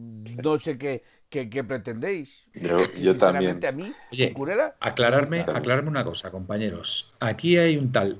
No 0.43 0.59
sé 0.59 0.79
qué, 0.79 1.03
qué, 1.29 1.65
pretendéis. 1.65 2.45
Yo, 2.55 2.77
yo 2.95 3.17
también. 3.17 3.65
A 3.65 3.73
mí, 3.73 3.93
Oye, 4.13 4.35
aclararme, 4.81 5.41
aclararme 5.41 5.91
una 5.91 6.05
cosa, 6.05 6.31
compañeros. 6.31 7.13
Aquí 7.21 7.59
hay 7.59 7.77
un 7.77 7.91
tal 7.91 8.19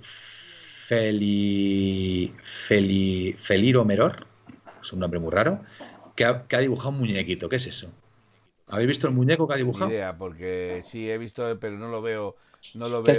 Feli, 0.93 2.35
Feli, 2.43 3.35
Feliro 3.39 3.83
Meror, 3.83 4.27
es 4.79 4.93
un 4.93 4.99
nombre 5.01 5.19
muy 5.19 5.31
raro, 5.31 5.61
que 6.15 6.27
ha, 6.27 6.43
que 6.47 6.57
ha 6.57 6.59
dibujado 6.59 6.91
un 6.91 6.99
muñequito. 6.99 7.49
¿Qué 7.49 7.57
es 7.57 7.67
eso? 7.67 7.91
¿Habéis 8.67 8.89
visto 8.89 9.07
el 9.07 9.15
muñeco 9.15 9.49
que 9.49 9.55
ha 9.55 9.57
dibujado? 9.57 9.91
idea, 9.91 10.19
porque 10.19 10.83
sí 10.85 11.11
he 11.11 11.17
visto, 11.17 11.59
pero 11.59 11.79
no 11.79 11.89
lo 11.89 12.03
veo 12.03 12.37
no 12.75 12.91
lo 12.91 13.03
veo. 13.03 13.17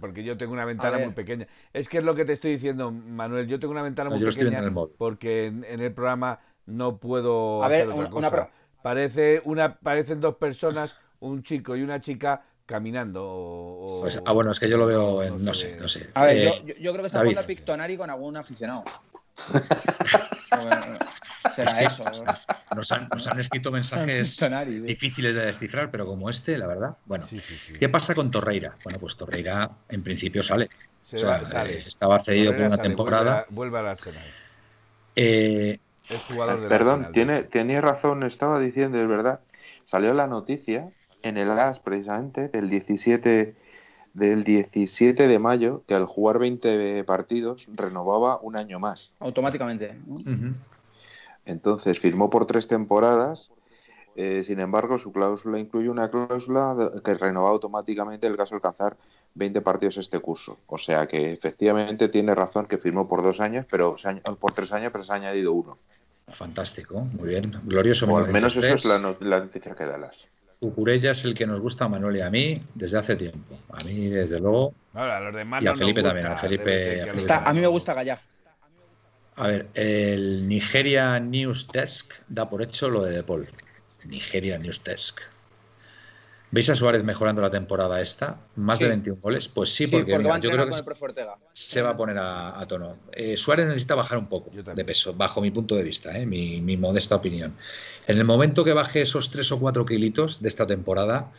porque 0.00 0.22
yo 0.22 0.36
tengo 0.36 0.52
una 0.52 0.64
ventana 0.64 0.98
muy 0.98 1.12
pequeña. 1.12 1.48
Es 1.72 1.88
que 1.88 1.98
es 1.98 2.04
lo 2.04 2.14
que 2.14 2.24
te 2.24 2.32
estoy 2.32 2.52
diciendo, 2.52 2.92
Manuel. 2.92 3.48
Yo 3.48 3.58
tengo 3.58 3.72
una 3.72 3.82
ventana 3.82 4.10
muy 4.10 4.24
pequeña 4.24 4.62
porque 4.98 5.46
en, 5.46 5.64
el 5.64 5.92
programa 5.92 6.38
no 6.66 6.98
puedo 6.98 7.64
hacer 7.64 7.88
otra 7.88 8.08
cosa. 8.08 8.50
Parece 8.82 9.42
una, 9.44 9.80
parecen 9.80 10.20
dos 10.20 10.36
personas, 10.36 10.94
un 11.18 11.42
chico 11.42 11.74
y 11.74 11.82
una 11.82 12.00
chica 12.00 12.44
caminando. 12.66 14.00
Pues, 14.02 14.20
ah, 14.24 14.32
bueno, 14.32 14.52
es 14.52 14.60
que 14.60 14.68
yo 14.68 14.76
lo 14.76 14.86
veo 14.86 15.22
en, 15.22 15.44
no, 15.44 15.54
sé, 15.54 15.76
no 15.76 15.88
sé. 15.88 16.10
A 16.14 16.26
ver, 16.26 16.36
eh, 16.36 16.62
yo, 16.66 16.74
yo, 16.74 16.92
creo 16.92 17.02
que 17.02 17.06
está 17.06 17.20
jugando 17.20 17.40
a 17.40 17.44
Pictonari 17.44 17.96
con 17.96 18.10
algún 18.10 18.36
aficionado. 18.36 18.84
Será 21.54 21.82
eso. 21.82 22.04
Nos 22.74 22.92
han, 22.92 23.08
escrito 23.38 23.70
mensajes 23.72 24.40
difíciles 24.84 25.34
de 25.34 25.46
descifrar, 25.46 25.90
pero 25.90 26.06
como 26.06 26.30
este, 26.30 26.58
la 26.58 26.66
verdad. 26.66 26.96
Bueno, 27.06 27.26
¿qué 27.78 27.88
pasa 27.88 28.14
con 28.14 28.30
Torreira? 28.30 28.76
Bueno, 28.84 28.98
pues 28.98 29.16
Torreira 29.16 29.70
en 29.88 30.02
principio 30.02 30.42
sale. 30.42 30.68
Eh, 31.12 31.82
estaba 31.86 32.22
cedido 32.22 32.54
por 32.56 32.66
una 32.66 32.78
temporada. 32.78 33.46
Vuelve, 33.50 33.78
al 33.78 33.88
Arsenal. 33.88 34.22
Eh, 35.16 35.78
es 36.08 36.22
jugador 36.22 36.60
de 36.60 36.68
Perdón, 36.68 37.08
tiene, 37.12 37.42
tenía 37.42 37.80
razón, 37.80 38.22
estaba 38.22 38.60
diciendo, 38.60 39.00
es 39.00 39.08
verdad. 39.08 39.40
Salió 39.84 40.12
la 40.14 40.26
noticia 40.26 40.90
en 41.22 41.38
el 41.38 41.50
AS 41.50 41.78
precisamente 41.78 42.48
del 42.48 42.68
17 42.68 43.54
del 44.14 44.44
17 44.44 45.26
de 45.26 45.38
mayo 45.38 45.84
que 45.86 45.94
al 45.94 46.04
jugar 46.04 46.38
20 46.38 47.02
partidos 47.04 47.66
renovaba 47.72 48.38
un 48.42 48.56
año 48.56 48.78
más. 48.78 49.12
Automáticamente. 49.20 49.96
Entonces 51.44 51.98
firmó 51.98 52.28
por 52.28 52.46
tres 52.46 52.68
temporadas. 52.68 53.50
Eh, 54.14 54.42
sin 54.44 54.60
embargo, 54.60 54.98
su 54.98 55.12
cláusula 55.12 55.58
incluye 55.58 55.88
una 55.88 56.10
cláusula 56.10 56.92
que 57.02 57.14
renova 57.14 57.48
automáticamente 57.48 58.26
el 58.26 58.36
caso 58.36 58.50
de 58.50 58.56
alcanzar 58.56 58.98
20 59.34 59.62
partidos 59.62 59.96
este 59.96 60.18
curso. 60.18 60.58
O 60.66 60.76
sea 60.76 61.06
que 61.06 61.32
efectivamente 61.32 62.08
tiene 62.08 62.34
razón 62.34 62.66
que 62.66 62.76
firmó 62.76 63.08
por 63.08 63.22
dos 63.22 63.40
años, 63.40 63.64
pero 63.70 63.96
por 64.38 64.52
tres 64.52 64.72
años, 64.72 64.92
pero 64.92 65.04
se 65.04 65.12
ha 65.12 65.16
añadido 65.16 65.52
uno. 65.54 65.78
Fantástico, 66.28 67.00
muy 67.00 67.30
bien. 67.30 67.60
Glorioso. 67.64 68.06
O 68.06 68.16
al 68.16 68.30
menos 68.30 68.56
eso 68.56 68.74
es 68.74 68.84
la, 69.20 69.40
noticia 69.40 69.74
que 69.74 69.84
da 69.84 69.98
las. 69.98 70.28
Cucurella 70.62 71.10
es 71.10 71.24
el 71.24 71.34
que 71.34 71.44
nos 71.44 71.60
gusta 71.60 71.86
a 71.86 71.88
Manuel 71.88 72.18
y 72.18 72.20
a 72.20 72.30
mí 72.30 72.60
desde 72.76 72.96
hace 72.96 73.16
tiempo. 73.16 73.58
A 73.72 73.82
mí, 73.82 74.06
desde 74.06 74.38
luego. 74.38 74.72
Ahora, 74.94 75.18
los 75.18 75.34
demás 75.34 75.60
y 75.60 75.66
a 75.66 75.74
Felipe 75.74 76.04
también. 76.04 76.28
A, 76.28 76.36
Felipe, 76.36 77.02
a, 77.02 77.52
mí 77.52 77.60
me 77.60 77.66
gusta 77.66 77.94
Gallá. 77.94 78.20
A 79.34 79.48
ver, 79.48 79.66
el 79.74 80.46
Nigeria 80.46 81.18
News 81.18 81.66
Desk 81.66 82.12
da 82.28 82.48
por 82.48 82.62
hecho 82.62 82.88
lo 82.90 83.02
de 83.02 83.10
Depol. 83.10 83.48
Nigeria 84.04 84.56
News 84.56 84.84
Desk. 84.84 85.22
¿Veis 86.52 86.68
a 86.68 86.74
Suárez 86.74 87.02
mejorando 87.02 87.40
la 87.40 87.50
temporada 87.50 87.98
esta? 88.02 88.38
¿Más 88.56 88.78
de 88.78 88.88
21 88.88 89.22
goles? 89.22 89.48
Pues 89.48 89.72
sí, 89.74 89.86
porque, 89.86 90.12
yo 90.12 90.50
creo 90.50 90.66
que 90.66 90.74
se 91.54 91.80
va 91.80 91.90
a 91.90 91.96
poner 91.96 92.18
a, 92.18 92.62
tono. 92.68 92.98
Eh, 93.10 93.38
Suárez 93.38 93.66
necesita 93.66 93.94
bajar 93.94 94.18
un 94.18 94.28
poco 94.28 94.50
de 94.50 94.84
peso, 94.84 95.14
bajo 95.14 95.40
mi 95.40 95.50
punto 95.50 95.74
de 95.74 95.82
vista, 95.82 96.18
eh, 96.18 96.26
mi, 96.26 96.76
modesta 96.76 97.16
opinión. 97.16 97.56
En 98.06 98.18
el 98.18 98.26
momento 98.26 98.64
que 98.64 98.74
baje 98.74 99.00
esos 99.00 99.30
3 99.30 99.50
o 99.52 99.60
4 99.60 99.86
kilitos 99.86 100.42
de 100.42 100.48
esta 100.50 100.66
temporada, 100.66 101.32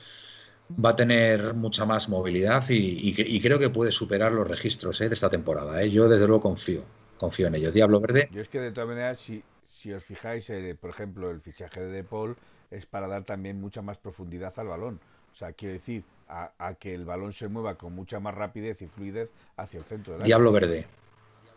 va 0.84 0.90
a 0.90 0.96
tener 0.96 1.54
mucha 1.54 1.86
más 1.86 2.10
movilidad 2.10 2.64
y, 2.70 3.40
creo 3.40 3.60
que 3.60 3.70
puede 3.70 3.92
superar 3.92 4.32
los 4.32 4.48
registros 4.48 5.00
eh, 5.00 5.10
de 5.10 5.14
esta 5.14 5.30
temporada. 5.30 5.86
Yo 5.86 6.10
desde 6.10 6.26
luego 6.26 6.42
confío, 6.42 6.84
confío 7.20 7.46
en 7.46 7.56
ello. 7.56 7.72
Diablo 7.72 8.00
Verde. 8.00 8.30
Yo 8.32 8.42
es 8.42 8.50
que 8.50 8.60
de 8.60 8.72
todas 8.72 8.90
maneras, 8.90 9.20
si, 9.20 9.44
si 9.68 9.94
os 9.94 10.04
fijáis, 10.04 10.52
por 10.82 10.90
ejemplo, 10.90 11.30
el 11.30 11.40
fichaje 11.40 11.82
de 11.82 11.92
De 11.92 12.04
Paul 12.04 12.36
es 12.74 12.86
para 12.86 13.08
dar 13.08 13.24
también 13.24 13.60
mucha 13.60 13.82
más 13.82 13.98
profundidad 13.98 14.54
al 14.58 14.68
balón. 14.68 15.00
O 15.32 15.36
sea, 15.36 15.54
quiero 15.54 15.74
decir, 15.74 16.04
a, 16.28 16.76
que 16.80 16.94
el 16.94 17.06
balón 17.06 17.34
se 17.34 17.48
mueva 17.48 17.76
con 17.76 17.94
mucha 17.94 18.20
más 18.20 18.34
rapidez 18.34 18.82
y 18.82 18.88
fluidez 18.88 19.32
hacia 19.58 19.80
el 19.80 19.86
centro. 19.86 20.14
Del 20.14 20.24
Diablo 20.24 20.52
verde. 20.52 20.88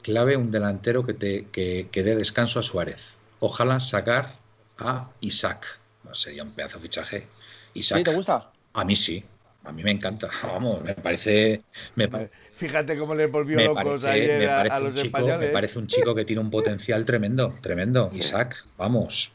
Clave 0.02 0.36
un 0.36 0.50
delantero 0.50 1.04
que, 1.04 1.14
te, 1.14 1.46
que, 1.46 1.88
dé 1.92 2.14
descanso 2.14 2.60
a 2.60 2.62
Suárez. 2.62 3.18
Ojalá 3.40 3.80
sacar 3.80 4.34
a 4.78 5.10
Isaac. 5.20 5.66
sería 6.12 6.42
un 6.42 6.52
pedazo 6.52 6.78
de 6.78 6.82
fichaje. 6.82 7.26
Isaac. 7.74 8.04
te 8.04 8.14
gusta? 8.14 8.52
A 8.74 8.84
mí 8.84 8.94
sí. 8.94 9.24
A 9.64 9.72
mí 9.72 9.82
me 9.82 9.90
encanta. 9.90 10.30
Vamos, 10.42 10.82
me 10.84 10.94
parece. 10.94 11.62
Fíjate 12.54 12.96
cómo 12.96 13.14
le 13.14 13.26
volvió 13.26 13.60
locos 13.60 14.04
ayer 14.04 14.48
a, 14.48 14.78
los 14.78 14.96
españoles. 14.96 15.48
Me 15.48 15.52
parece 15.52 15.78
un 15.78 15.86
chico 15.88 16.14
que 16.14 16.24
tiene 16.24 16.40
un 16.40 16.50
potencial 16.50 17.04
tremendo, 17.04 17.54
tremendo. 17.60 18.10
Isaac, 18.12 18.64
vamos. 18.76 19.32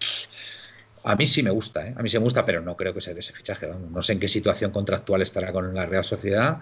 A 1.03 1.15
mí 1.15 1.25
sí 1.25 1.41
me 1.43 1.51
gusta, 1.51 1.87
¿eh? 1.87 1.93
a 1.97 2.01
mí 2.03 2.09
sí 2.09 2.17
me 2.17 2.23
gusta, 2.23 2.45
pero 2.45 2.61
no 2.61 2.77
creo 2.77 2.93
que 2.93 3.01
sea 3.01 3.13
de 3.13 3.21
ese 3.21 3.33
fichaje. 3.33 3.67
No 3.67 4.01
sé 4.01 4.13
en 4.13 4.19
qué 4.19 4.27
situación 4.27 4.71
contractual 4.71 5.21
estará 5.21 5.51
con 5.51 5.73
la 5.73 5.85
Real 5.85 6.03
Sociedad. 6.03 6.61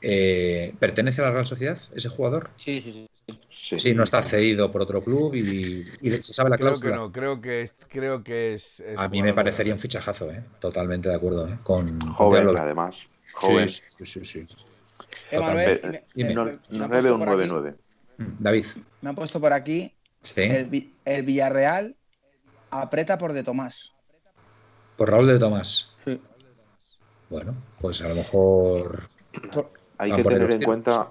Eh, 0.00 0.74
¿Pertenece 0.78 1.20
a 1.20 1.24
la 1.24 1.30
Real 1.32 1.46
Sociedad 1.46 1.78
ese 1.94 2.08
jugador? 2.08 2.50
Sí, 2.56 2.80
sí, 2.80 2.92
sí. 2.92 3.08
Sí, 3.50 3.94
no 3.94 4.04
está 4.04 4.22
cedido 4.22 4.70
por 4.70 4.82
otro 4.82 5.02
club 5.02 5.34
y, 5.34 5.84
se 6.22 6.32
sabe 6.32 6.50
la 6.50 6.58
cláusula. 6.58 6.92
Creo 6.92 7.00
que 7.00 7.06
no, 7.06 7.12
creo 7.12 7.40
que 7.40 7.62
es. 7.62 7.74
Creo 7.88 8.22
que 8.22 8.54
es, 8.54 8.82
a 8.96 9.08
mí 9.08 9.22
me 9.22 9.34
parecería 9.34 9.74
un 9.74 9.80
fichajazo, 9.80 10.30
¿eh? 10.30 10.44
totalmente 10.60 11.08
de 11.08 11.16
acuerdo. 11.16 11.48
¿eh? 11.48 11.58
Con, 11.64 11.98
Joven, 12.00 12.56
además. 12.56 13.08
Joven. 13.32 13.68
Sí, 13.68 14.06
sí, 14.06 14.24
sí. 14.24 14.46
Emanuel, 15.32 16.00
9 16.14 17.10
o 17.10 17.18
9-9. 17.18 17.74
David. 18.38 18.66
Me 19.00 19.10
han 19.10 19.16
puesto 19.16 19.40
por 19.40 19.52
aquí 19.52 19.92
el, 20.36 20.90
el 21.04 21.22
Villarreal 21.22 21.95
Apreta 22.80 23.18
por 23.18 23.32
De 23.32 23.42
Tomás. 23.42 23.92
¿Por 24.96 25.10
Raúl 25.10 25.26
de 25.26 25.38
Tomás? 25.38 25.94
Sí. 26.04 26.20
Bueno, 27.28 27.54
pues 27.80 28.00
a 28.02 28.08
lo 28.08 28.14
mejor. 28.14 29.08
Hay 29.98 30.12
que 30.12 30.22
tener 30.22 30.50
en 30.52 30.62
cuenta, 30.62 31.08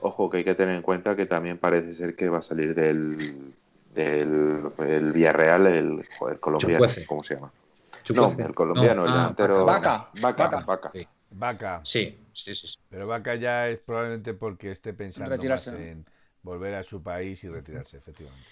ojo, 0.00 0.30
que 0.30 0.38
hay 0.38 0.44
que 0.44 0.54
tener 0.54 0.74
en 0.74 0.82
cuenta 0.82 1.14
que 1.14 1.26
también 1.26 1.58
parece 1.58 1.92
ser 1.92 2.16
que 2.16 2.28
va 2.28 2.38
a 2.38 2.42
salir 2.42 2.74
del, 2.74 3.54
del 3.94 5.12
Villarreal 5.12 5.66
el, 5.66 6.08
colombiano, 6.40 6.86
¿cómo 7.06 7.22
se 7.22 7.34
llama? 7.34 7.52
No, 8.14 8.32
el 8.38 8.54
colombiano, 8.54 9.04
el 9.04 9.10
ah, 9.10 9.14
delantero. 9.14 9.64
Vaca. 9.64 10.10
Vaca. 10.20 10.64
Vaca. 10.66 10.90
Sí. 10.92 11.06
Vaca. 11.30 11.80
Sí, 11.84 12.18
sí, 12.32 12.54
sí, 12.54 12.78
Pero 12.88 13.06
Vaca 13.06 13.36
ya 13.36 13.68
es 13.68 13.78
probablemente 13.78 14.34
porque 14.34 14.72
esté 14.72 14.94
pensando 14.94 15.36
más 15.36 15.66
en 15.68 16.04
volver 16.42 16.74
a 16.74 16.82
su 16.82 17.02
país 17.02 17.44
y 17.44 17.48
retirarse, 17.48 17.98
efectivamente. 17.98 18.48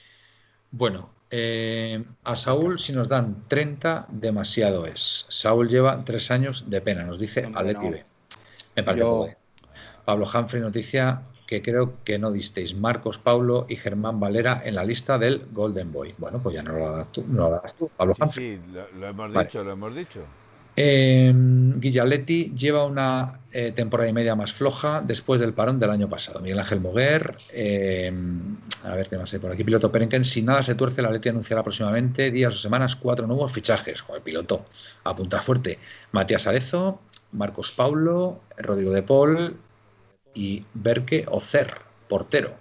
Bueno, 0.70 1.10
eh, 1.30 2.04
a 2.24 2.36
Saúl, 2.36 2.78
si 2.78 2.92
nos 2.92 3.08
dan 3.08 3.44
30, 3.48 4.06
demasiado 4.10 4.86
es. 4.86 5.26
Saúl 5.28 5.68
lleva 5.68 6.04
tres 6.04 6.30
años 6.30 6.64
de 6.68 6.80
pena, 6.80 7.04
nos 7.04 7.18
dice 7.18 7.50
Aleti 7.54 7.88
B. 7.88 8.04
Me 8.76 8.82
parece 8.82 9.36
Pablo 10.04 10.26
Humphrey 10.32 10.62
noticia 10.62 11.22
que 11.46 11.62
creo 11.62 11.94
que 12.04 12.18
no 12.18 12.30
disteis 12.30 12.74
Marcos 12.74 13.18
Paulo 13.18 13.66
y 13.68 13.76
Germán 13.76 14.20
Valera 14.20 14.62
en 14.64 14.74
la 14.74 14.84
lista 14.84 15.18
del 15.18 15.46
Golden 15.52 15.92
Boy. 15.92 16.14
Bueno, 16.18 16.42
pues 16.42 16.54
ya 16.54 16.62
no 16.62 16.72
lo 16.72 16.88
hagas 16.88 17.12
tú, 17.12 17.24
no 17.26 17.50
lo 17.50 17.62
tú 17.76 17.90
Pablo 17.96 18.14
Humphrey. 18.20 18.56
Sí, 18.56 18.72
lo, 18.98 19.08
hemos 19.08 19.32
dicho, 19.32 19.64
lo 19.64 19.72
hemos 19.72 19.94
dicho. 19.94 20.20
Eh, 20.80 21.34
lleva 22.54 22.84
una 22.84 23.40
eh, 23.50 23.72
temporada 23.72 24.08
y 24.08 24.12
media 24.12 24.36
más 24.36 24.52
floja 24.52 25.02
después 25.04 25.40
del 25.40 25.52
parón 25.52 25.80
del 25.80 25.90
año 25.90 26.08
pasado. 26.08 26.38
Miguel 26.38 26.60
Ángel 26.60 26.80
Moguer, 26.80 27.36
em, 27.50 28.56
a 28.84 28.94
ver 28.94 29.08
qué 29.08 29.18
más 29.18 29.32
hay 29.32 29.40
por 29.40 29.50
aquí. 29.50 29.64
Piloto 29.64 29.90
Perenken, 29.90 30.24
si 30.24 30.40
nada 30.40 30.62
se 30.62 30.76
tuerce, 30.76 31.02
la 31.02 31.10
Leti 31.10 31.30
anunciará 31.30 31.64
próximamente, 31.64 32.30
días 32.30 32.54
o 32.54 32.58
semanas, 32.58 32.94
cuatro 32.94 33.26
nuevos 33.26 33.50
fichajes. 33.50 34.02
Joder, 34.02 34.22
piloto, 34.22 34.64
apunta 35.02 35.42
fuerte. 35.42 35.80
Matías 36.12 36.46
Arezo, 36.46 37.00
Marcos 37.32 37.72
Paulo, 37.72 38.38
Rodrigo 38.56 38.92
de 38.92 39.02
Paul 39.02 39.56
y 40.32 40.64
Berke 40.74 41.26
Ocer, 41.28 41.74
portero. 42.08 42.52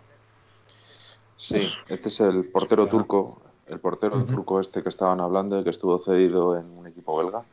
Sí, 1.36 1.70
este 1.88 2.09
es 2.09 2.20
el 2.22 2.45
portero 2.45 2.88
turco, 2.88 3.43
el 3.68 3.80
portero 3.80 4.26
turco 4.26 4.59
este 4.59 4.82
que 4.82 4.89
estaban 4.89 5.20
hablando, 5.20 5.63
que 5.63 5.70
estuvo 5.70 5.99
cedido 5.99 6.57
en 6.57 6.65
un 6.65 6.88
equipo 6.88 7.15
belga 7.15 7.43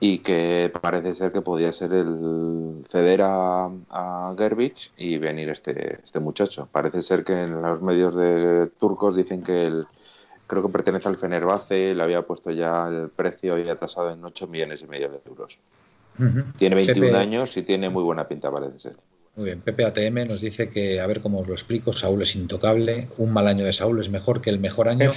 y 0.00 0.18
que 0.18 0.72
parece 0.80 1.14
ser 1.14 1.32
que 1.32 1.40
podía 1.40 1.70
ser 1.72 1.92
el 1.92 2.84
ceder 2.88 3.22
a, 3.22 3.66
a 3.90 4.34
Gerbich 4.36 4.92
y 4.96 5.18
venir 5.18 5.48
este, 5.50 6.00
este 6.02 6.20
muchacho. 6.20 6.68
Parece 6.72 7.02
ser 7.02 7.24
que 7.24 7.44
en 7.44 7.62
los 7.62 7.80
medios 7.80 8.16
de 8.16 8.68
turcos 8.78 9.16
dicen 9.16 9.42
que 9.42 9.66
el, 9.66 9.86
creo 10.46 10.62
que 10.62 10.68
pertenece 10.72 11.08
al 11.08 11.16
Fenerbahce, 11.16 11.94
le 11.94 12.02
había 12.02 12.22
puesto 12.22 12.50
ya 12.50 12.88
el 12.88 13.08
precio 13.10 13.58
y 13.58 13.68
ha 13.68 13.76
tasado 13.76 14.10
en 14.10 14.24
8 14.24 14.46
millones 14.46 14.82
y 14.82 14.86
medio 14.86 15.10
de 15.10 15.20
euros. 15.26 15.58
Tiene 16.56 16.76
21 16.76 17.16
años 17.16 17.56
y 17.56 17.62
tiene 17.62 17.88
muy 17.90 18.02
buena 18.02 18.28
pinta, 18.28 18.50
parece 18.50 18.78
ser. 18.78 18.96
Muy 19.36 19.46
bien, 19.46 19.60
Pepe 19.60 19.84
ATM 19.84 20.28
nos 20.28 20.40
dice 20.40 20.68
que, 20.68 21.00
a 21.00 21.06
ver 21.08 21.20
cómo 21.20 21.40
os 21.40 21.48
lo 21.48 21.54
explico, 21.54 21.92
Saúl 21.92 22.22
es 22.22 22.36
intocable, 22.36 23.08
un 23.18 23.32
mal 23.32 23.48
año 23.48 23.64
de 23.64 23.72
Saúl 23.72 23.98
es 23.98 24.08
mejor 24.08 24.40
que 24.40 24.50
el 24.50 24.60
mejor 24.60 24.88
año 24.88 25.10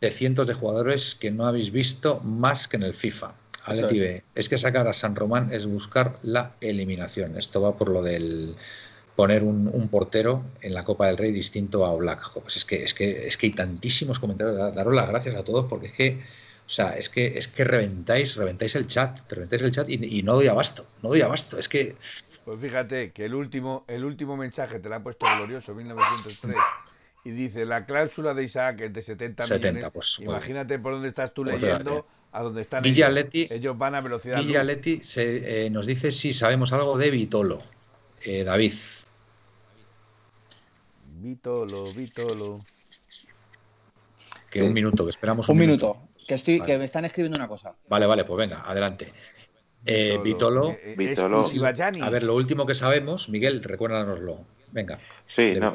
de 0.00 0.10
cientos 0.10 0.46
de 0.46 0.54
jugadores 0.54 1.16
que 1.16 1.30
no 1.30 1.46
habéis 1.46 1.72
visto 1.72 2.20
más 2.20 2.68
que 2.68 2.76
en 2.76 2.84
el 2.84 2.94
FIFA. 2.94 3.34
Es 4.34 4.48
que 4.48 4.58
sacar 4.58 4.88
a 4.88 4.92
San 4.92 5.14
Román 5.14 5.52
es 5.52 5.66
buscar 5.66 6.18
la 6.22 6.52
eliminación. 6.60 7.36
Esto 7.36 7.60
va 7.62 7.76
por 7.76 7.88
lo 7.88 8.02
del 8.02 8.56
poner 9.16 9.42
un, 9.42 9.88
portero 9.88 10.42
en 10.62 10.74
la 10.74 10.84
Copa 10.84 11.06
del 11.06 11.18
Rey 11.18 11.32
distinto 11.32 11.86
a 11.86 11.94
Black. 11.94 12.32
Pues 12.32 12.56
es 12.56 12.64
que, 12.64 12.82
es 12.82 12.94
que, 12.94 13.26
es 13.26 13.36
que 13.36 13.46
hay 13.46 13.52
tantísimos 13.52 14.18
comentarios. 14.18 14.74
Daros 14.74 14.94
las 14.94 15.08
gracias 15.08 15.34
a 15.34 15.44
todos 15.44 15.66
porque 15.68 15.88
es 15.88 15.92
que, 15.92 16.22
o 16.66 16.68
sea, 16.68 16.90
es 16.96 17.08
que, 17.08 17.38
es 17.38 17.48
que 17.48 17.64
reventáis, 17.64 18.36
reventáis 18.36 18.74
el 18.74 18.86
chat, 18.86 19.18
reventáis 19.30 19.62
el 19.62 19.70
chat 19.70 19.88
y, 19.88 20.22
no 20.22 20.34
doy 20.34 20.48
abasto, 20.48 20.86
no 21.02 21.10
doy 21.10 21.20
abasto. 21.20 21.58
Es 21.58 21.68
que. 21.68 21.94
Pues 22.44 22.58
fíjate 22.58 23.12
que 23.12 23.26
el 23.26 23.34
último, 23.34 23.84
el 23.86 24.04
último 24.04 24.36
mensaje 24.36 24.80
te 24.80 24.88
lo 24.88 24.96
ha 24.96 25.02
puesto 25.02 25.26
glorioso 25.36 25.74
1903 25.74 26.56
y 27.24 27.30
dice 27.30 27.64
la 27.64 27.86
cláusula 27.86 28.34
de 28.34 28.42
Isaac 28.42 28.80
es 28.80 28.92
de 28.92 29.02
70, 29.02 29.46
70 29.46 29.68
millones. 29.68 29.90
Pues, 29.92 30.18
Imagínate 30.18 30.80
por 30.80 30.94
dónde 30.94 31.06
estás 31.06 31.32
tú 31.32 31.44
pues, 31.44 31.62
leyendo 31.62 32.04
a 32.32 32.42
donde 32.42 32.62
están 32.62 32.84
ellos. 32.84 33.78
van 33.78 33.94
a 33.94 34.00
velocidad. 34.00 34.42
Villa 34.42 34.64
se, 35.02 35.66
eh, 35.66 35.70
nos 35.70 35.86
dice 35.86 36.10
si 36.10 36.32
sabemos 36.32 36.72
algo 36.72 36.96
de 36.96 37.10
Vitolo. 37.10 37.62
Eh, 38.22 38.42
David. 38.42 38.72
Vitolo, 41.20 41.92
Vitolo. 41.92 42.60
Que 44.50 44.62
un 44.62 44.72
minuto, 44.72 45.04
que 45.04 45.10
esperamos 45.10 45.48
un, 45.48 45.58
minuto. 45.58 46.08
Que, 46.26 46.34
estoy, 46.34 46.60
que 46.60 46.78
me 46.78 46.84
están 46.84 47.04
escribiendo 47.04 47.36
una 47.36 47.48
cosa. 47.48 47.74
Vale, 47.88 48.06
vale, 48.06 48.24
pues 48.24 48.38
venga, 48.38 48.62
adelante. 48.62 49.12
Eh, 49.84 50.18
Vitolo. 50.22 50.76
Vitolo. 50.96 51.50
A 52.02 52.10
ver, 52.10 52.22
lo 52.22 52.34
último 52.34 52.66
que 52.66 52.74
sabemos, 52.74 53.28
Miguel, 53.28 53.62
recuérdanoslo. 53.62 54.44
Venga. 54.72 54.98
Sí, 55.26 55.52
no, 55.60 55.72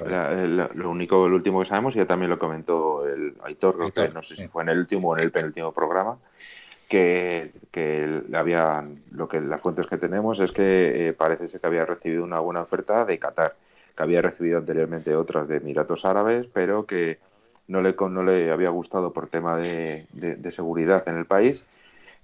lo 0.74 0.90
único, 0.90 1.28
lo 1.28 1.36
último 1.36 1.60
que 1.60 1.68
sabemos, 1.68 1.96
y 1.96 2.00
ya 2.00 2.06
también 2.06 2.30
lo 2.30 2.40
comentó 2.40 3.08
el 3.08 3.36
Aitor, 3.44 3.78
no 4.14 4.24
sé 4.24 4.36
si 4.36 4.48
fue 4.48 4.64
en 4.64 4.70
el 4.70 4.80
último 4.80 5.10
o 5.10 5.18
en 5.18 5.24
el 5.24 5.32
penúltimo 5.32 5.72
programa, 5.72 6.18
que, 6.88 7.52
que 7.72 8.22
había, 8.34 8.86
lo 9.12 9.28
que 9.28 9.42
las 9.42 9.62
fuentes 9.62 9.88
que 9.88 9.98
tenemos 9.98 10.40
es 10.40 10.52
que 10.52 11.10
eh, 11.10 11.14
parece 11.14 11.48
ser 11.48 11.62
que 11.62 11.68
había 11.68 11.86
recibido 11.86 12.24
una 12.24 12.40
buena 12.40 12.62
oferta 12.62 13.06
de 13.06 13.20
Qatar, 13.20 13.56
que 13.96 14.04
había 14.04 14.22
recibido 14.22 14.58
anteriormente 14.58 15.16
otras 15.16 15.48
de 15.48 15.58
Emiratos 15.58 16.06
Árabes, 16.06 16.48
pero 16.52 16.86
que 16.86 17.20
no 17.68 17.82
le, 17.82 17.96
no 18.00 18.24
le 18.24 18.52
había 18.52 18.70
gustado 18.70 19.12
por 19.12 19.28
tema 19.28 19.58
de, 19.58 20.06
de, 20.14 20.52
seguridad 20.52 21.08
en 21.08 21.18
el 21.18 21.26
país 21.26 21.66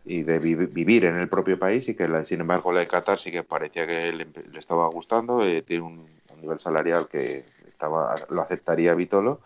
y 0.06 0.24
de 0.24 0.40
vivir 0.40 1.06
en 1.06 1.16
el 1.16 1.28
propio 1.28 1.60
país 1.60 1.88
y 1.90 1.96
que 1.96 2.26
sin 2.26 2.42
embargo 2.42 2.72
la 2.72 2.82
de 2.82 2.88
Qatar 2.88 3.20
sí 3.20 3.32
que 3.32 3.44
parecía 3.44 3.86
que 3.86 4.12
le, 4.12 4.28
estaba 4.58 4.88
gustando, 4.88 5.46
eh, 5.46 5.62
tiene 5.62 5.84
un, 5.84 6.06
nivel 6.44 6.60
salarial 6.60 7.08
que 7.08 7.46
estaba 7.68 8.16
lo 8.30 8.42
aceptaría 8.42 8.94
Vitolo, 8.94 9.40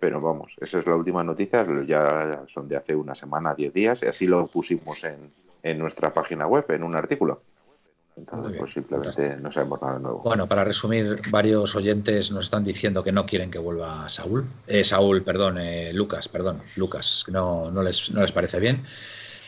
pero 0.00 0.20
vamos, 0.20 0.52
esa 0.60 0.78
es 0.78 0.86
la 0.86 0.96
última 0.96 1.22
noticia, 1.22 1.66
ya 1.86 2.42
son 2.52 2.68
de 2.68 2.76
hace 2.76 2.96
una 2.96 3.14
semana, 3.14 3.54
diez 3.54 3.72
días, 3.72 4.02
y 4.02 4.06
así 4.06 4.26
lo 4.26 4.46
pusimos 4.46 5.04
en, 5.04 5.30
en 5.62 5.78
nuestra 5.78 6.12
página 6.12 6.46
web, 6.46 6.64
en 6.70 6.82
un 6.82 6.96
artículo. 6.96 7.42
Entonces, 8.16 8.58
pues 8.58 8.72
simplemente 8.72 9.36
no 9.36 9.52
sabemos 9.52 9.80
nada 9.80 9.98
nuevo. 9.98 10.18
Bueno, 10.24 10.46
para 10.46 10.64
resumir, 10.64 11.20
varios 11.30 11.74
oyentes 11.76 12.30
nos 12.32 12.46
están 12.46 12.64
diciendo 12.64 13.02
que 13.02 13.12
no 13.12 13.24
quieren 13.24 13.50
que 13.50 13.58
vuelva 13.58 14.08
Saúl. 14.08 14.44
Eh, 14.66 14.84
Saúl, 14.84 15.22
perdón, 15.22 15.58
eh, 15.58 15.92
Lucas, 15.94 16.28
perdón, 16.28 16.60
Lucas, 16.76 17.24
no, 17.28 17.70
no, 17.70 17.82
les, 17.82 18.10
no 18.10 18.20
les 18.20 18.32
parece 18.32 18.60
bien. 18.60 18.82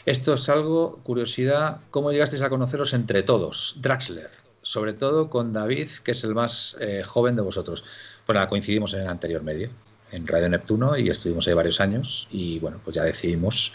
Esto 0.07 0.35
es 0.35 0.49
algo, 0.49 1.01
curiosidad, 1.03 1.81
¿cómo 1.91 2.13
llegasteis 2.13 2.43
a 2.43 2.49
conoceros 2.49 2.95
entre 2.95 3.23
todos? 3.23 3.77
Draxler, 3.81 4.31
sobre 4.63 4.93
todo 4.93 5.29
con 5.29 5.53
David, 5.53 5.89
que 6.05 6.13
es 6.13 6.25
el 6.25 6.35
más 6.35 6.77
eh, 6.81 7.03
joven 7.05 7.37
de 7.37 7.43
vosotros. 7.43 7.85
Bueno, 8.27 8.47
coincidimos 8.49 8.95
en 8.95 9.03
el 9.03 9.09
anterior 9.09 9.43
medio, 9.43 9.69
en 10.11 10.27
Radio 10.27 10.49
Neptuno, 10.49 10.97
y 10.97 11.11
estuvimos 11.11 11.47
ahí 11.49 11.55
varios 11.55 11.81
años, 11.81 12.29
y 12.31 12.59
bueno, 12.61 12.81
pues 12.83 12.97
ya 12.97 13.03
decidimos 13.03 13.75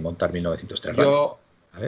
montar 0.00 0.32
1903 0.32 0.96
Radio. 0.96 1.38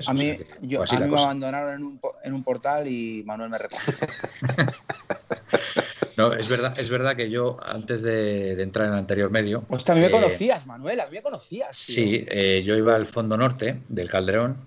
A 0.07 0.15
mí, 0.15 0.39
yo, 0.61 0.83
a 0.83 0.99
mí 0.99 1.09
me 1.09 1.21
abandonaron 1.21 1.75
en 1.75 1.85
un, 1.85 2.01
en 2.23 2.35
un, 2.35 2.45
portal 2.45 2.87
y 2.87 3.23
Manuel 3.25 3.51
me 3.51 3.59
recogió. 3.59 3.93
no, 6.17 6.33
es 6.33 6.49
verdad, 6.49 6.79
es 6.79 6.91
verdad 6.91 7.17
que 7.17 7.31
yo, 7.31 7.57
antes 7.63 8.03
de, 8.03 8.61
entrar 8.63 8.87
en 8.87 8.93
el 8.93 8.99
anterior 8.99 9.31
medio. 9.31 9.65
Hostia, 9.69 9.93
a 9.93 9.95
mí 9.97 10.03
me 10.03 10.09
eh, 10.09 10.11
conocías, 10.11 10.67
Manuel, 10.67 11.01
a 11.01 11.07
mí 11.07 11.17
me 11.17 11.23
conocías. 11.23 11.77
Sí, 11.77 12.25
eh, 12.29 12.63
yo 12.65 12.77
iba 12.77 12.95
al 12.95 13.07
fondo 13.07 13.37
norte 13.37 13.81
del 13.89 14.09
Calderón 14.09 14.59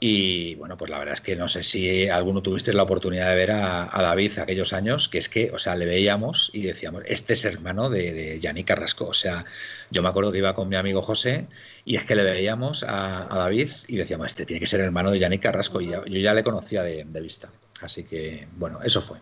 y 0.00 0.54
bueno, 0.54 0.76
pues 0.76 0.90
la 0.90 0.98
verdad 0.98 1.14
es 1.14 1.20
que 1.20 1.34
no 1.34 1.48
sé 1.48 1.64
si 1.64 2.08
alguno 2.08 2.40
tuvisteis 2.40 2.76
la 2.76 2.84
oportunidad 2.84 3.30
de 3.30 3.34
ver 3.34 3.50
a, 3.50 3.90
David 4.00 4.38
aquellos 4.38 4.72
años, 4.72 5.08
que 5.08 5.18
es 5.18 5.28
que, 5.28 5.50
o 5.50 5.58
sea, 5.58 5.74
le 5.74 5.86
veíamos 5.86 6.50
y 6.52 6.62
decíamos, 6.62 7.02
este 7.06 7.32
es 7.32 7.44
hermano 7.44 7.90
de, 7.90 8.12
de 8.12 8.38
Yannick 8.38 8.68
Carrasco. 8.68 9.06
O 9.08 9.12
sea, 9.12 9.44
yo 9.90 10.00
me 10.02 10.08
acuerdo 10.08 10.30
que 10.30 10.38
iba 10.38 10.54
con 10.54 10.68
mi 10.68 10.76
amigo 10.76 11.02
José 11.02 11.48
y 11.84 11.96
es 11.96 12.04
que 12.04 12.14
le 12.14 12.22
veíamos 12.22 12.84
a, 12.84 13.26
David 13.28 13.70
y 13.88 13.96
decíamos, 13.96 14.28
este 14.28 14.46
tiene 14.46 14.60
que 14.60 14.66
ser 14.66 14.80
hermano 14.80 15.10
de 15.10 15.18
Yannick 15.18 15.42
Carrasco. 15.42 15.80
Y 15.80 15.88
yo 15.88 16.04
ya 16.06 16.32
le 16.32 16.44
conocía 16.44 16.84
de, 16.84 17.04
vista. 17.20 17.50
Así 17.82 18.04
que, 18.04 18.46
bueno, 18.56 18.78
eso 18.84 19.00
fue. 19.00 19.18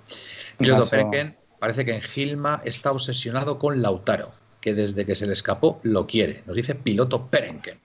Jodo 0.61 0.87
Perenken 0.87 1.39
parece 1.59 1.87
que 1.87 1.95
en 1.95 2.03
Gilma 2.03 2.61
está 2.65 2.91
obsesionado 2.91 3.59
con 3.59 3.81
Lautaro, 3.81 4.35
que 4.61 4.75
desde 4.75 5.07
que 5.07 5.15
se 5.15 5.27
le 5.27 5.33
escapó 5.33 5.81
lo 5.85 6.07
quiere. 6.07 6.43
Nos 6.45 6.57
dice 6.57 6.75
piloto 6.75 7.29
Perenken. 7.29 7.81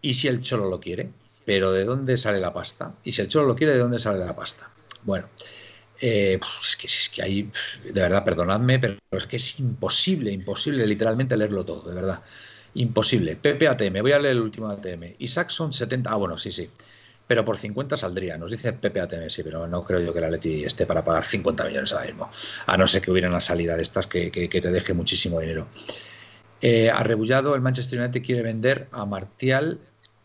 ¿Y 0.00 0.14
si 0.14 0.28
el 0.28 0.40
Cholo 0.40 0.70
lo 0.70 0.80
quiere? 0.80 1.10
Pero 1.44 1.72
¿de 1.72 1.84
dónde 1.84 2.16
sale 2.16 2.40
la 2.40 2.52
pasta? 2.52 2.94
Y 3.04 3.12
si 3.12 3.22
el 3.22 3.28
Cholo 3.28 3.48
lo 3.48 3.56
quiere, 3.56 3.74
¿de 3.74 3.78
dónde 3.78 3.98
sale 3.98 4.24
la 4.24 4.34
pasta? 4.34 4.70
Bueno, 5.02 5.28
eh, 6.00 6.38
es, 6.60 6.76
que, 6.76 6.86
es 6.86 7.08
que 7.08 7.22
hay, 7.22 7.50
de 7.84 8.00
verdad, 8.00 8.24
perdonadme, 8.24 8.78
pero 8.78 8.96
es 9.10 9.26
que 9.26 9.36
es 9.36 9.60
imposible, 9.60 10.32
imposible 10.32 10.86
literalmente 10.86 11.36
leerlo 11.36 11.64
todo, 11.64 11.88
de 11.88 11.94
verdad. 11.94 12.22
Imposible. 12.74 13.36
Pepe 13.36 13.68
ATM, 13.68 14.00
voy 14.00 14.12
a 14.12 14.18
leer 14.18 14.36
el 14.36 14.42
último 14.42 14.68
ATM. 14.68 15.14
Isaac 15.18 15.50
son 15.50 15.72
70, 15.72 16.10
ah, 16.10 16.16
bueno, 16.16 16.36
sí, 16.36 16.50
sí. 16.50 16.68
Pero 17.26 17.44
por 17.44 17.56
50 17.56 17.96
saldría, 17.96 18.36
nos 18.36 18.50
dice 18.50 18.74
Pepe 18.74 19.00
sí, 19.30 19.42
pero 19.42 19.66
no 19.66 19.82
creo 19.84 20.00
yo 20.00 20.12
que 20.12 20.20
la 20.20 20.28
Leti 20.28 20.64
esté 20.64 20.84
para 20.84 21.02
pagar 21.02 21.24
50 21.24 21.66
millones 21.68 21.92
ahora 21.92 22.06
mismo. 22.06 22.28
A 22.66 22.76
no 22.76 22.86
ser 22.86 23.00
que 23.00 23.10
hubiera 23.10 23.28
una 23.28 23.40
salida 23.40 23.76
de 23.76 23.82
estas 23.82 24.06
que, 24.06 24.30
te 24.30 24.70
deje 24.70 24.92
muchísimo 24.92 25.40
dinero. 25.40 25.68
Eh, 26.60 26.90
arrebullado, 26.90 27.54
el 27.54 27.62
Manchester 27.62 28.00
United 28.00 28.22
quiere 28.22 28.42
vender 28.42 28.88
a 28.90 29.06
Martial 29.06 29.80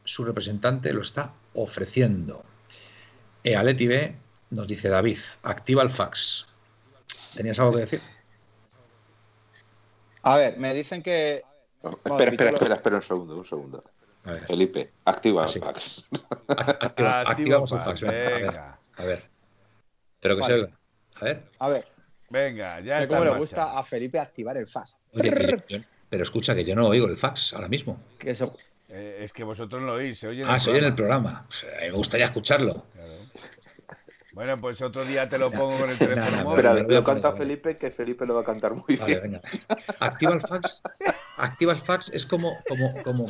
su 0.10 0.26
representante 0.26 0.92
lo 0.92 1.02
está 1.02 1.32
ofreciendo. 1.54 2.44
E 3.44 3.56
Aleti 3.56 3.86
B 3.86 4.16
nos 4.50 4.68
dice 4.68 4.90
David, 4.90 5.20
activa 5.44 5.84
el 5.84 5.92
fax. 5.92 6.48
¿Tenías 7.36 7.60
algo 7.60 7.74
que 7.74 7.82
decir? 7.82 8.02
A 10.24 10.36
ver, 10.38 10.58
me 10.58 10.74
dicen 10.74 11.04
que. 11.04 11.44
espera, 11.84 12.32
espera, 12.32 12.50
espera, 12.50 12.76
espera 12.76 12.96
un 12.96 13.04
segundo, 13.04 13.38
un 13.38 13.46
segundo. 13.46 13.84
Felipe, 14.48 14.92
activa 15.06 15.46
el 15.46 15.62
fax. 15.62 16.04
activamos 16.48 17.72
el 17.72 17.80
fax. 17.80 18.02
Venga, 18.02 18.80
A 18.98 19.06
ver. 19.06 19.30
Pero 20.20 20.38
que 20.38 20.44
se 20.44 20.54
oiga. 20.54 20.80
A 21.18 21.26
ver. 21.26 21.50
A 21.60 21.70
ver. 21.70 21.88
Venga, 22.32 22.80
ya 22.80 23.04
está. 23.04 23.16
¿Cómo 23.16 23.30
le 23.30 23.38
gusta 23.38 23.78
a 23.78 23.84
Felipe 23.84 24.18
activar 24.18 24.58
el 24.58 24.66
fax? 24.66 24.98
pero, 26.10 26.24
escucha 26.24 26.56
que 26.56 26.66
yo 26.66 26.74
no 26.74 26.88
oigo 26.88 27.06
el 27.06 27.18
fax 27.18 27.54
ahora 27.54 27.68
mismo. 27.68 28.02
Que 28.18 28.32
eso, 28.32 28.56
eh, 28.90 29.20
es 29.22 29.34
que 29.34 29.44
vosotros 29.44 29.82
lo 29.82 29.94
oís, 29.94 30.20
se 30.20 30.28
oye. 30.28 30.44
ah, 30.46 30.60
se 30.60 30.72
oye 30.72 30.80
en 30.80 30.86
el 30.86 30.96
programa. 30.96 31.48
me 31.82 31.92
gustaría 31.92 32.26
escucharlo. 32.26 32.86
Bueno, 34.40 34.58
pues 34.58 34.82
otro 34.82 35.04
día 35.04 35.28
te 35.28 35.38
lo 35.38 35.52
pongo 35.52 35.80
con 35.80 35.90
el 35.90 35.98
teléfono 35.98 36.44
móvil. 36.46 36.56
Pero 36.56 36.74
lo 36.74 37.04
canta 37.04 37.34
Felipe, 37.34 37.78
que 37.78 37.92
Felipe 37.92 38.26
lo 38.26 38.36
va 38.36 38.40
a 38.40 38.46
cantar 38.46 38.74
muy 38.74 38.96
bien. 38.96 39.42
Activa 40.00 40.34
el 40.34 40.40
fax. 40.40 40.82
Activa 41.36 41.74
el 41.74 41.78
fax 41.78 42.08
es 42.14 42.26
como, 42.26 42.56
como, 42.66 43.04
como, 43.04 43.26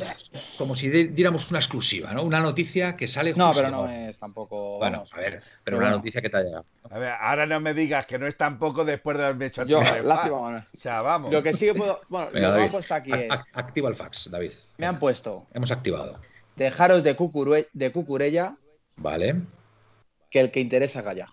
como 0.56 0.76
si 0.76 0.88
diéramos 0.88 1.50
una 1.50 1.58
exclusiva, 1.58 2.14
¿no? 2.14 2.22
Una 2.22 2.38
noticia 2.38 2.94
que 2.94 3.08
sale 3.08 3.34
No, 3.34 3.50
pero 3.52 3.70
no 3.70 3.90
es 3.90 4.20
tampoco. 4.20 4.78
Bueno, 4.78 5.02
a 5.10 5.16
ver, 5.16 5.42
pero 5.64 5.78
una 5.78 5.90
noticia 5.90 6.22
que 6.22 6.30
te 6.30 6.36
ha 6.36 6.42
llegado. 6.44 6.64
A 6.88 6.98
ver, 7.00 7.12
ahora 7.20 7.44
no 7.44 7.58
me 7.58 7.74
digas 7.74 8.06
que 8.06 8.16
no 8.16 8.28
es 8.28 8.36
tampoco 8.36 8.84
después 8.84 9.18
de 9.18 9.24
haberme 9.24 9.46
hecho 9.46 9.64
Yo, 9.66 9.82
lástima, 10.04 10.40
Manuel. 10.40 10.62
O 10.76 10.80
sea, 10.80 11.02
vamos. 11.02 11.32
Lo 11.32 11.42
que 11.42 11.54
sí 11.54 11.66
que 11.66 11.74
puedo. 11.74 12.02
Bueno, 12.08 12.26
lo 12.26 12.40
que 12.40 12.40
me 12.40 12.62
han 12.62 12.70
puesto 12.70 12.94
aquí 12.94 13.10
es. 13.12 13.30
Activa 13.52 13.88
el 13.88 13.96
fax, 13.96 14.30
David. 14.30 14.52
Me 14.78 14.86
han 14.86 15.00
puesto. 15.00 15.48
Hemos 15.54 15.72
activado. 15.72 16.20
Dejaros 16.54 17.02
de, 17.02 17.16
de 17.72 17.90
cucurella. 17.90 18.54
Vale. 18.96 19.34
Que 20.30 20.40
el 20.40 20.50
que 20.50 20.60
interesa 20.60 21.02
calla. 21.02 21.26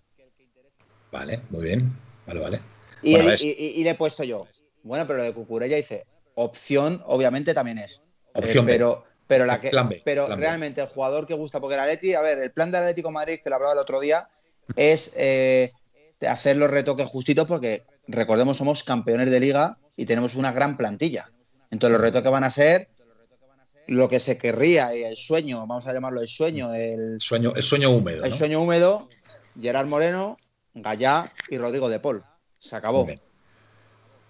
Vale, 1.11 1.41
muy 1.49 1.63
bien. 1.63 1.97
Vale, 2.25 2.39
vale. 2.39 2.61
Y, 3.01 3.83
le 3.83 3.89
he 3.89 3.95
puesto 3.95 4.23
yo. 4.23 4.37
Bueno, 4.83 5.05
pero 5.05 5.17
lo 5.17 5.23
de 5.23 5.33
Cucurella 5.33 5.75
dice, 5.75 6.05
opción 6.35 7.01
obviamente 7.05 7.53
también 7.53 7.77
es. 7.77 8.01
Opción 8.33 8.65
pero, 8.65 9.05
pero 9.27 9.45
la 9.45 9.59
que, 9.59 9.71
pero 10.03 10.27
realmente 10.35 10.81
el 10.81 10.87
jugador 10.87 11.27
que 11.27 11.33
gusta, 11.33 11.59
porque 11.59 11.75
el 11.75 11.81
Atleti, 11.81 12.13
a 12.13 12.21
ver, 12.21 12.39
el 12.39 12.51
plan 12.51 12.71
del 12.71 12.81
Atlético 12.81 13.11
Madrid, 13.11 13.39
que 13.43 13.49
lo 13.49 13.55
hablaba 13.55 13.73
el 13.73 13.79
otro 13.79 13.99
día, 13.99 14.29
es 14.75 15.11
eh, 15.15 15.71
hacer 16.27 16.57
los 16.57 16.69
retoques 16.69 17.07
justitos 17.07 17.45
porque 17.47 17.83
recordemos 18.07 18.57
somos 18.57 18.83
campeones 18.83 19.29
de 19.29 19.39
liga 19.39 19.77
y 19.95 20.05
tenemos 20.05 20.35
una 20.35 20.51
gran 20.51 20.77
plantilla. 20.77 21.29
Entonces 21.71 21.93
los 21.93 22.01
retoques 22.01 22.31
van 22.31 22.43
a 22.43 22.49
ser 22.49 22.89
lo 23.87 24.09
que 24.09 24.19
se 24.19 24.37
querría, 24.37 24.93
el 24.93 25.15
sueño, 25.15 25.65
vamos 25.65 25.87
a 25.87 25.93
llamarlo 25.93 26.21
el 26.21 26.27
sueño, 26.27 26.73
el 26.73 27.19
sueño, 27.19 27.53
el 27.55 27.63
sueño 27.63 27.89
húmedo. 27.89 28.23
El 28.23 28.31
sueño 28.31 28.61
húmedo, 28.61 29.07
Gerard 29.59 29.87
Moreno, 29.87 30.37
Gallá 30.73 31.31
y 31.49 31.57
Rodrigo 31.57 31.89
de 31.89 31.99
Paul. 31.99 32.23
Se 32.59 32.75
acabó. 32.75 33.07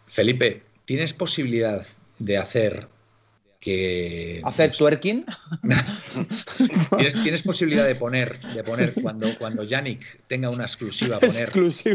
Felipe, 0.05 0.63
¿tienes 0.85 1.13
posibilidad 1.13 1.85
de 2.19 2.37
hacer 2.37 2.87
que. 3.67 4.41
¿Hacer 4.45 4.71
twerking? 4.71 5.25
¿Tienes, 7.23 7.41
posibilidad 7.41 7.85
de 7.85 7.95
poner, 7.95 8.39
de 8.39 8.63
poner 8.63 8.93
cuando, 8.93 9.27
cuando 9.37 9.63
Yannick 9.63 10.21
tenga 10.27 10.49
una 10.49 10.63
exclusiva, 10.63 11.19
poner 11.19 11.49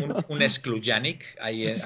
un, 0.04 0.24
un 0.28 0.42
exclu 0.42 0.80
Yannick 0.80 1.24
ahí, 1.40 1.66
es, 1.66 1.84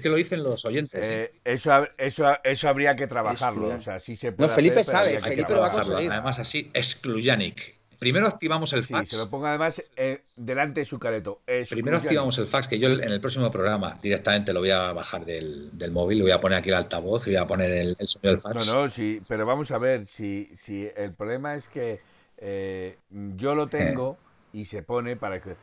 que 0.00 0.08
lo 0.08 0.16
dicen 0.16 0.42
los 0.42 0.64
oyentes. 0.64 1.06
¿eh? 1.06 1.30
Eh, 1.44 1.54
eso, 1.54 1.86
eso, 1.96 2.36
eso 2.42 2.68
habría 2.68 2.96
que 2.96 3.06
trabajarlo. 3.06 3.68
O 3.68 3.82
sea, 3.82 4.00
si 4.00 4.16
se 4.16 4.32
puede 4.32 4.48
no, 4.48 4.54
Felipe 4.54 4.82
sabe, 4.82 5.20
Felipe 5.20 5.52
lo 5.52 5.60
va 5.60 5.68
a 5.68 5.72
conseguir. 5.72 6.10
Además, 6.10 6.40
así, 6.40 6.70
exclu 6.74 7.20
Yannick. 7.20 7.76
Primero 7.98 8.26
activamos 8.26 8.72
el 8.72 8.84
fax. 8.84 9.10
se 9.10 9.16
lo 9.16 9.28
ponga 9.28 9.50
además 9.50 9.82
eh, 9.96 10.22
delante 10.36 10.80
de 10.80 10.86
su 10.86 10.98
careto. 10.98 11.40
Primero 11.68 11.96
activamos 11.96 12.38
el 12.38 12.46
fax, 12.46 12.68
que 12.68 12.78
yo 12.78 12.88
en 12.88 13.10
el 13.10 13.20
próximo 13.20 13.50
programa 13.50 13.98
directamente 14.02 14.52
lo 14.52 14.60
voy 14.60 14.70
a 14.70 14.92
bajar 14.92 15.24
del, 15.24 15.70
móvil, 15.92 16.18
lo 16.18 16.24
voy 16.24 16.32
a 16.32 16.40
poner 16.40 16.58
aquí 16.58 16.70
el 16.70 16.76
altavoz 16.76 17.26
y 17.26 17.30
voy 17.30 17.38
a 17.38 17.46
poner 17.46 17.70
el, 17.70 17.96
sonido 17.96 18.32
del 18.32 18.38
fax. 18.38 18.66
No, 18.66 18.84
no, 18.84 18.90
sí, 18.90 19.20
pero 19.28 19.46
vamos 19.46 19.70
a 19.70 19.78
ver, 19.78 20.06
si, 20.06 20.50
si 20.56 20.88
el 20.96 21.12
problema 21.12 21.54
es 21.54 21.68
que 21.68 22.00
eh, 22.38 22.96
yo 23.36 23.54
lo 23.54 23.68
tengo 23.68 24.18
y 24.52 24.66
se 24.66 24.82
pone 24.82 25.16
para 25.16 25.40
que 25.40 25.56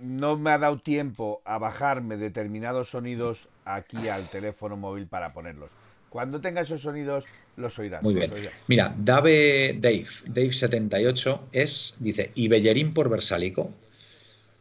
no 0.00 0.36
me 0.36 0.50
ha 0.50 0.58
dado 0.58 0.78
tiempo 0.78 1.42
a 1.44 1.58
bajarme 1.58 2.16
determinados 2.16 2.90
sonidos 2.90 3.48
aquí 3.64 4.08
al 4.08 4.28
teléfono 4.30 4.76
móvil 4.76 5.06
para 5.06 5.32
ponerlos. 5.32 5.70
Cuando 6.10 6.40
tenga 6.40 6.62
esos 6.62 6.82
sonidos, 6.82 7.24
los 7.56 7.78
oirás. 7.78 8.02
Muy 8.02 8.14
bien. 8.14 8.32
Mira, 8.66 8.92
Dave, 8.98 9.76
Dave, 9.78 10.06
Dave78 10.26 11.40
es, 11.52 11.94
dice, 12.00 12.32
¿y 12.34 12.48
Bellerín 12.48 12.92
por 12.92 13.08
Versálico? 13.08 13.72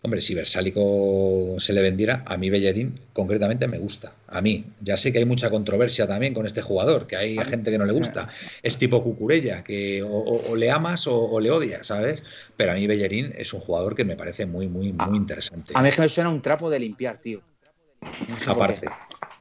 Hombre, 0.03 0.21
si 0.21 0.35
Versálico 0.35 1.55
se 1.57 1.73
le 1.73 1.81
vendiera, 1.81 2.21
a 2.27 2.37
mí 2.37 2.51
Bellerín 2.51 2.97
concretamente 3.13 3.67
me 3.67 3.79
gusta. 3.79 4.13
A 4.27 4.41
mí. 4.41 4.63
Ya 4.79 4.95
sé 4.95 5.11
que 5.11 5.17
hay 5.17 5.25
mucha 5.25 5.49
controversia 5.49 6.07
también 6.07 6.35
con 6.35 6.45
este 6.45 6.61
jugador, 6.61 7.07
que 7.07 7.17
hay 7.17 7.35
gente 7.39 7.71
que 7.71 7.79
no 7.79 7.85
le 7.85 7.93
gusta. 7.93 8.29
Es 8.61 8.77
tipo 8.77 9.03
Cucurella, 9.03 9.63
que 9.63 10.03
o, 10.07 10.55
le 10.55 10.69
amas 10.69 11.07
o, 11.07 11.39
le 11.39 11.49
odias, 11.49 11.87
¿sabes? 11.87 12.23
Pero 12.55 12.73
a 12.73 12.75
mí 12.75 12.85
Bellerín 12.85 13.33
es 13.35 13.53
un 13.53 13.59
jugador 13.59 13.95
que 13.95 14.05
me 14.05 14.15
parece 14.15 14.45
muy, 14.45 14.67
muy, 14.67 14.93
muy 14.93 15.17
interesante. 15.17 15.73
A 15.75 15.81
mí 15.81 15.89
es 15.89 15.95
que 15.95 16.01
me 16.01 16.09
suena 16.09 16.29
un 16.29 16.43
trapo 16.43 16.69
de 16.69 16.79
limpiar, 16.79 17.17
tío. 17.17 17.41
Aparte 18.45 18.87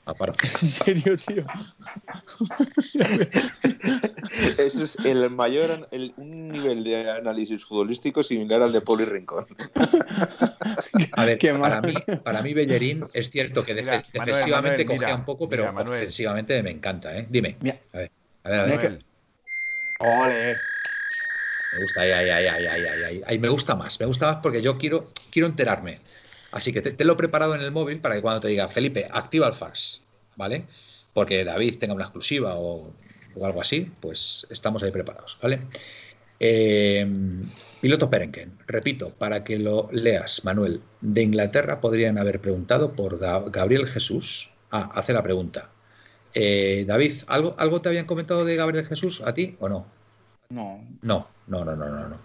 aparte. 0.08 0.48
En 0.62 0.68
serio, 0.68 1.16
tío. 1.16 1.44
Eso 4.58 4.84
es 4.84 4.96
el 5.04 5.30
mayor, 5.30 5.88
un 6.16 6.48
nivel 6.48 6.84
de 6.84 7.10
análisis 7.10 7.64
futbolístico 7.64 8.22
similar 8.22 8.62
al 8.62 8.72
de 8.72 8.80
Poli 8.80 9.04
Rincón. 9.04 9.46
A 11.12 11.24
ver, 11.24 11.38
para 11.38 11.80
mí, 11.82 11.94
para 12.22 12.42
mí 12.42 12.54
Bellerín 12.54 13.02
es 13.12 13.30
cierto 13.30 13.64
que 13.64 13.74
defensivamente 13.74 14.84
cogea 14.86 15.14
un 15.14 15.24
poco, 15.24 15.48
pero 15.48 15.70
ofensivamente 15.70 16.62
me 16.62 16.70
encanta, 16.70 17.16
¿eh? 17.16 17.26
Dime. 17.28 17.56
a 17.92 17.98
ver, 17.98 18.10
a 18.44 18.48
ver, 18.50 19.02
Ole. 19.98 20.68
Me 21.72 21.78
gusta, 21.78 22.00
ahí, 22.00 22.12
ahí, 22.12 22.30
ahí, 22.30 22.46
ahí, 22.46 22.66
ahí, 22.66 22.86
ahí, 22.86 23.22
ahí. 23.26 23.38
Me 23.38 23.48
gusta 23.48 23.74
más, 23.74 24.00
me 24.00 24.06
gusta 24.06 24.26
más 24.26 24.36
porque 24.38 24.62
yo 24.62 24.76
quiero, 24.78 25.10
quiero 25.30 25.48
enterarme. 25.48 26.00
Así 26.50 26.72
que 26.72 26.80
te, 26.80 27.04
lo 27.04 27.12
he 27.12 27.16
preparado 27.16 27.54
en 27.54 27.60
el 27.60 27.70
móvil 27.70 28.00
para 28.00 28.14
que 28.14 28.22
cuando 28.22 28.40
te 28.40 28.48
diga, 28.48 28.68
Felipe, 28.68 29.06
activa 29.10 29.46
el 29.46 29.52
fax, 29.52 30.02
¿vale? 30.36 30.64
Porque 31.12 31.44
David 31.44 31.78
tenga 31.78 31.94
una 31.94 32.04
exclusiva 32.04 32.54
o, 32.56 32.92
algo 33.42 33.60
así, 33.60 33.90
pues 34.00 34.46
estamos 34.50 34.82
ahí 34.82 34.90
preparados, 34.90 35.38
¿vale? 35.40 35.60
Eh, 36.40 37.06
piloto 37.80 38.10
Perenken, 38.10 38.58
repito, 38.66 39.10
para 39.10 39.44
que 39.44 39.58
lo 39.58 39.88
leas, 39.92 40.44
Manuel, 40.44 40.80
de 41.00 41.22
Inglaterra 41.22 41.80
podrían 41.80 42.18
haber 42.18 42.40
preguntado 42.40 42.92
por 42.92 43.18
Gabriel 43.50 43.86
Jesús. 43.86 44.52
Ah, 44.70 44.90
hace 44.94 45.12
la 45.12 45.22
pregunta. 45.22 45.70
Eh, 46.34 46.84
David, 46.86 47.14
¿algo, 47.26 47.54
¿algo 47.58 47.80
te 47.80 47.88
habían 47.88 48.06
comentado 48.06 48.44
de 48.44 48.56
Gabriel 48.56 48.86
Jesús 48.86 49.22
a 49.24 49.34
ti 49.34 49.56
o 49.60 49.68
no? 49.68 49.97
No. 50.50 50.80
No, 51.02 51.26
no, 51.46 51.64
no, 51.64 51.76
no, 51.76 51.88
no. 51.90 52.08
no. 52.08 52.18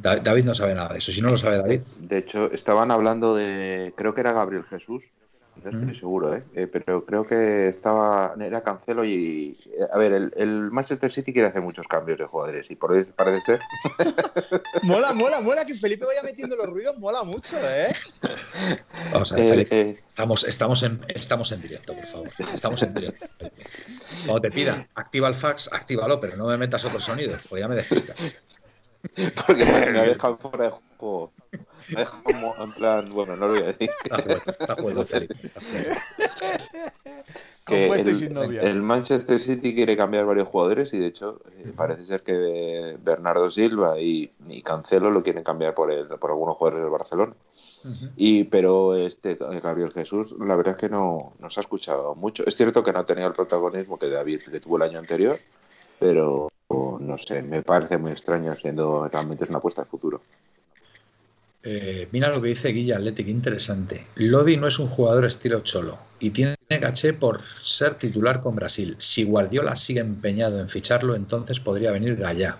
David 0.00 0.44
no 0.44 0.54
sabe 0.54 0.74
nada 0.74 0.94
de 0.94 0.98
eso. 0.98 1.12
Si 1.12 1.20
no 1.20 1.28
lo 1.28 1.36
sabe 1.36 1.58
David. 1.58 1.82
De 2.00 2.18
hecho, 2.18 2.50
estaban 2.50 2.90
hablando 2.90 3.34
de. 3.34 3.92
Creo 3.96 4.14
que 4.14 4.22
era 4.22 4.32
Gabriel 4.32 4.64
Jesús. 4.64 5.04
No 5.64 5.80
estoy 5.80 5.94
seguro, 5.94 6.36
¿eh? 6.36 6.44
¿eh? 6.54 6.66
Pero 6.66 7.04
creo 7.04 7.26
que 7.26 7.68
estaba. 7.68 8.34
Era 8.38 8.62
Cancelo 8.62 9.04
y. 9.04 9.58
A 9.92 9.98
ver, 9.98 10.12
el, 10.12 10.70
Manchester 10.70 11.10
City 11.10 11.32
quiere 11.32 11.48
hacer 11.48 11.62
muchos 11.62 11.88
cambios 11.88 12.18
de 12.18 12.26
jugadores 12.26 12.70
y 12.70 12.76
por 12.76 12.96
eso 12.96 13.12
parece 13.16 13.40
ser. 13.40 13.60
mola, 14.82 15.12
mola, 15.12 15.40
mola 15.40 15.64
que 15.64 15.74
Felipe 15.74 16.04
vaya 16.04 16.22
metiendo 16.22 16.56
los 16.56 16.66
ruidos, 16.66 16.96
mola 16.98 17.24
mucho, 17.24 17.56
¿eh? 17.62 17.88
Vamos 19.12 19.32
a 19.32 19.36
ver, 19.36 19.44
eh, 19.44 19.50
Felipe. 19.50 19.80
Eh. 19.80 20.02
Estamos, 20.06 20.44
estamos, 20.44 20.82
en, 20.82 21.00
estamos 21.08 21.52
en 21.52 21.62
directo, 21.62 21.94
por 21.94 22.06
favor. 22.06 22.28
Estamos 22.54 22.82
en 22.82 22.94
directo. 22.94 23.26
Cuando 24.24 24.40
te 24.40 24.50
pida, 24.50 24.86
activa 24.94 25.28
el 25.28 25.34
fax, 25.34 25.68
actívalo, 25.72 26.20
pero 26.20 26.36
no 26.36 26.46
me 26.46 26.56
metas 26.56 26.84
otros 26.84 27.04
sonidos, 27.04 27.44
porque 27.48 27.62
ya 27.62 27.68
me 27.68 27.76
despistas. 27.76 28.16
Porque 29.46 29.64
me 29.64 29.70
ha 29.98 30.02
dejado 30.02 30.38
fuera 30.38 30.64
de 30.66 30.70
juego. 30.70 31.32
Me 31.88 31.96
ha 31.96 32.00
dejado 32.00 32.22
como, 32.22 32.54
en 32.58 32.72
plan, 32.72 33.10
bueno, 33.10 33.36
no 33.36 33.46
lo 33.48 33.54
voy 33.54 33.62
a 33.62 33.66
decir. 33.66 33.90
Está 34.04 34.74
jugando, 34.74 35.06
Felipe. 35.06 35.50
Que 37.64 37.86
el, 37.86 38.58
el, 38.58 38.80
Manchester 38.80 39.40
City 39.40 39.74
quiere 39.74 39.96
cambiar 39.96 40.24
varios 40.24 40.46
jugadores 40.46 40.94
y 40.94 41.00
de 41.00 41.06
hecho 41.06 41.40
eh, 41.50 41.72
parece 41.74 42.04
ser 42.04 42.22
que 42.22 42.96
Bernardo 43.02 43.50
Silva 43.50 43.98
y, 43.98 44.30
y, 44.48 44.62
Cancelo 44.62 45.10
lo 45.10 45.24
quieren 45.24 45.42
cambiar 45.42 45.74
por, 45.74 45.90
el, 45.90 46.06
por 46.06 46.30
algunos 46.30 46.56
jugadores 46.56 46.84
del 46.84 46.92
Barcelona. 46.92 47.34
y 48.14 48.44
pero 48.44 48.94
este 48.94 49.34
Gabriel 49.34 49.90
Jesús 49.90 50.32
la 50.38 50.54
verdad 50.54 50.74
es 50.74 50.78
que 50.78 50.88
no, 50.88 51.32
no 51.40 51.50
se 51.50 51.58
ha 51.58 51.62
escuchado 51.62 52.14
mucho. 52.14 52.44
Es 52.46 52.54
cierto 52.54 52.84
que 52.84 52.92
no 52.92 53.00
ha 53.00 53.04
tenido 53.04 53.26
el 53.26 53.34
protagonismo 53.34 53.98
que 53.98 54.10
David 54.10 54.42
que 54.48 54.60
tuvo 54.60 54.76
el 54.76 54.84
año 54.84 55.00
anterior, 55.00 55.36
pero 55.98 56.52
no 56.68 57.18
sé, 57.18 57.42
me 57.42 57.62
parece 57.62 57.98
muy 57.98 58.12
extraño 58.12 58.54
siendo 58.54 59.08
realmente 59.08 59.44
una 59.48 59.58
apuesta 59.58 59.82
de 59.82 59.88
futuro. 59.88 60.22
Eh, 61.62 62.08
mira 62.12 62.28
lo 62.28 62.40
que 62.40 62.48
dice 62.48 62.68
Guilla 62.68 62.96
Athletic, 62.96 63.26
interesante. 63.26 64.06
Lodi 64.16 64.56
no 64.56 64.68
es 64.68 64.78
un 64.78 64.88
jugador 64.88 65.24
estilo 65.24 65.60
cholo 65.60 65.98
y 66.20 66.30
tiene 66.30 66.56
caché 66.68 67.12
por 67.12 67.42
ser 67.42 67.96
titular 67.96 68.40
con 68.40 68.54
Brasil. 68.54 68.94
Si 68.98 69.24
Guardiola 69.24 69.74
sigue 69.74 70.00
empeñado 70.00 70.60
en 70.60 70.68
ficharlo, 70.68 71.16
entonces 71.16 71.58
podría 71.58 71.90
venir 71.90 72.16
Gallá. 72.16 72.58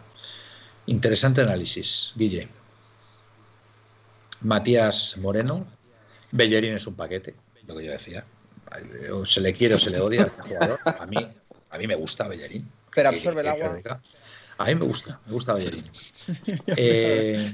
Interesante 0.87 1.41
análisis, 1.41 2.13
Guille. 2.17 2.49
Matías 4.41 5.17
Moreno. 5.19 5.67
Bellerín 6.33 6.75
es 6.75 6.87
un 6.87 6.95
paquete, 6.95 7.35
lo 7.67 7.77
que 7.77 7.85
yo 7.85 7.93
decía. 7.93 8.27
Se 9.25 9.41
le 9.41 9.53
quiere 9.53 9.77
o 9.77 9.79
se 9.79 9.91
le 9.91 10.01
odia 10.01 10.25
a 10.25 10.27
este 10.27 10.43
jugador. 10.43 10.81
A 10.85 11.07
mí, 11.07 11.29
a 11.77 11.79
mí 11.79 11.87
me 11.87 11.95
gusta 11.95 12.27
Bellerín. 12.27 12.69
Pero 12.95 13.11
absorbe 13.11 13.43
el 13.43 13.49
agua. 13.49 14.01
A 14.59 14.65
mí 14.65 14.75
me 14.75 14.87
gusta, 14.87 15.21
me 15.27 15.33
gusta 15.33 15.53
Bellerín. 15.55 15.89
Eh, 16.77 17.53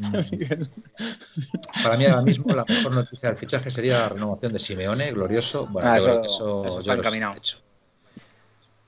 para 1.83 1.99
mí 1.99 2.07
ahora 2.07 2.23
mismo 2.23 2.55
la 2.55 2.65
mejor 2.67 2.95
noticia 2.95 3.29
del 3.29 3.37
fichaje 3.37 3.71
sería 3.71 3.99
la 3.99 4.09
renovación 4.09 4.53
de 4.53 4.59
Simeone, 4.59 5.13
glorioso. 5.13 5.67
Bueno, 5.67 5.91
ah, 5.91 5.99
eso, 5.99 6.81
está 6.81 6.95
encaminado. 6.95 7.35
Hecho. 7.35 7.59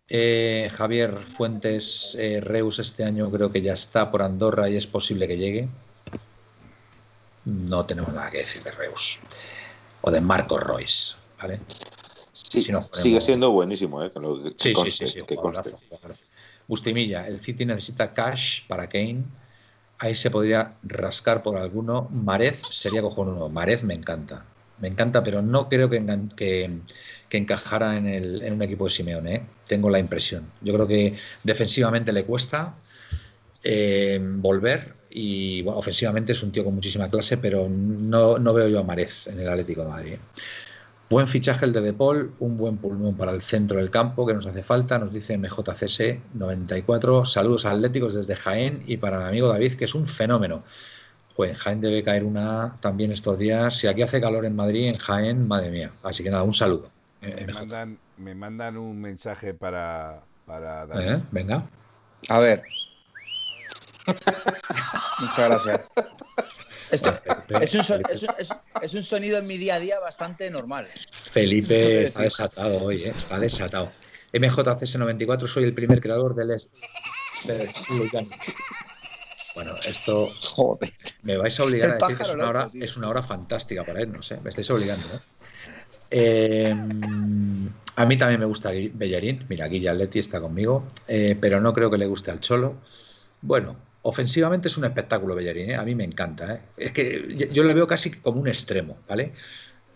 Eh, 0.08 0.70
Javier 0.74 1.18
Fuentes 1.18 2.16
eh, 2.18 2.40
Reus 2.40 2.78
este 2.78 3.04
año 3.04 3.30
creo 3.30 3.50
que 3.50 3.60
ya 3.60 3.72
está 3.74 4.10
por 4.10 4.22
Andorra 4.22 4.70
y 4.70 4.76
es 4.76 4.86
posible 4.86 5.28
que 5.28 5.36
llegue. 5.36 5.68
No 7.44 7.84
tenemos 7.84 8.14
nada 8.14 8.30
que 8.30 8.38
decir 8.38 8.62
de 8.62 8.70
Reus. 8.70 9.20
O 10.00 10.10
de 10.10 10.20
Marco 10.20 10.58
Royce, 10.58 11.16
¿vale? 11.38 11.60
Sigue 12.92 13.20
siendo 13.20 13.50
buenísimo, 13.52 14.02
¿eh? 14.02 14.10
sí, 14.56 14.74
sí, 14.74 14.90
sí, 14.90 15.08
sí, 15.08 15.20
Bustimilla, 16.66 17.26
el 17.28 17.38
City 17.38 17.64
necesita 17.64 18.12
cash 18.12 18.66
para 18.66 18.88
Kane. 18.88 19.24
Ahí 19.98 20.14
se 20.14 20.30
podría 20.30 20.74
rascar 20.82 21.42
por 21.42 21.56
alguno. 21.56 22.08
Marez 22.10 22.62
sería 22.70 23.02
cojonudo. 23.02 23.48
Marez 23.48 23.84
me 23.84 23.94
encanta. 23.94 24.44
Me 24.80 24.88
encanta, 24.88 25.22
pero 25.22 25.40
no 25.40 25.68
creo 25.68 25.88
que, 25.88 26.04
que, 26.34 27.36
encajara 27.36 27.96
en, 27.96 28.06
el, 28.06 28.42
en, 28.42 28.54
un 28.54 28.62
equipo 28.62 28.84
de 28.84 28.90
Simeone. 28.90 29.34
¿eh? 29.34 29.42
Tengo 29.66 29.88
la 29.88 30.00
impresión. 30.00 30.50
Yo 30.62 30.74
creo 30.74 30.88
que 30.88 31.14
defensivamente 31.44 32.12
le 32.12 32.24
cuesta 32.24 32.74
eh, 33.62 34.18
volver 34.20 34.94
y 35.10 35.64
ofensivamente 35.68 36.32
es 36.32 36.42
un 36.42 36.50
tío 36.50 36.64
con 36.64 36.74
muchísima 36.74 37.08
clase, 37.08 37.36
pero 37.36 37.68
no, 37.68 38.38
no, 38.38 38.52
veo 38.52 38.68
yo 38.68 38.80
a 38.80 38.82
Marez 38.82 39.28
en 39.28 39.38
el 39.38 39.48
Atlético 39.48 39.82
de 39.82 39.88
Madrid. 39.88 40.12
¿eh? 40.14 40.18
Buen 41.10 41.28
fichaje 41.28 41.66
el 41.66 41.72
de 41.72 41.82
Depol, 41.82 42.32
un 42.38 42.56
buen 42.56 42.78
pulmón 42.78 43.14
para 43.14 43.32
el 43.32 43.42
centro 43.42 43.76
del 43.76 43.90
campo 43.90 44.26
que 44.26 44.32
nos 44.32 44.46
hace 44.46 44.62
falta, 44.62 44.98
nos 44.98 45.12
dice 45.12 45.36
MJCS 45.36 46.18
94. 46.32 47.26
Saludos 47.26 47.66
atléticos 47.66 48.14
desde 48.14 48.34
Jaén 48.34 48.82
y 48.86 48.96
para 48.96 49.18
mi 49.18 49.24
amigo 49.24 49.48
David, 49.48 49.74
que 49.74 49.84
es 49.84 49.94
un 49.94 50.06
fenómeno. 50.06 50.62
Joder, 51.36 51.56
Jaén 51.56 51.80
debe 51.82 52.02
caer 52.02 52.24
una 52.24 52.78
también 52.80 53.12
estos 53.12 53.38
días. 53.38 53.76
Si 53.76 53.86
aquí 53.86 54.00
hace 54.00 54.18
calor 54.20 54.46
en 54.46 54.56
Madrid, 54.56 54.88
en 54.88 54.96
Jaén, 54.96 55.46
madre 55.46 55.70
mía. 55.70 55.92
Así 56.02 56.22
que 56.22 56.30
nada, 56.30 56.42
un 56.42 56.54
saludo. 56.54 56.88
Eh, 57.20 57.46
me, 58.16 58.34
mandan, 58.34 58.76
un 58.78 58.98
mensaje 59.00 59.52
para, 59.52 60.22
para 60.46 60.86
David. 60.86 61.06
¿Eh? 61.06 61.22
Venga. 61.32 61.64
A 62.30 62.38
ver. 62.38 62.64
Muchas 65.20 65.48
gracias 65.50 65.80
es, 66.94 68.94
un 68.94 69.02
sonido 69.02 69.38
en 69.38 69.46
mi 69.46 69.58
día 69.58 69.76
a 69.76 69.80
día 69.80 70.00
bastante 70.00 70.50
normal. 70.50 70.88
Felipe 71.10 72.04
está 72.04 72.22
desatado 72.22 72.84
hoy, 72.84 73.04
¿eh? 73.04 73.14
está 73.16 73.38
desatado. 73.38 73.92
MJCS94, 74.32 75.46
soy 75.46 75.64
el 75.64 75.74
primer 75.74 76.00
creador 76.00 76.34
del 76.34 76.56
Bueno, 79.54 79.76
esto. 79.86 80.26
Joder. 80.26 80.90
Me 81.22 81.36
vais 81.36 81.58
a 81.60 81.64
obligar 81.64 81.90
a 81.90 81.94
decir 81.94 82.16
que 82.16 82.22
es 82.24 82.34
una, 82.34 82.48
hora, 82.48 82.70
es 82.74 82.96
una 82.96 83.08
hora 83.08 83.22
fantástica 83.22 83.84
para 83.84 84.02
irnos, 84.02 84.30
¿eh? 84.32 84.40
Me 84.42 84.50
estáis 84.50 84.68
obligando, 84.70 85.06
¿eh? 86.10 86.74
A 87.96 88.06
mí 88.06 88.16
también 88.16 88.40
me 88.40 88.46
gusta 88.46 88.70
Bellarín. 88.70 89.46
Mira, 89.48 89.66
aquí 89.66 89.80
ya 89.80 89.94
Leti 89.94 90.18
está 90.18 90.40
conmigo. 90.40 90.84
Eh, 91.06 91.36
pero 91.40 91.60
no 91.60 91.72
creo 91.72 91.90
que 91.90 91.98
le 91.98 92.06
guste 92.06 92.30
al 92.30 92.40
Cholo. 92.40 92.76
Bueno, 93.40 93.76
ofensivamente 94.04 94.68
es 94.68 94.76
un 94.76 94.84
espectáculo 94.84 95.34
Bellerín, 95.34 95.70
¿eh? 95.70 95.76
a 95.76 95.82
mí 95.82 95.94
me 95.94 96.04
encanta. 96.04 96.54
¿eh? 96.54 96.60
Es 96.76 96.92
que 96.92 97.48
yo 97.50 97.64
le 97.64 97.74
veo 97.74 97.86
casi 97.86 98.10
como 98.10 98.40
un 98.40 98.48
extremo, 98.48 98.98
¿vale? 99.08 99.32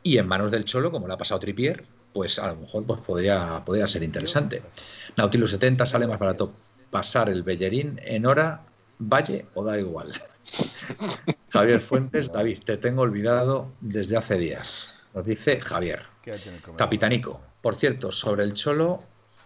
Y 0.02 0.16
en 0.16 0.26
manos 0.26 0.50
del 0.50 0.64
Cholo, 0.64 0.90
como 0.90 1.06
le 1.06 1.12
ha 1.12 1.18
pasado 1.18 1.40
Tripier, 1.40 1.84
pues 2.12 2.38
a 2.38 2.48
lo 2.48 2.56
mejor 2.56 2.84
pues, 2.86 3.00
podría, 3.00 3.62
podría 3.64 3.86
ser 3.86 4.02
interesante. 4.02 4.62
Nautilus 5.16 5.50
70 5.50 5.84
sale 5.84 6.06
más 6.06 6.18
barato 6.18 6.54
pasar 6.90 7.28
el 7.28 7.42
Bellerín 7.42 8.00
en 8.02 8.24
hora, 8.24 8.64
valle 8.98 9.44
o 9.54 9.62
da 9.62 9.78
igual. 9.78 10.10
Javier 11.50 11.80
Fuentes, 11.80 12.32
David, 12.32 12.60
te 12.64 12.78
tengo 12.78 13.02
olvidado 13.02 13.70
desde 13.82 14.16
hace 14.16 14.38
días. 14.38 14.94
Nos 15.12 15.26
dice 15.26 15.60
Javier. 15.60 16.02
Capitanico. 16.76 17.42
Por 17.60 17.74
cierto, 17.74 18.10
sobre 18.10 18.44
el 18.44 18.54
Cholo, 18.54 19.02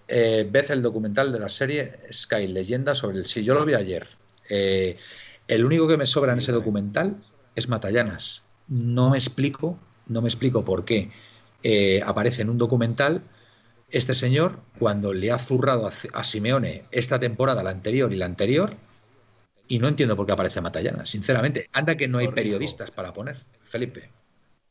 eh, 0.06 0.48
el 0.52 0.82
documental 0.82 1.32
de 1.32 1.40
la 1.40 1.48
serie 1.48 1.98
Sky 2.12 2.46
Leyenda 2.46 2.94
sobre 2.94 3.18
el... 3.18 3.26
Sí, 3.26 3.42
yo 3.42 3.54
lo 3.54 3.64
vi 3.64 3.74
ayer. 3.74 4.21
Eh, 4.52 4.96
el 5.48 5.64
único 5.64 5.88
que 5.88 5.96
me 5.96 6.04
sobra 6.04 6.32
en 6.32 6.38
ese 6.38 6.52
documental 6.52 7.16
es 7.56 7.68
Matallanas. 7.68 8.42
No 8.68 9.10
me 9.10 9.18
explico, 9.18 9.78
no 10.06 10.20
me 10.20 10.28
explico 10.28 10.64
por 10.64 10.84
qué 10.84 11.10
eh, 11.62 12.02
aparece 12.04 12.42
en 12.42 12.50
un 12.50 12.58
documental 12.58 13.22
este 13.88 14.14
señor 14.14 14.58
cuando 14.78 15.14
le 15.14 15.32
ha 15.32 15.38
zurrado 15.38 15.90
a, 16.12 16.24
Simeone 16.24 16.84
esta 16.90 17.18
temporada, 17.18 17.62
la 17.62 17.70
anterior 17.70 18.12
y 18.12 18.16
la 18.16 18.26
anterior, 18.26 18.76
y 19.68 19.78
no 19.78 19.88
entiendo 19.88 20.16
por 20.16 20.26
qué 20.26 20.32
aparece 20.32 20.60
Matallanas, 20.60 21.10
sinceramente. 21.10 21.66
Anda 21.72 21.96
que 21.96 22.08
no 22.08 22.18
hay 22.18 22.28
periodistas 22.28 22.90
para 22.90 23.12
poner, 23.12 23.44
Felipe. 23.62 24.10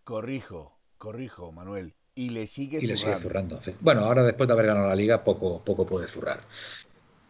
Corrijo, 0.04 0.78
corrijo, 0.98 1.52
Manuel. 1.52 1.94
Y 2.14 2.30
le 2.30 2.46
sigue 2.46 2.80
y 2.82 2.88
le 2.88 2.98
sigue 2.98 3.16
zurrando. 3.16 3.60
Bueno, 3.80 4.02
ahora 4.02 4.24
después 4.24 4.48
de 4.48 4.54
haber 4.54 4.68
ganado 4.68 4.90
la 4.90 4.96
liga, 4.96 5.24
poco, 5.24 5.64
poco 5.64 5.86
puede 5.86 6.08
zurrar 6.08 6.42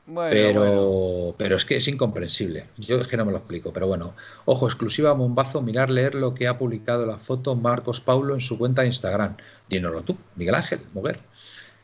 pero, 0.06 1.36
pero 1.38 1.56
es 1.56 1.66
que 1.66 1.78
es 1.78 1.88
incomprensible. 1.88 2.66
Yo 2.78 3.00
es 3.00 3.08
que 3.08 3.18
no 3.18 3.26
me 3.26 3.32
lo 3.32 3.38
explico, 3.38 3.72
pero 3.74 3.88
bueno. 3.88 4.14
Ojo, 4.46 4.66
exclusiva 4.66 5.14
Bombazo, 5.14 5.62
mirar, 5.62 5.90
leer 5.90 6.16
lo 6.16 6.34
que 6.34 6.48
ha 6.48 6.58
publicado 6.58 7.06
la 7.06 7.18
foto 7.18 7.56
Marcos 7.56 8.02
Paulo 8.02 8.34
en 8.34 8.42
su 8.42 8.58
cuenta 8.58 8.82
de 8.82 8.88
Instagram. 8.88 9.38
Dínoslo 9.70 10.02
tú, 10.02 10.18
Miguel 10.36 10.56
Ángel, 10.56 10.82
mover. 10.94 11.20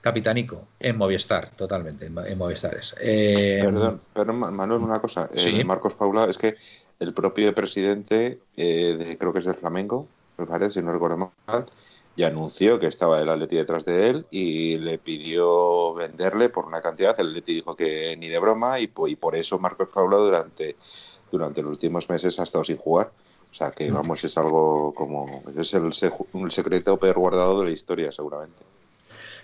Capitanico, 0.01 0.67
en 0.79 0.97
Movistar, 0.97 1.49
totalmente, 1.51 2.05
en 2.05 2.37
Movistar 2.37 2.79
eh, 3.01 3.59
perdón, 3.61 3.99
perdón, 4.13 4.55
Manuel, 4.55 4.81
una 4.81 5.01
cosa. 5.01 5.29
¿Sí? 5.33 5.63
Marcos 5.65 5.95
Paula, 5.95 6.25
es 6.29 6.37
que 6.37 6.55
el 6.99 7.13
propio 7.13 7.53
presidente, 7.53 8.39
de, 8.55 9.17
creo 9.19 9.33
que 9.33 9.39
es 9.39 9.45
del 9.45 9.55
Flamengo, 9.55 10.07
me 10.37 10.45
parece, 10.45 10.75
si 10.75 10.81
no 10.81 10.93
recuerdo 10.93 11.17
mal, 11.17 11.65
y 12.17 12.23
anunció 12.23 12.79
que 12.79 12.87
estaba 12.87 13.21
el 13.21 13.29
Atleti 13.29 13.57
detrás 13.57 13.85
de 13.85 14.09
él 14.09 14.25
y 14.31 14.79
le 14.79 14.97
pidió 14.97 15.93
venderle 15.93 16.49
por 16.49 16.65
una 16.65 16.81
cantidad. 16.81 17.15
El 17.19 17.27
Atleti 17.27 17.53
dijo 17.53 17.75
que 17.75 18.17
ni 18.17 18.27
de 18.27 18.39
broma 18.39 18.79
y, 18.79 18.87
por 18.87 19.35
eso 19.35 19.59
Marcos 19.59 19.89
Paula 19.93 20.17
durante, 20.17 20.75
durante 21.31 21.61
los 21.61 21.73
últimos 21.73 22.09
meses 22.09 22.39
ha 22.39 22.43
estado 22.43 22.63
sin 22.63 22.77
jugar. 22.77 23.11
O 23.51 23.53
sea 23.53 23.69
que, 23.69 23.91
vamos, 23.91 24.23
es 24.23 24.35
algo 24.35 24.95
como. 24.95 25.43
Es 25.55 25.75
el, 25.75 25.93
secreto 26.51 26.97
peor 26.97 27.19
guardado 27.19 27.59
de 27.59 27.67
la 27.67 27.71
historia, 27.71 28.11
seguramente. 28.11 28.65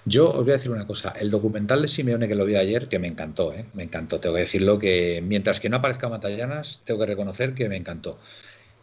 Yo 0.05 0.31
os 0.31 0.43
voy 0.43 0.49
a 0.49 0.57
decir 0.57 0.71
una 0.71 0.87
cosa. 0.87 1.11
El 1.11 1.29
documental 1.29 1.83
de 1.83 1.87
Simeone 1.87 2.27
que 2.27 2.35
lo 2.35 2.43
vi 2.43 2.55
ayer, 2.55 2.89
que 2.89 2.97
me 2.97 3.07
encantó, 3.07 3.53
¿eh? 3.53 3.65
me 3.75 3.83
encantó. 3.83 4.19
Tengo 4.19 4.33
que 4.33 4.41
decirlo 4.41 4.79
que 4.79 5.23
mientras 5.23 5.59
que 5.59 5.69
no 5.69 5.77
aparezca 5.77 6.09
Matallanas, 6.09 6.81
tengo 6.85 7.01
que 7.01 7.05
reconocer 7.05 7.53
que 7.53 7.69
me 7.69 7.77
encantó. 7.77 8.17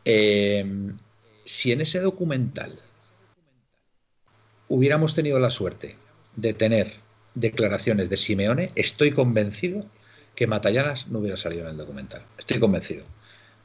Eh, 0.05 0.65
si 1.45 1.73
en 1.73 1.81
ese 1.81 1.99
documental 1.99 2.79
hubiéramos 4.71 5.15
tenido 5.15 5.39
la 5.41 5.51
suerte 5.51 5.97
de 6.37 6.55
tener 6.55 6.95
declaraciones 7.35 8.09
de 8.09 8.17
Simeone, 8.17 8.71
estoy 8.77 9.11
convencido 9.11 9.85
que 10.37 10.47
Matallanas 10.47 11.09
no 11.09 11.19
hubiera 11.19 11.37
salido 11.37 11.65
en 11.65 11.71
el 11.71 11.77
documental. 11.77 12.23
Estoy 12.39 12.61
convencido. 12.61 13.05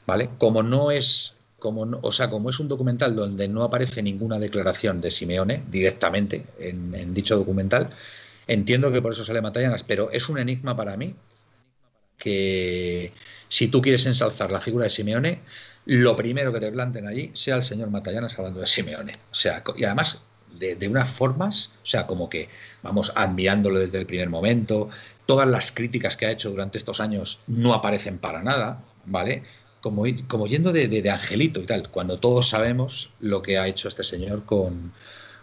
¿Vale? 0.06 0.30
Como 0.38 0.61
no 0.61 0.91
es 0.91 1.36
como 1.60 1.82
o 2.02 2.11
sea, 2.11 2.30
como 2.30 2.49
es 2.49 2.60
un 2.60 2.68
documental 2.68 3.15
donde 3.15 3.48
no 3.48 3.64
aparece 3.64 4.03
ninguna 4.03 4.40
declaración 4.40 4.99
de 4.99 5.10
Simeone 5.10 5.64
directamente 5.72 6.45
en, 6.60 7.14
dicho 7.14 7.38
documental, 7.38 7.90
entiendo 8.48 8.91
que 8.91 9.02
por 9.02 9.14
eso 9.14 9.23
sale 9.23 9.41
Matallanas, 9.41 9.84
pero 9.84 10.11
es 10.11 10.27
un 10.27 10.38
enigma 10.38 10.76
para 10.76 10.98
mí 10.98 11.15
que 12.18 13.14
si 13.49 13.68
tú 13.68 13.82
quieres 13.82 14.06
ensalzar 14.06 14.52
la 14.52 14.61
figura 14.61 14.86
de 14.86 14.90
Simeone, 14.90 15.40
lo 15.86 16.15
primero 16.15 16.52
que 16.52 16.60
te 16.60 16.72
planten 16.72 17.07
allí 17.07 17.32
sea 17.34 17.56
el 17.56 17.64
señor 17.64 17.90
Matallanas 17.90 18.38
hablando 18.38 18.60
de 18.60 18.68
Simeone. 18.68 19.14
O 19.32 19.36
sea, 19.36 19.64
y 19.77 19.86
además 19.86 20.22
de, 20.60 20.88
unas 20.88 21.10
formas, 21.10 21.72
o 21.84 21.86
sea, 21.86 22.07
como 22.07 22.30
que 22.30 22.49
vamos 22.84 23.11
admirándolo 23.15 23.80
desde 23.80 23.99
el 23.99 24.06
primer 24.06 24.30
momento, 24.30 24.90
todas 25.26 25.48
las 25.48 25.72
críticas 25.72 26.18
que 26.18 26.26
ha 26.26 26.32
hecho 26.32 26.49
durante 26.49 26.77
estos 26.77 26.99
años 26.99 27.40
no 27.48 27.73
aparecen 27.73 28.18
para 28.18 28.44
nada, 28.44 28.84
¿vale? 29.06 29.44
Como, 29.82 30.03
como 30.27 30.48
yendo 30.48 30.72
de, 30.72 31.10
angelito 31.11 31.60
y 31.60 31.65
tal, 31.65 31.90
cuando 31.90 32.19
todos 32.19 32.49
sabemos 32.49 33.11
lo 33.19 33.41
que 33.41 33.57
ha 33.57 33.68
hecho 33.68 33.88
este 33.88 34.03
señor 34.03 34.44
con, 34.45 34.91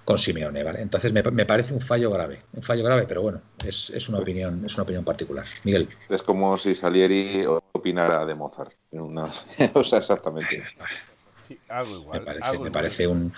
con 0.05 0.19
Simeone, 0.19 0.65
¿vale? 0.65 0.81
Entonces 0.81 1.13
me, 1.13 1.23
parece 1.23 1.73
un 1.73 1.81
fallo 1.81 2.11
grave, 2.11 2.41
un 2.53 2.63
fallo 2.63 2.83
grave, 2.83 3.05
pero 3.07 3.23
bueno, 3.23 3.41
es, 3.65 3.91
es, 3.91 4.09
una 4.09 4.19
opinión, 4.19 4.65
es 4.65 4.75
una 4.75 4.83
opinión 4.83 5.05
particular. 5.05 5.47
Miguel. 5.63 5.89
Es 6.09 6.23
como 6.23 6.57
si 6.57 6.75
Salieri 6.75 7.45
opinara 7.73 8.27
de 8.27 8.35
Mozart. 8.35 8.73
Una... 8.91 9.33
o 9.75 9.85
sea, 9.85 9.99
exactamente 9.99 10.65
me 12.63 12.71
parece, 12.71 13.07
un, 13.07 13.33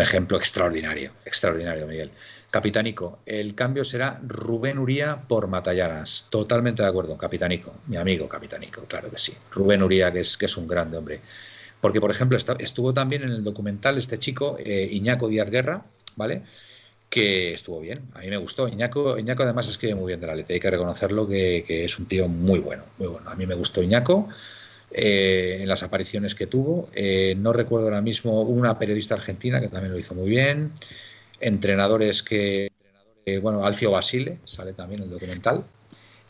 ejemplo 0.00 0.36
extraordinario, 0.36 1.12
extraordinario, 1.24 1.86
Miguel. 1.86 2.10
Capitánico, 2.50 3.18
el 3.26 3.54
cambio 3.54 3.84
será 3.84 4.20
Rubén 4.26 4.78
Uría 4.78 5.22
por 5.26 5.48
Matallanas. 5.48 6.28
Totalmente 6.30 6.82
de 6.82 6.88
acuerdo, 6.88 7.18
Capitánico, 7.18 7.74
mi 7.86 7.96
amigo 7.96 8.28
Capitánico, 8.28 8.84
claro 8.84 9.10
que 9.10 9.18
sí. 9.18 9.34
Rubén 9.50 9.82
Uría, 9.82 10.12
que 10.12 10.20
es, 10.20 10.36
que 10.36 10.46
es 10.46 10.56
un 10.56 10.68
grande 10.68 10.96
hombre. 10.96 11.20
Porque, 11.80 12.00
por 12.00 12.10
ejemplo, 12.10 12.38
estuvo 12.38 12.94
también 12.94 13.22
en 13.22 13.30
el 13.30 13.44
documental 13.44 13.98
este 13.98 14.18
chico, 14.18 14.56
eh, 14.58 14.88
Iñaco 14.90 15.28
Díaz 15.28 15.50
Guerra, 15.50 15.84
¿vale? 16.16 16.42
Que 17.10 17.52
estuvo 17.54 17.80
bien, 17.80 18.02
a 18.14 18.20
mí 18.20 18.28
me 18.28 18.36
gustó. 18.36 18.68
Iñaco, 18.68 19.18
Iñaco 19.18 19.42
además 19.42 19.68
escribe 19.68 19.94
muy 19.94 20.08
bien 20.08 20.20
de 20.20 20.26
la 20.26 20.34
letra, 20.34 20.54
hay 20.54 20.60
que 20.60 20.70
reconocerlo 20.70 21.26
que, 21.26 21.64
que 21.66 21.84
es 21.84 21.98
un 21.98 22.06
tío 22.06 22.28
muy 22.28 22.60
bueno, 22.60 22.84
muy 22.98 23.08
bueno. 23.08 23.28
A 23.28 23.34
mí 23.34 23.46
me 23.46 23.54
gustó 23.54 23.82
Iñaco. 23.82 24.28
Eh, 24.96 25.58
en 25.60 25.68
las 25.68 25.82
apariciones 25.82 26.36
que 26.36 26.46
tuvo. 26.46 26.88
Eh, 26.94 27.34
no 27.36 27.52
recuerdo 27.52 27.88
ahora 27.88 28.00
mismo 28.00 28.42
una 28.42 28.78
periodista 28.78 29.16
argentina 29.16 29.60
que 29.60 29.66
también 29.66 29.92
lo 29.92 29.98
hizo 29.98 30.14
muy 30.14 30.28
bien. 30.28 30.70
Entrenadores 31.40 32.22
que, 32.22 32.70
eh, 33.26 33.38
bueno, 33.38 33.66
Alfio 33.66 33.90
Basile 33.90 34.38
sale 34.44 34.72
también 34.72 35.00
en 35.00 35.08
el 35.08 35.12
documental. 35.12 35.64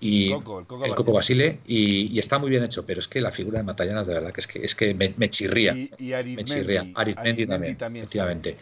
Y 0.00 0.32
el 0.32 0.42
Coco, 0.42 1.12
Basile, 1.12 1.60
y, 1.66 2.18
está 2.18 2.38
muy 2.38 2.48
bien 2.48 2.64
hecho, 2.64 2.86
pero 2.86 3.00
es 3.00 3.08
que 3.08 3.20
la 3.20 3.30
figura 3.30 3.58
de 3.58 3.64
Matallanas 3.64 4.06
de 4.06 4.14
verdad 4.14 4.32
que 4.32 4.40
es 4.40 4.46
que 4.46 4.58
es 4.64 4.74
que 4.74 4.94
me, 4.94 5.28
chirría. 5.28 5.74
Y, 5.98 6.12
me 6.34 6.44
chirría. 6.44 6.90
Arizmendi, 6.94 7.46
también, 7.46 7.76
efectivamente. 7.76 8.56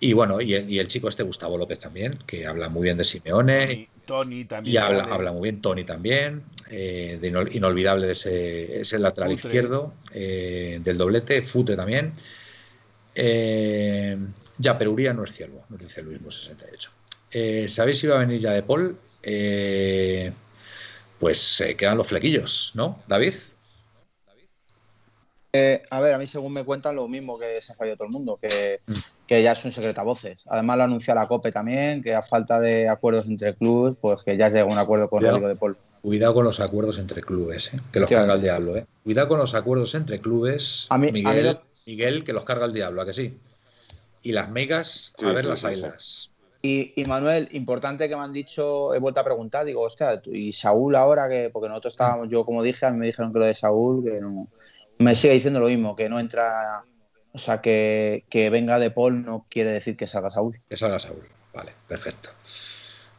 Y 0.00 0.12
bueno, 0.12 0.40
y 0.42 0.54
el, 0.54 0.88
chico 0.88 1.08
este 1.08 1.22
Gustavo 1.22 1.56
López 1.56 1.78
también, 1.78 2.18
que 2.26 2.46
habla 2.46 2.68
muy 2.68 2.84
bien 2.84 2.98
de 2.98 3.04
Simeone. 3.04 3.88
Tony, 4.06 4.44
también. 4.44 4.74
Y 4.74 4.76
habla, 4.78 5.04
habla, 5.04 5.32
muy 5.32 5.42
bien, 5.42 5.60
Tony 5.60 5.84
también, 5.84 6.44
eh, 6.70 7.18
de 7.20 7.28
inolvidable 7.52 8.06
de 8.06 8.80
ese, 8.80 8.98
lateral 8.98 9.32
izquierdo, 9.32 9.94
eh, 10.14 10.80
del 10.82 10.96
doblete, 10.96 11.42
Futre 11.42 11.76
también. 11.76 12.14
Eh, 13.14 14.16
ya, 14.58 14.78
pero 14.78 14.92
Uría 14.92 15.12
no 15.12 15.24
es 15.24 15.32
ciervo, 15.32 15.66
nos 15.68 15.80
dice 15.80 16.02
Luis 16.02 16.20
68. 16.22 16.90
¿Sabéis 17.68 17.98
si 17.98 18.06
va 18.06 18.16
a 18.16 18.20
venir 18.20 18.40
ya 18.40 18.52
de 18.52 18.62
Paul? 18.62 18.96
pues 21.18 21.64
quedan 21.76 21.98
los 21.98 22.06
flequillos, 22.06 22.70
¿no, 22.74 23.02
David? 23.08 23.34
Eh, 25.58 25.82
a 25.90 26.00
ver, 26.00 26.12
a 26.12 26.18
mí 26.18 26.26
según 26.26 26.52
me 26.52 26.64
cuentan 26.64 26.96
lo 26.96 27.08
mismo 27.08 27.38
que 27.38 27.62
se 27.62 27.72
ha 27.72 27.74
fallado 27.74 27.96
todo 27.96 28.08
el 28.08 28.12
mundo, 28.12 28.38
que, 28.40 28.80
mm. 28.86 28.94
que, 29.26 29.42
ya 29.42 29.52
es 29.52 29.64
un 29.64 29.72
secreto 29.72 30.02
a 30.02 30.04
voces. 30.04 30.38
Además 30.46 30.76
lo 30.76 30.84
anuncia 30.84 31.14
la 31.14 31.26
COPE 31.26 31.50
también, 31.50 32.02
que 32.02 32.14
a 32.14 32.20
falta 32.20 32.60
de 32.60 32.88
acuerdos 32.88 33.26
entre 33.26 33.54
clubes, 33.54 33.94
pues 33.98 34.22
que 34.22 34.36
ya 34.36 34.50
llega 34.50 34.66
un 34.66 34.78
acuerdo 34.78 35.08
con 35.08 35.22
Rodrigo 35.22 35.48
de 35.48 35.56
Paul. 35.56 35.78
Cuidado 36.02 36.34
con 36.34 36.44
los 36.44 36.60
acuerdos 36.60 36.98
entre 36.98 37.22
clubes, 37.22 37.72
¿eh? 37.72 37.80
que 37.90 38.00
los 38.00 38.10
carga 38.10 38.34
el 38.34 38.42
diablo. 38.42 38.76
¿eh? 38.76 38.86
Cuidado 39.02 39.28
con 39.28 39.38
los 39.38 39.54
acuerdos 39.54 39.94
entre 39.94 40.20
clubes, 40.20 40.86
a 40.90 40.98
mí, 40.98 41.10
Miguel, 41.10 41.58
Miguel, 41.86 42.22
que 42.22 42.34
los 42.34 42.44
carga 42.44 42.66
el 42.66 42.74
diablo, 42.74 43.00
¿a 43.00 43.06
que 43.06 43.14
sí? 43.14 43.38
Y 44.22 44.32
las 44.32 44.50
megas, 44.50 45.14
a 45.22 45.32
ver 45.32 45.46
las 45.46 45.64
ailas. 45.64 46.32
Y, 46.60 46.92
y, 47.00 47.04
Manuel, 47.06 47.48
importante 47.52 48.08
que 48.08 48.16
me 48.16 48.22
han 48.22 48.32
dicho, 48.32 48.92
he 48.92 48.98
vuelto 48.98 49.20
a 49.20 49.24
preguntar, 49.24 49.64
digo, 49.64 49.82
hostia, 49.82 50.20
y 50.26 50.52
Saúl 50.52 50.96
ahora 50.96 51.28
que, 51.28 51.48
porque 51.52 51.68
nosotros 51.68 51.94
estábamos, 51.94 52.28
yo 52.28 52.44
como 52.44 52.62
dije, 52.62 52.86
a 52.86 52.90
mí 52.90 52.98
me 52.98 53.06
dijeron 53.06 53.32
que 53.32 53.38
lo 53.38 53.44
de 53.44 53.54
Saúl, 53.54 54.04
que 54.04 54.20
no, 54.20 54.48
me 54.98 55.14
sigue 55.14 55.34
diciendo 55.34 55.60
lo 55.60 55.68
mismo, 55.68 55.96
que 55.96 56.08
no 56.08 56.18
entra, 56.18 56.84
o 57.32 57.38
sea, 57.38 57.60
que, 57.60 58.24
venga 58.50 58.78
de 58.78 58.90
Paul 58.90 59.24
no 59.24 59.46
quiere 59.48 59.70
decir 59.70 59.96
que 59.96 60.06
salga 60.06 60.30
Saúl. 60.30 60.60
Que 60.68 60.76
salga 60.76 60.98
Saúl, 60.98 61.26
vale, 61.52 61.72
perfecto. 61.88 62.30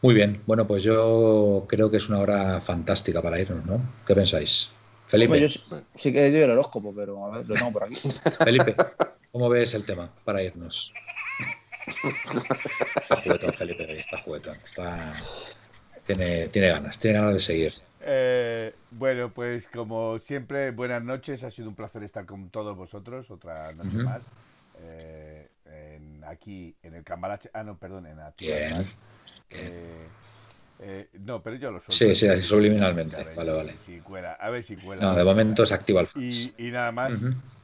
Muy 0.02 0.14
bien, 0.14 0.42
bueno, 0.46 0.68
pues 0.68 0.84
yo 0.84 1.66
creo 1.68 1.90
que 1.90 1.98
es 1.98 2.10
una 2.10 2.20
hora 2.20 2.62
fantástica 2.62 3.22
para 3.22 3.40
irnos, 3.40 3.66
¿no? 3.66 3.82
¿Qué 4.06 4.14
pensáis? 4.14 4.70
Felipe. 5.08 5.40
yo 5.40 5.48
sí, 5.48 6.12
que 6.12 6.30
doy 6.32 6.42
el 6.42 6.52
horóscopo, 6.52 6.94
pero 6.94 7.26
a 7.26 7.38
ver, 7.38 7.48
lo 7.48 7.56
tengo 7.56 7.72
por 7.72 7.86
aquí. 7.86 7.96
Felipe, 8.44 8.76
¿cómo 9.32 9.50
ves 9.50 9.74
el 9.74 9.86
tema 9.86 10.12
para 10.26 10.44
irnos? 10.44 10.94
Está 13.02 13.16
juguetón, 13.16 13.54
Felipe, 13.54 14.00
está 14.00 14.18
juguetón. 14.18 14.58
Está... 14.64 15.14
Tiene, 16.06 16.48
tiene 16.50 16.70
ganas, 16.70 17.00
tiene 17.00 17.18
ganas 17.18 17.34
de 17.36 17.40
seguir. 17.40 17.74
Eh, 18.10 18.74
bueno, 18.92 19.34
pues 19.34 19.68
como 19.68 20.18
siempre, 20.20 20.72
buenas 20.72 21.04
noches. 21.04 21.44
Ha 21.44 21.52
sido 21.52 21.68
un 21.68 21.76
placer 21.76 22.04
estar 22.04 22.26
con 22.26 22.50
todos 22.50 22.76
vosotros 22.78 23.30
otra 23.30 23.74
noche 23.74 23.98
más. 23.98 24.22
Eh, 24.80 25.50
aquí 26.26 26.74
en 26.84 26.96
el 26.96 27.04
Cambalache. 27.04 27.50
Ah, 27.54 27.64
no, 27.64 27.78
perdón, 27.78 28.08
en 28.08 28.20
aquí. 28.22 28.48
Eh, 29.50 30.08
no, 31.20 31.42
pero 31.42 31.56
yo 31.56 31.72
lo 31.72 31.82
soy. 31.82 32.16
Sí, 32.16 32.16
sí, 32.16 32.40
subliminalmente. 32.40 33.18
vale, 33.36 33.52
vale. 33.52 33.76
a 34.40 34.50
ver 34.50 34.64
si 34.64 34.76
cuela. 34.76 35.02
No, 35.02 35.16
de 35.16 35.24
momento 35.24 35.64
es 35.64 35.72
activa 35.72 36.02
el 36.02 36.08
y, 36.16 36.54
y, 36.58 36.72
nada 36.72 36.92
más. 36.92 37.12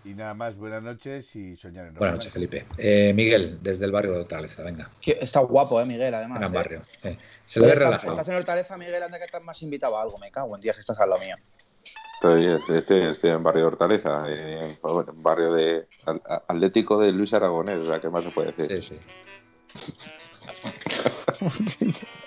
Y 0.05 0.15
nada 0.15 0.33
más, 0.33 0.57
buenas 0.57 0.83
noches 0.83 1.33
y 1.33 1.55
soñar 1.55 1.87
en 1.87 1.93
Buenas 1.93 2.15
noches, 2.15 2.33
Felipe. 2.33 2.65
Eh, 2.77 3.13
Miguel, 3.13 3.59
desde 3.61 3.85
el 3.85 3.93
barrio 3.93 4.11
de 4.11 4.19
Hortaleza, 4.21 4.61
venga. 4.61 4.89
Está 5.01 5.39
guapo, 5.39 5.79
¿eh, 5.79 5.85
Miguel? 5.85 6.13
Además. 6.13 6.39
Gran 6.39 6.51
eh. 6.51 6.55
barrio. 6.55 6.81
Se 7.45 7.61
le 7.61 7.67
ve 7.67 7.75
relajado. 7.75 8.11
Estás 8.11 8.27
en 8.27 8.35
Hortaleza, 8.35 8.77
Miguel, 8.77 9.01
anda 9.01 9.17
que 9.17 9.23
estás 9.23 9.41
más 9.41 9.63
invitado 9.63 9.97
a 9.97 10.01
algo. 10.01 10.17
Me 10.17 10.29
cago 10.29 10.53
en 10.55 10.61
días 10.61 10.75
que 10.75 10.81
estás 10.81 10.99
al 10.99 11.09
lado 11.09 11.21
mío. 11.21 11.37
Estoy, 12.15 12.77
estoy, 12.77 13.29
en 13.29 13.43
barrio 13.43 13.61
de 13.61 13.67
Hortaleza, 13.67 14.25
en 14.29 14.75
pues 14.75 15.05
barrio 15.15 15.53
de 15.53 15.87
Atlético 16.47 16.97
de 16.97 17.11
Luis 17.11 17.33
Aragonés, 17.33 17.79
o 17.79 17.85
sea, 17.85 17.99
¿qué 17.99 18.09
más 18.09 18.23
se 18.23 18.31
puede 18.31 18.53
decir? 18.53 18.81
Sí, 18.81 18.97
sí. 19.75 20.09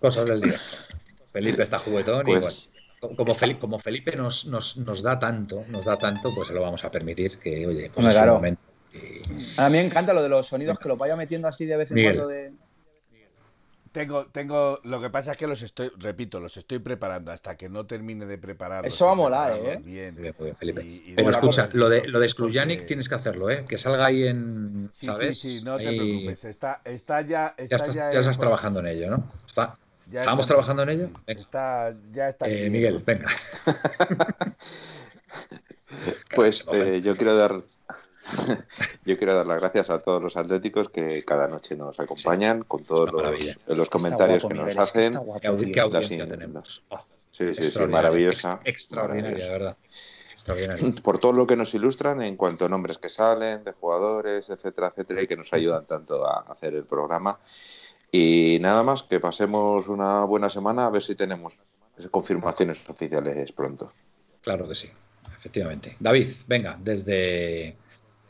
Cosas 0.00 0.26
del 0.26 0.40
día. 0.40 0.58
Felipe 1.32 1.62
está 1.62 1.78
juguetón 1.78 2.28
y 2.28 2.38
pues 2.38 2.68
bueno 2.72 2.80
como, 3.00 3.34
Felipe, 3.34 3.60
como 3.60 3.78
Felipe 3.78 4.16
nos, 4.16 4.46
nos, 4.46 4.76
nos, 4.76 5.02
da 5.02 5.18
tanto, 5.18 5.64
nos 5.68 5.86
da 5.86 5.98
tanto, 5.98 6.34
pues 6.34 6.48
se 6.48 6.54
lo 6.54 6.60
vamos 6.60 6.84
a 6.84 6.90
permitir 6.90 7.38
que, 7.38 7.66
oye, 7.66 7.90
pues 7.92 8.06
es 8.06 8.26
momento. 8.26 8.68
A 9.56 9.68
mí 9.68 9.78
me 9.78 9.84
encanta 9.84 10.12
lo 10.12 10.22
de 10.22 10.28
los 10.28 10.46
sonidos, 10.46 10.78
que 10.78 10.88
lo 10.88 10.96
vaya 10.96 11.16
metiendo 11.16 11.48
así 11.48 11.64
de 11.64 11.76
vez 11.76 11.90
en 11.92 12.02
cuando 12.02 12.26
de. 12.26 12.52
tengo, 13.92 14.26
tengo, 14.26 14.80
lo 14.82 15.00
que 15.00 15.08
pasa 15.08 15.32
es 15.32 15.38
que 15.38 15.46
los 15.46 15.62
estoy, 15.62 15.92
repito, 15.96 16.40
los 16.40 16.56
estoy 16.56 16.80
preparando 16.80 17.32
hasta 17.32 17.56
que 17.56 17.68
no 17.68 17.86
termine 17.86 18.26
de 18.26 18.36
preparar. 18.36 18.84
Eso 18.84 19.06
va 19.06 19.12
a 19.12 19.14
molar, 19.14 19.52
¿eh? 19.56 19.80
Bien. 19.82 20.14
Pero 21.16 21.30
escucha, 21.30 21.70
lo 21.72 21.88
de, 21.88 22.06
lo 22.06 22.20
de 22.20 22.28
tienes 22.86 23.08
que 23.08 23.14
hacerlo, 23.14 23.48
¿eh? 23.48 23.64
Que 23.66 23.78
salga 23.78 24.06
ahí 24.06 24.26
en, 24.26 24.90
¿sabes? 24.92 25.40
Sí, 25.40 25.58
sí, 25.60 25.64
no 25.64 25.78
te 25.78 25.96
preocupes. 25.96 26.44
Está, 26.44 26.82
está 26.84 27.22
ya, 27.22 27.54
está 27.56 27.76
ya, 27.76 27.76
estás, 27.76 27.94
ya, 27.94 28.10
estás 28.10 28.38
trabajando 28.38 28.80
en 28.80 28.88
ello, 28.88 29.10
¿no? 29.10 29.24
Está. 29.46 29.78
¿Estamos 30.12 30.46
trabajando 30.46 30.82
en 30.82 30.88
ello? 30.90 31.10
Está, 31.26 31.94
ya 32.10 32.28
está. 32.28 32.48
Eh, 32.48 32.70
Miguel, 32.70 33.02
venga. 33.04 33.28
pues 36.34 36.66
eh, 36.72 37.00
yo 37.02 37.14
quiero 37.14 37.36
dar 37.36 37.62
Yo 39.04 39.16
quiero 39.16 39.34
dar 39.34 39.46
las 39.46 39.60
gracias 39.60 39.90
a 39.90 39.98
todos 39.98 40.22
los 40.22 40.36
atléticos 40.36 40.90
que 40.90 41.24
cada 41.24 41.48
noche 41.48 41.76
nos 41.76 41.98
acompañan 42.00 42.62
con 42.62 42.84
todos 42.84 43.10
los, 43.66 43.88
comentarios 43.88 44.44
que 44.44 44.54
nos 44.54 44.76
hacen. 44.76 45.14
Qué, 45.40 45.80
audiencia 45.80 46.28
tenemos. 46.28 46.84
Oh, 46.88 46.98
sí, 47.30 47.54
sí, 47.54 47.70
sí, 47.70 47.78
maravillosa. 47.86 48.60
extraordinaria, 48.64 49.44
de 49.44 49.50
verdad. 49.50 49.76
Por 51.02 51.18
todo 51.18 51.32
lo 51.32 51.46
que 51.46 51.54
nos 51.54 51.74
ilustran 51.74 52.22
en 52.22 52.36
cuanto 52.36 52.64
a 52.64 52.68
nombres 52.68 52.98
que 52.98 53.10
salen, 53.10 53.62
de 53.62 53.72
jugadores, 53.72 54.48
etcétera, 54.48 54.88
etcétera, 54.88 55.22
y 55.22 55.26
que 55.26 55.36
nos 55.36 55.52
ayudan 55.52 55.86
tanto 55.86 56.26
a 56.26 56.40
hacer 56.48 56.74
el 56.74 56.84
programa. 56.84 57.38
Y 58.12 58.58
nada 58.60 58.82
más, 58.82 59.02
que 59.02 59.20
pasemos 59.20 59.88
una 59.88 60.24
buena 60.24 60.48
semana 60.48 60.86
a 60.86 60.90
ver 60.90 61.02
si 61.02 61.14
tenemos 61.14 61.54
confirmaciones 62.10 62.80
oficiales 62.88 63.52
pronto. 63.52 63.92
Claro 64.40 64.66
que 64.66 64.74
sí, 64.74 64.90
efectivamente. 65.36 65.96
David, 66.00 66.28
venga, 66.48 66.78
desde 66.80 67.76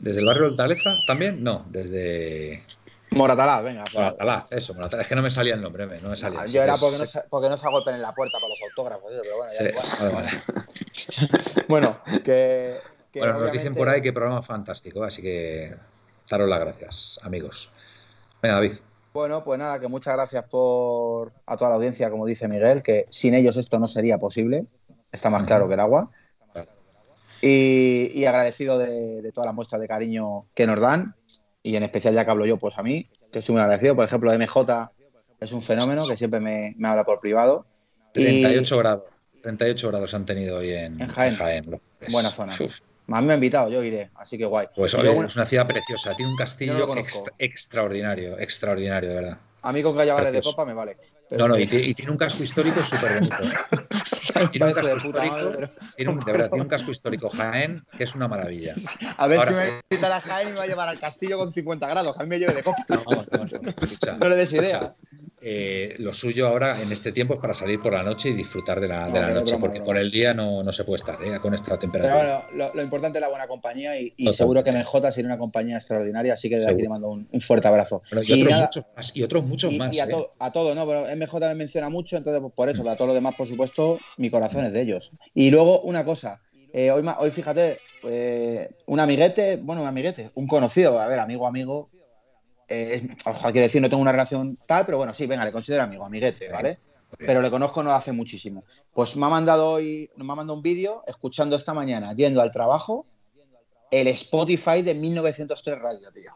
¿Desde 0.01 0.19
el 0.19 0.25
barrio 0.25 0.43
de 0.45 0.49
Hortaleza 0.49 0.95
también? 1.05 1.43
No, 1.43 1.63
desde. 1.69 2.63
Moratalaz, 3.11 3.63
venga. 3.63 3.83
Moratalaz, 3.93 4.51
eso, 4.51 4.73
Moratalaz. 4.73 5.03
Es 5.03 5.09
que 5.09 5.15
no 5.15 5.21
me 5.21 5.29
salía 5.29 5.53
el 5.53 5.61
nombre, 5.61 5.85
no 6.01 6.09
me 6.09 6.17
salía. 6.17 6.41
Ah, 6.41 6.45
yo 6.47 6.63
era 6.63 6.75
porque 6.75 6.97
no, 6.97 7.05
porque 7.29 7.49
no 7.49 7.57
se 7.57 7.69
golpeen 7.69 7.97
en 7.97 8.01
la 8.01 8.13
puerta 8.13 8.39
para 8.39 8.49
los 8.49 8.59
autógrafos, 8.67 9.11
pero 9.21 9.37
bueno, 9.37 9.53
ya 9.53 9.69
igual. 9.69 9.85
Vale, 9.99 10.13
vale. 10.15 10.29
bueno, 11.67 12.01
que. 12.23 12.73
bueno, 13.13 13.39
nos 13.39 13.51
dicen 13.51 13.75
por 13.75 13.89
ahí 13.89 14.01
que 14.01 14.11
programa 14.11 14.41
fantástico, 14.41 15.03
así 15.03 15.21
que 15.21 15.75
daros 16.27 16.49
las 16.49 16.59
gracias, 16.59 17.19
amigos. 17.21 17.71
Venga, 18.41 18.55
David. 18.55 18.73
Bueno, 19.13 19.43
pues 19.43 19.59
nada, 19.59 19.79
que 19.79 19.87
muchas 19.87 20.13
gracias 20.13 20.45
por 20.45 21.33
a 21.45 21.57
toda 21.57 21.71
la 21.71 21.75
audiencia, 21.75 22.09
como 22.09 22.25
dice 22.25 22.47
Miguel, 22.47 22.81
que 22.81 23.07
sin 23.09 23.33
ellos 23.33 23.57
esto 23.57 23.77
no 23.77 23.87
sería 23.87 24.17
posible. 24.17 24.65
Está 25.11 25.29
más 25.29 25.43
claro 25.43 25.67
que 25.67 25.73
el 25.73 25.79
agua. 25.81 26.09
Y, 27.41 28.23
agradecido 28.25 28.77
de, 28.77 29.29
todas 29.33 29.47
las 29.47 29.55
muestras 29.55 29.81
de 29.81 29.87
cariño 29.87 30.45
que 30.53 30.67
nos 30.67 30.79
dan. 30.79 31.15
Y 31.63 31.75
en 31.75 31.83
especial, 31.83 32.13
ya 32.13 32.23
que 32.23 32.31
hablo 32.31 32.45
yo, 32.45 32.57
pues 32.57 32.77
a 32.77 32.83
mí, 32.83 33.09
que 33.31 33.39
estoy 33.39 33.53
muy 33.53 33.61
agradecido. 33.61 33.95
Por 33.95 34.05
ejemplo, 34.05 34.31
MJ 34.31 34.91
es 35.39 35.51
un 35.51 35.61
fenómeno 35.61 36.07
que 36.07 36.15
siempre 36.15 36.39
me, 36.39 36.75
habla 36.83 37.03
por 37.03 37.19
privado. 37.19 37.65
38 38.13 38.77
grados. 38.77 39.03
38 39.41 39.87
grados 39.89 40.13
han 40.13 40.25
tenido 40.25 40.59
hoy 40.59 40.71
en, 40.71 40.99
Jaén. 41.07 41.81
Buena 42.09 42.29
zona. 42.29 42.55
Mí 43.07 43.27
me 43.27 43.33
ha 43.33 43.35
invitado, 43.35 43.69
yo 43.69 43.83
iré, 43.83 44.09
así 44.15 44.37
que 44.37 44.45
guay. 44.45 44.67
Pues 44.75 44.93
es 44.93 45.35
una 45.35 45.45
ciudad 45.45 45.67
preciosa, 45.67 46.15
tiene 46.15 46.31
un 46.31 46.37
castillo 46.37 46.87
extraordinario, 47.37 48.39
extraordinario, 48.39 49.09
de 49.09 49.15
verdad. 49.15 49.37
A 49.61 49.71
mí 49.71 49.83
con 49.83 49.95
vale 49.95 50.31
de 50.31 50.41
copa 50.41 50.65
me 50.65 50.73
vale. 50.73 50.97
No, 51.31 51.47
no, 51.47 51.57
y, 51.57 51.67
tiene 51.67 52.11
un 52.11 52.17
casco 52.17 52.43
histórico 52.43 52.83
súper 52.83 53.15
bonito. 53.15 53.35
¿eh? 53.35 54.47
tiene, 54.51 54.65
un 54.67 54.73
casco 54.73 54.95
histórico, 54.95 55.69
tiene 55.95 56.11
un, 56.11 56.19
de 56.19 56.31
verdad, 56.31 56.49
tiene 56.49 56.63
un 56.63 56.69
casco 56.69 56.91
histórico 56.91 57.29
Jaén 57.29 57.85
que 57.97 58.03
es 58.03 58.15
una 58.15 58.27
maravilla. 58.27 58.75
A 59.17 59.27
ver 59.27 59.39
si 59.39 59.53
me 59.53 59.63
invita 59.91 60.15
a 60.15 60.21
Jaén 60.21 60.49
y 60.49 60.51
me 60.51 60.57
va 60.57 60.63
a 60.63 60.67
llevar 60.67 60.89
al 60.89 60.99
castillo 60.99 61.37
con 61.37 61.53
50 61.53 61.87
grados. 61.87 62.19
A 62.19 62.23
mí 62.23 62.29
me 62.29 62.39
lleve 62.39 62.53
de 62.53 62.63
copa. 62.63 62.85
No, 64.19 64.29
le 64.29 64.35
des 64.35 64.53
idea. 64.53 64.95
Eh, 65.43 65.95
lo 65.97 66.13
suyo 66.13 66.47
ahora 66.47 66.79
en 66.83 66.91
este 66.91 67.11
tiempo 67.11 67.33
es 67.33 67.39
para 67.39 67.55
salir 67.55 67.79
por 67.79 67.93
la 67.93 68.03
noche 68.03 68.29
y 68.29 68.33
disfrutar 68.33 68.79
de 68.79 68.87
la, 68.87 69.09
noche, 69.33 69.57
porque 69.59 69.81
por 69.81 69.97
el 69.97 70.11
día 70.11 70.35
no, 70.35 70.61
no, 70.61 70.71
se 70.71 70.83
puede 70.83 70.97
estar 70.97 71.17
¿eh? 71.23 71.39
con 71.41 71.55
esta 71.55 71.79
temperatura. 71.79 72.45
Pero 72.51 72.71
lo, 72.75 72.83
importante 72.83 73.17
es 73.17 73.21
la 73.21 73.29
buena 73.29 73.47
compañía 73.47 73.99
y, 73.99 74.13
seguro 74.33 74.63
que 74.63 74.71
MJ 74.71 75.11
sería 75.11 75.29
una 75.29 75.39
compañía 75.39 75.77
extraordinaria, 75.77 76.33
así 76.33 76.47
que 76.47 76.59
desde 76.59 76.71
aquí 76.71 76.83
le 76.83 76.89
mando 76.89 77.09
un, 77.09 77.41
fuerte 77.41 77.67
abrazo. 77.67 78.03
y, 78.11 78.43
otros 78.43 78.53
muchos 78.53 78.85
más, 78.95 79.11
y, 79.15 79.23
otros 79.23 79.43
muchos 79.43 79.73
más. 79.77 79.91
Y 79.91 79.99
a, 79.99 80.05
¿eh? 80.05 80.27
a 80.37 80.51
todo, 80.51 80.75
¿no? 80.75 80.85
Pero 80.85 81.09
MJ 81.21 81.39
me 81.39 81.55
menciona 81.55 81.89
mucho, 81.89 82.17
entonces 82.17 82.41
pues, 82.41 82.53
por 82.53 82.69
eso, 82.69 82.87
a 82.89 82.95
todos 82.95 83.07
los 83.07 83.15
demás, 83.15 83.35
por 83.35 83.47
supuesto, 83.47 83.99
mi 84.17 84.29
corazón 84.29 84.65
es 84.65 84.73
de 84.73 84.81
ellos. 84.81 85.11
Y 85.33 85.51
luego 85.51 85.81
una 85.81 86.03
cosa, 86.03 86.41
hoy, 86.73 87.05
hoy 87.19 87.31
fíjate, 87.31 87.79
un 88.85 88.99
amiguete, 88.99 89.57
bueno, 89.57 89.81
un 89.81 89.87
amiguete, 89.87 90.31
un 90.35 90.47
conocido, 90.47 90.99
a 90.99 91.07
ver, 91.07 91.19
amigo, 91.19 91.47
amigo, 91.47 91.89
eh, 92.71 93.05
quiero 93.23 93.61
decir, 93.61 93.81
no 93.81 93.89
tengo 93.89 94.01
una 94.01 94.13
relación 94.13 94.57
tal, 94.65 94.85
pero 94.85 94.97
bueno, 94.97 95.13
sí, 95.13 95.27
venga, 95.27 95.43
le 95.43 95.51
considero 95.51 95.83
amigo, 95.83 96.05
amiguete, 96.05 96.49
¿vale? 96.49 96.79
Pero 97.17 97.41
le 97.41 97.51
conozco 97.51 97.83
no 97.83 97.91
hace 97.91 98.13
muchísimo. 98.13 98.63
Pues 98.93 99.17
me 99.17 99.25
ha 99.25 99.29
mandado 99.29 99.71
hoy, 99.71 100.09
me 100.15 100.31
ha 100.31 100.35
mandado 100.35 100.55
un 100.55 100.63
vídeo 100.63 101.03
escuchando 101.05 101.57
esta 101.57 101.73
mañana, 101.73 102.13
yendo 102.13 102.41
al 102.41 102.51
trabajo, 102.51 103.05
el 103.91 104.07
Spotify 104.07 104.81
de 104.81 104.93
1903 104.93 105.79
Radio, 105.79 106.11
tío. 106.13 106.31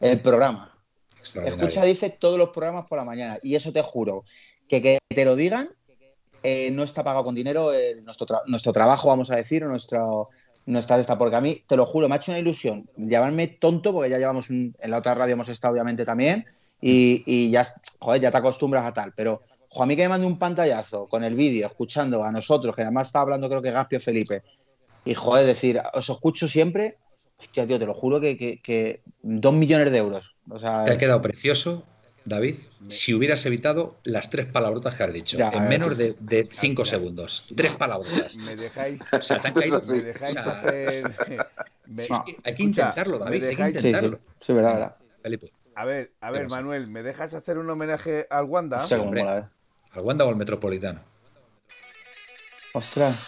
El 0.00 0.20
programa. 0.20 0.75
Escucha, 1.44 1.84
dice 1.84 2.10
todos 2.10 2.38
los 2.38 2.50
programas 2.50 2.86
por 2.86 2.98
la 2.98 3.04
mañana. 3.04 3.38
Y 3.42 3.54
eso 3.54 3.72
te 3.72 3.82
juro, 3.82 4.24
que 4.68 4.80
que 4.80 4.98
te 5.08 5.24
lo 5.24 5.36
digan, 5.36 5.68
eh, 6.42 6.70
no 6.70 6.84
está 6.84 7.02
pagado 7.02 7.24
con 7.24 7.34
dinero, 7.34 7.72
eh, 7.72 8.00
nuestro, 8.02 8.42
nuestro 8.46 8.72
trabajo, 8.72 9.08
vamos 9.08 9.30
a 9.30 9.36
decir, 9.36 9.64
nuestro, 9.64 10.28
no 10.66 10.78
está 10.78 10.98
esta, 10.98 11.18
porque 11.18 11.36
a 11.36 11.40
mí, 11.40 11.64
te 11.66 11.76
lo 11.76 11.86
juro, 11.86 12.08
me 12.08 12.14
ha 12.14 12.18
hecho 12.18 12.30
una 12.30 12.38
ilusión 12.38 12.88
llamarme 12.96 13.48
tonto, 13.48 13.92
porque 13.92 14.10
ya 14.10 14.18
llevamos 14.18 14.50
en 14.50 14.74
la 14.80 14.98
otra 14.98 15.14
radio 15.14 15.32
hemos 15.32 15.48
estado 15.48 15.72
obviamente 15.72 16.04
también, 16.04 16.46
y, 16.80 17.50
ya, 17.50 17.66
joder, 17.98 18.20
ya 18.20 18.30
te 18.30 18.36
acostumbras 18.36 18.84
a 18.84 18.92
tal, 18.92 19.12
pero 19.16 19.40
a 19.76 19.86
mí 19.86 19.96
que 19.96 20.02
me 20.02 20.10
mande 20.10 20.26
un 20.26 20.38
pantallazo 20.38 21.08
con 21.08 21.24
el 21.24 21.34
vídeo, 21.34 21.66
escuchando 21.66 22.22
a 22.22 22.30
nosotros, 22.30 22.76
que 22.76 22.82
además 22.82 23.08
está 23.08 23.22
hablando 23.22 23.48
creo 23.48 23.62
que 23.62 23.72
Gaspio 23.72 23.98
Felipe, 23.98 24.42
y 25.04 25.14
joder, 25.14 25.46
decir, 25.46 25.80
os 25.94 26.08
escucho 26.08 26.46
siempre, 26.46 26.96
hostia, 27.38 27.66
tío, 27.66 27.78
te 27.78 27.86
lo 27.86 27.94
juro 27.94 28.20
que, 28.20 29.00
dos 29.22 29.54
millones 29.54 29.90
de 29.90 29.98
euros. 29.98 30.35
Te 30.48 30.92
ha 30.92 30.98
quedado 30.98 31.20
precioso 31.22 31.84
David, 32.26 32.56
si 32.88 33.14
hubieras 33.14 33.46
evitado 33.46 33.98
las 34.02 34.30
tres 34.30 34.46
palabrotas 34.46 34.96
que 34.96 35.04
has 35.04 35.12
dicho 35.12 35.38
en 35.38 35.68
menos 35.68 35.96
de, 35.96 36.48
cinco 36.50 36.84
segundos. 36.84 37.46
Tres 37.56 37.72
palabrotas. 37.72 38.36
Me 38.38 38.56
dejáis. 38.56 39.00
O 39.12 39.22
sea, 39.22 39.40
te 39.40 39.48
han 39.48 39.54
caído. 39.54 39.80
Me 39.86 40.00
dejáis 40.00 40.36
hacer. 40.36 41.16
hay 42.42 42.54
que 42.54 42.62
intentarlo, 42.64 43.18
David. 43.18 43.44
Hay 43.44 43.56
que 43.56 43.62
intentarlo. 43.62 44.18
Sí, 44.40 44.52
verdad, 44.52 44.72
verdad. 44.72 44.96
Felipe. 45.22 45.52
A 45.76 45.84
ver, 45.84 46.12
a 46.20 46.30
ver, 46.32 46.48
Manuel, 46.48 46.88
¿me 46.88 47.02
dejas 47.02 47.32
hacer 47.34 47.58
un 47.58 47.70
homenaje 47.70 48.26
al 48.28 48.46
Wanda? 48.46 48.80
Sí, 48.80 48.94
hombre, 48.94 49.22
¿Al 49.22 50.00
Wanda 50.00 50.24
o 50.24 50.28
al 50.28 50.36
Metropolitano? 50.36 51.00
Ostras, 52.72 53.18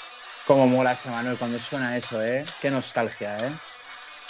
cómo 0.47 0.67
mola 0.67 0.93
ese 0.93 1.11
Manuel 1.11 1.39
cuando 1.39 1.59
suena 1.59 1.97
eso, 1.97 2.23
¿eh? 2.23 2.45
Qué 2.61 2.71
nostalgia, 2.71 3.37
¿eh? 3.37 3.53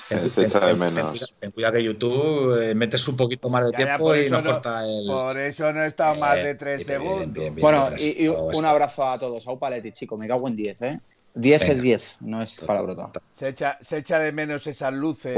Se 0.08 0.44
echa 0.44 0.60
de 0.60 0.74
menos. 0.74 1.34
Ten, 1.38 1.50
cuidado 1.50 1.74
que 1.74 1.84
YouTube 1.84 2.62
eh, 2.62 2.74
metes 2.74 3.06
un 3.08 3.16
poquito 3.16 3.50
más 3.50 3.66
de 3.66 3.72
tiempo 3.72 4.16
y 4.16 4.30
nos 4.30 4.42
corta 4.42 4.84
el. 4.88 5.06
Por 5.06 5.38
eso 5.38 5.72
no 5.72 5.84
está 5.84 6.14
más 6.14 6.36
de 6.36 6.54
tres 6.54 6.86
segundos. 6.86 7.54
bueno, 7.60 7.90
y, 7.98 8.28
un 8.28 8.64
abrazo 8.64 9.04
a 9.04 9.18
todos. 9.18 9.46
A 9.46 9.52
Upaletti, 9.52 9.92
chico, 9.92 10.16
me 10.16 10.26
cago 10.26 10.48
en 10.48 10.56
10, 10.56 10.82
¿eh? 10.82 11.00
10 11.34 11.62
es 11.68 11.82
10, 11.82 12.18
no 12.22 12.42
es 12.42 12.58
palabrota. 12.60 13.12
Se 13.34 13.48
echa, 13.48 13.78
se 13.80 13.98
echa 13.98 14.18
de 14.18 14.32
menos 14.32 14.66
esas 14.66 14.92
luces. 14.92 15.36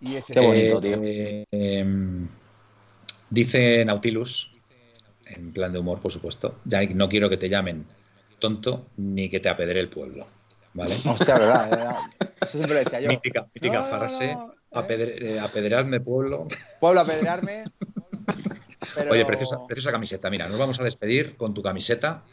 Y 0.00 0.16
ese 0.16 0.32
Qué 0.34 0.40
bonito, 0.40 0.80
tío. 0.80 0.98
Em, 1.50 2.28
dice 3.30 3.84
Nautilus, 3.84 4.52
en 5.26 5.52
plan 5.52 5.72
de 5.72 5.78
humor, 5.78 6.00
por 6.00 6.12
supuesto. 6.12 6.56
Ya 6.64 6.82
no 6.86 7.08
quiero 7.08 7.28
que 7.28 7.36
te 7.36 7.48
llamen 7.48 7.86
tonto 8.38 8.86
ni 8.96 9.28
que 9.28 9.40
te 9.40 9.48
apedre 9.48 9.80
el 9.80 9.88
pueblo. 9.88 10.26
¿Vale? 10.76 10.94
Hostia, 11.04 11.34
verdad. 11.34 11.96
Eso 12.40 12.58
siempre 12.58 12.78
decía 12.78 13.00
yo. 13.00 13.08
Mítica, 13.08 13.48
mítica 13.54 13.82
frase. 13.84 14.32
¿eh? 14.32 14.38
Eh, 14.72 15.40
apedrearme, 15.40 16.00
pueblo. 16.00 16.46
Pueblo, 16.80 17.00
apedrearme. 17.00 17.64
Oye, 19.10 19.24
preciosa, 19.24 19.66
preciosa 19.66 19.90
camiseta. 19.90 20.30
Mira, 20.30 20.48
nos 20.48 20.58
vamos 20.58 20.78
a 20.80 20.84
despedir 20.84 21.36
con 21.36 21.54
tu 21.54 21.62
camiseta, 21.62 22.24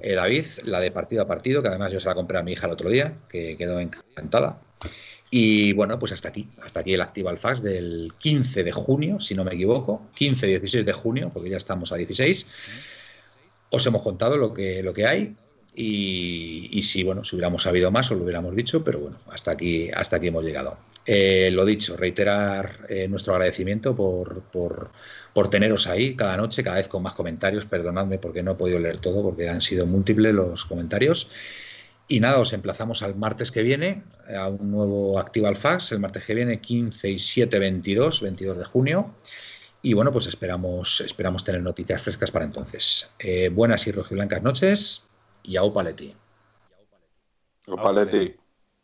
eh, 0.00 0.14
David, 0.14 0.44
la 0.64 0.80
de 0.80 0.90
partido 0.90 1.22
a 1.22 1.26
partido, 1.26 1.62
que 1.62 1.68
además 1.68 1.92
yo 1.92 2.00
se 2.00 2.08
la 2.08 2.14
compré 2.14 2.38
a 2.38 2.42
mi 2.42 2.52
hija 2.52 2.66
el 2.66 2.72
otro 2.72 2.90
día, 2.90 3.18
que 3.28 3.56
quedó 3.56 3.78
encantada. 3.78 4.60
Y 5.30 5.72
bueno, 5.72 5.98
pues 5.98 6.12
hasta 6.12 6.28
aquí, 6.28 6.48
hasta 6.62 6.80
aquí 6.80 6.92
el 6.92 7.00
Activa 7.00 7.34
Fax 7.36 7.62
del 7.62 8.12
15 8.18 8.64
de 8.64 8.72
junio, 8.72 9.20
si 9.20 9.34
no 9.34 9.44
me 9.44 9.54
equivoco, 9.54 10.10
15-16 10.18 10.84
de 10.84 10.92
junio, 10.92 11.30
porque 11.32 11.48
ya 11.48 11.56
estamos 11.56 11.92
a 11.92 11.96
16. 11.96 12.46
Os 13.70 13.86
hemos 13.86 14.02
contado 14.02 14.36
lo 14.36 14.52
que, 14.52 14.82
lo 14.82 14.92
que 14.92 15.06
hay, 15.06 15.34
y, 15.74 16.82
si 16.82 17.02
bueno, 17.02 17.24
si 17.24 17.34
hubiéramos 17.34 17.62
sabido 17.62 17.90
más, 17.90 18.10
os 18.10 18.18
lo 18.18 18.24
hubiéramos 18.24 18.54
dicho, 18.54 18.84
pero 18.84 18.98
bueno, 19.00 19.18
hasta 19.30 19.52
aquí, 19.52 19.90
hasta 19.90 20.16
aquí 20.16 20.26
hemos 20.26 20.44
llegado. 20.44 20.76
Eh, 21.06 21.50
lo 21.52 21.64
dicho, 21.64 21.96
reiterar 21.96 22.86
eh, 22.88 23.08
nuestro 23.08 23.32
agradecimiento 23.32 23.94
por, 23.94 24.42
por, 24.42 25.50
teneros 25.50 25.86
ahí 25.86 26.14
cada 26.14 26.36
noche, 26.36 26.62
cada 26.62 26.76
vez 26.76 26.88
con 26.88 27.02
más 27.02 27.14
comentarios. 27.14 27.64
Perdonadme 27.64 28.18
porque 28.18 28.42
no 28.42 28.52
he 28.52 28.54
podido 28.54 28.78
leer 28.78 28.98
todo, 28.98 29.22
porque 29.22 29.48
han 29.48 29.62
sido 29.62 29.86
múltiples 29.86 30.34
los 30.34 30.66
comentarios. 30.66 31.28
Y 32.06 32.20
nada, 32.20 32.38
os 32.38 32.52
emplazamos 32.52 33.02
al 33.02 33.14
martes 33.14 33.50
que 33.50 33.62
viene 33.62 34.02
a 34.36 34.48
un 34.48 34.70
nuevo 34.70 35.18
Activa 35.18 35.54
Fax, 35.54 35.92
el 35.92 36.00
martes 36.00 36.24
que 36.24 36.34
viene 36.34 36.60
15 36.60 37.10
y 37.10 37.18
7, 37.18 37.58
22, 37.58 38.20
22 38.20 38.58
de 38.58 38.64
junio. 38.64 39.14
Y 39.80 39.94
bueno, 39.94 40.12
pues 40.12 40.26
esperamos, 40.26 41.00
esperamos 41.00 41.44
tener 41.44 41.62
noticias 41.62 42.02
frescas 42.02 42.30
para 42.30 42.44
entonces. 42.44 43.10
Eh, 43.18 43.48
buenas 43.48 43.86
y 43.86 43.92
rojiblancas 43.92 44.42
noches 44.42 45.06
y. 45.44 45.58
Au 45.58 45.70
paleti. 45.70 46.14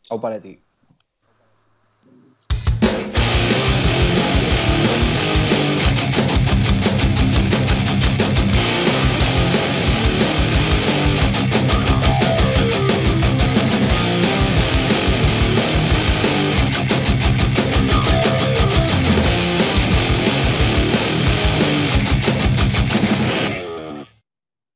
Au 0.09 0.19
paleti. 0.19 0.59